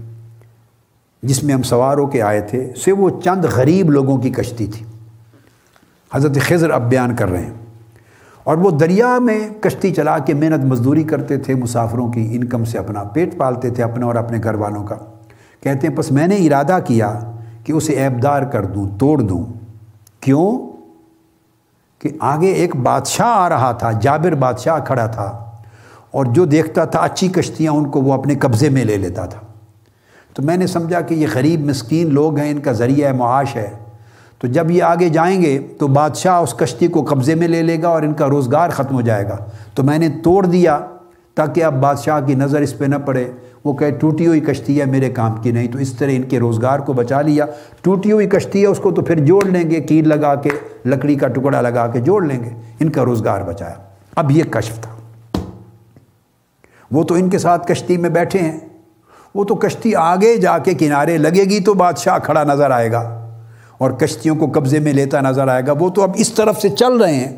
جس 1.22 1.44
میں 1.44 1.54
ہم 1.54 1.62
سوار 1.62 1.96
ہو 1.96 2.06
کے 2.06 2.22
آئے 2.22 2.40
تھے 2.40 2.72
سے 2.84 2.92
وہ 2.92 3.20
چند 3.24 3.44
غریب 3.44 3.90
لوگوں 3.90 4.18
کی 4.18 4.30
کشتی 4.30 4.66
تھی۔ 4.66 4.86
حضرت 6.14 6.38
خضر 6.40 6.70
اب 6.70 6.90
بیان 6.90 7.16
کر 7.16 7.30
رہے 7.30 7.42
ہیں۔ 7.42 7.54
اور 8.44 8.56
وہ 8.56 8.70
دریا 8.70 9.18
میں 9.18 9.48
کشتی 9.60 9.94
چلا 9.94 10.18
کے 10.18 10.34
محنت 10.34 10.64
مزدوری 10.64 11.02
کرتے 11.02 11.38
تھے، 11.38 11.54
مسافروں 11.54 12.12
کی 12.12 12.28
انکم 12.32 12.64
سے 12.64 12.78
اپنا 12.78 13.04
پیٹ 13.04 13.38
پالتے 13.38 13.70
تھے 13.70 13.82
اپنے 13.82 14.04
اور 14.04 14.14
اپنے 14.14 14.38
گھر 14.44 14.54
والوں 14.54 14.84
کا۔ 14.84 14.96
کہتے 15.60 15.86
ہیں 15.86 15.94
بس 15.94 16.12
میں 16.12 16.26
نے 16.26 16.36
ارادہ 16.36 16.78
کیا 16.86 17.20
کہ 17.64 17.72
اسے 17.72 17.92
ایبدار 17.92 18.42
کر 18.42 18.64
دوں، 18.64 18.98
توڑ 18.98 19.18
دوں۔ 19.18 19.44
کیوں؟ 20.20 20.58
کہ 21.98 22.10
آگے 22.20 22.48
ایک 22.48 22.76
بادشاہ 22.76 23.26
آ 23.26 23.48
رہا 23.48 23.72
تھا، 23.72 23.90
جابر 23.92 24.34
بادشاہ 24.34 24.84
کھڑا 24.84 25.06
تھا۔ 25.06 25.49
اور 26.10 26.24
جو 26.24 26.44
دیکھتا 26.44 26.84
تھا 26.84 26.98
اچھی 26.98 27.28
کشتیاں 27.28 27.72
ان 27.72 27.90
کو 27.90 28.00
وہ 28.00 28.12
اپنے 28.12 28.34
قبضے 28.34 28.68
میں 28.68 28.84
لے 28.84 28.96
لیتا 28.96 29.26
تھا۔ 29.26 29.40
تو 30.34 30.42
میں 30.42 30.56
نے 30.56 30.66
سمجھا 30.66 31.00
کہ 31.00 31.14
یہ 31.14 31.26
غریب 31.34 31.60
مسکین 31.60 32.14
لوگ 32.14 32.38
ہیں، 32.38 32.50
ان 32.50 32.58
کا 32.58 32.72
ذریعہ 32.72 33.12
معاش 33.12 33.56
ہے۔ 33.56 33.70
تو 34.38 34.46
جب 34.46 34.70
یہ 34.70 34.82
آگے 34.82 35.08
جائیں 35.08 35.42
گے 35.42 35.58
تو 35.78 35.86
بادشاہ 35.86 36.38
اس 36.38 36.54
کشتی 36.54 36.86
کو 36.86 37.04
قبضے 37.04 37.34
میں 37.34 37.48
لے 37.48 37.62
لے 37.62 37.82
گا 37.82 37.88
اور 37.88 38.02
ان 38.02 38.12
کا 38.12 38.28
روزگار 38.28 38.68
ختم 38.68 38.94
ہو 38.94 39.00
جائے 39.00 39.28
گا۔ 39.28 39.36
تو 39.74 39.82
میں 39.82 39.98
نے 39.98 40.08
توڑ 40.24 40.46
دیا 40.46 40.80
تاکہ 41.34 41.64
اب 41.64 41.80
بادشاہ 41.80 42.20
کی 42.20 42.34
نظر 42.34 42.60
اس 42.60 42.78
پہ 42.78 42.84
نہ 42.84 42.94
پڑے۔ 43.06 43.30
وہ 43.64 43.74
کہے، 43.74 43.90
ٹوٹی 43.90 44.26
ہوئی 44.26 44.40
کشتی 44.40 44.80
ہے 44.80 44.84
میرے 44.84 45.10
کام 45.10 45.34
کی، 45.42 45.50
نہیں 45.52 45.68
تو 45.68 45.78
اس 45.78 45.92
طرح 45.92 46.10
ان 46.12 46.22
کے 46.22 46.38
روزگار 46.38 46.78
کو 46.78 46.92
بچا 46.92 47.22
لیا۔ 47.22 47.46
ٹوٹی 47.82 48.12
ہوئی 48.12 48.28
کشتی 48.28 48.62
ہے، 48.62 48.66
اس 48.66 48.78
کو 48.78 48.90
تو 48.90 49.02
پھر 49.02 49.24
جوڑ 49.24 49.44
لیں 49.44 49.70
گے 49.70 49.80
کیل 49.80 50.08
لگا 50.08 50.34
کے، 50.34 50.50
لکڑی 50.86 51.14
کا 51.14 51.28
ٹکڑا 51.28 51.60
لگا 51.60 51.86
کے 51.86 52.00
جوڑ 52.00 52.24
لیں 52.24 52.44
گے۔ 52.44 52.50
ان 52.80 52.90
کا 52.90 53.04
روزگار 53.04 53.40
بچایا۔ 53.42 53.74
اب 54.16 54.30
یہ 54.30 54.44
کشف 54.50 54.80
تھا۔ 54.80 54.99
وہ 56.90 57.04
تو 57.04 57.14
ان 57.14 57.30
کے 57.30 57.38
ساتھ 57.38 57.66
کشتی 57.66 57.96
میں 57.96 58.10
بیٹھے 58.10 58.38
ہیں۔ 58.38 58.60
وہ 59.34 59.44
تو 59.44 59.54
کشتی 59.54 59.94
آگے 59.94 60.36
جا 60.36 60.58
کے 60.58 60.74
کنارے 60.74 61.18
لگے 61.18 61.44
گی 61.44 61.60
تو 61.60 61.74
بادشاہ 61.74 62.18
کھڑا 62.18 62.44
نظر 62.44 62.70
آئے 62.70 62.92
گا 62.92 63.30
اور 63.78 63.90
کشتیوں 63.90 64.36
کو 64.36 64.46
قبضے 64.54 64.78
میں 64.78 64.92
لیتا 64.92 65.20
نظر 65.20 65.48
آئے 65.48 65.62
گا۔ 65.66 65.72
وہ 65.80 65.90
تو 65.90 66.02
اب 66.02 66.10
اس 66.14 66.32
طرف 66.32 66.60
سے 66.60 66.68
چل 66.68 66.92
رہے 66.92 67.14
ہیں 67.14 67.36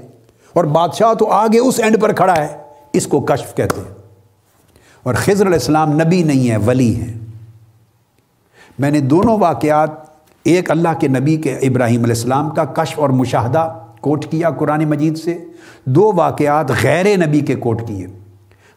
اور 0.53 0.65
بادشاہ 0.65 1.15
تو 1.15 1.31
آگے 1.31 1.59
اس 1.59 1.81
اینڈ 1.81 2.01
پر 2.01 2.13
کھڑا 2.13 2.37
ہے۔ 2.37 2.59
اس 2.93 3.07
کو 3.07 3.21
کشف 3.21 3.55
کہتے 3.55 3.81
ہیں۔ 3.81 3.95
اور 5.03 5.15
خضر 5.15 5.47
علیہ 5.47 5.55
السلام 5.55 5.93
نبی 5.93 6.23
نہیں 6.23 6.51
ہے 6.51 6.57
ولی 6.57 6.95
ہیں۔ 6.97 7.19
میں 8.79 8.91
نے 8.91 9.01
دونوں 9.01 9.39
واقعات 9.39 9.91
ایک 10.45 10.71
اللہ 10.71 10.89
کے 11.01 11.09
نبی 11.09 11.37
کے 11.37 11.53
ابراہیم 11.53 12.03
علیہ 12.03 12.15
السلام 12.15 12.51
کا 12.51 12.65
کشف 12.65 12.99
اور 12.99 13.11
مشاہدہ 13.11 13.79
کوٹ 14.01 14.27
کیا 14.27 14.51
قرآن 14.51 14.85
مجید 14.85 15.19
سے۔ 15.19 15.39
دو 15.85 16.13
واقعات 16.17 16.67
غیر 16.83 17.27
نبی 17.27 17.41
کے 17.41 17.55
کوٹ 17.55 17.83
کیے۔ 17.87 18.07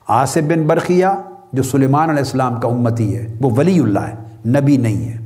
آصف 0.08 0.38
بن 0.38 0.68
برقیہ، 0.68 1.06
جو 1.54 1.64
سلیمان 1.64 2.10
علیہ 2.10 2.20
السلام 2.20 2.60
کا 2.60 2.68
امتی 2.68 3.18
ہے، 3.18 3.34
وہ 3.42 3.50
ولی 3.58 3.80
اللہ 3.80 4.00
ہے، 4.00 4.16
نبی 4.46 4.78
نہیں 4.78 5.10
ہے۔ 5.10 5.18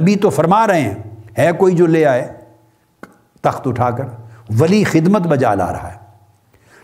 نبی 0.00 0.16
تو 0.16 0.30
فرما 0.30 0.66
رہے 0.66 0.80
ہیں، 0.80 0.94
ہے 1.38 1.50
کوئی 1.58 1.76
جو 1.76 1.86
لے 1.86 2.06
آئے؟ 2.06 2.32
تخت 3.40 3.68
اٹھا 3.68 3.90
کر 3.90 4.04
ولی 4.60 4.84
خدمت 4.84 5.26
بجا 5.26 5.54
لا 5.54 5.72
رہا 5.72 5.92
ہے۔ 5.92 5.98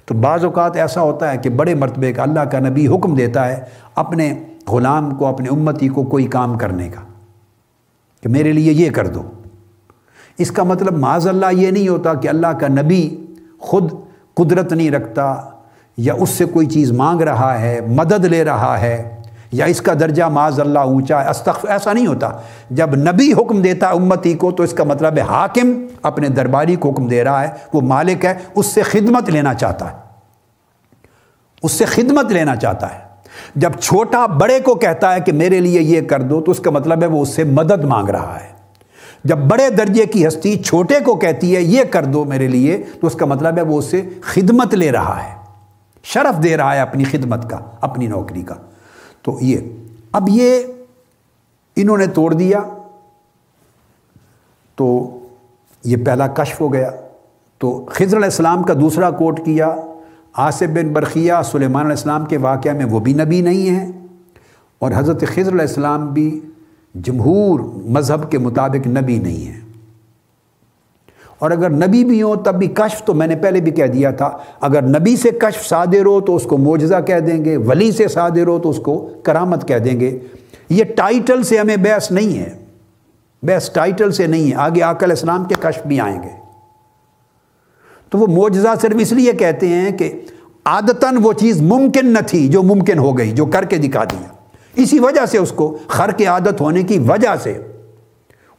تو 0.07 0.15
بعض 0.15 0.45
اوقات 0.45 0.77
ایسا 0.77 1.01
ہوتا 1.01 1.33
ہے 1.33 1.39
کہ 1.39 1.51
بڑے 1.51 1.75
مرتبے 1.75 2.13
کا 2.13 2.23
اللہ 2.23 2.41
کا 2.41 2.59
نبی 2.59 2.87
حکم 2.87 3.15
دیتا 3.15 3.49
ہے 3.49 3.65
اپنے 3.95 4.35
غلام 4.69 5.15
کو، 5.15 5.27
اپنے 5.27 5.49
امتی 5.49 5.89
کو 5.89 6.03
کوئی 6.03 6.27
کام 6.27 6.59
کرنے 6.59 6.89
کا، 6.89 7.01
کہ 8.23 8.29
میرے 8.29 8.53
لیے 8.53 8.73
یہ 8.73 8.91
کر 8.91 9.07
دو۔ 9.07 9.23
اس 10.39 10.51
کا 10.51 10.63
مطلب 10.63 10.99
معاذ 10.99 11.29
اللہ 11.29 11.47
یہ 11.53 11.71
نہیں 11.71 11.89
ہوتا 11.89 12.15
کہ 12.15 12.29
اللہ 12.29 12.47
کا 12.47 12.69
نبی 12.69 13.27
خود 13.59 13.93
قدرت 14.35 14.73
نہیں 14.73 14.91
رکھتا 14.91 15.35
یا 15.99 16.15
اس 16.19 16.31
سے 16.31 16.45
کوئی 16.45 16.67
چیز 16.67 16.93
مانگ 16.93 17.21
رہا 17.21 17.61
ہے، 17.61 17.81
مدد 17.87 18.25
لے 18.25 18.45
رہا 18.45 18.81
ہے، 18.81 19.17
یا 19.53 19.65
اس 19.65 19.81
کا 19.81 19.95
درجہ 19.95 20.25
معاذ 20.25 20.61
اللہ 20.61 20.79
اونچا 20.79 21.25
ہے 21.25 21.31
استخ 21.31 21.65
ایسا 21.69 21.93
نہیں 21.93 22.07
ہوتا۔ 22.07 22.31
جب 22.71 22.95
نبی 22.95 23.33
حکم 23.33 23.63
دیتا 23.63 23.89
ہے 23.89 23.93
امتی 23.93 24.35
کو، 24.35 24.51
تو 24.51 24.63
اس 24.63 24.73
کا 24.73 24.85
مطلب 24.85 25.17
ہے 25.17 25.23
حاکم 25.23 25.87
اپنے 26.03 26.29
درباری 26.29 26.77
کو 26.77 26.91
حکم 26.91 27.07
دے 27.07 27.25
رہا 27.25 27.43
ہے، 27.43 27.49
وہ 27.73 27.81
مالک 27.81 28.25
ہے، 28.25 28.35
اس 28.55 28.67
سے 28.67 28.83
خدمت 28.83 29.31
لینا 29.31 29.55
چاہتا 29.55 29.91
ہے۔ 29.91 29.97
اس 31.63 31.73
سے 31.73 31.85
خدمت 31.85 32.33
لینا 32.33 32.57
چاہتا 32.57 32.95
ہے۔ 32.95 33.01
جب 33.55 33.73
چھوٹا 33.73 34.27
بڑے 34.27 34.61
کو 34.61 34.75
کہتا 34.75 35.15
ہے 35.15 35.21
کہ 35.21 35.33
میرے 35.33 35.61
لیے 35.61 35.83
یہ 35.83 36.01
کر 36.01 36.23
دو، 36.23 36.41
تو 36.41 36.51
اس 36.51 36.59
کا 36.59 36.71
مطلب 36.71 37.03
ہے 37.03 37.09
وہ 37.09 37.23
اس 37.23 37.29
سے 37.29 37.45
مدد 37.45 37.85
مانگ 37.85 38.09
رہا 38.09 38.39
ہے۔ 38.41 38.49
جب 39.25 39.39
بڑے 39.39 39.71
درجے 39.71 40.07
کی 40.07 40.27
ہستی 40.27 40.57
چھوٹے 40.57 41.01
کو 41.05 41.17
کہتی 41.17 41.57
ہے 41.57 41.63
یہ 41.63 41.85
کر 41.85 42.05
دو 42.05 42.25
میرے 42.25 42.49
لیے، 42.49 42.83
تو 43.01 43.07
اس 43.07 43.15
کا 43.15 43.27
مطلب 43.27 43.57
ہے 43.57 43.63
وہ 43.63 43.79
اس 43.79 43.85
سے 43.85 44.03
خدمت 44.23 44.75
لے 44.75 44.93
رہا 44.93 45.21
ہے۔ 45.23 45.38
شرف 46.03 46.43
دے 46.43 46.57
رہا 46.57 46.75
ہے 46.75 46.81
اپنی 46.81 47.05
خدمت 47.05 47.51
کا، 47.51 47.59
اپنی 47.81 48.07
نوکری 48.07 48.43
کا۔ 48.43 48.55
تو 49.23 49.39
یہ، 49.41 49.59
اب 50.13 50.29
یہ 50.29 50.63
انہوں 51.77 51.97
نے 51.97 52.07
توڑ 52.07 52.35
دیا۔ 52.35 52.61
تو 54.77 55.19
یہ 55.85 55.97
پہلا 56.07 56.27
کشف 56.27 56.61
ہو 56.61 56.73
گیا۔ 56.73 56.91
تو 57.59 57.87
خضر 57.89 58.17
علیہ 58.17 58.25
السلام 58.25 58.63
کا 58.63 58.75
دوسرا 58.75 59.11
کوٹ 59.11 59.41
کیا۔ 59.45 59.77
آصف 60.33 60.63
بن 60.63 60.93
برقیہ 60.93 61.33
سلیمان 61.45 61.85
علیہ 61.85 61.97
السلام 61.97 62.25
کے 62.25 62.37
واقعہ 62.37 62.73
میں 62.73 62.85
وہ 62.85 63.01
بھی 63.01 63.13
نبی 63.13 63.41
نہیں 63.41 63.71
ہیں۔ 63.71 63.93
اور 64.79 64.91
حضرت 64.97 65.21
خضر 65.21 65.53
علیہ 65.53 65.61
السلام 65.61 66.07
بھی 66.07 66.41
جمہور 66.95 67.61
مذہب 67.75 68.31
کے 68.31 68.39
مطابق 68.39 68.87
نبی 68.87 69.19
نہیں 69.19 69.47
ہیں۔ 69.47 69.61
اور 71.39 71.51
اگر 71.51 71.71
نبی 71.71 72.05
بھی 72.05 72.23
ہوں 72.23 72.37
تب 72.37 72.55
بھی 72.55 72.67
کشف 72.67 73.03
تو 73.05 73.15
میں 73.15 73.27
نے 73.27 73.37
پہلے 73.37 73.61
بھی 73.61 73.71
کہہ 73.73 73.87
دیا 73.87 74.11
تھا۔ 74.11 74.39
اگر 74.61 74.83
نبی 74.83 75.17
سے 75.17 75.31
کشف 75.31 75.69
صادر 75.69 76.07
ہو 76.07 76.21
تو 76.21 76.37
اس 76.37 76.43
کو 76.43 76.59
معجزہ 76.59 77.01
کہہ 77.07 77.19
دیں 77.19 77.45
گے، 77.45 77.57
ولی 77.57 77.93
سے 77.93 78.09
صادر 78.09 78.47
ہو 78.47 78.59
تو 78.59 78.71
اس 78.71 78.77
کو 78.77 79.09
کرامت 79.23 79.69
کہہ 79.69 79.79
دیں 79.79 80.01
گے۔ 80.01 80.19
یہ 80.69 80.85
ٹائٹل 80.85 81.43
سے 81.43 81.59
ہمیں 81.59 81.77
بحث 81.77 82.11
نہیں 82.11 82.39
ہے۔ 82.39 82.65
بحث 83.43 83.71
ٹائٹل 83.73 84.13
سے 84.13 84.27
نہیں 84.27 84.51
ہے۔ 84.51 84.57
آگے 84.57 84.83
آکل 84.83 85.11
اسلام 85.11 85.45
کے 85.45 85.55
کشف 85.61 85.87
بھی 85.87 86.01
آئیں 86.01 86.23
گے۔ 86.23 86.29
تو 88.11 88.19
وہ 88.19 88.27
معجزہ 88.27 88.69
صرف 88.83 88.97
اس 88.99 89.13
لیے 89.13 89.33
کہتے 89.33 89.69
ہیں 89.69 89.99
کہ 89.99 90.21
عادتاً 90.65 91.17
وہ 91.23 91.33
چیز 91.33 91.63
ممکن 91.63 92.07
نہ 92.07 92.19
تھی 92.27 92.49
جو 92.49 92.63
ممکن 92.63 92.99
ہو 92.99 93.19
گئی، 93.19 93.31
جو 93.31 93.47
کر 93.47 93.65
کے 93.65 93.77
دکھا 93.77 94.05
دیا۔ 94.05 94.27
اسی 94.75 94.99
وجہ 94.99 95.27
سے 95.27 95.39
اس 95.39 95.53
کو 95.53 95.79
خر 95.89 96.11
کے 96.11 96.27
عادت 96.27 96.61
ہونے 96.61 96.83
کی 96.83 96.99
وجہ 96.99 97.29
سے 97.43 97.63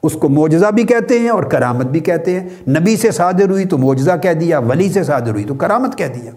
اس 0.03 0.13
کو 0.13 0.29
معجزہ 0.29 0.65
بھی 0.65 0.83
کہتے 0.83 1.19
ہیں 1.19 1.29
اور 1.29 1.43
کرامت 1.43 1.85
بھی 1.85 1.99
کہتے 1.99 2.39
ہیں۔ 2.39 2.49
نبی 2.67 2.97
سے 2.97 3.11
صادر 3.11 3.49
ہوئی 3.49 3.65
تو 3.65 3.77
معجزہ 3.77 4.11
کہہ 4.21 4.33
دیا، 4.33 4.59
ولی 4.59 4.91
سے 4.91 5.03
صادر 5.03 5.29
ہوئی 5.29 5.43
تو 5.43 5.53
کرامت 5.53 5.97
کہہ 5.97 6.07
دیا۔ 6.07 6.31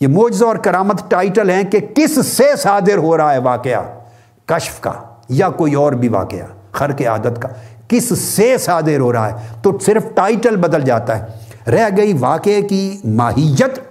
یہ 0.00 0.08
معجزہ 0.08 0.44
اور 0.44 0.56
کرامت 0.56 1.10
ٹائٹل 1.10 1.50
ہیں 1.50 1.62
کہ 1.64 1.78
کس 1.94 2.26
سے 2.26 2.56
صادر 2.58 2.96
ہو 2.96 3.16
رہا 3.16 3.32
ہے 3.32 3.38
واقعہ؟ 3.38 3.98
کشف 4.46 4.80
کا 4.80 4.92
یا 5.28 5.50
کوئی 5.50 5.74
اور 5.74 5.92
بھی 5.92 6.08
واقعہ، 6.08 6.46
خر 6.72 6.92
کے 6.92 7.06
عادت 7.06 7.42
کا۔ 7.42 7.48
کس 7.88 8.18
سے 8.18 8.58
صادر 8.58 8.98
ہو 8.98 9.12
رہا 9.12 9.28
ہے؟ 9.28 9.46
تو 9.62 9.78
صرف 9.78 10.04
ٹائٹل 10.14 10.56
بدل 10.56 10.80
جاتا 10.80 11.18
ہے۔ 11.18 11.24
رہ 11.70 11.88
گئی 11.96 12.12
واقعے 12.20 12.62
کی 12.62 12.98
ماہیت 13.04 13.85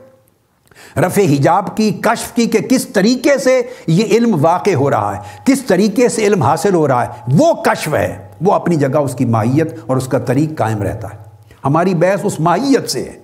رفع 0.97 1.21
حجاب 1.21 1.77
کی، 1.77 1.91
کشف 1.91 2.31
کی 2.31 2.45
کہ 2.45 2.59
کس 2.59 2.87
طریقے 2.87 3.37
سے 3.37 3.61
یہ 3.87 4.05
علم 4.05 4.37
واقع 4.41 4.73
ہو 4.75 4.89
رہا 4.89 5.15
ہے، 5.15 5.21
کس 5.45 5.61
طریقے 5.61 6.09
سے 6.09 6.27
علم 6.27 6.41
حاصل 6.41 6.73
ہو 6.73 6.87
رہا 6.87 7.05
ہے، 7.05 7.09
وہ 7.31 7.53
کشف 7.53 7.93
ہے، 7.93 8.27
وہ 8.41 8.53
اپنی 8.53 8.75
جگہ 8.75 8.97
اس 8.97 9.15
کی 9.15 9.25
ماہیت 9.25 9.75
اور 9.85 9.97
اس 9.97 10.07
کا 10.07 10.19
طریق 10.19 10.57
قائم 10.57 10.81
رہتا 10.81 11.07
ہے۔ 11.07 11.17
ہماری 11.65 11.95
بحث 11.95 12.19
اس 12.23 12.39
ماہیت 12.39 12.89
سے 12.89 13.03
ہے۔ 13.03 13.19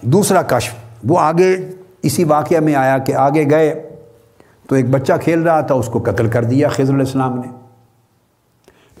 دوسرا 0.00 0.42
کشف، 0.42 0.74
وہ 1.04 1.18
آگے 1.18 1.56
اسی 2.02 2.24
واقعہ 2.24 2.60
میں 2.60 2.74
آیا 2.74 2.98
کہ 2.98 3.14
آگے 3.14 3.50
گئے 3.50 3.88
تو 4.68 4.74
ایک 4.74 4.90
بچہ 4.90 5.12
کھیل 5.24 5.42
رہا 5.42 5.60
تھا، 5.60 5.74
اس 5.74 5.86
کو 5.86 5.98
قتل 5.98 6.28
کر 6.28 6.44
دیا 6.44 6.68
خضر 6.68 6.82
علیہ 6.82 7.06
السلام 7.06 7.34
نے۔ 7.34 7.52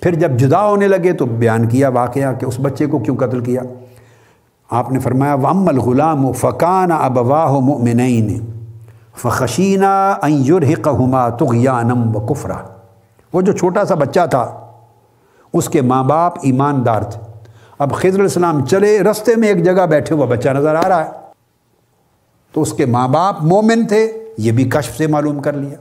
پھر 0.02 0.14
جب 0.14 0.30
جدا 0.30 0.66
ہونے 0.66 0.88
لگے 0.88 1.12
تو 1.12 1.26
بیان 1.26 1.68
کیا 1.68 1.88
واقعہ 1.88 2.34
کہ 2.34 2.44
اس 2.44 2.54
بچے 2.60 2.86
کو 2.86 2.98
کیوں 2.98 3.16
قتل 3.16 3.40
کیا۔ 3.40 3.62
آپ 4.74 4.92
نے 4.92 4.98
فرمایا 4.98 5.34
وم 5.34 5.68
الغلام 5.68 6.24
و 6.24 6.32
فقان 6.32 6.92
اب 6.92 7.18
واہ 7.18 7.52
مؤمنین 7.52 8.46
فخشینہ 9.16 10.14
ایرحقما 10.22 11.28
تغیانم 11.28 12.16
و 12.16 12.20
کفرا 12.20 12.56
وہ 13.32 13.40
جو 13.40 13.52
چھوٹا 13.52 13.84
سا 13.84 13.94
بچہ 13.94 14.20
تھا، 14.30 14.68
اس 15.52 15.68
کے 15.68 15.80
ماں 15.80 16.04
باپ 16.04 16.32
ایماندار 16.42 17.02
تھے۔ 17.02 17.20
اب 17.78 17.92
خضر 17.92 18.08
علیہ 18.08 18.22
السلام 18.22 18.66
چلے، 18.66 19.00
رستے 19.00 19.36
میں 19.36 19.48
ایک 19.48 19.64
جگہ 19.64 19.86
بیٹھے 19.86 20.14
ہوا 20.14 20.26
بچہ 20.26 20.48
نظر 20.48 20.74
آ 20.74 20.88
رہا 20.88 21.04
ہے۔ 21.04 21.10
تو 22.52 22.62
اس 22.62 22.72
کے 22.72 22.86
ماں 22.86 23.08
باپ 23.08 23.42
مومن 23.42 23.86
تھے، 23.86 24.12
یہ 24.38 24.52
بھی 24.52 24.64
کشف 24.64 24.96
سے 24.96 25.06
معلوم 25.06 25.40
کر 25.40 25.52
لیا۔ 25.52 25.76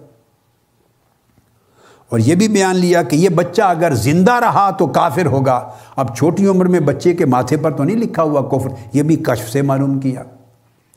اور 2.12 2.20
یہ 2.20 2.36
بھی 2.36 2.48
بیان 2.48 2.76
لیا 2.76 3.04
کہ 3.04 3.16
یہ 3.16 3.30
بچہ 3.30 3.62
اگر 3.62 3.94
زندہ 3.94 4.32
رہا 4.32 4.70
تو 4.70 4.88
کافر 4.88 5.26
ہوگا۔ 5.26 5.70
اب 5.96 6.16
چھوٹی 6.16 6.46
عمر 6.46 6.66
میں 6.66 6.80
بچے 6.80 7.14
کے 7.14 7.26
ماتھے 7.26 7.58
پر 7.58 7.72
تو 7.72 7.84
نہیں 7.84 7.96
لکھا 7.96 8.24
ہوا 8.24 8.42
کفر، 8.42 8.70
یہ 8.94 9.04
بھی 9.04 9.16
کشف 9.16 9.50
سے 9.50 9.62
معلوم 9.62 10.00
کیا 10.00 10.24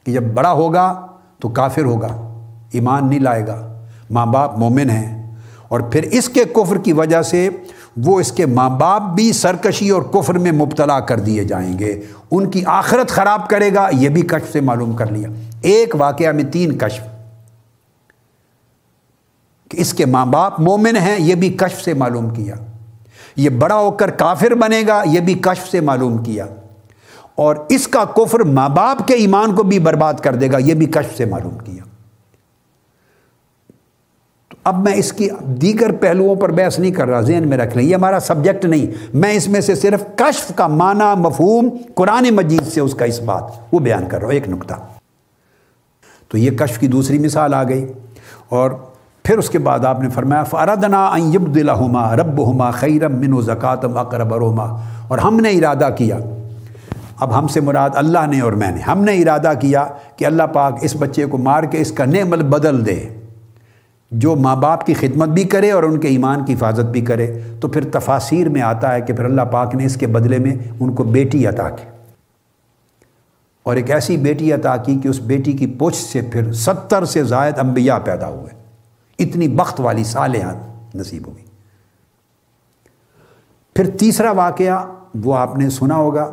کہ 0.07 0.13
جب 0.13 0.23
بڑا 0.23 0.53
ہوگا 0.53 1.07
تو 1.39 1.49
کافر 1.49 1.85
ہوگا، 1.85 2.43
ایمان 2.73 3.11
نہیں 3.11 3.19
لائے 3.19 3.47
گا۔ 3.47 3.83
ماں 4.11 4.27
باپ 4.27 4.59
مومن 4.59 4.91
ہیں۔ 4.91 5.37
اور 5.69 5.81
پھر 5.81 6.03
اس 6.03 6.29
کے 6.29 6.45
کفر 6.45 6.79
کی 6.79 6.93
وجہ 6.93 7.23
سے 7.23 7.49
وہ 7.97 8.21
اس 8.21 8.33
کے 8.33 8.47
ماں 8.47 8.71
باپ 8.71 9.03
بھی 9.03 9.33
سرکشی 9.33 9.91
اور 9.91 10.03
کفر 10.03 10.35
میں 10.35 10.53
مبتلا 10.53 11.01
کر 11.01 11.21
دیے 11.21 11.45
جائیں 11.45 11.79
گے۔ 11.79 12.01
ان 12.31 12.51
کی 12.51 12.63
آخرت 12.67 13.09
خراب 13.09 13.49
کرے 13.49 13.75
گا، 13.75 13.89
یہ 13.93 14.09
بھی 14.09 14.23
کشف 14.23 14.53
سے 14.53 14.61
معلوم 14.61 14.93
کر 14.93 15.13
لیا۔ 15.13 15.29
ایک 15.61 15.95
واقعہ 15.99 16.33
میں 16.33 16.45
تین 16.45 16.79
کشف۔ 16.79 17.14
کہ 19.71 19.81
اس 19.81 19.95
کے 19.95 20.07
ماں 20.07 20.27
باپ 20.27 20.61
مومن 20.61 20.97
ہیں، 20.97 21.17
یہ 21.19 21.35
بھی 21.35 21.49
کشف 21.49 21.81
سے 21.81 21.95
معلوم 21.95 22.31
کیا۔ 22.31 22.55
یہ 23.37 23.51
بڑا 23.51 23.75
ہو 23.75 23.91
کر 23.91 24.11
کافر 24.11 24.55
بنے 24.55 24.83
گا، 24.89 25.03
یہ 25.07 25.21
بھی 25.21 25.35
کشف 25.35 25.71
سے 25.71 25.81
معلوم 25.81 26.19
کیا۔ 26.19 26.47
اور 27.35 27.57
اس 27.69 27.89
کا 27.89 28.05
کفر 28.05 28.41
ماں 28.41 28.69
باپ 28.69 29.09
کے 29.09 29.15
ایمان 29.15 29.55
کو 29.55 29.63
بھی 29.63 29.79
برباد 29.79 30.15
کر 30.15 30.35
دے 30.35 30.53
گا، 30.53 30.59
یہ 30.59 30.75
بھی 30.75 30.87
کشف 30.87 31.17
سے 31.17 31.25
معلوم 31.25 31.59
کیا۔ 31.59 31.85
تو 34.49 34.57
اب 34.65 34.85
میں 34.85 34.95
اس 34.95 35.13
کی 35.13 35.29
دیگر 35.47 35.93
پہلوؤں 35.93 36.35
پر 36.35 36.53
بحث 36.53 36.79
نہیں 36.79 36.91
کر 36.91 37.09
رہا، 37.09 37.21
ذہن 37.21 37.49
میں 37.49 37.59
رکھ 37.59 37.77
لیں، 37.77 37.85
یہ 37.85 37.95
ہمارا 37.95 38.21
سبجیکٹ 38.21 38.65
نہیں۔ 38.65 39.17
میں 39.17 39.33
اس 39.33 39.49
میں 39.49 39.61
سے 39.61 39.75
صرف 39.75 40.05
کشف 40.17 40.53
کا 40.55 40.67
معنی، 40.67 41.21
مفہوم 41.21 41.69
قرآن 41.95 42.31
مجید 42.31 42.67
سے 42.67 42.81
اس 42.81 42.95
کا 42.95 43.05
اس 43.05 43.21
بات 43.21 43.45
وہ 43.73 43.79
بیان 43.79 44.09
کر 44.09 44.19
رہا 44.19 44.27
ہوں۔ 44.27 44.35
ایک 44.35 44.49
نقطہ۔ 44.49 44.75
تو 46.29 46.39
یہ 46.39 46.51
کشف 46.51 46.79
کی 46.79 46.87
دوسری 46.87 47.19
مثال 47.19 47.55
آ 47.55 47.63
گئی۔ 47.63 47.93
اور 48.49 48.71
پھر 49.25 49.39
اس 49.39 49.51
کے 49.51 49.59
بعد 49.59 49.85
آپ 49.85 50.01
نے 50.01 50.09
فرمایا 50.09 50.43
فردنا 50.43 51.11
یب 51.17 51.55
دلہما 51.55 52.17
رب 52.17 52.51
ہما 52.51 52.71
خیرم 52.71 53.21
من 53.21 53.33
و 53.33 53.41
زکاتم 53.41 53.99
اقرب 53.99 54.35
روما۔ 54.35 54.65
اور 55.09 55.19
ہم 55.19 55.37
نے 55.37 55.51
ارادہ 55.51 55.89
کیا، 55.99 56.19
اب 57.21 57.39
ہم 57.39 57.47
سے 57.47 57.61
مراد 57.61 57.91
اللہ 57.95 58.27
نے 58.27 58.41
اور 58.41 58.53
میں 58.53 58.71
نے، 58.71 58.81
ہم 58.81 59.05
نے 59.05 59.13
ارادہ 59.13 59.53
کیا 59.61 59.87
کہ 60.17 60.25
اللہ 60.25 60.43
پاک 60.43 60.79
اس 60.81 60.97
بچے 60.99 61.27
کو 61.27 61.39
مار 61.39 61.63
کے 61.63 61.81
اس 61.81 61.93
کا 61.93 62.05
نعمل 62.05 62.43
بدل 62.43 62.87
دے، 62.87 63.09
جو 64.11 64.37
ماں 64.37 64.57
باپ 64.57 64.87
کی 64.87 64.95
خدمت 64.95 65.29
بھی 65.29 65.45
کرے 65.45 65.71
اور 65.71 65.83
ان 65.83 66.01
کے 66.01 66.09
ایمان 66.09 66.45
کی 66.45 66.55
حفاظت 66.55 66.85
بھی 66.85 67.01
کرے۔ 67.01 67.39
تو 67.61 67.69
پھر 67.69 67.85
تفاصیر 67.93 68.49
میں 68.49 68.63
آتا 68.63 68.95
ہے 68.95 69.01
کہ 69.01 69.13
پھر 69.13 69.25
اللہ 69.25 69.43
پاک 69.43 69.75
نے 69.75 69.85
اس 69.85 69.97
کے 69.97 70.07
بدلے 70.07 70.39
میں 70.39 70.55
ان 70.81 70.95
کو 70.95 71.05
بیٹی 71.05 71.47
عطا 71.47 71.69
کی۔ 71.69 71.89
اور 73.63 73.77
ایک 73.77 73.91
ایسی 73.91 74.17
بیٹی 74.17 74.53
عطا 74.53 74.77
کی 74.77 74.99
کہ 75.03 75.09
اس 75.09 75.21
بیٹی 75.21 75.53
کی 75.53 75.67
پوچھ 75.67 75.97
سے 75.97 76.21
پھر 76.21 76.53
ستر 76.53 77.05
سے 77.05 77.25
زائد 77.25 77.59
انبیاء 77.59 77.99
پیدا 78.05 78.29
ہوئے۔ 78.29 78.64
اتنی 79.19 79.49
بخت 79.49 79.81
والی 79.81 80.05
صالحات 80.05 80.57
نصیب 80.95 81.27
ہوئی 81.27 81.45
پھر 83.77 83.91
تیسرا 83.91 84.31
واقعہ 84.31 84.87
وہ 85.25 85.37
آپ 85.37 85.59
نے 85.59 85.71
سنا 85.71 85.97
ہوگا۔ 85.97 86.31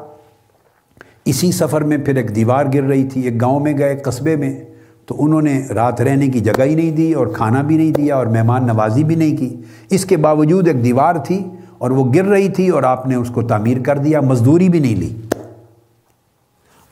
اسی 1.26 1.52
سفر 1.52 1.82
میں 1.82 1.98
پھر 1.98 2.16
ایک 2.16 2.36
دیوار 2.36 2.66
گر 2.74 2.84
رہی 2.84 3.08
تھی، 3.08 3.22
ایک 3.22 3.42
گاؤں 3.42 3.60
میں 3.60 3.78
گئے، 3.78 3.96
قصبے 3.96 4.36
میں۔ 4.36 4.64
تو 5.06 5.16
انہوں 5.18 5.42
نے 5.42 5.68
رات 5.68 6.02
رہنے 6.02 6.28
کی 6.28 6.40
جگہ 6.40 6.64
ہی 6.64 6.76
نہیں 6.76 6.92
دی 6.92 7.14
اور 7.14 7.28
کھانا 7.28 7.62
بھی 7.62 7.78
نہیں 7.78 7.92
دیا 7.92 8.16
اور 8.16 8.26
مہمان 8.26 8.68
نوازی 8.68 9.04
بھی 9.04 9.16
نہیں 9.16 9.38
کی۔ 9.38 9.62
اس 9.90 10.06
کے 10.06 10.18
باوجود 10.18 10.68
ایک 10.68 10.84
دیوار 10.84 11.16
تھی 11.16 11.46
اور 11.78 11.92
وہ 11.92 12.14
گر 12.14 12.26
رہی 12.26 12.50
تھی 12.50 12.70
اور 12.70 12.84
آپ 12.84 13.08
نے 13.08 13.16
اس 13.16 13.30
کو 13.34 13.42
تعمیر 13.42 13.78
کر 13.86 13.98
دیا، 13.98 14.22
مزدوری 14.22 14.70
بھی 14.70 14.80
نہیں 14.80 14.96
لی۔ 14.96 15.22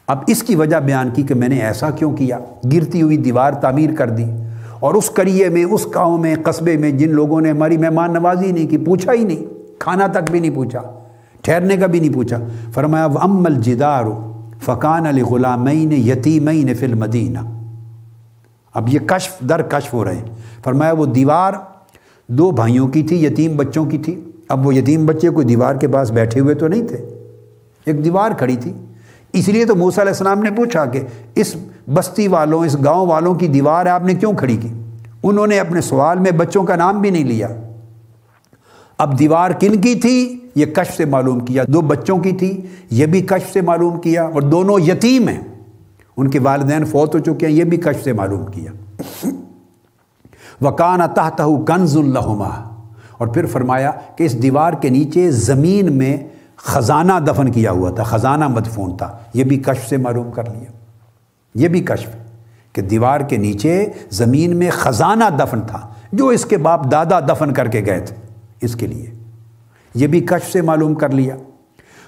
اب 0.07 0.17
اس 0.27 0.43
کی 0.43 0.55
وجہ 0.55 0.77
بیان 0.77 1.09
کی 1.09 1.23
کہ 1.23 1.35
میں 1.35 1.49
نے 1.49 1.59
ایسا 1.59 1.89
کیوں 1.89 2.17
کیا؟ 2.17 2.39
گرتی 2.73 3.01
ہوئی 3.01 3.17
دیوار 3.17 3.51
تعمیر 3.51 3.95
کر 3.95 4.09
دی۔ 4.09 4.25
اور 4.79 4.93
اس 4.93 5.09
کریے 5.09 5.49
میں، 5.49 5.63
اس 5.63 5.87
گاؤں 5.95 6.17
میں، 6.17 6.35
قصبے 6.43 6.77
میں 6.77 6.91
جن 6.91 7.09
لوگوں 7.09 7.41
نے 7.41 7.49
ہماری 7.49 7.77
مہمان 7.77 8.13
نوازی 8.13 8.51
نہیں 8.51 8.67
کی، 8.67 8.77
پوچھا 8.77 9.13
ہی 9.13 9.23
نہیں، 9.23 9.45
کھانا 9.79 10.07
تک 10.07 10.31
بھی 10.31 10.39
نہیں 10.39 10.55
پوچھا، 10.55 10.81
ٹھہرنے 11.41 11.77
کا 11.77 11.85
بھی 11.85 11.99
نہیں 11.99 12.13
پوچھا۔ 12.13 12.37
فرمایا 12.73 13.05
ام 13.05 13.45
الجدار 13.45 14.03
فقان 14.61 15.05
علی 15.05 15.21
غلامین 15.21 15.91
یتیمین 15.91 16.73
فی 16.73 16.85
المدینہ. 16.85 17.39
اب 18.73 18.89
یہ 18.89 18.99
کشف، 18.99 19.39
در 19.49 19.61
کشف 19.61 19.93
ہو 19.93 20.03
رہے 20.03 20.15
ہیں۔ 20.15 20.25
فرمایا، 20.63 20.91
وہ 20.91 21.05
دیوار 21.05 21.53
دو 22.27 22.51
بھائیوں 22.51 22.87
کی 22.87 23.03
تھی، 23.03 23.25
یتیم 23.25 23.57
بچوں 23.57 23.85
کی 23.85 23.97
تھی۔ 23.97 24.23
اب 24.49 24.67
وہ 24.67 24.75
یتیم 24.75 25.05
بچے 25.05 25.29
کوئی 25.29 25.45
دیوار 25.45 25.75
کے 25.75 25.87
پاس 25.87 26.11
بیٹھے 26.11 26.39
ہوئے 26.39 26.55
تو 26.55 26.67
نہیں 26.67 26.87
تھے۔ 26.87 26.97
ایک 27.85 28.05
دیوار 28.05 28.31
کھڑی 28.37 28.55
تھی۔ 28.55 28.73
اس 29.33 29.47
لیے 29.47 29.65
تو 29.65 29.75
موسیٰ 29.75 29.99
علیہ 29.99 30.11
السلام 30.11 30.39
نے 30.39 30.51
پوچھا 30.51 30.85
کہ 30.85 31.01
اس 31.35 31.55
بستی 31.93 32.27
والوں، 32.27 32.65
اس 32.65 32.77
گاؤں 32.83 33.07
والوں 33.07 33.35
کی 33.35 33.47
دیوار 33.47 33.85
آپ 33.85 34.03
نے 34.03 34.13
کیوں 34.13 34.33
کھڑی 34.33 34.57
کی؟ 34.57 34.67
انہوں 35.23 35.47
نے 35.47 35.59
اپنے 35.59 35.81
سوال 35.81 36.19
میں 36.19 36.31
بچوں 36.31 36.63
کا 36.63 36.75
نام 36.75 37.01
بھی 37.01 37.09
نہیں 37.09 37.23
لیا۔ 37.23 37.47
اب 38.97 39.19
دیوار 39.19 39.51
کن 39.51 39.81
کی 39.81 39.95
تھی؟ 39.95 40.39
یہ 40.55 40.65
کشف 40.65 40.97
سے 40.97 41.05
معلوم 41.05 41.39
کیا۔ 41.39 41.63
دو 41.67 41.81
بچوں 41.81 42.17
کی 42.17 42.31
تھی، 42.31 42.61
یہ 42.89 43.05
بھی 43.05 43.21
کشف 43.21 43.53
سے 43.53 43.61
معلوم 43.61 44.01
کیا 44.01 44.23
اور 44.23 44.41
دونوں 44.41 44.79
یتیم 44.79 45.27
ہیں۔ 45.27 45.41
ان 46.17 46.29
کے 46.29 46.39
والدین 46.39 46.85
فوت 46.85 47.15
ہو 47.15 47.19
چکے 47.19 47.45
ہیں، 47.45 47.53
یہ 47.53 47.63
بھی 47.63 47.77
کشف 47.77 48.03
سے 48.03 48.13
معلوم 48.13 48.45
کیا۔ 48.45 48.71
وکان 50.61 50.99
تحت 51.15 51.41
کنز 51.67 51.97
الحما 51.97 52.79
اور 53.17 53.27
پھر 53.27 53.45
فرمایا 53.45 53.91
کہ 54.15 54.23
اس 54.23 54.41
دیوار 54.41 54.73
کے 54.73 54.89
نیچے 54.89 55.31
زمین 55.31 55.97
میں 55.97 56.17
خزانہ 56.63 57.13
دفن 57.27 57.51
کیا 57.51 57.71
ہوا 57.71 57.91
تھا، 57.91 58.03
خزانہ 58.03 58.47
مدفون 58.47 58.97
تھا۔ 58.97 59.17
یہ 59.33 59.43
بھی 59.43 59.57
کشف 59.57 59.89
سے 59.89 59.97
معلوم 59.97 60.31
کر 60.31 60.49
لیا۔ 60.49 60.71
یہ 61.55 61.67
بھی 61.67 61.81
کشف 61.81 62.09
کہ 62.73 62.81
دیوار 62.81 63.19
کے 63.19 63.37
نیچے 63.37 63.85
زمین 64.09 64.57
میں 64.57 64.71
خزانہ 64.71 65.23
دفن 65.39 65.61
تھا، 65.61 65.87
جو 66.13 66.27
اس 66.27 66.45
کے 66.45 66.57
باپ 66.57 66.91
دادا 66.91 67.19
دفن 67.19 67.53
کر 67.53 67.67
کے 67.67 67.85
گئے 67.85 67.99
تھے۔ 67.99 68.15
اس 68.61 68.75
کے 68.75 68.87
لیے۔ 68.87 69.11
یہ 69.95 70.07
بھی 70.07 70.21
کشف 70.21 70.51
سے 70.51 70.61
معلوم 70.61 70.93
کر 70.93 71.09
لیا۔ 71.09 71.35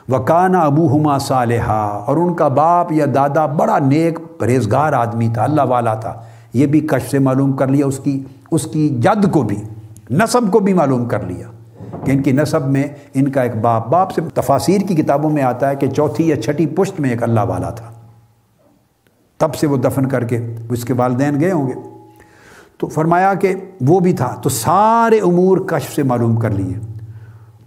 وکانہ 0.10 0.58
ابو 0.58 0.98
ہما 0.98 1.18
صالحہ 1.18 2.04
اور 2.06 2.18
ان 2.18 2.34
کا 2.34 2.48
باپ 2.48 2.92
یا 2.92 3.06
دادا 3.16 3.46
بڑا 3.46 3.80
نیک، 3.80 4.20
پرہیزگار 4.40 4.94
آدمی 4.94 5.28
تھا، 5.34 5.44
اللہ 5.44 5.62
والا 5.62 5.94
تھا۔ 5.94 6.22
یہ 6.54 6.66
بھی 6.68 6.80
کشف 6.80 7.12
سے 7.12 7.20
معلوم 7.20 7.54
کر 7.54 7.68
لیا، 7.68 7.86
اس 7.86 8.00
کی 8.04 8.24
اس 8.52 8.64
کی 8.64 8.90
جد 8.90 9.32
کو 9.32 9.42
بھی 9.42 9.64
نصب 10.10 10.52
کو 10.52 10.60
بھی 10.60 10.74
معلوم 10.74 11.06
کر 11.06 11.24
لیا۔ 11.24 11.48
کہ 12.06 12.12
ان 12.12 12.22
کی 12.22 12.32
نصب 12.32 12.68
میں 12.68 12.84
ان 13.14 13.32
کا 13.32 13.42
ایک 13.42 13.56
باپ 13.56 13.88
باپ 13.88 14.12
سے 14.12 14.22
تفاصیر 14.34 14.82
کی 14.82 14.96
کتابوں 14.96 15.30
میں 15.30 15.44
آتا 15.44 15.70
ہے 15.70 15.76
کہ 15.76 15.88
چوتھی 15.88 16.30
یا 16.30 16.42
چھٹی 16.42 16.66
پشت 16.66 17.00
میں 17.00 17.10
ایک 17.10 17.24
اللہ 17.24 17.40
والا 17.48 17.70
تھا۔ 17.70 17.92
تب 19.38 19.56
سے 19.56 19.68
وہ 19.68 19.78
دفن 19.78 20.06
کر 20.06 20.24
کے 20.24 20.56
اس 20.70 20.86
کے 20.86 20.94
والدین 20.94 21.40
گئے 21.40 21.52
ہوں 21.52 21.68
گے۔ 21.68 21.74
تو 22.78 22.88
فرمایا 22.88 23.34
کہ 23.34 23.56
وہ 23.82 24.00
بھی 24.00 24.14
تھا۔ 24.14 24.36
تو 24.44 24.50
سارے 24.50 25.20
امور 25.20 25.58
کشف 25.58 25.96
سے 25.96 26.04
معلوم 26.04 26.36
کر 26.36 26.50
لیے۔ 26.50 26.74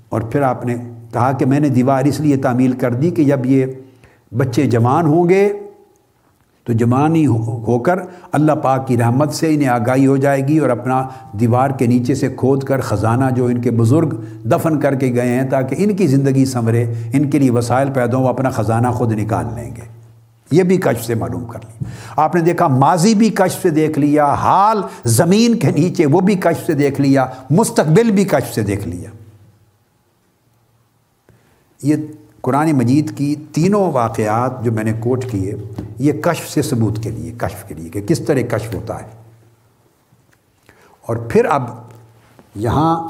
اور 0.08 0.20
پھر 0.20 0.42
آپ 0.42 0.66
نے 0.66 0.74
کہا 1.12 1.32
کہ 1.32 1.46
میں 1.46 1.60
نے 1.60 1.68
دیوار 1.68 2.04
اس 2.04 2.20
لیے 2.20 2.36
تعمیل 2.36 2.72
کر 2.72 2.94
دی 2.94 3.10
کہ 3.10 3.24
جب 3.24 3.46
یہ 3.46 3.66
بچے 4.36 4.62
جوان 4.62 5.06
ہوں 5.06 5.28
گے 5.28 5.52
تو 6.64 6.72
جوانی 6.72 7.26
ہو 7.26 7.78
کر 7.78 7.98
اللہ 8.32 8.52
پاک 8.52 8.86
کی 8.88 8.96
رحمت 8.98 9.34
سے 9.34 9.54
انہیں 9.54 9.68
آگاہی 9.68 10.06
ہو 10.06 10.16
جائے 10.16 10.48
گی 10.48 10.58
اور 10.58 10.70
اپنا 10.70 11.08
دیوار 11.40 11.70
کے 11.70 11.86
نیچے 11.86 12.14
سے 12.14 12.28
کھود 12.28 12.62
کر 12.62 12.80
خزانہ 12.80 13.24
جو 13.36 13.46
ان 13.46 13.60
کے 13.60 13.70
بزرگ 13.70 14.14
دفن 14.44 14.80
کر 14.80 14.94
کے 14.94 15.12
گئے 15.14 15.28
ہیں 15.28 15.48
تاکہ 15.50 15.76
ان 15.78 15.96
کی 15.96 16.06
زندگی 16.06 16.44
سنورے، 16.44 16.84
ان 17.12 17.30
کے 17.30 17.38
لیے 17.38 17.50
وسائل 17.50 17.90
پیدا 17.94 18.18
ہو 18.18 18.28
اپنا 18.28 18.50
خزانہ 18.50 18.88
خود 18.88 19.12
نکال 19.12 19.44
لیں 19.54 19.70
گے۔ 19.76 19.92
یہ 20.50 20.62
بھی 20.62 20.76
کشف 20.76 21.04
سے 21.04 21.14
معلوم 21.14 21.44
کر 21.44 21.58
لی 21.64 21.84
آپ 22.16 22.34
نے 22.34 22.40
دیکھا، 22.40 22.68
ماضی 22.68 23.14
بھی 23.14 23.30
کشف 23.30 23.62
سے 23.62 23.70
دیکھ 23.70 23.98
لیا، 23.98 24.32
حال 24.32 24.82
زمین 25.04 25.58
کے 25.58 25.70
نیچے 25.70 26.06
وہ 26.06 26.20
بھی 26.20 26.34
کشف 26.34 26.66
سے 26.66 26.72
دیکھ 26.72 27.00
لیا، 27.00 27.26
مستقبل 27.50 28.10
بھی 28.10 28.24
کشف 28.24 28.54
سے 28.54 28.62
دیکھ 28.62 28.88
لیا۔ 28.88 29.10
یہ 31.82 31.96
قرآن 32.40 32.72
مجید 32.72 33.16
کی 33.16 33.34
تینوں 33.52 33.92
واقعات 33.92 34.64
جو 34.64 34.72
میں 34.72 34.84
نے 34.84 34.92
کوٹ 35.00 35.24
کیے 35.24 35.54
یہ 35.98 36.12
کشف 36.12 36.48
سے 36.48 36.62
ثبوت 36.62 37.02
کے 37.02 37.10
لیے، 37.10 37.32
کشف 37.38 37.64
کے 37.68 37.74
لیے 37.74 37.88
کہ 37.88 38.00
کس 38.00 38.20
طرح 38.20 38.40
کشف 38.50 38.74
ہوتا 38.74 39.02
ہے۔ 39.02 39.06
اور 41.06 41.16
پھر 41.16 41.44
اب 41.44 41.70
یہاں 42.54 43.08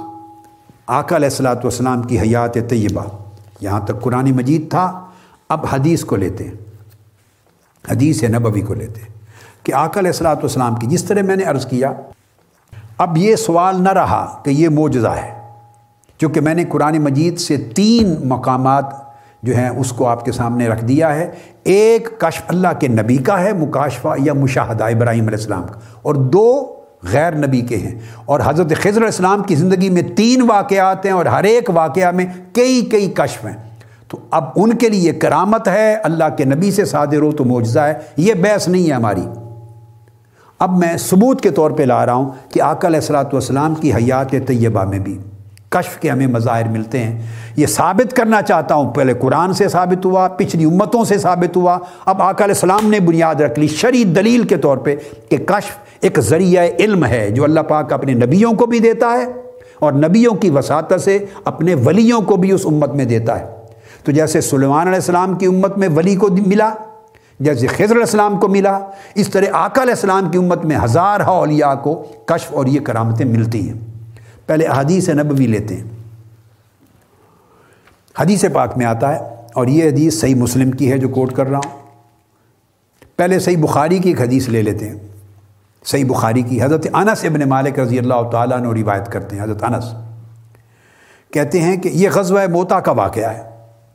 آقا 0.86 1.16
علیہ 1.16 1.28
السلاۃ 1.28 1.56
والسلام 1.56 2.02
کی 2.02 2.20
حیات 2.20 2.54
طیبہ، 2.54 3.04
یہاں 3.60 3.80
تک 3.80 4.00
قرآن 4.00 4.30
مجید 4.30 4.70
تھا۔ 4.70 5.06
اب 5.48 5.66
حدیث 5.72 6.04
کو 6.04 6.16
لیتے 6.16 6.44
ہیں۔ 6.44 6.54
حدیث 7.90 8.24
نبوی 8.24 8.60
کو 8.60 8.74
لیتے 8.74 9.00
ہیں 9.00 9.08
کہ 9.62 9.74
آقا 9.74 10.00
علیہ 10.00 10.10
السلاۃ 10.10 10.36
والسلام 10.36 10.74
کی 10.74 10.86
جس 10.86 11.04
طرح 11.04 11.22
میں 11.22 11.36
نے 11.36 11.44
عرض 11.44 11.66
کیا، 11.66 11.92
اب 12.98 13.16
یہ 13.16 13.36
سوال 13.36 13.82
نہ 13.82 13.88
رہا 13.88 14.40
کہ 14.44 14.50
یہ 14.50 14.68
معجزہ 14.68 15.08
ہے، 15.08 15.48
چونکہ 16.18 16.40
میں 16.40 16.54
نے 16.54 16.64
قرآن 16.64 16.98
مجید 16.98 17.38
سے 17.38 17.56
تین 17.56 18.28
مقامات 18.28 18.84
جو 19.42 19.56
ہیں 19.56 19.68
اس 19.68 19.92
کو 19.92 20.08
آپ 20.08 20.24
کے 20.24 20.32
سامنے 20.32 20.68
رکھ 20.68 20.84
دیا 20.84 21.14
ہے۔ 21.14 21.30
ایک 21.64 22.08
کشف 22.18 22.42
اللہ 22.48 22.68
کے 22.80 22.88
نبی 22.88 23.16
کا 23.16 23.40
ہے، 23.40 23.52
مکاشفہ 23.52 24.08
یا 24.18 24.32
مشاہدہ 24.32 24.84
ابراہیم 24.84 25.26
علیہ 25.26 25.38
السلام 25.38 25.62
کا۔ 25.62 25.80
اور 26.02 26.14
دو 26.14 26.74
غیر 27.12 27.34
نبی 27.34 27.60
کے 27.60 27.76
ہیں۔ 27.76 27.98
اور 28.24 28.40
حضرت 28.44 28.72
خضر 28.76 28.96
علیہ 28.96 29.06
السلام 29.06 29.42
کی 29.42 29.54
زندگی 29.54 29.90
میں 29.90 30.02
تین 30.02 30.50
واقعات 30.50 31.04
ہیں 31.04 31.12
اور 31.12 31.26
ہر 31.26 31.44
ایک 31.44 31.70
واقعہ 31.74 32.10
میں 32.10 32.26
کئی 32.52 32.80
کئی 32.80 33.10
کشف 33.10 33.44
ہیں۔ 33.44 33.56
تو 34.08 34.18
اب 34.30 34.44
ان 34.56 34.76
کے 34.76 34.88
لیے 34.88 35.12
کرامت 35.12 35.68
ہے، 35.68 35.94
اللہ 35.94 36.24
کے 36.36 36.44
نبی 36.44 36.72
سے 36.72 36.84
صادر 36.84 37.20
ہو 37.20 37.32
تو 37.32 37.44
معجزہ 37.44 37.80
ہے۔ 37.80 37.94
یہ 38.16 38.34
بحث 38.34 38.68
نہیں 38.68 38.88
ہے 38.88 38.92
ہماری۔ 38.92 39.26
اب 40.58 40.78
میں 40.78 40.96
ثبوت 40.96 41.40
کے 41.40 41.50
طور 41.50 41.70
پہ 41.70 41.82
لا 41.82 42.06
رہا 42.06 42.14
ہوں 42.14 42.30
کہ 42.48 42.62
آقا 42.62 42.88
علیہ 42.88 43.00
السلاۃ 43.00 43.24
والسلام 43.24 43.74
کی 43.74 43.92
حیات 43.92 44.30
طیبہ 44.30 44.84
میں 44.84 44.98
بھی۔ 44.98 45.18
کشف 45.74 45.96
کے 45.96 46.10
ہمیں 46.10 46.26
مظاہر 46.26 46.68
ملتے 46.68 46.98
ہیں۔ 46.98 47.22
یہ 47.56 47.66
ثابت 47.66 48.16
کرنا 48.16 48.42
چاہتا 48.42 48.74
ہوں، 48.74 48.90
پہلے 48.92 49.14
قرآن 49.14 49.52
سے 49.52 49.68
ثابت 49.68 50.06
ہوا، 50.06 50.28
پچھلی 50.28 50.64
امتوں 50.64 51.04
سے 51.04 51.18
ثابت 51.18 51.56
ہوا۔ 51.56 51.78
اب 52.06 52.22
آقا 52.22 52.44
علیہ 52.44 52.54
السلام 52.54 52.90
نے 52.90 53.00
بنیاد 53.00 53.34
رکھ 53.34 53.58
لی 53.58 53.68
شرعی 53.68 54.04
دلیل 54.04 54.42
کے 54.42 54.56
طور 54.56 54.76
پہ 54.76 54.96
کہ 55.28 55.36
کشف 55.36 55.76
ایک 56.00 56.20
ذریعہ 56.20 56.66
علم 56.78 57.04
ہے 57.04 57.30
جو 57.30 57.44
اللہ 57.44 57.60
پاک 57.60 57.92
اپنے 57.92 58.12
نبیوں 58.12 58.52
کو 58.52 58.66
بھی 58.66 58.78
دیتا 58.78 59.12
ہے 59.12 59.24
اور 59.78 59.92
نبیوں 59.92 60.34
کی 60.34 60.50
وساطت 60.50 61.00
سے 61.00 61.18
اپنے 61.44 61.74
ولیوں 61.74 62.20
کو 62.20 62.36
بھی 62.36 62.52
اس 62.52 62.66
امت 62.66 62.90
میں 62.90 63.04
دیتا 63.04 63.40
ہے۔ 63.40 63.46
تو 64.04 64.12
جیسے 64.12 64.40
سلیمان 64.40 64.86
علیہ 64.86 64.94
السلام 64.94 65.34
کی 65.34 65.46
امت 65.46 65.78
میں 65.78 65.88
ولی 65.88 66.16
کو 66.16 66.28
ملا، 66.46 66.70
جیسے 67.40 67.66
خضر 67.66 67.94
علیہ 67.94 68.00
السلام 68.00 68.40
کو 68.40 68.48
ملا، 68.48 68.78
اس 69.14 69.28
طرح 69.28 69.44
آقا 69.52 69.82
علیہ 69.82 69.94
السلام 69.94 70.30
کی 70.30 70.38
امت 70.38 70.64
میں 70.64 70.76
ہزار 70.84 71.20
اولیاء 71.20 71.74
کو 71.74 72.04
کشف 72.24 72.54
اور 72.54 72.66
یہ 72.66 72.80
کرامتیں 72.80 73.26
ملتی 73.26 73.68
ہیں۔ 73.68 73.93
پہلے 74.46 74.66
حدیث 74.66 75.08
نبوی 75.08 75.46
لیتے 75.46 75.76
ہیں۔ 75.76 75.84
حدیث 78.18 78.44
پاک 78.52 78.76
میں 78.76 78.86
آتا 78.86 79.14
ہے 79.14 79.18
اور 79.54 79.66
یہ 79.66 79.88
حدیث 79.88 80.20
صحیح 80.20 80.34
مسلم 80.34 80.70
کی 80.70 80.92
ہے 80.92 80.98
جو 80.98 81.08
کوٹ 81.08 81.32
کر 81.32 81.46
رہا 81.46 81.60
ہوں۔ 81.64 81.78
پہلے 83.16 83.38
صحیح 83.38 83.56
بخاری 83.62 83.98
کی 83.98 84.08
ایک 84.08 84.20
حدیث 84.20 84.48
لے 84.48 84.62
لیتے 84.62 84.88
ہیں۔ 84.88 84.98
صحیح 85.84 86.04
بخاری 86.04 86.42
کی 86.42 86.62
حضرت 86.62 86.86
انس 86.92 87.24
ابن 87.24 87.48
مالک 87.48 87.78
رضی 87.78 87.98
اللہ 87.98 88.28
تعالیٰ 88.32 88.60
نے 88.60 88.82
روایت 88.82 89.12
کرتے 89.12 89.36
ہیں۔ 89.36 89.42
حضرت 89.42 89.62
انس 89.62 89.84
کہتے 91.32 91.60
ہیں 91.60 91.76
کہ 91.76 91.88
یہ 91.88 92.08
غزوہ 92.14 92.40
موتا 92.50 92.80
کا 92.80 92.92
واقعہ 92.92 93.34
ہے۔ 93.34 93.42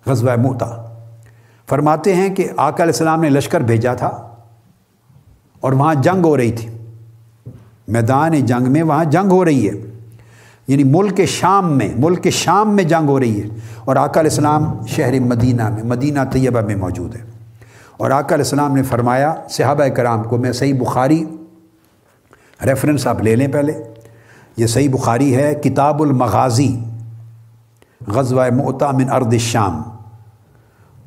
غزوہ 0.06 0.36
موتا۔ 0.36 0.86
فرماتے 1.70 2.16
ہیں 2.16 2.36
کہ 2.36 2.48
آقا 2.58 2.84
علیہ 2.84 2.94
السلام 2.94 3.22
نے 3.22 3.30
لشکر 3.30 3.62
بھیجا 3.62 3.94
تھا 3.94 4.36
اور 5.60 5.72
وہاں 5.72 5.96
جنگ 5.96 6.26
ہو 6.26 6.38
رہی 6.38 6.52
تھی۔ 6.52 6.70
میدان 7.88 8.46
جنگ 8.46 8.72
میں 8.72 8.84
وہاں 8.84 9.06
جنگ 9.06 9.32
ہو 9.32 9.46
رہی 9.46 9.70
ہے۔ 9.70 9.99
یعنی 10.70 10.84
ملک 10.84 11.22
شام 11.26 11.78
میں، 11.78 11.90
ملک 11.98 12.30
شام 12.30 12.76
میں 12.76 12.84
جنگ 12.84 13.10
ہو 13.10 13.20
رہی 13.20 13.44
ہے۔ 13.44 13.48
اور 13.86 13.96
آقا 13.96 14.20
علیہ 14.20 14.32
السلام 14.32 14.86
شہر 14.86 15.20
مدینہ 15.20 15.70
میں، 15.70 15.84
مدینہ 15.84 16.20
طیبہ 16.32 16.62
میں 16.62 16.76
موجود 16.76 17.16
ہے۔ 17.16 17.22
اور 17.98 18.12
آقا 18.12 18.36
علیہ 18.36 18.46
السلام 18.46 18.76
نے 18.76 18.84
فرمایا، 18.84 19.34
صحابہ 19.50 19.88
کرام 19.88 20.24
کو 20.24 20.38
میں 20.38 20.52
صحیح 20.52 20.74
بخاری 20.80 21.24
ریفرنس 22.66 23.08
آپ 23.08 23.22
لے 23.22 23.36
لیں 23.36 23.48
پہلے۔ 23.48 23.84
یہ 24.58 24.68
صحیح 24.68 24.90
بخاری 24.90 25.36
ہے، 25.36 25.56
کتاب 25.56 26.02
المغازی، 26.02 26.80
غزوہ 28.08 28.46
معتا 28.56 28.92
من 28.92 29.12
ارد 29.12 29.34
الشام 29.34 29.82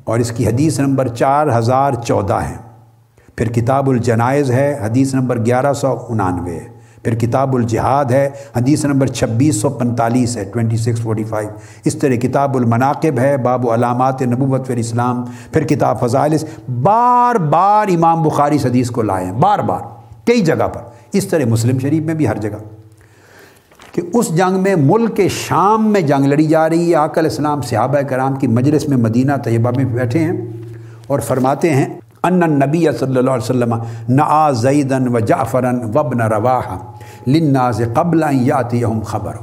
اور 0.03 0.19
اس 0.19 0.31
کی 0.31 0.47
حدیث 0.47 0.79
نمبر 0.79 1.07
چار 1.07 1.57
ہزار 1.57 1.93
چودہ 1.93 2.33
ہے۔ 2.33 2.55
پھر 3.35 3.47
کتاب 3.47 3.89
الجنائز 3.89 4.51
ہے، 4.51 4.79
حدیث 4.81 5.13
نمبر 5.13 5.45
گیارہ 5.45 5.73
سو 5.73 6.05
انانوے۔ 6.09 6.59
ہے 6.59 6.72
پھر 7.03 7.15
کتاب 7.15 7.55
الجہاد 7.55 8.11
ہے، 8.11 8.29
حدیث 8.55 8.85
نمبر 8.85 9.07
چھبیس 9.07 9.61
سو 9.61 9.69
پنتالیس 9.69 10.37
ہے 10.37 10.43
ٹوئنٹی 10.43 10.77
سکس 10.77 11.01
فورٹی 11.01 11.23
فائیو 11.23 11.49
اس 11.85 11.95
طرح 11.95 12.15
کتاب 12.15 12.55
المناقب 12.57 13.19
ہے، 13.19 13.35
باب 13.37 13.65
و 13.65 13.73
علامات 13.73 14.21
نبوت 14.21 14.67
فر 14.67 14.77
اسلام 14.77 15.23
پھر 15.51 15.63
کتاب 15.63 15.99
فضائل 15.99 16.35
بار 16.81 17.35
بار 17.35 17.87
امام 17.87 18.23
بخاری 18.23 18.55
اس 18.55 18.65
حدیث 18.65 18.91
کو 18.91 19.01
لائے 19.01 19.25
ہیں، 19.25 19.31
بار 19.31 19.59
بار، 19.59 19.81
کئی 20.25 20.41
جگہ 20.41 20.67
پر. 20.67 20.81
اس 21.13 21.27
طرح 21.27 21.45
مسلم 21.45 21.79
شریف 21.79 22.03
میں 22.03 22.13
بھی 22.13 22.27
ہر 22.27 22.37
جگہ. 22.37 22.57
کہ 23.91 24.01
اس 24.13 24.29
جنگ 24.37 24.59
میں 24.59 24.75
ملک 24.75 25.15
کے 25.15 25.27
شام 25.27 25.91
میں 25.91 26.01
جنگ 26.01 26.25
لڑی 26.25 26.45
جا 26.47 26.69
رہی 26.69 26.89
ہے 26.89 26.95
آکل 26.95 27.25
اسلام 27.25 27.61
صحابہ 27.61 28.01
کرام 28.01 28.35
کی 28.35 28.47
مجلس 28.47 28.87
میں 28.89 28.97
مدینہ 28.97 29.31
طیبہ 29.43 29.71
میں 29.77 29.85
بیٹھے 29.85 30.19
ہیں 30.19 30.33
اور 31.07 31.19
فرماتے 31.19 31.69
ہیں 31.69 31.85
ان 32.23 32.39
نبی 32.39 32.85
صلی 32.99 33.17
اللہ 33.17 33.19
علیہ 33.19 33.43
وسلم 33.43 33.75
نعا 34.09 34.51
زیدن 34.51 35.15
و 35.15 35.19
جعفرن 35.19 35.79
وبن 35.83 36.21
رواح 36.21 36.77
لناز 37.27 37.81
قبل 37.93 38.23
یاتی 38.31 38.83
خبر. 39.05 39.33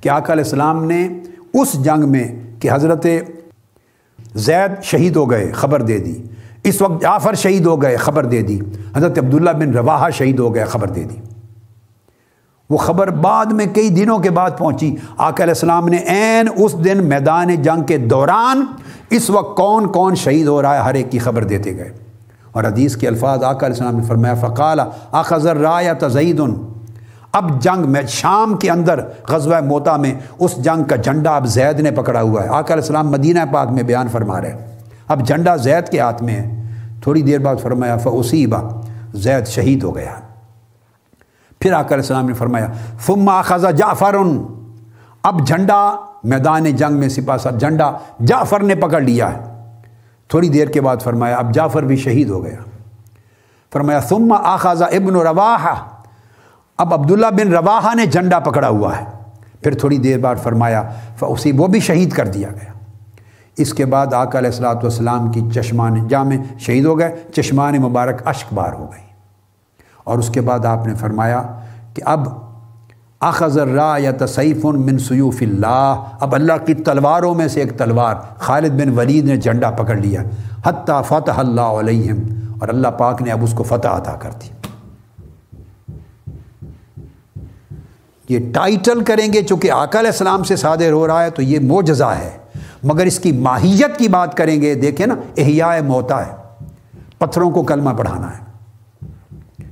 کہ 0.00 0.08
آقا 0.08 0.32
علیہ 0.32 0.44
السلام 0.44 0.84
نے 0.84 1.08
اس 1.54 1.72
جنگ 1.72 2.08
میں 2.08 2.28
کہ 2.60 2.68
حضرت 2.72 3.06
زید 4.34 4.82
شہید 4.82 5.16
ہو 5.16 5.30
گئے، 5.30 5.52
خبر 5.52 5.82
دے 5.82 5.98
دی۔ 5.98 6.22
اس 6.64 6.82
وقت 6.82 7.02
جعفر 7.02 7.34
شہید 7.34 7.66
ہو 7.66 7.82
گئے، 7.82 7.96
خبر 7.96 8.26
دے 8.26 8.42
دی۔ 8.42 8.60
حضرت 8.96 9.18
عبداللہ 9.18 9.50
بن 9.50 9.72
رواحہ 9.72 10.10
شہید 10.10 10.38
ہو 10.38 10.54
گئے، 10.54 10.64
خبر 10.64 10.88
دے 10.88 11.04
دی۔ 11.04 11.16
وہ 12.70 12.76
خبر 12.76 13.10
بعد 13.10 13.46
میں 13.46 13.66
کئی 13.66 13.88
دنوں 13.88 14.18
کے 14.18 14.30
بعد 14.30 14.50
پہنچی۔ 14.58 14.96
آقا 15.16 15.44
علیہ 15.44 15.54
السلام 15.54 15.88
نے 15.88 15.96
عین 15.96 16.48
اس 16.56 16.84
دن 16.84 17.04
میدان 17.04 17.62
جنگ 17.62 17.82
کے 17.82 17.98
دوران 17.98 18.64
اس 19.10 19.30
وقت 19.30 19.56
کون 19.56 19.86
کون 19.86 20.14
شہید 20.14 20.46
ہو 20.46 20.62
رہا 20.62 20.74
ہے، 20.74 20.80
ہر 20.80 20.94
ایک 20.94 21.12
کی 21.12 21.18
خبر 21.18 21.44
دیتے 21.44 21.76
گئے۔ 21.76 21.92
اور 22.52 22.64
حدیث 22.64 22.96
کے 22.96 23.08
الفاظ، 23.08 23.42
آقا 23.42 23.66
علیہ 23.66 23.76
السلام 23.76 23.96
نے 23.96 24.02
فرمایا 24.02 24.34
فقال 24.34 24.80
آخذر 25.12 25.56
را 25.56 25.80
یا 25.80 25.92
تزعید 25.92 26.40
اب 27.32 27.62
جنگ 27.62 27.90
میں، 27.90 28.02
شام 28.08 28.56
کے 28.56 28.70
اندر 28.70 29.00
غزوہ 29.28 29.60
موتا 29.60 29.96
میں 29.96 30.14
اس 30.38 30.56
جنگ 30.56 30.84
کا 30.84 30.96
جھنڈا 30.96 31.36
اب 31.36 31.46
زید 31.46 31.80
نے 31.80 31.90
پکڑا 31.90 32.22
ہوا 32.22 32.42
ہے۔ 32.42 32.48
آقا 32.48 32.58
علیہ 32.58 32.82
السلام 32.82 33.10
مدینہ 33.10 33.38
پاک 33.52 33.68
میں 33.68 33.82
بیان 33.82 34.08
فرما 34.08 34.40
رہے 34.40 34.52
ہیں۔ 34.52 34.76
اب 35.08 35.26
جھنڈا 35.26 35.56
زید 35.56 35.88
کے 35.88 36.00
ہاتھ 36.00 36.22
میں 36.22 36.34
ہے۔ 36.34 36.62
تھوڑی 37.02 37.22
دیر 37.22 37.38
بعد 37.38 37.56
فرمایا 37.62 37.96
فصیبہ 37.96 38.80
زید 39.14 39.46
شہید 39.46 39.82
ہو 39.82 39.96
گیا۔ 39.96 40.14
پھر 41.60 41.72
آقا 41.72 41.86
علیہ 41.86 41.96
السلام 41.96 42.26
نے 42.26 42.32
فرمایا 42.32 42.66
فما 42.98 43.42
خزا 43.42 43.70
جعفر 43.70 44.16
اب 45.22 45.46
جھنڈا 45.46 45.96
میدان 46.24 46.64
جنگ 46.64 46.96
میں 46.96 47.08
سپاہ 47.08 47.36
سر 47.36 47.58
جھنڈا 47.58 47.92
جعفر 48.20 48.60
نے 48.60 48.74
پکڑ 48.74 49.00
لیا 49.00 49.32
ہے۔ 49.32 49.40
تھوڑی 50.28 50.48
دیر 50.48 50.68
کے 50.68 50.80
بعد 50.80 50.96
فرمایا، 50.96 51.36
اب 51.36 51.54
جعفر 51.54 51.82
بھی 51.82 51.96
شہید 51.96 52.30
ہو 52.30 52.44
گیا۔ 52.44 52.58
فرمایا، 53.72 54.00
ثم 54.00 54.32
آخذہ 54.32 54.84
ابن 54.84 55.16
رواحہ۔ 55.16 55.74
اب 56.78 56.94
عبداللہ 56.94 57.26
بن 57.26 57.52
رواحہ 57.52 57.94
نے 57.94 58.06
جھنڈا 58.06 58.38
پکڑا 58.38 58.68
ہوا 58.68 58.98
ہے۔ 58.98 59.04
پھر 59.62 59.74
تھوڑی 59.74 59.98
دیر 59.98 60.18
بعد 60.18 60.36
فرمایا 60.42 60.82
اسی 61.20 61.52
وہ 61.52 61.66
بھی 61.66 61.80
شہید 61.80 62.12
کر 62.12 62.26
دیا 62.26 62.48
گیا۔ 62.48 62.72
اس 63.56 63.74
کے 63.74 63.84
بعد 63.84 64.14
آقا 64.14 64.38
علیہ 64.38 64.50
السلاۃ 64.50 64.74
والسلام 64.74 65.32
کی 65.32 65.40
چشمان 65.54 66.08
جامع 66.08 66.34
شہید 66.58 66.84
ہو 66.84 66.98
گئے۔ 66.98 67.16
چشمان 67.36 67.74
مبارک 67.82 68.28
اشک 68.28 68.54
بار 68.54 68.72
ہو 68.72 68.92
گئی۔ 68.92 69.02
اور 70.04 70.18
اس 70.18 70.28
کے 70.28 70.40
بعد 70.40 70.64
آپ 70.64 70.86
نے 70.86 70.94
فرمایا 70.94 71.42
کہ 71.94 72.02
اب 72.04 72.43
اخذ 73.20 73.58
را 73.58 73.96
یا 73.98 74.10
تصیف 74.18 74.64
من 74.64 74.98
سیوف 74.98 75.36
اللہ۔ 75.40 76.02
اب 76.20 76.34
اللہ 76.34 76.66
کی 76.66 76.74
تلواروں 76.74 77.34
میں 77.34 77.48
سے 77.48 77.60
ایک 77.60 77.78
تلوار، 77.78 78.14
خالد 78.38 78.82
بن 78.82 78.98
ولید 78.98 79.24
نے 79.24 79.36
جھنڈا 79.36 79.70
پکڑ 79.70 79.94
لیا۔ 79.94 80.22
حتیٰ 80.66 81.04
فتح 81.04 81.32
اللہ 81.36 81.60
علیہم۔ 81.60 82.16
اور 82.58 82.68
اللہ 82.68 82.88
پاک 82.88 83.22
نے 83.22 83.32
اب 83.32 83.42
اس 83.42 83.52
کو 83.52 83.62
فتح 83.62 83.88
عطا 83.88 84.12
کر 84.12 84.30
دی۔ 84.30 84.48
یہ 88.28 88.52
ٹائٹل 88.54 89.04
کریں 89.04 89.32
گے 89.32 89.42
چونکہ 89.42 89.70
آقا 89.70 89.98
علیہ 89.98 90.10
السلام 90.10 90.42
سے 90.44 90.56
صادر 90.56 90.92
ہو 90.92 91.06
رہا 91.06 91.24
ہے 91.24 91.30
تو 91.30 91.42
یہ 91.42 91.58
موجزہ 91.58 92.04
ہے۔ 92.04 92.30
مگر 92.82 93.06
اس 93.06 93.18
کی 93.18 93.32
ماہیت 93.32 93.98
کی 93.98 94.08
بات 94.08 94.36
کریں 94.36 94.62
گے، 94.62 94.74
دیکھیں 94.74 95.06
نا، 95.06 95.14
احیاء 95.36 95.86
موتا 95.86 96.26
ہے۔ 96.26 96.32
پتھروں 97.18 97.50
کو 97.50 97.62
کلمہ 97.62 97.90
پڑھانا 97.90 98.30
ہے۔ 98.30 98.44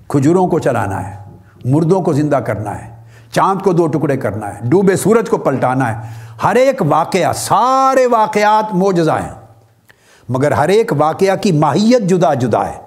کھجوروں 0.09 0.47
کو 0.47 0.59
چلانا 0.59 1.11
ہے۔ 1.11 1.17
مردوں 1.65 2.01
کو 2.01 2.13
زندہ 2.13 2.37
کرنا 2.37 2.85
ہے۔ 2.85 2.92
چاند 3.33 3.63
کو 3.63 3.73
دو 3.73 3.87
ٹکڑے 3.87 4.17
کرنا 4.17 4.55
ہے 4.55 4.61
ڈوبے 4.63 4.97
سورج 4.97 5.31
کو 5.31 5.37
پلٹانا 5.37 6.03
ہے۔ 6.03 6.09
ہر 6.43 6.55
ایک 6.55 6.83
واقعہ، 6.89 7.33
سارے 7.33 8.07
واقعات 8.07 8.75
موجزہ 8.75 9.13
ہیں۔ 9.13 9.31
مگر 10.29 10.53
ہر 10.53 10.69
ایک 10.69 10.93
واقعہ 10.99 11.37
کی 11.37 11.53
ماہیت 11.53 12.03
جدا 12.03 12.35
جدا 12.35 12.67
ہے۔ 12.67 12.79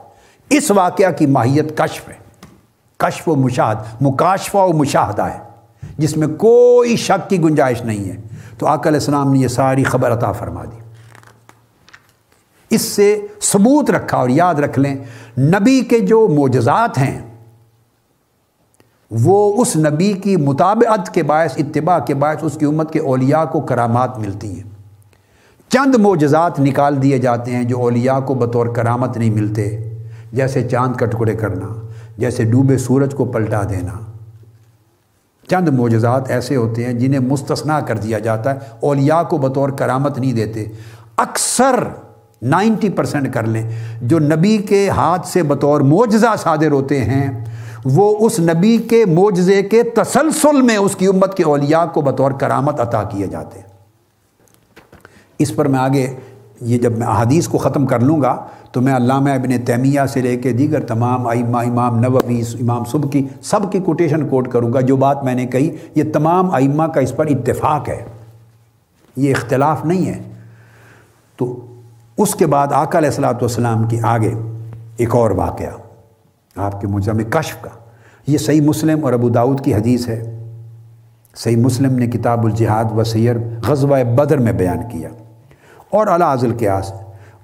اس 0.50 0.72
واقعہ 0.72 1.12
کی 1.12 1.26
ماہیت 1.26 1.78
کشف 1.78 2.10
ہے۔ 2.10 2.14
کشف 2.98 3.30
و 3.30 3.36
مشاہد، 3.36 4.02
مکاشفہ 4.02 4.58
و 4.58 4.74
مشاہدہ 4.74 5.22
ہے۔ 5.22 5.40
جس 5.98 6.18
میں 6.18 6.28
کوئی 6.28 6.96
شک 6.96 7.30
کی 7.30 7.42
گنجائش 7.44 7.82
نہیں 7.82 8.10
ہے۔ 8.10 8.22
تو 8.58 8.68
آقا 8.68 8.90
علیہ 8.90 9.00
السلام 9.00 9.34
نے 9.34 9.40
یہ 9.40 9.48
ساری 9.48 9.84
خبر 9.84 10.14
عطا 10.14 10.32
فرما 10.32 10.64
دی۔ 10.66 10.80
اس 12.70 12.82
سے 12.82 13.22
ثبوت 13.42 13.92
رکھا 13.92 14.18
اور 14.18 14.30
یاد 14.30 14.56
رکھ 14.56 14.80
لیں، 14.80 14.96
نبی 15.38 15.82
کے 15.82 16.00
جو 16.00 16.28
معجزات 16.28 16.98
ہیں 16.98 17.25
وہ 19.12 19.62
اس 19.62 19.76
نبی 19.76 20.14
کی 20.14 20.38
مطابعت 20.38 21.14
کے 21.14 21.24
باعث، 21.24 21.54
اتباع 21.58 22.00
کے 22.00 22.14
باعث 22.14 22.38
اس 22.42 22.58
کی 22.60 22.66
امت 22.66 22.92
کے 22.92 23.00
اولیاء 23.00 23.46
کو 23.46 23.62
کرامات 23.62 24.20
ملتی 24.20 24.56
ہیں۔ 24.56 24.70
چند 25.70 25.96
معجزات 25.96 26.60
نکال 26.60 27.02
دیے 27.04 27.18
جاتے 27.18 27.52
ہیں 27.52 27.64
جو 27.64 27.80
اولیاء 27.80 28.20
کو 28.20 28.34
بطور 28.34 28.68
کرامت 28.68 29.18
نہیں 29.18 29.30
ملتے۔ 29.30 29.94
جیسے 30.32 30.70
چاند 30.70 30.96
کا 30.96 31.06
ٹکڑے 31.06 31.36
کرنا، 31.36 31.68
جیسے 32.18 32.44
ڈوبے 32.44 32.78
سورج 32.78 33.16
کو 33.16 33.26
پلٹا 33.26 33.64
دینا۔ 33.70 33.92
چند 35.50 35.70
معجزات 35.70 36.32
ایسے 36.32 36.56
ہوتے 36.56 36.86
ہیں 36.86 36.94
جنہیں 36.94 37.20
مستثنا 37.20 37.80
کر 37.80 37.98
دیا 37.98 38.20
جاتا 38.20 38.54
ہے، 38.54 38.60
اولیاء 38.80 39.24
کو 39.24 39.38
بطور 39.38 39.70
کرامت 39.70 40.20
نہیں 40.20 40.34
دیتے۔ 40.34 40.66
اکثر 41.18 41.84
نائنٹی 42.42 42.90
پرسنٹ 42.90 43.34
کر 43.34 43.44
لیں، 43.44 43.70
جو 44.02 44.20
نبی 44.20 44.58
کے 44.58 44.90
ہاتھ 44.90 45.28
سے 45.28 45.44
بطور 45.44 45.82
معجزہ 45.82 46.36
صادر 46.40 46.72
ہوتے 46.72 47.04
ہیں 47.04 47.46
وہ 47.86 48.26
اس 48.26 48.40
نبی 48.40 48.78
کے 48.78 49.06
معجزے 49.06 49.62
کے 49.62 49.84
تسلسل 49.84 50.62
میں 50.62 50.78
اس 50.78 50.96
کی 50.96 51.08
امت 51.08 51.38
کے 51.38 51.44
اولیاء 51.44 51.86
کو 51.86 52.02
بطور 52.02 52.32
کرامت 52.32 52.80
عطا 52.80 53.04
کیے 53.04 53.28
جاتے 53.28 53.60
ہیں۔ 53.60 53.66
اس 55.40 55.56
پر 55.56 55.68
میں 55.68 55.80
آگے 55.80 56.14
یہ 56.62 56.78
جب 56.78 56.98
میں 56.98 57.08
احادیث 57.08 57.48
کو 57.48 57.58
ختم 57.58 57.86
کر 57.86 58.00
لوں 58.00 58.22
گا 58.22 58.46
تو 58.72 58.82
میں 58.82 58.94
علامہ 58.94 59.30
ابن 59.30 59.62
تیمیہ 59.66 60.00
سے 60.10 60.22
لے 60.22 60.38
کے 60.38 60.52
دیگر 60.52 60.80
تمام 60.80 61.28
ائمہ، 61.28 61.58
امام 61.58 62.00
نووی، 62.00 62.42
امام 62.42 62.84
صبح 62.84 63.10
کی، 63.10 63.28
سب 63.42 63.72
کی 63.72 63.80
کوٹیشن 63.80 64.28
کوٹ 64.28 64.52
کروں 64.52 64.74
گا۔ 64.74 64.82
جو 64.82 64.96
بات 64.96 65.24
میں 65.24 65.36
نے 65.36 65.46
کہی، 65.46 65.76
یہ 65.96 66.04
تمام 66.14 66.56
ائمہ 66.56 66.84
کا 66.84 67.00
اس 67.00 67.16
پر 67.16 67.26
اتفاق 67.26 67.90
ہے۔ 67.90 68.06
یہ 69.16 69.32
اختلاف 69.32 69.86
نہیں 69.86 70.06
ہے۔ 70.06 70.22
تو 71.38 71.66
اس 72.18 72.36
کے 72.36 72.46
بعد 72.46 72.68
آقا 72.72 72.98
علیہ 72.98 73.10
السلاۃ 73.10 73.34
والسلام 73.34 73.84
کی 73.84 74.00
آگے 74.04 74.34
ایک 74.98 75.16
اور 75.16 75.32
واقعہ۔ 75.32 75.85
آپ 76.56 76.82
کے 76.82 76.88
مجرم 76.88 77.18
کشف 77.30 77.62
کا۔ 77.62 77.70
یہ 78.28 78.38
صحیح 78.38 78.62
مسلم 78.62 79.06
اور 79.06 79.14
ابو 79.14 79.30
داود 79.30 79.62
کی 79.62 79.76
حدیث 79.76 80.08
ہے۔ 80.08 80.44
صحیح 81.36 81.58
مسلم 81.58 81.96
نے 81.96 82.08
کتاب 82.08 82.46
الجہاد 82.46 82.86
و 82.98 83.04
سیر 83.04 83.36
غزوہ 83.68 84.04
بدر 84.04 84.38
میں 84.38 84.54
بیان 84.54 84.78
کیا۔ 84.92 85.10
اور 85.90 86.08
علا 86.08 86.34
عزل 86.34 86.58
قیاس۔ 86.58 86.92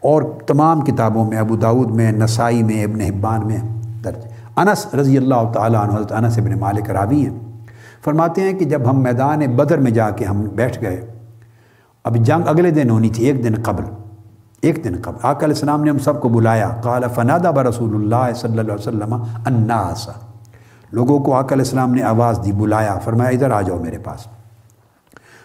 اور 0.02 0.24
تمام 0.48 0.82
کتابوں 0.82 1.26
میں 1.26 1.38
ابو 1.38 1.56
داود 1.56 1.92
میں، 1.92 2.12
نسائی 2.12 2.64
میں، 2.64 2.84
ابن 2.84 3.02
حبان 3.02 3.48
میں 3.48 3.58
درج۔ 4.04 4.26
انس 4.56 4.94
رضی 4.94 5.18
اللہ 5.18 5.52
تعالیٰ 5.54 5.84
عنہ، 5.84 5.94
حضرت 5.94 6.12
انس 6.12 6.38
ابن 6.38 6.60
مالک 6.60 6.90
راوی 6.90 7.28
ہیں۔ 7.28 7.64
فرماتے 8.04 8.42
ہیں 8.42 8.54
کہ 8.54 8.66
جب 8.66 8.90
ہم 8.90 9.04
میدان 9.04 9.40
بدر 9.40 9.78
میں 9.78 9.92
جا 9.92 10.10
کے 10.10 10.26
ہم 10.26 10.42
بیٹھ 10.42 10.82
گئے، 10.82 11.02
اب 12.04 12.16
جنگ 12.16 12.48
اگلے 12.48 12.72
دن 12.72 12.90
ہونی 12.90 13.10
تھی، 13.10 13.26
ایک 13.26 13.44
دن 13.44 13.54
قبل۔ 13.64 13.84
ایک 14.62 14.84
دن 14.84 14.96
قبل، 15.02 15.18
آقا 15.22 15.46
علیہ 15.46 15.56
السلام 15.56 15.84
نے 15.84 15.90
ہم 15.90 15.98
سب 15.98 16.22
کو 16.22 16.30
بلایا، 16.30 16.70
قال 16.84 17.04
فنادہ 17.16 17.52
برسول 17.56 17.96
اللہ 17.96 18.34
صلی 18.34 18.50
اللہ 18.50 18.62
علیہ 18.62 18.74
وسلم 18.74 19.14
الناس. 19.46 20.10
لوگوں 20.92 21.20
کو 21.20 21.36
آقا 21.36 21.56
علیہ 21.56 21.66
السلام 21.66 21.94
نے 21.94 22.04
آواز 22.04 22.40
دی، 22.46 22.52
بلایا، 22.52 22.98
فرمایا، 22.98 23.30
ادھر 23.30 23.52
آ 23.52 23.62
جاؤ 23.62 23.80
میرے 23.80 23.98
پاس۔ 23.98 24.28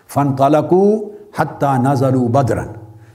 فن 0.08 0.36
طالقو 0.36 0.96
حتیٰ 1.38 1.78
نظرو 1.78 2.28
بدرن 2.28 2.66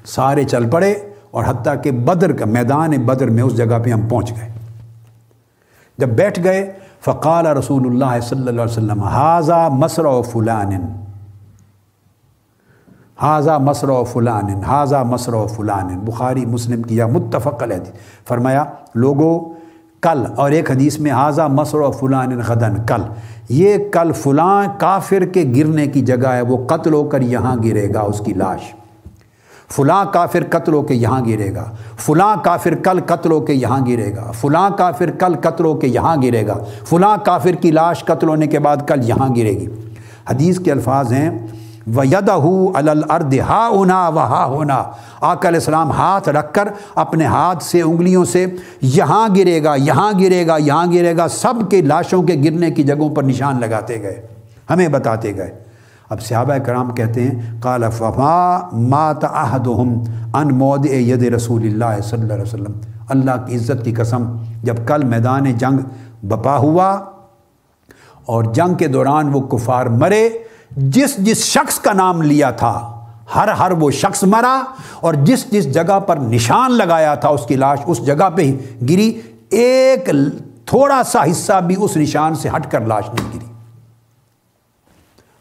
سارے 0.06 0.44
چل 0.44 0.70
پڑے 0.70 0.92
اور 1.32 1.44
حتیٰ 1.48 1.76
کہ 1.84 1.92
بدر 1.92 2.32
کا 2.32 2.46
میدان 2.46 2.92
بدر 2.92 3.30
میں 3.30 3.44
اس 3.44 3.58
جگہ 3.58 3.80
پہ 3.84 3.90
ہم 3.90 4.02
پہنچ 4.02 4.32
گئے۔ 4.32 4.50
جب 5.98 6.10
بیٹھ 6.10 6.40
گئے، 6.44 6.74
فقال 7.02 7.46
رسول 7.46 7.86
اللہ 7.86 8.20
صلی 8.22 8.40
اللہ 8.40 8.50
علیہ 8.50 8.72
وسلم 8.72 9.04
حاضہ 9.04 9.70
مسر 9.72 10.06
و 10.06 10.22
فلان. 10.22 11.01
حاضہ 13.22 13.58
مسر 13.58 13.90
و 13.90 14.04
فلان 14.04 14.64
حاضہ 14.64 15.04
مسر 15.08 15.34
و 15.34 15.48
فلان. 15.48 15.88
بخاری، 16.00 16.46
مسلم 16.46 16.82
کی 16.82 16.96
یا 16.96 17.08
متفق 17.08 17.64
علیہ 17.64 17.92
فرمایا 18.28 18.64
لوگوں 18.96 19.40
کل، 20.02 20.24
اور 20.36 20.52
ایک 20.52 20.72
حدیث 20.72 21.00
میں 21.00 21.12
حاضہ 21.12 21.42
مسر 21.42 21.78
و 21.78 21.92
فلان 21.92 22.40
غدن 22.48 22.86
کل۔ 22.88 23.02
یہ 23.50 23.78
کل 23.92 24.12
فلاں 24.12 24.68
کافر 24.78 25.26
کے 25.26 25.44
گرنے 25.56 25.88
کی 25.88 26.02
جگہ 26.02 26.28
ہے، 26.28 26.42
وہ 26.42 26.58
قتل 26.68 26.94
ہو 26.94 27.04
کر 27.04 27.22
یہاں 27.22 27.56
گرے 27.64 27.94
گا، 27.94 28.02
اس 28.02 28.22
کی 28.26 28.34
لاش۔ 28.34 28.74
فلاں 29.70 30.06
کافر 30.14 30.44
قتل 30.50 30.74
ہو 30.74 30.82
کے 30.82 30.94
یہاں 30.94 31.26
گرے 31.26 31.56
گا۔ 31.56 31.64
فلاں 31.98 32.36
کافر 32.44 32.76
کل 32.76 33.00
قتل 33.06 33.32
ہو 33.32 33.40
کے 33.40 33.54
یہاں 33.54 33.86
گرے 33.86 34.16
گا۔ 34.16 34.32
فلاں 34.32 34.70
کافر 34.78 35.10
کل 35.12 35.36
قتل 35.42 35.66
ہو 35.66 35.74
کے 35.76 35.88
یہاں 35.88 36.18
گرے 36.24 36.48
گا۔ 36.48 36.58
فلاں 36.86 37.18
کافر 37.26 37.52
کی 37.52 37.72
لاش 37.72 38.06
قتل 38.06 38.30
ہونے 38.30 38.48
کے 38.48 38.60
بعد 38.60 38.78
کل 38.88 39.10
یہاں 39.10 39.36
گرے 39.36 39.52
گی۔ 39.52 39.68
حدیث 40.30 40.60
کے 40.60 40.72
الفاظ 40.72 41.14
ہیں 41.14 41.30
و 41.88 42.04
ید 42.04 42.30
ہو 42.30 42.72
الرد 42.76 43.34
ہا 43.50 43.68
ہونا 43.72 44.08
و 44.08 44.18
ہا 44.18 44.46
ہونا 44.46 44.84
آک 45.22 45.46
علیہ 45.46 45.60
السلام 45.60 45.92
ہاتھ 45.92 46.30
رکھ 46.30 46.54
کر 46.54 46.68
اپنے 46.96 47.26
ہاتھ 47.26 47.64
سے 47.64 47.82
انگلیوں 47.82 48.26
سے 48.26 48.46
یہاں 48.82 49.28
گرے 49.36 49.64
گا، 49.64 49.76
یہاں 49.76 50.12
گرے 50.20 50.46
گا، 50.48 50.58
یہاں 50.58 50.86
گرے 50.94 51.18
گا۔ 51.18 51.28
سب 51.28 51.70
کے 51.70 51.82
لاشوں 51.82 52.22
کے 52.24 52.36
گرنے 52.46 52.72
کی 52.72 52.84
جگہوں 52.84 53.10
پر 53.16 53.24
نشان 53.24 53.60
لگاتے 53.60 54.02
گئے، 54.02 54.26
ہمیں 54.70 54.88
بتاتے 54.88 55.36
گئے۔ 55.38 55.60
اب 56.10 56.22
صحابہ 56.22 56.58
کرام 56.58 56.94
کہتے 56.94 57.24
ہیں 57.24 57.62
کال 57.62 57.84
فما 57.92 58.58
مات 58.74 59.24
احدہم 59.24 59.94
ان 60.34 60.48
مود 60.58 60.86
ید 60.86 61.24
رسول 61.24 61.66
اللہ 61.66 62.02
صلی 62.02 62.22
اللہ 62.22 62.34
علیہ 62.34 62.44
وسلم۔ 62.44 62.80
اللہ 63.10 63.46
کی 63.48 63.56
عزت 63.56 63.84
کی 63.86 63.94
قسم، 63.94 64.32
جب 64.64 64.76
کل 64.86 65.04
میدان 65.04 65.52
جنگ 65.54 65.78
بپا 66.28 66.58
ہوا 66.58 66.90
اور 68.26 68.44
جنگ 68.44 68.74
کے 68.74 68.88
دوران 68.88 69.34
وہ 69.34 69.42
کفار 69.48 69.86
مرے 69.86 70.30
جس 70.76 71.16
جس 71.18 71.44
شخص 71.44 71.80
کا 71.80 71.94
نام 71.94 72.22
لیا 72.22 72.52
تھا، 72.52 73.02
ہر 73.36 73.48
ہر 73.48 73.72
وہ 73.72 73.92
شخص 73.92 74.24
مرا 74.24 74.64
اور 75.00 75.14
جس 75.14 75.46
جس 75.52 75.74
جگہ 75.74 76.00
پر 76.00 76.18
نشان 76.18 76.72
لگایا 76.72 77.16
تھا، 77.16 77.30
اس 77.30 77.46
کی 77.46 77.56
لاش 77.56 77.80
اس 77.86 78.06
جگہ 78.06 78.30
پہ 78.30 78.42
ہی 78.42 78.58
گری، 78.90 79.22
ایک 79.50 80.10
تھوڑا 80.66 81.02
سا 81.04 81.24
حصہ 81.32 81.60
بھی 81.62 81.76
اس 81.80 81.98
نشان 81.98 82.36
سے 82.36 82.50
ہٹ 82.50 82.72
کر 82.72 82.82
لاش 82.82 83.04
نہیں 83.14 83.30
گری۔ 83.34 83.46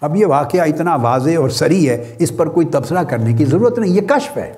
اب 0.01 0.17
یہ 0.17 0.27
واقعہ 0.27 0.61
اتنا 0.61 0.97
واضح 0.97 1.39
اور 1.39 1.49
سری 1.49 1.89
ہے، 1.89 2.17
اس 2.19 2.33
پر 2.37 2.49
کوئی 2.49 2.67
تبصرہ 2.67 3.03
کرنے 3.03 3.33
کی 3.33 3.45
ضرورت 3.45 3.79
نہیں، 3.79 3.93
یہ 3.93 4.01
کشف 4.01 4.37
ہے۔ 4.37 4.53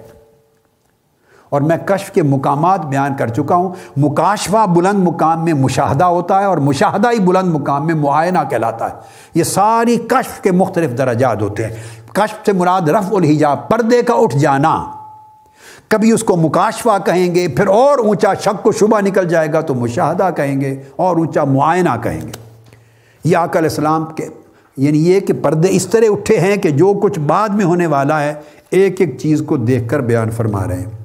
اور 1.53 1.61
میں 1.61 1.77
کشف 1.77 2.11
کے 2.11 2.23
مقامات 2.23 2.87
بیان 2.87 3.15
کر 3.19 3.29
چکا 3.29 3.55
ہوں۔ 3.55 3.71
مکاشفہ 3.97 4.67
بلند 4.67 5.05
مقام 5.05 5.45
میں 5.45 5.53
مشاہدہ 5.53 6.05
ہوتا 6.05 6.41
ہے 6.41 6.45
اور 6.45 6.59
مشاہدہ 6.59 7.09
ہی 7.11 7.19
بلند 7.19 7.55
مقام 7.55 7.87
میں 7.87 7.95
معائنہ 7.95 8.39
کہلاتا 8.51 8.91
ہے۔ 8.91 8.95
یہ 9.35 9.45
ساری 9.45 9.97
کشف 9.97 10.41
کے 10.41 10.53
مختلف 10.53 10.99
درجات 10.99 11.43
ہوتے 11.43 11.67
ہیں۔ 11.67 11.77
کشف 12.13 12.47
سے 12.47 12.53
مراد 12.53 12.89
رف 12.89 13.13
الحجاب، 13.13 13.69
پردے 13.69 14.03
کا 14.03 14.15
اٹھ 14.15 14.37
جانا۔ 14.37 14.85
کبھی 15.89 16.13
اس 16.13 16.25
کو 16.25 16.37
مکاشفہ 16.37 16.99
کہیں 17.05 17.35
گے، 17.35 17.49
پھر 17.49 17.67
اور 17.67 17.99
اونچا 17.99 18.35
شک 18.35 18.67
و 18.67 18.73
شبہ 18.73 19.01
نکل 19.01 19.29
جائے 19.29 19.53
گا 19.53 19.61
تو 19.61 19.75
مشاہدہ 19.75 20.31
کہیں 20.37 20.61
گے، 20.61 20.83
اور 20.97 21.17
اونچا 21.17 21.45
معائنہ 21.45 21.97
کہیں 22.03 22.21
گے۔ 22.21 22.33
یہ 23.25 23.37
علیہ 23.37 23.63
السلام 23.63 24.05
کے 24.05 24.27
یعنی 24.77 24.99
یہ 24.99 25.21
کہ 25.21 25.33
پردے 25.43 25.69
اس 25.71 25.87
طرح 25.87 26.05
اٹھے 26.11 26.41
ہیں 26.41 26.57
کہ 26.57 26.71
جو 26.71 26.95
کچھ 27.03 27.19
بعد 27.21 27.49
میں 27.49 27.65
ہونے 27.65 27.87
والا 27.87 28.21
ہے، 28.21 28.35
ایک 28.71 29.01
ایک 29.01 29.19
چیز 29.19 29.43
کو 29.47 29.57
دیکھ 29.57 29.89
کر 29.89 30.01
بیان 30.01 30.31
فرما 30.31 30.67
رہے 30.67 30.77
ہیں۔ 30.77 31.02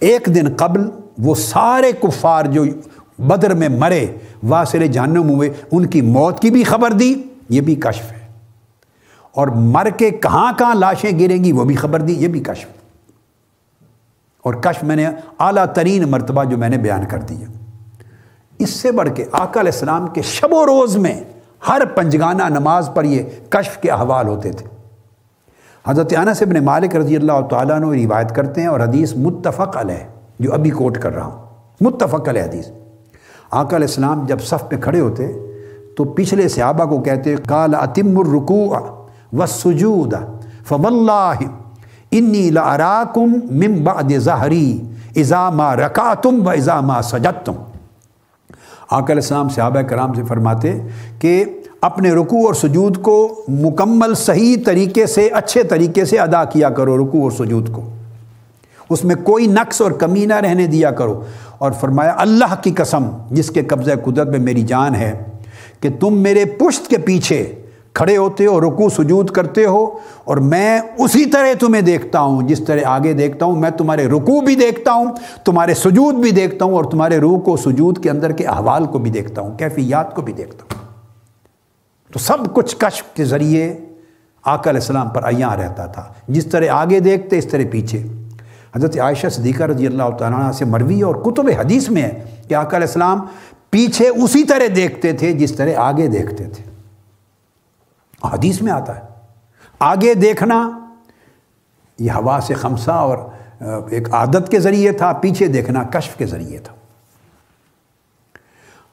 ایک 0.00 0.28
دن 0.34 0.54
قبل 0.56 0.80
وہ 1.18 1.34
سارے 1.34 1.92
کفار 1.92 2.44
جو 2.44 2.64
بدر 3.18 3.54
میں 3.54 3.68
مرے 3.68 4.06
واسر 4.48 4.86
جہنم 4.86 5.30
ہوئے، 5.30 5.52
ان 5.72 5.86
کی 5.86 6.00
موت 6.00 6.40
کی 6.40 6.50
بھی 6.50 6.64
خبر 6.64 6.90
دی، 6.90 7.22
یہ 7.48 7.60
بھی 7.60 7.74
کشف 7.74 8.12
ہے۔ 8.12 8.28
اور 9.32 9.48
مر 9.48 9.88
کے 9.96 10.10
کہاں 10.10 10.52
کہاں 10.58 10.74
لاشیں 10.74 11.18
گریں 11.18 11.44
گی، 11.44 11.52
وہ 11.52 11.64
بھی 11.64 11.74
خبر 11.74 12.00
دی، 12.00 12.12
یہ 12.12 12.28
بھی 12.28 12.40
کشف۔ 12.40 12.66
اور 14.38 14.54
کشف 14.54 14.82
میں 14.82 14.96
نے 14.96 15.06
اعلیٰ 15.38 15.66
ترین 15.66 16.02
مرتبہ 16.02 16.44
جو 16.44 16.58
میں 16.58 16.68
نے 16.68 16.78
بیان 16.78 17.04
کر 17.04 17.18
دیا 17.18 17.46
اس 18.58 18.70
سے 18.70 18.92
بڑھ 18.92 19.08
کے 19.14 19.24
آقا 19.32 19.60
علیہ 19.60 19.72
السلام 19.72 20.06
کے 20.06 20.22
شب 20.22 20.52
و 20.52 20.66
روز 20.66 20.96
میں 20.96 21.20
ہر 21.68 21.84
پنجگانہ 21.84 22.42
نماز 22.42 22.90
پر 22.94 23.04
یہ 23.04 23.22
کشف 23.48 23.78
کے 23.78 23.90
احوال 23.90 24.28
ہوتے 24.28 24.52
تھے۔ 24.52 24.77
حضرت 25.88 26.12
انس 26.16 26.42
ابن 26.42 26.64
مالک 26.64 26.96
رضی 26.96 27.16
اللہ 27.16 27.40
تعالیٰ 27.50 27.78
نے 27.80 28.06
روایت 28.06 28.34
کرتے 28.34 28.60
ہیں 28.60 28.68
اور 28.68 28.80
حدیث 28.80 29.16
متفق 29.16 29.76
علیہ 29.76 30.06
جو 30.40 30.54
ابھی 30.54 30.70
کوٹ 30.70 30.98
کر 30.98 31.14
رہا 31.14 31.24
ہوں۔ 31.24 31.46
متفق 31.80 32.28
علیہ 32.28 32.42
حدیث۔ 32.42 32.66
آقا 33.50 33.76
علیہ 33.76 33.86
السلام 33.88 34.26
جب 34.26 34.40
صف 34.40 34.68
پہ 34.68 34.76
کھڑے 34.76 35.00
ہوتے، 35.00 35.32
تو 35.96 36.04
پچھلے 36.04 36.48
صحابہ 36.48 36.84
کو 36.84 37.00
کہتے 37.00 37.36
کال 37.36 37.74
اتم 37.74 38.18
الرکوع 38.18 38.76
و 39.32 39.46
سجود 39.46 40.14
فواللہ 40.66 41.34
انی 42.10 42.50
لاراکم 42.50 43.38
من 43.50 43.82
بعد 43.84 44.12
ظہری 44.18 44.82
اذا 45.16 45.50
ما 45.50 45.76
رکعتم 45.76 46.46
و 46.46 46.50
اذا 46.50 46.80
ما 46.80 47.02
سجدتم۔ 47.02 47.52
آقا 48.90 49.04
علیہ 49.04 49.14
السلام 49.14 49.48
صحابہ 49.48 49.80
کرام 49.80 50.14
سے 50.14 50.22
فرماتے 50.22 50.80
کہ 51.18 51.44
اپنے 51.82 52.10
رکوع 52.10 52.46
اور 52.46 52.54
سجود 52.54 53.02
کو 53.02 53.44
مکمل 53.48 54.14
صحیح 54.14 54.56
طریقے 54.66 55.06
سے، 55.06 55.28
اچھے 55.32 55.62
طریقے 55.62 56.04
سے 56.04 56.18
ادا 56.18 56.44
کیا 56.44 56.70
کرو، 56.70 56.96
رکوع 56.96 57.22
اور 57.22 57.30
سجود 57.30 57.72
کو۔ 57.72 57.82
اس 58.90 59.04
میں 59.04 59.14
کوئی 59.22 59.46
نقص 59.46 59.80
اور 59.80 59.90
کمی 59.90 60.26
نہ 60.26 60.34
رہنے 60.34 60.66
دیا 60.66 60.90
کرو۔ 60.90 61.22
اور 61.58 61.72
فرمایا، 61.72 62.14
اللہ 62.16 62.54
کی 62.62 62.70
قسم، 62.70 63.04
جس 63.30 63.50
کے 63.50 63.62
قبضہ 63.62 63.90
قدرت 64.04 64.28
میں 64.28 64.38
میری 64.38 64.62
جان 64.62 64.94
ہے، 64.94 65.22
کہ 65.80 65.88
تم 66.00 66.18
میرے 66.18 66.44
پشت 66.44 66.88
کے 66.88 66.98
پیچھے 66.98 67.54
کھڑے 67.92 68.16
ہوتے 68.16 68.46
ہو 68.46 68.60
رکو 68.60 68.88
سجود 68.88 69.30
کرتے 69.30 69.64
ہو، 69.64 69.86
اور 70.24 70.36
میں 70.36 70.80
اسی 70.98 71.24
طرح 71.26 71.46
تمہیں 71.60 71.82
دیکھتا 71.82 72.20
ہوں۔ 72.20 72.42
جس 72.42 72.60
طرح 72.66 72.80
آگے 72.84 73.12
دیکھتا 73.12 73.46
ہوں، 73.46 73.56
میں 73.56 73.70
تمہارے 73.70 74.06
رکو 74.06 74.40
بھی 74.40 74.54
دیکھتا 74.54 74.92
ہوں، 74.92 75.06
تمہارے 75.44 75.74
سجود 75.74 76.14
بھی 76.14 76.30
دیکھتا 76.30 76.64
ہوں، 76.64 76.72
اور 76.72 76.84
تمہارے 76.84 77.18
روح 77.18 77.40
کو 77.40 77.56
سجود 77.56 78.02
کے 78.02 78.10
اندر 78.10 78.32
کے 78.32 78.46
احوال 78.46 78.84
کو 78.84 78.98
بھی 78.98 79.10
دیکھتا 79.10 79.42
ہوں، 79.42 79.58
کیفیات 79.58 80.14
کو 80.14 80.22
بھی 80.22 80.32
دیکھتا 80.32 80.62
ہوں۔ 80.62 80.87
تو 82.12 82.18
سب 82.18 82.54
کچھ 82.54 82.76
کشف 82.76 83.16
کے 83.16 83.24
ذریعے 83.24 83.76
آقا 84.44 84.70
علیہ 84.70 84.80
السلام 84.80 85.08
پر 85.08 85.24
عیاں 85.24 85.56
رہتا 85.56 85.86
تھا۔ 85.86 86.12
جس 86.28 86.46
طرح 86.46 86.64
آگے 86.70 87.00
دیکھتے، 87.00 87.38
اس 87.38 87.46
طرح 87.46 87.62
پیچھے۔ 87.70 88.02
حضرت 88.76 88.98
عائشہ 88.98 89.28
صدیقہ 89.28 89.62
رضی 89.62 89.86
اللہ 89.86 90.16
تعالیٰ 90.18 90.52
سے 90.52 90.64
مروی 90.64 91.02
اور 91.02 91.14
کتب 91.14 91.48
حدیث 91.58 91.88
میں 91.88 92.02
ہے 92.02 92.24
کہ 92.48 92.54
آقا 92.54 92.76
علیہ 92.76 92.86
السلام 92.86 93.26
پیچھے 93.70 94.08
اسی 94.08 94.44
طرح 94.44 94.66
دیکھتے 94.76 95.12
تھے 95.12 95.32
جس 95.32 95.52
طرح 95.52 95.68
آگے 95.76 96.06
دیکھتے 96.06 96.44
تھے۔ 96.44 96.64
حدیث 98.24 98.62
میں 98.62 98.72
آتا 98.72 98.96
ہے۔ 98.96 99.00
آگے 99.78 100.14
دیکھنا 100.14 100.78
یہ 101.98 102.10
ہوا 102.10 102.38
سے 102.42 102.54
خمسہ 102.54 102.90
اور 102.90 103.18
ایک 103.90 104.14
عادت 104.14 104.48
کے 104.50 104.60
ذریعے 104.60 104.92
تھا، 104.92 105.12
پیچھے 105.12 105.46
دیکھنا 105.46 105.82
کشف 105.82 106.16
کے 106.16 106.26
ذریعے 106.26 106.58
تھا۔ 106.58 106.74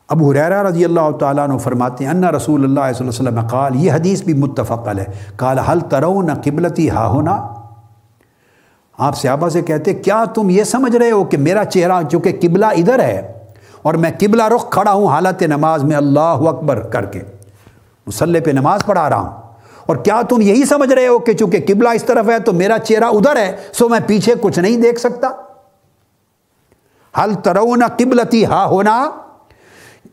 ابو 0.10 0.30
حریرہ 0.32 0.62
رضی 0.64 0.86
اللہ 0.86 1.12
تعالیٰ 1.20 1.50
عنہ 1.50 1.58
فرماتے 1.58 2.04
ہیں، 2.04 2.12
انّا 2.12 2.32
رسول 2.32 2.64
اللہ 2.64 2.92
صلی 2.98 3.08
اللہ 3.08 3.30
علیہ 3.30 3.40
وسلم 3.40 3.48
قال، 3.48 3.76
یہ 3.76 3.92
حدیث 3.92 4.22
بھی 4.22 4.34
متفقل 4.34 5.00
ہے 5.00 5.06
قال 5.36 5.60
حل 5.60 5.80
ترون 5.80 6.34
قبلتی 6.34 6.90
ہا 6.90 7.08
ہونا 7.08 7.48
آپ 8.98 9.18
صحابہ 9.18 9.50
سے 9.50 9.62
کہتے 9.62 9.94
کیا 9.94 10.24
تم 10.26 10.50
یہ 10.50 10.64
سمجھ 10.64 10.96
رہے 10.96 11.12
ہو 11.12 11.24
کہ 11.24 11.38
میرا 11.38 11.66
چہرہ 11.66 12.02
چونکہ 12.12 12.38
قبلہ 12.42 12.66
ادھر 12.66 13.00
ہے 13.00 13.46
اور 13.82 13.94
میں 13.94 14.12
قبلہ 14.20 14.44
رخ 14.44 14.70
کھڑا 14.70 14.92
ہوں 14.92 15.08
حالت 15.08 15.42
نماز 15.42 15.84
میں 15.84 15.96
اللہ 15.96 16.46
اکبر 16.50 16.80
کر 16.80 17.06
کے؟ 17.06 17.22
مسلح 18.08 18.40
پہ 18.46 18.52
نماز 18.52 18.86
پڑھا 18.86 19.10
رہا 19.10 19.20
ہوں۔ 19.20 19.42
اور 19.86 19.96
کیا 19.96 20.22
تم 20.30 20.42
یہی 20.42 20.66
سمجھ 20.66 20.94
رہے 20.94 21.08
ہو 21.08 21.20
کہ 21.20 21.34
چونکہ 21.34 21.66
قبلہ 21.68 21.90
اس 21.90 22.04
طرف 22.04 22.30
ہے 22.30 22.40
تو 22.40 22.54
میرا 22.54 22.78
چہرہ 22.78 23.06
ادھر 23.06 23.36
ہے، 23.36 23.56
سو 23.72 23.90
میں 23.90 24.00
پیچھے 24.08 24.34
کچھ 24.42 24.60
نہیں 24.60 24.78
دیکھ 24.78 25.00
سکتا؟ 25.00 25.30
حل 27.14 27.34
ترون 27.34 27.84
قبلتی 27.98 28.46
ہا 28.46 28.66
ہونا 28.66 29.10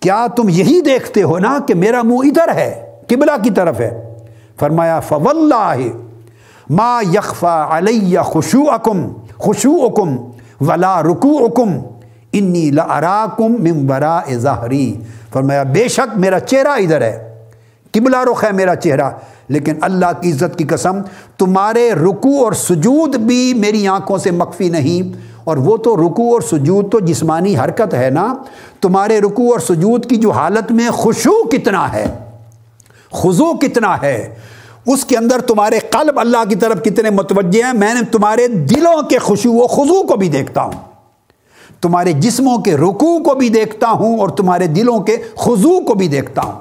کیا 0.03 0.27
تم 0.37 0.49
یہی 0.49 0.81
دیکھتے 0.81 1.23
ہو 1.23 1.39
نا 1.39 1.59
کہ 1.66 1.74
میرا 1.74 2.03
منہ 2.03 2.27
ادھر 2.27 2.55
ہے، 2.55 2.70
قبلہ 3.09 3.37
کی 3.43 3.51
طرف 3.51 3.81
ہے؟ 3.81 3.91
فرمایا، 4.61 5.01
فواللہ، 5.01 5.77
ما 6.70 7.01
یخفا 7.15 7.79
علیہ 7.79 8.20
خوشو 8.20 8.62
اکم 8.70 9.07
خوشو 9.39 9.74
اکم 9.85 10.16
ولا 10.61 11.03
رکو 11.03 11.37
اکم 11.45 11.79
انی 12.33 12.70
لاراکم 12.70 13.53
من 13.62 13.87
وراء 13.91 14.35
ظہری۔ 14.35 14.95
فرمایا، 15.33 15.62
بے 15.62 15.89
شک 15.89 16.16
میرا 16.16 16.41
چہرہ 16.41 16.69
ادھر 16.69 17.03
ہے، 17.03 17.19
قبلہ 17.95 18.16
رخ 18.31 18.45
ہے 18.45 18.53
میرا 18.53 18.74
چہرہ، 18.74 19.11
لیکن 19.49 19.74
اللہ 19.81 20.12
کی 20.20 20.31
عزت 20.31 20.59
کی 20.59 20.65
قسم، 20.65 21.01
تمہارے 21.39 21.91
رکو 21.93 22.45
اور 22.45 22.53
سجود 22.53 23.16
بھی 23.16 23.53
میری 23.55 23.87
آنکھوں 23.89 24.19
سے 24.19 24.31
مخفی 24.31 24.69
نہیں۔ 24.69 25.12
اور 25.44 25.56
وہ 25.56 25.77
تو 25.77 25.97
رکو 25.97 26.32
اور 26.32 26.40
سجود 26.40 26.93
تو 26.93 27.01
جسمانی 27.01 27.56
حرکت 27.56 27.94
ہے 27.94 28.10
نا؟ 28.10 28.35
تمہارے 28.81 29.20
رکو 29.20 29.52
اور 29.52 29.60
سجود 29.60 30.06
کی 30.06 30.16
جو 30.16 30.31
حالت 30.31 30.73
میں 30.73 30.90
خوشو 30.90 31.48
کتنا 31.48 31.93
ہے؟ 31.93 32.19
خضو 33.12 33.52
کتنا 33.52 34.02
ہے؟ 34.02 34.35
اس 34.86 35.05
کے 35.05 35.16
اندر 35.16 35.40
تمہارے 35.40 35.78
قلب 35.78 36.20
اللہ 36.20 36.48
کی 36.48 36.55
طرف 36.55 36.82
کتنے 36.82 37.10
متوجہ 37.10 37.64
ہیں؟ 37.64 37.73
میں 37.73 37.94
نے 37.94 38.01
تمہارے 38.05 38.48
دلوں 38.48 39.02
کے 39.02 39.19
خوشو 39.19 39.52
و 39.52 39.66
خضو 39.66 40.06
کو 40.06 40.16
بھی 40.16 40.28
دیکھتا 40.28 40.62
ہوں۔ 40.62 40.73
تمہارے 41.81 42.12
جسموں 42.12 42.59
کے 42.59 42.77
رکوع 42.77 43.19
کو 43.19 43.35
بھی 43.35 43.48
دیکھتا 43.48 43.90
ہوں 43.90 44.19
اور 44.19 44.28
تمہارے 44.28 44.66
دلوں 44.66 45.01
کے 45.01 45.16
خضوع 45.36 45.81
کو 45.81 45.94
بھی 45.94 46.09
دیکھتا 46.09 46.43
ہوں۔ 46.43 46.60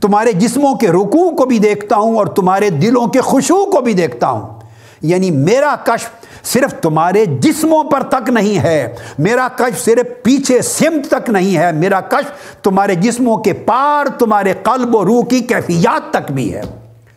تمہارے 0.00 0.32
جسموں 0.32 0.74
کے 0.74 0.88
رکوع 0.88 1.30
کو 1.30 1.44
بھی 1.44 1.58
دیکھتا 1.58 1.96
ہوں 1.96 2.16
اور 2.16 2.26
تمہارے 2.26 2.70
دلوں 2.70 3.06
کے 3.06 3.20
خوشبو 3.20 3.64
کو 3.64 3.80
بھی 3.80 3.92
دیکھتا 3.92 4.30
ہوں۔ 4.30 4.60
یعنی 5.02 5.30
میرا 5.30 5.76
کشف 5.84 6.10
صرف 6.44 6.80
تمہارے 6.80 7.24
جسموں 7.26 7.84
پر 7.84 8.02
تک 8.02 8.30
نہیں 8.30 8.58
ہے، 8.58 8.94
میرا 9.18 9.48
کشف 9.56 9.84
صرف 9.84 10.22
پیچھے 10.22 10.62
سمت 10.62 11.10
تک 11.10 11.30
نہیں 11.30 11.56
ہے، 11.56 11.72
میرا 11.72 12.00
کشف 12.00 12.54
تمہارے 12.62 12.94
جسموں 12.94 13.36
کے 13.36 13.52
پار، 13.52 14.18
تمہارے 14.18 14.52
قلب 14.62 14.94
و 14.94 15.04
روح 15.04 15.24
کی 15.24 15.40
کیفیات 15.40 16.12
تک 16.12 16.32
بھی 16.32 16.54
ہے۔ 16.54 16.62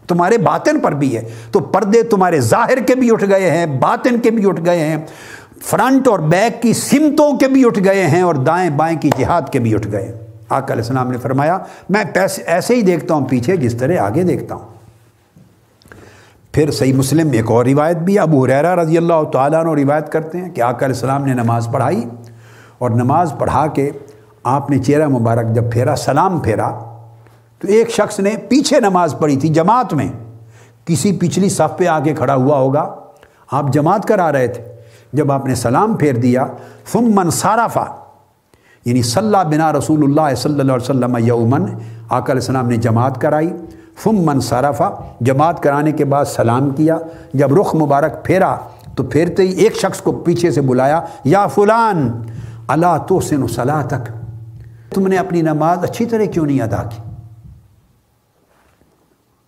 تمہارے 0.08 0.38
باطن 0.38 0.80
پر 0.80 0.92
بھی 0.92 1.18
ہے۔ 1.18 1.22
تو 1.52 1.60
پردے 1.60 2.04
تمہارے 2.04 2.40
ظاہر 2.40 2.78
کے 2.78 2.96
بھی 2.96 3.12
اٹھ 3.12 3.30
گئے 3.30 3.52
ہیں، 3.52 3.66
باطن 3.66 4.20
کے 4.20 4.32
بھی 4.32 4.50
اٹھ 4.50 4.62
گئے 4.66 4.80
ہیں، 4.80 4.98
فرنٹ 5.62 6.08
اور 6.08 6.20
بیک 6.20 6.62
کی 6.62 6.74
سمتوں 6.74 7.38
کے 7.38 7.48
بھی 7.48 7.66
اٹھ 7.66 7.80
گئے 7.84 8.08
ہیں 8.08 8.22
اور 8.22 8.36
دائیں 8.36 8.70
بائیں 8.70 8.98
کی 9.00 9.10
جہاد 9.18 9.42
کے 9.52 9.60
بھی 9.60 9.74
اٹھ 9.74 9.88
گئے۔ 9.92 10.18
آقا 10.50 10.74
علیہ 10.74 10.84
السلام 10.84 11.12
نے 11.12 11.18
فرمایا، 11.18 11.58
میں 11.90 12.04
ایسے 12.46 12.76
ہی 12.76 12.82
دیکھتا 12.82 13.14
ہوں 13.14 13.26
پیچھے 13.26 13.58
جس 13.58 13.76
طرح 13.76 13.98
آگے 14.00 14.24
دیکھتا 14.24 14.56
ہوں۔ 14.56 14.75
پھر 16.56 16.72
صحیح 16.72 16.94
مسلم 16.94 17.28
میں 17.28 17.38
ایک 17.38 17.52
اور 17.52 17.66
روایت 17.66 17.98
بھی 17.98 18.20
ابو 18.20 18.44
حریرہ 18.46 18.76
رضی 18.76 18.98
اللہ 18.98 19.24
تعالیٰ 19.24 19.60
عنہ 19.60 19.70
روایت 19.70 20.12
کرتے 20.12 20.38
ہیں 20.38 20.50
کہ 20.50 20.62
آقا 20.62 20.86
علیہ 20.86 20.96
السلام 20.96 21.26
نے 21.26 21.34
نماز 21.34 21.68
پڑھائی 21.72 22.06
اور 22.78 22.90
نماز 22.90 23.34
پڑھا 23.38 23.68
کے 23.68 23.92
آپ 24.44 24.70
نے 24.70 24.78
چہرہ 24.78 25.08
مبارک 25.08 25.56
جب 25.56 25.72
پھیرا، 25.72 25.96
سلام 25.96 26.40
پھیرا، 26.40 26.72
تو 27.60 27.68
ایک 27.68 27.90
شخص 27.90 28.20
نے 28.20 28.36
پیچھے 28.50 28.80
نماز 28.80 29.16
پڑھی 29.20 29.36
تھی 29.36 29.50
جماعت 29.50 29.94
میں۔ 29.94 30.08
کسی 30.86 31.12
پچھلی 31.12 31.50
صف 31.50 31.78
پہ 31.78 31.88
آگے 31.88 32.14
کھڑا 32.14 32.36
ہوا 32.36 32.58
ہوگا۔ 32.58 32.96
آپ 33.52 33.74
جماعت 33.74 34.06
کرا 34.06 34.32
رہے 34.32 34.48
تھے۔ 34.48 34.64
جب 35.14 35.32
آپ 35.32 35.46
نے 35.46 35.56
سلام 35.56 35.96
پھیر 35.96 36.16
دیا 36.16 36.46
ثم 36.92 37.12
من 37.16 37.30
صارفہ 37.30 37.86
یعنی 38.86 39.02
صلی 39.02 39.56
بنا 39.56 39.74
رسول 39.74 40.04
اللہ 40.04 40.36
صلی 40.36 40.60
اللہ 40.60 40.74
علیہ 40.74 40.90
وسلم 40.90 41.18
یومن 41.20 41.66
آقا 42.10 42.32
علیہ 42.32 42.42
السلام 42.42 42.68
نے 42.68 42.78
جماعت 42.78 43.22
کرائی۔ 43.22 43.50
فم 44.04 44.24
من 44.26 44.40
صارفہ 44.42 44.90
جماعت 45.26 45.62
کرانے 45.64 45.92
کے 45.92 46.06
بعد 46.06 46.26
سلام 46.26 46.70
کیا، 46.76 46.98
جب 47.34 47.54
رخ 47.60 47.74
مبارک 47.76 48.24
پھیرا 48.26 48.56
تو 48.96 49.04
پھیرتے 49.04 49.44
ہی 49.44 49.52
ایک 49.64 49.76
شخص 49.76 50.02
کو 50.02 50.12
پیچھے 50.26 50.52
سے 50.52 50.62
بلایا، 50.62 51.00
یا 51.26 51.46
فلان 51.56 52.10
اللہ 52.68 52.98
تو 53.08 53.20
سن 53.22 53.48
صلاح 53.56 53.82
تک 53.88 54.10
تم 54.94 55.08
نے 55.08 55.18
اپنی 55.18 55.42
نماز 55.42 55.84
اچھی 55.84 56.06
طرح 56.06 56.26
کیوں 56.34 56.46
نہیں 56.46 56.62
ادا 56.62 56.84
کی؟ 56.90 57.00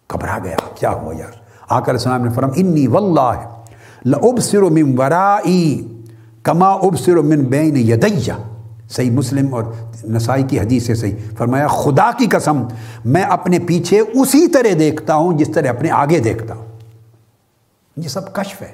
گھبرا 0.09 0.37
گیا، 0.43 0.57
کیا 0.75 0.91
ہوا 0.91 1.13
یار؟ 1.17 1.35
آقا 1.61 1.91
علیہ 1.91 1.99
السلام 1.99 2.23
نے 2.23 2.29
فرم 2.35 2.51
انی 2.55 2.87
واللہ 2.87 3.45
لابصر 4.05 4.61
من 4.61 4.97
ورائی 4.97 5.87
کما 6.43 6.71
ابصر 6.71 7.15
من 7.29 7.43
بین 7.49 7.77
یدیہ. 7.77 8.33
صحیح 8.89 9.11
مسلم 9.11 9.53
اور 9.53 9.63
نسائی 10.03 10.43
کی 10.43 10.59
حدیث 10.59 10.85
سے 10.85 10.95
صحیح 10.95 11.15
فرمایا، 11.37 11.67
خدا 11.67 12.11
کی 12.17 12.25
قسم، 12.25 12.63
میں 13.05 13.23
اپنے 13.23 13.59
پیچھے 13.59 13.99
اسی 13.99 14.47
طرح 14.47 14.73
دیکھتا 14.79 15.15
ہوں، 15.15 15.37
جس 15.37 15.49
طرح 15.53 15.69
اپنے 15.69 15.91
آگے 15.91 16.19
دیکھتا 16.19 16.55
ہوں۔ 16.55 16.65
یہ 17.97 18.07
سب 18.07 18.33
کشف 18.33 18.61
ہے۔ 18.61 18.71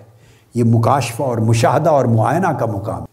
یہ 0.55 0.63
مکاشفہ 0.63 1.23
اور 1.23 1.37
مشاہدہ 1.37 1.89
اور 1.89 2.05
معائنہ 2.05 2.47
کا 2.47 2.65
مقام 2.65 3.03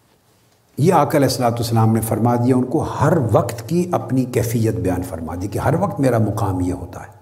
یہ 0.79 0.95
علیہ 0.95 1.21
السلاۃ 1.21 1.51
والسلام 1.51 1.95
نے 1.95 2.01
فرما 2.01 2.37
دیا، 2.37 2.57
ان 2.57 2.65
کو 2.65 2.79
ہر 2.79 3.13
وقت 3.33 3.69
کی 3.69 3.89
اپنی 3.93 4.25
کیفیت 4.25 4.75
بیان 4.75 5.03
فرما 5.03 5.35
دی 5.43 5.49
کہ 5.49 5.59
ہر 5.59 5.75
وقت 5.81 6.01
میرا 6.01 6.19
مقام 6.19 6.61
یہ 6.61 6.73
ہوتا 6.73 7.01
ہے۔ 7.01 7.21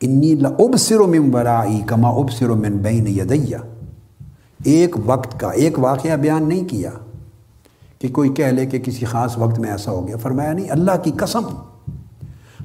انی 0.00 0.34
لب 0.34 0.76
سر 0.76 0.98
من 0.98 1.30
برائی 1.30 1.80
کما 1.86 2.08
اب 2.08 2.32
سر 2.32 2.48
من 2.48 2.72
بین 2.72 3.08
یدیہ۔ 3.08 3.56
ایک 4.64 4.96
وقت 5.04 5.40
کا 5.40 5.50
ایک 5.50 5.78
واقعہ 5.78 6.16
بیان 6.16 6.48
نہیں 6.48 6.68
کیا۔ 6.68 6.90
کہ 8.02 8.08
کوئی 8.08 8.28
کہہ 8.28 8.44
لے 8.44 8.66
کہ 8.66 8.78
کسی 8.78 9.06
خاص 9.06 9.38
وقت 9.38 9.58
میں 9.58 9.70
ایسا 9.70 9.92
ہو 9.92 10.08
گیا۔ 10.08 10.16
فرمایا، 10.16 10.52
نہیں، 10.52 10.70
اللہ 10.70 10.92
کی 11.02 11.10
قسم، 11.10 11.40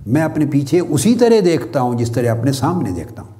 میں 0.08 0.22
اپنے 0.22 0.46
پیچھے 0.46 0.80
اسی 0.80 1.16
طرح 1.16 1.40
دیکھتا 1.46 1.82
ہوں، 1.82 1.98
جس 1.98 2.12
طرح 2.12 2.38
اپنے 2.38 2.52
سامنے 2.52 2.92
دیکھتا 2.92 3.22
ہوں۔ 3.22 3.34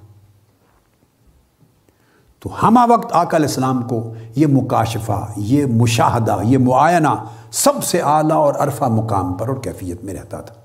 تو 2.40 2.50
ہمہ 2.64 2.80
وقت 2.90 3.14
آقا 3.14 3.38
علیہ 3.38 3.48
السلام 3.48 3.82
کو 3.82 4.14
یہ 4.36 4.48
مکاشفہ، 4.48 5.32
یہ 5.38 5.66
مشاہدہ، 5.66 6.38
یہ 6.44 6.58
معائنہ 6.58 7.24
سب 7.52 7.84
سے 7.84 8.02
اعلیٰ 8.02 8.38
اور 8.38 8.54
عرفہ 8.54 8.84
مقام 8.84 9.34
پر 9.34 9.48
اور 9.48 9.56
کیفیت 9.56 10.04
میں 10.04 10.14
رہتا 10.14 10.42
تھا۔ 10.42 10.56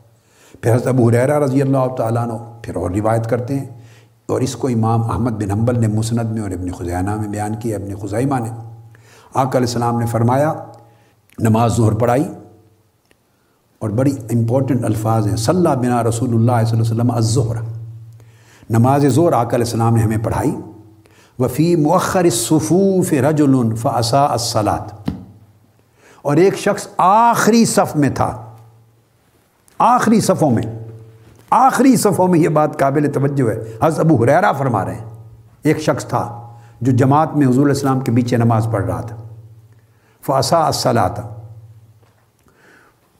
پھر 0.61 0.75
حضرت 0.75 0.87
ابو 0.87 1.09
حریرہ 1.09 1.39
رضی 1.39 1.63
اللہ 1.63 1.95
تعالیٰ 1.97 2.23
عنہ 2.23 2.33
پھر 2.63 2.77
اور 2.77 2.91
روایت 2.91 3.31
کرتے 3.31 3.59
ہیں۔ 3.59 3.67
اور 4.27 4.41
اس 4.41 4.57
کو 4.57 4.69
امام 4.69 5.11
احمد 5.11 5.31
بن 5.31 5.51
حنبل 5.51 5.81
نے 5.81 5.89
مسند 5.89 6.31
میں 6.31 6.43
اور 6.43 6.51
ابن 6.51 6.71
خزینہ 6.71 7.17
میں 7.17 7.29
بیان 7.29 7.55
کیا، 7.55 7.77
ابن 7.77 8.07
خزائمہ 8.07 8.39
نے۔ 8.39 8.51
آقا 9.35 9.49
علیہ 9.49 9.61
السلام 9.61 10.01
نے 10.01 10.07
فرمایا 10.07 10.53
نماز 11.39 11.77
ظہر 11.77 11.93
پڑھائی 11.93 12.25
اور 13.79 13.91
بڑی 13.91 14.11
امپورٹنٹ 14.31 14.85
الفاظ 14.85 15.27
ہیں. 15.27 15.37
صلی 15.37 15.57
اللہ 15.57 15.75
بنا 15.83 16.03
رسول 16.05 16.35
اللہ 16.35 16.65
صلی 16.65 16.79
اللہ 16.79 16.83
علیہ 16.83 16.93
وسلم 16.93 17.11
الظہر. 17.11 17.57
نماز 18.71 19.07
ظہر 19.07 19.33
آقا 19.33 19.57
علیہ 19.57 19.67
السلام 19.67 19.97
نے 19.97 20.03
ہمیں 20.03 20.25
پڑھائی. 20.25 20.55
وفی 21.39 21.75
مؤخر 21.77 22.29
صفوف 22.31 23.13
رجل 23.13 23.55
فاسا 23.77 24.25
الصلاۃ 24.25 25.11
اور 26.23 26.37
ایک 26.37 26.59
شخص 26.59 26.87
آخری 26.99 27.65
صف 27.65 27.97
میں 27.97 28.11
تھا. 28.11 28.31
آخری 29.79 30.21
صفوں 30.21 30.51
میں. 30.51 30.63
آخری 31.51 31.97
صفوں 31.97 32.29
میں 32.29 32.39
یہ 32.39 32.49
بات 32.49 32.79
قابل 32.79 33.11
توجہ 33.13 33.49
ہے. 33.51 33.59
حضرت 33.83 34.01
ابو 34.01 34.23
حریرہ 34.23 34.53
فرما 34.59 34.85
رہے 34.85 34.95
ہیں. 34.95 35.05
ایک 35.63 35.81
شخص 35.81 36.05
تھا 36.05 36.29
جو 36.81 36.93
جماعت 36.93 37.37
میں 37.37 37.47
حضور 37.47 37.69
السلام 37.69 38.01
کے 38.01 38.13
پیچھے 38.13 38.37
نماز 38.37 38.69
پڑھ 38.73 38.85
رہا 38.85 39.01
تھا. 39.01 39.17
فاسا 40.27 40.67
الصلاۃ 40.67 41.21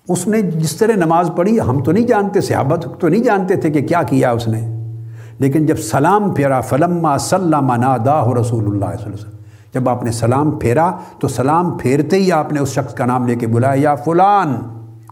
اس 0.09 0.29
نے 0.29 0.43
جس 0.43 0.77
طرح 0.77 0.93
نماز 0.93 1.31
پڑھی، 1.37 1.61
ہم 1.61 1.83
تو 1.83 1.93
نہیں 1.93 2.07
جانتے 2.07 2.41
صحابت 2.41 2.87
تو 3.01 3.09
نہیں 3.09 3.23
جانتے 3.23 3.57
تھے 3.57 3.71
کہ 3.71 3.83
کیا 3.83 4.03
کیا 4.03 4.31
اس 4.31 4.49
نے۔ 4.49 4.69
لیکن 5.39 5.67
جب 5.67 5.79
سلام 5.79 6.35
پھیرا، 6.35 6.61
فلما 6.61 7.19
سلم 7.19 7.75
نادا 7.75 8.23
رسول 8.23 8.65
اللہ 8.65 8.69
صلی 8.69 8.83
اللہ 8.85 8.85
علیہ 8.85 9.15
وسلم۔ 9.15 9.31
جب 9.75 9.89
آپ 9.89 10.03
نے 10.03 10.13
سلام 10.13 10.51
پھیرا، 10.51 10.91
تو 11.19 11.29
سلام 11.29 11.79
پھیرتے 11.79 12.17
ہی 12.17 12.33
آپ 12.33 12.53
نے 12.53 12.61
اس 12.61 12.69
شخص 12.69 12.95
کا 12.95 13.07
نام 13.07 13.27
لے 13.27 13.35
کے 13.35 13.47
بلایا، 13.47 13.75
یا 13.75 13.95
فلان! 13.95 14.57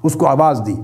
اس 0.03 0.15
کو 0.15 0.27
آواز 0.27 0.63
دی 0.67 0.77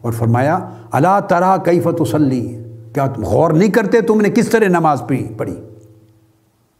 اور 0.00 0.12
فرمایا 0.12 0.58
اللہ 0.92 1.20
ترا 1.28 1.56
کیفت 1.56 2.00
وسلی 2.00 2.62
کیا 2.94 3.06
تم 3.06 3.24
غور 3.24 3.50
نہیں 3.50 3.70
کرتے 3.70 4.00
تم 4.00 4.20
نے 4.20 4.30
کس 4.30 4.48
طرح 4.48 4.68
نماز 4.68 5.02
پڑھی؟ 5.36 5.54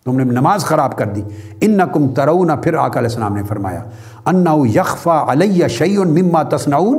تم 0.04 0.16
نے 0.16 0.24
نماز 0.24 0.64
خراب 0.64 0.96
کر 0.96 1.06
دی۔ 1.06 1.22
ان 1.60 1.78
کم 1.92 2.08
ترون، 2.08 2.50
پھر 2.62 2.74
آقا 2.74 2.98
علیہ 2.98 3.08
السلام 3.08 3.36
نے 3.36 3.42
فرمایا 3.42 3.84
ان 4.24 4.44
یکفا 4.68 5.24
علیہ 5.32 5.66
شعین 5.66 6.22
مما 6.22 6.42
تسنعون 6.42 6.98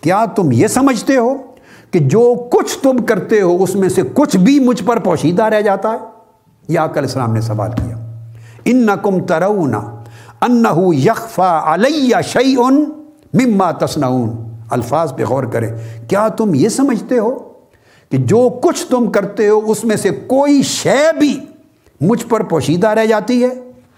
کیا 0.00 0.24
تم 0.36 0.52
یہ 0.52 0.66
سمجھتے 0.66 1.16
ہو 1.16 1.34
کہ 1.90 1.98
جو 1.98 2.34
کچھ 2.50 2.78
تم 2.82 2.96
کرتے 2.96 3.40
ہو، 3.40 3.62
اس 3.62 3.74
میں 3.74 3.88
سے 3.88 4.02
کچھ 4.14 4.36
بھی 4.36 4.60
مجھ 4.60 4.84
پر 4.84 4.98
پوشیدہ 4.98 5.44
رہ 5.44 5.60
جاتا 5.60 5.92
ہے؟ 5.92 5.98
یہ 6.68 6.78
آقا 6.78 6.92
علیہ 6.92 7.08
السلام 7.08 7.32
نے 7.32 7.40
سوال 7.40 7.70
کیا۔ 7.70 7.96
ان 8.64 8.88
کم 9.02 9.20
ترون 9.20 9.74
ان 10.40 10.64
مجھ 22.00 22.26
پر 22.26 22.42
پوشیدہ 22.42 22.88
رہ 22.88 23.06
جاتی 23.06 23.44
ہے؟ 23.44 23.48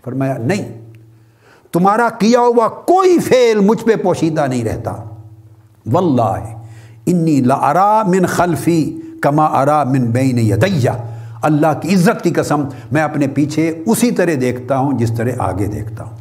فرمایا، 0.05 0.37
نہیں۔ 0.39 0.81
تمہارا 1.73 2.09
کیا 2.19 2.41
ہوا 2.41 2.69
کوئی 2.69 3.19
فعل 3.19 3.61
مجھ 3.61 3.85
پہ 3.85 3.97
پوشیدہ 4.03 4.47
نہیں 4.47 4.65
رہتا؟ 4.65 5.05
واللہ، 5.93 6.55
انی 7.07 7.41
لارا 7.41 8.03
من 8.03 8.27
خلفی 8.27 9.01
کما 9.23 9.45
ارا 9.45 9.85
من 9.85 10.05
بین 10.05 10.39
یدیہ۔ 10.39 10.91
اللہ 11.43 11.81
کی 11.83 11.95
عزت 11.95 12.23
کی 12.23 12.31
قسم، 12.31 12.65
میں 12.93 13.03
اپنے 13.03 13.27
پیچھے 13.27 13.83
اسی 13.87 14.11
طرح 14.11 14.33
دیکھتا 14.41 14.79
ہوں، 14.79 14.99
جس 14.99 15.13
طرح 15.17 15.31
آگے 15.39 15.67
دیکھتا 15.67 16.05
ہوں۔ 16.05 16.17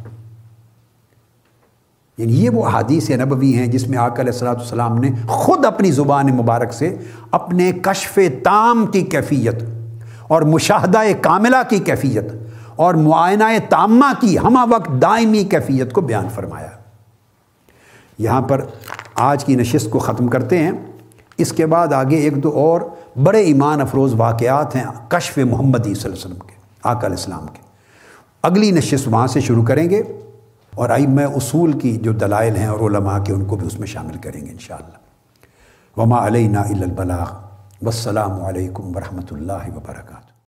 یعنی 2.18 2.44
یہ 2.44 2.50
وہ 2.50 2.66
حادیث 2.66 3.10
نبوی 3.10 3.54
ہیں 3.54 3.66
جس 3.66 3.88
میں 3.88 3.98
آقا 3.98 4.22
علیہ 4.22 4.32
السلاۃ 4.32 4.54
السلام 4.54 4.98
نے 4.98 5.10
خود 5.26 5.64
اپنی 5.64 5.90
زبان 5.90 6.26
مبارک 6.26 6.72
سے 6.72 6.96
اپنے 7.30 7.72
کشف 7.82 8.18
تام 8.42 8.86
کی 8.86 9.00
کیفیت 9.00 9.62
اور 10.30 10.42
مشاہدہ 10.42 11.00
کاملہ 11.20 11.56
کی 11.68 11.78
کیفیت 11.78 12.24
اور 12.76 12.94
معائنہ 12.94 13.44
تامہ 13.68 14.20
کی 14.20 14.38
ہمہ 14.38 14.58
وقت 14.70 14.90
دائمی 15.02 15.44
کیفیت 15.44 15.92
کو 15.92 16.00
بیان 16.00 16.28
فرمایا۔ 16.28 16.68
یہاں 18.18 18.42
پر 18.42 18.64
آج 19.14 19.44
کی 19.44 19.56
نشست 19.56 19.90
کو 19.90 19.98
ختم 19.98 20.28
کرتے 20.28 20.58
ہیں۔ 20.58 20.72
اس 21.36 21.52
کے 21.52 21.66
بعد 21.66 21.92
آگے 21.92 22.16
ایک 22.16 22.42
دو 22.42 22.50
اور 22.50 22.80
بڑے 23.22 23.40
ایمان 23.40 23.80
افروز 23.80 24.14
واقعات 24.16 24.76
ہیں 24.76 24.84
کشف 25.08 25.38
محمدی 25.38 25.94
صلی 25.94 26.02
اللہ 26.04 26.14
علیہ 26.14 26.26
وسلم 26.26 26.38
کے، 26.38 26.52
آقا 26.82 27.06
علیہ 27.06 27.16
السلام 27.16 27.46
کے۔ 27.46 27.62
اگلی 28.42 28.70
نشست 28.70 29.08
وہاں 29.08 29.26
سے 29.26 29.40
شروع 29.40 29.64
کریں 29.64 29.90
گے 29.90 30.02
اور 30.74 30.88
آئی 30.88 31.06
میں 31.06 31.24
اصول 31.24 31.72
کی 31.72 31.96
جو 31.96 32.12
دلائل 32.12 32.56
ہیں 32.56 32.66
اور 32.66 32.90
علماء 32.90 33.18
کے 33.18 33.32
ان 33.32 33.44
کو 33.44 33.56
بھی 33.56 33.66
اس 33.66 33.78
میں 33.78 33.86
شامل 33.86 34.18
کریں 34.18 34.46
گے 34.46 34.50
انشاءاللہ۔ 34.50 34.96
وما 36.00 36.26
علینا 36.26 36.60
البلاغ۔ 36.60 37.49
والسلام 37.82 38.40
علیکم 38.44 38.96
ورحمۃ 38.96 39.30
اللہ 39.30 39.68
وبرکاتہ۔ 39.76 40.29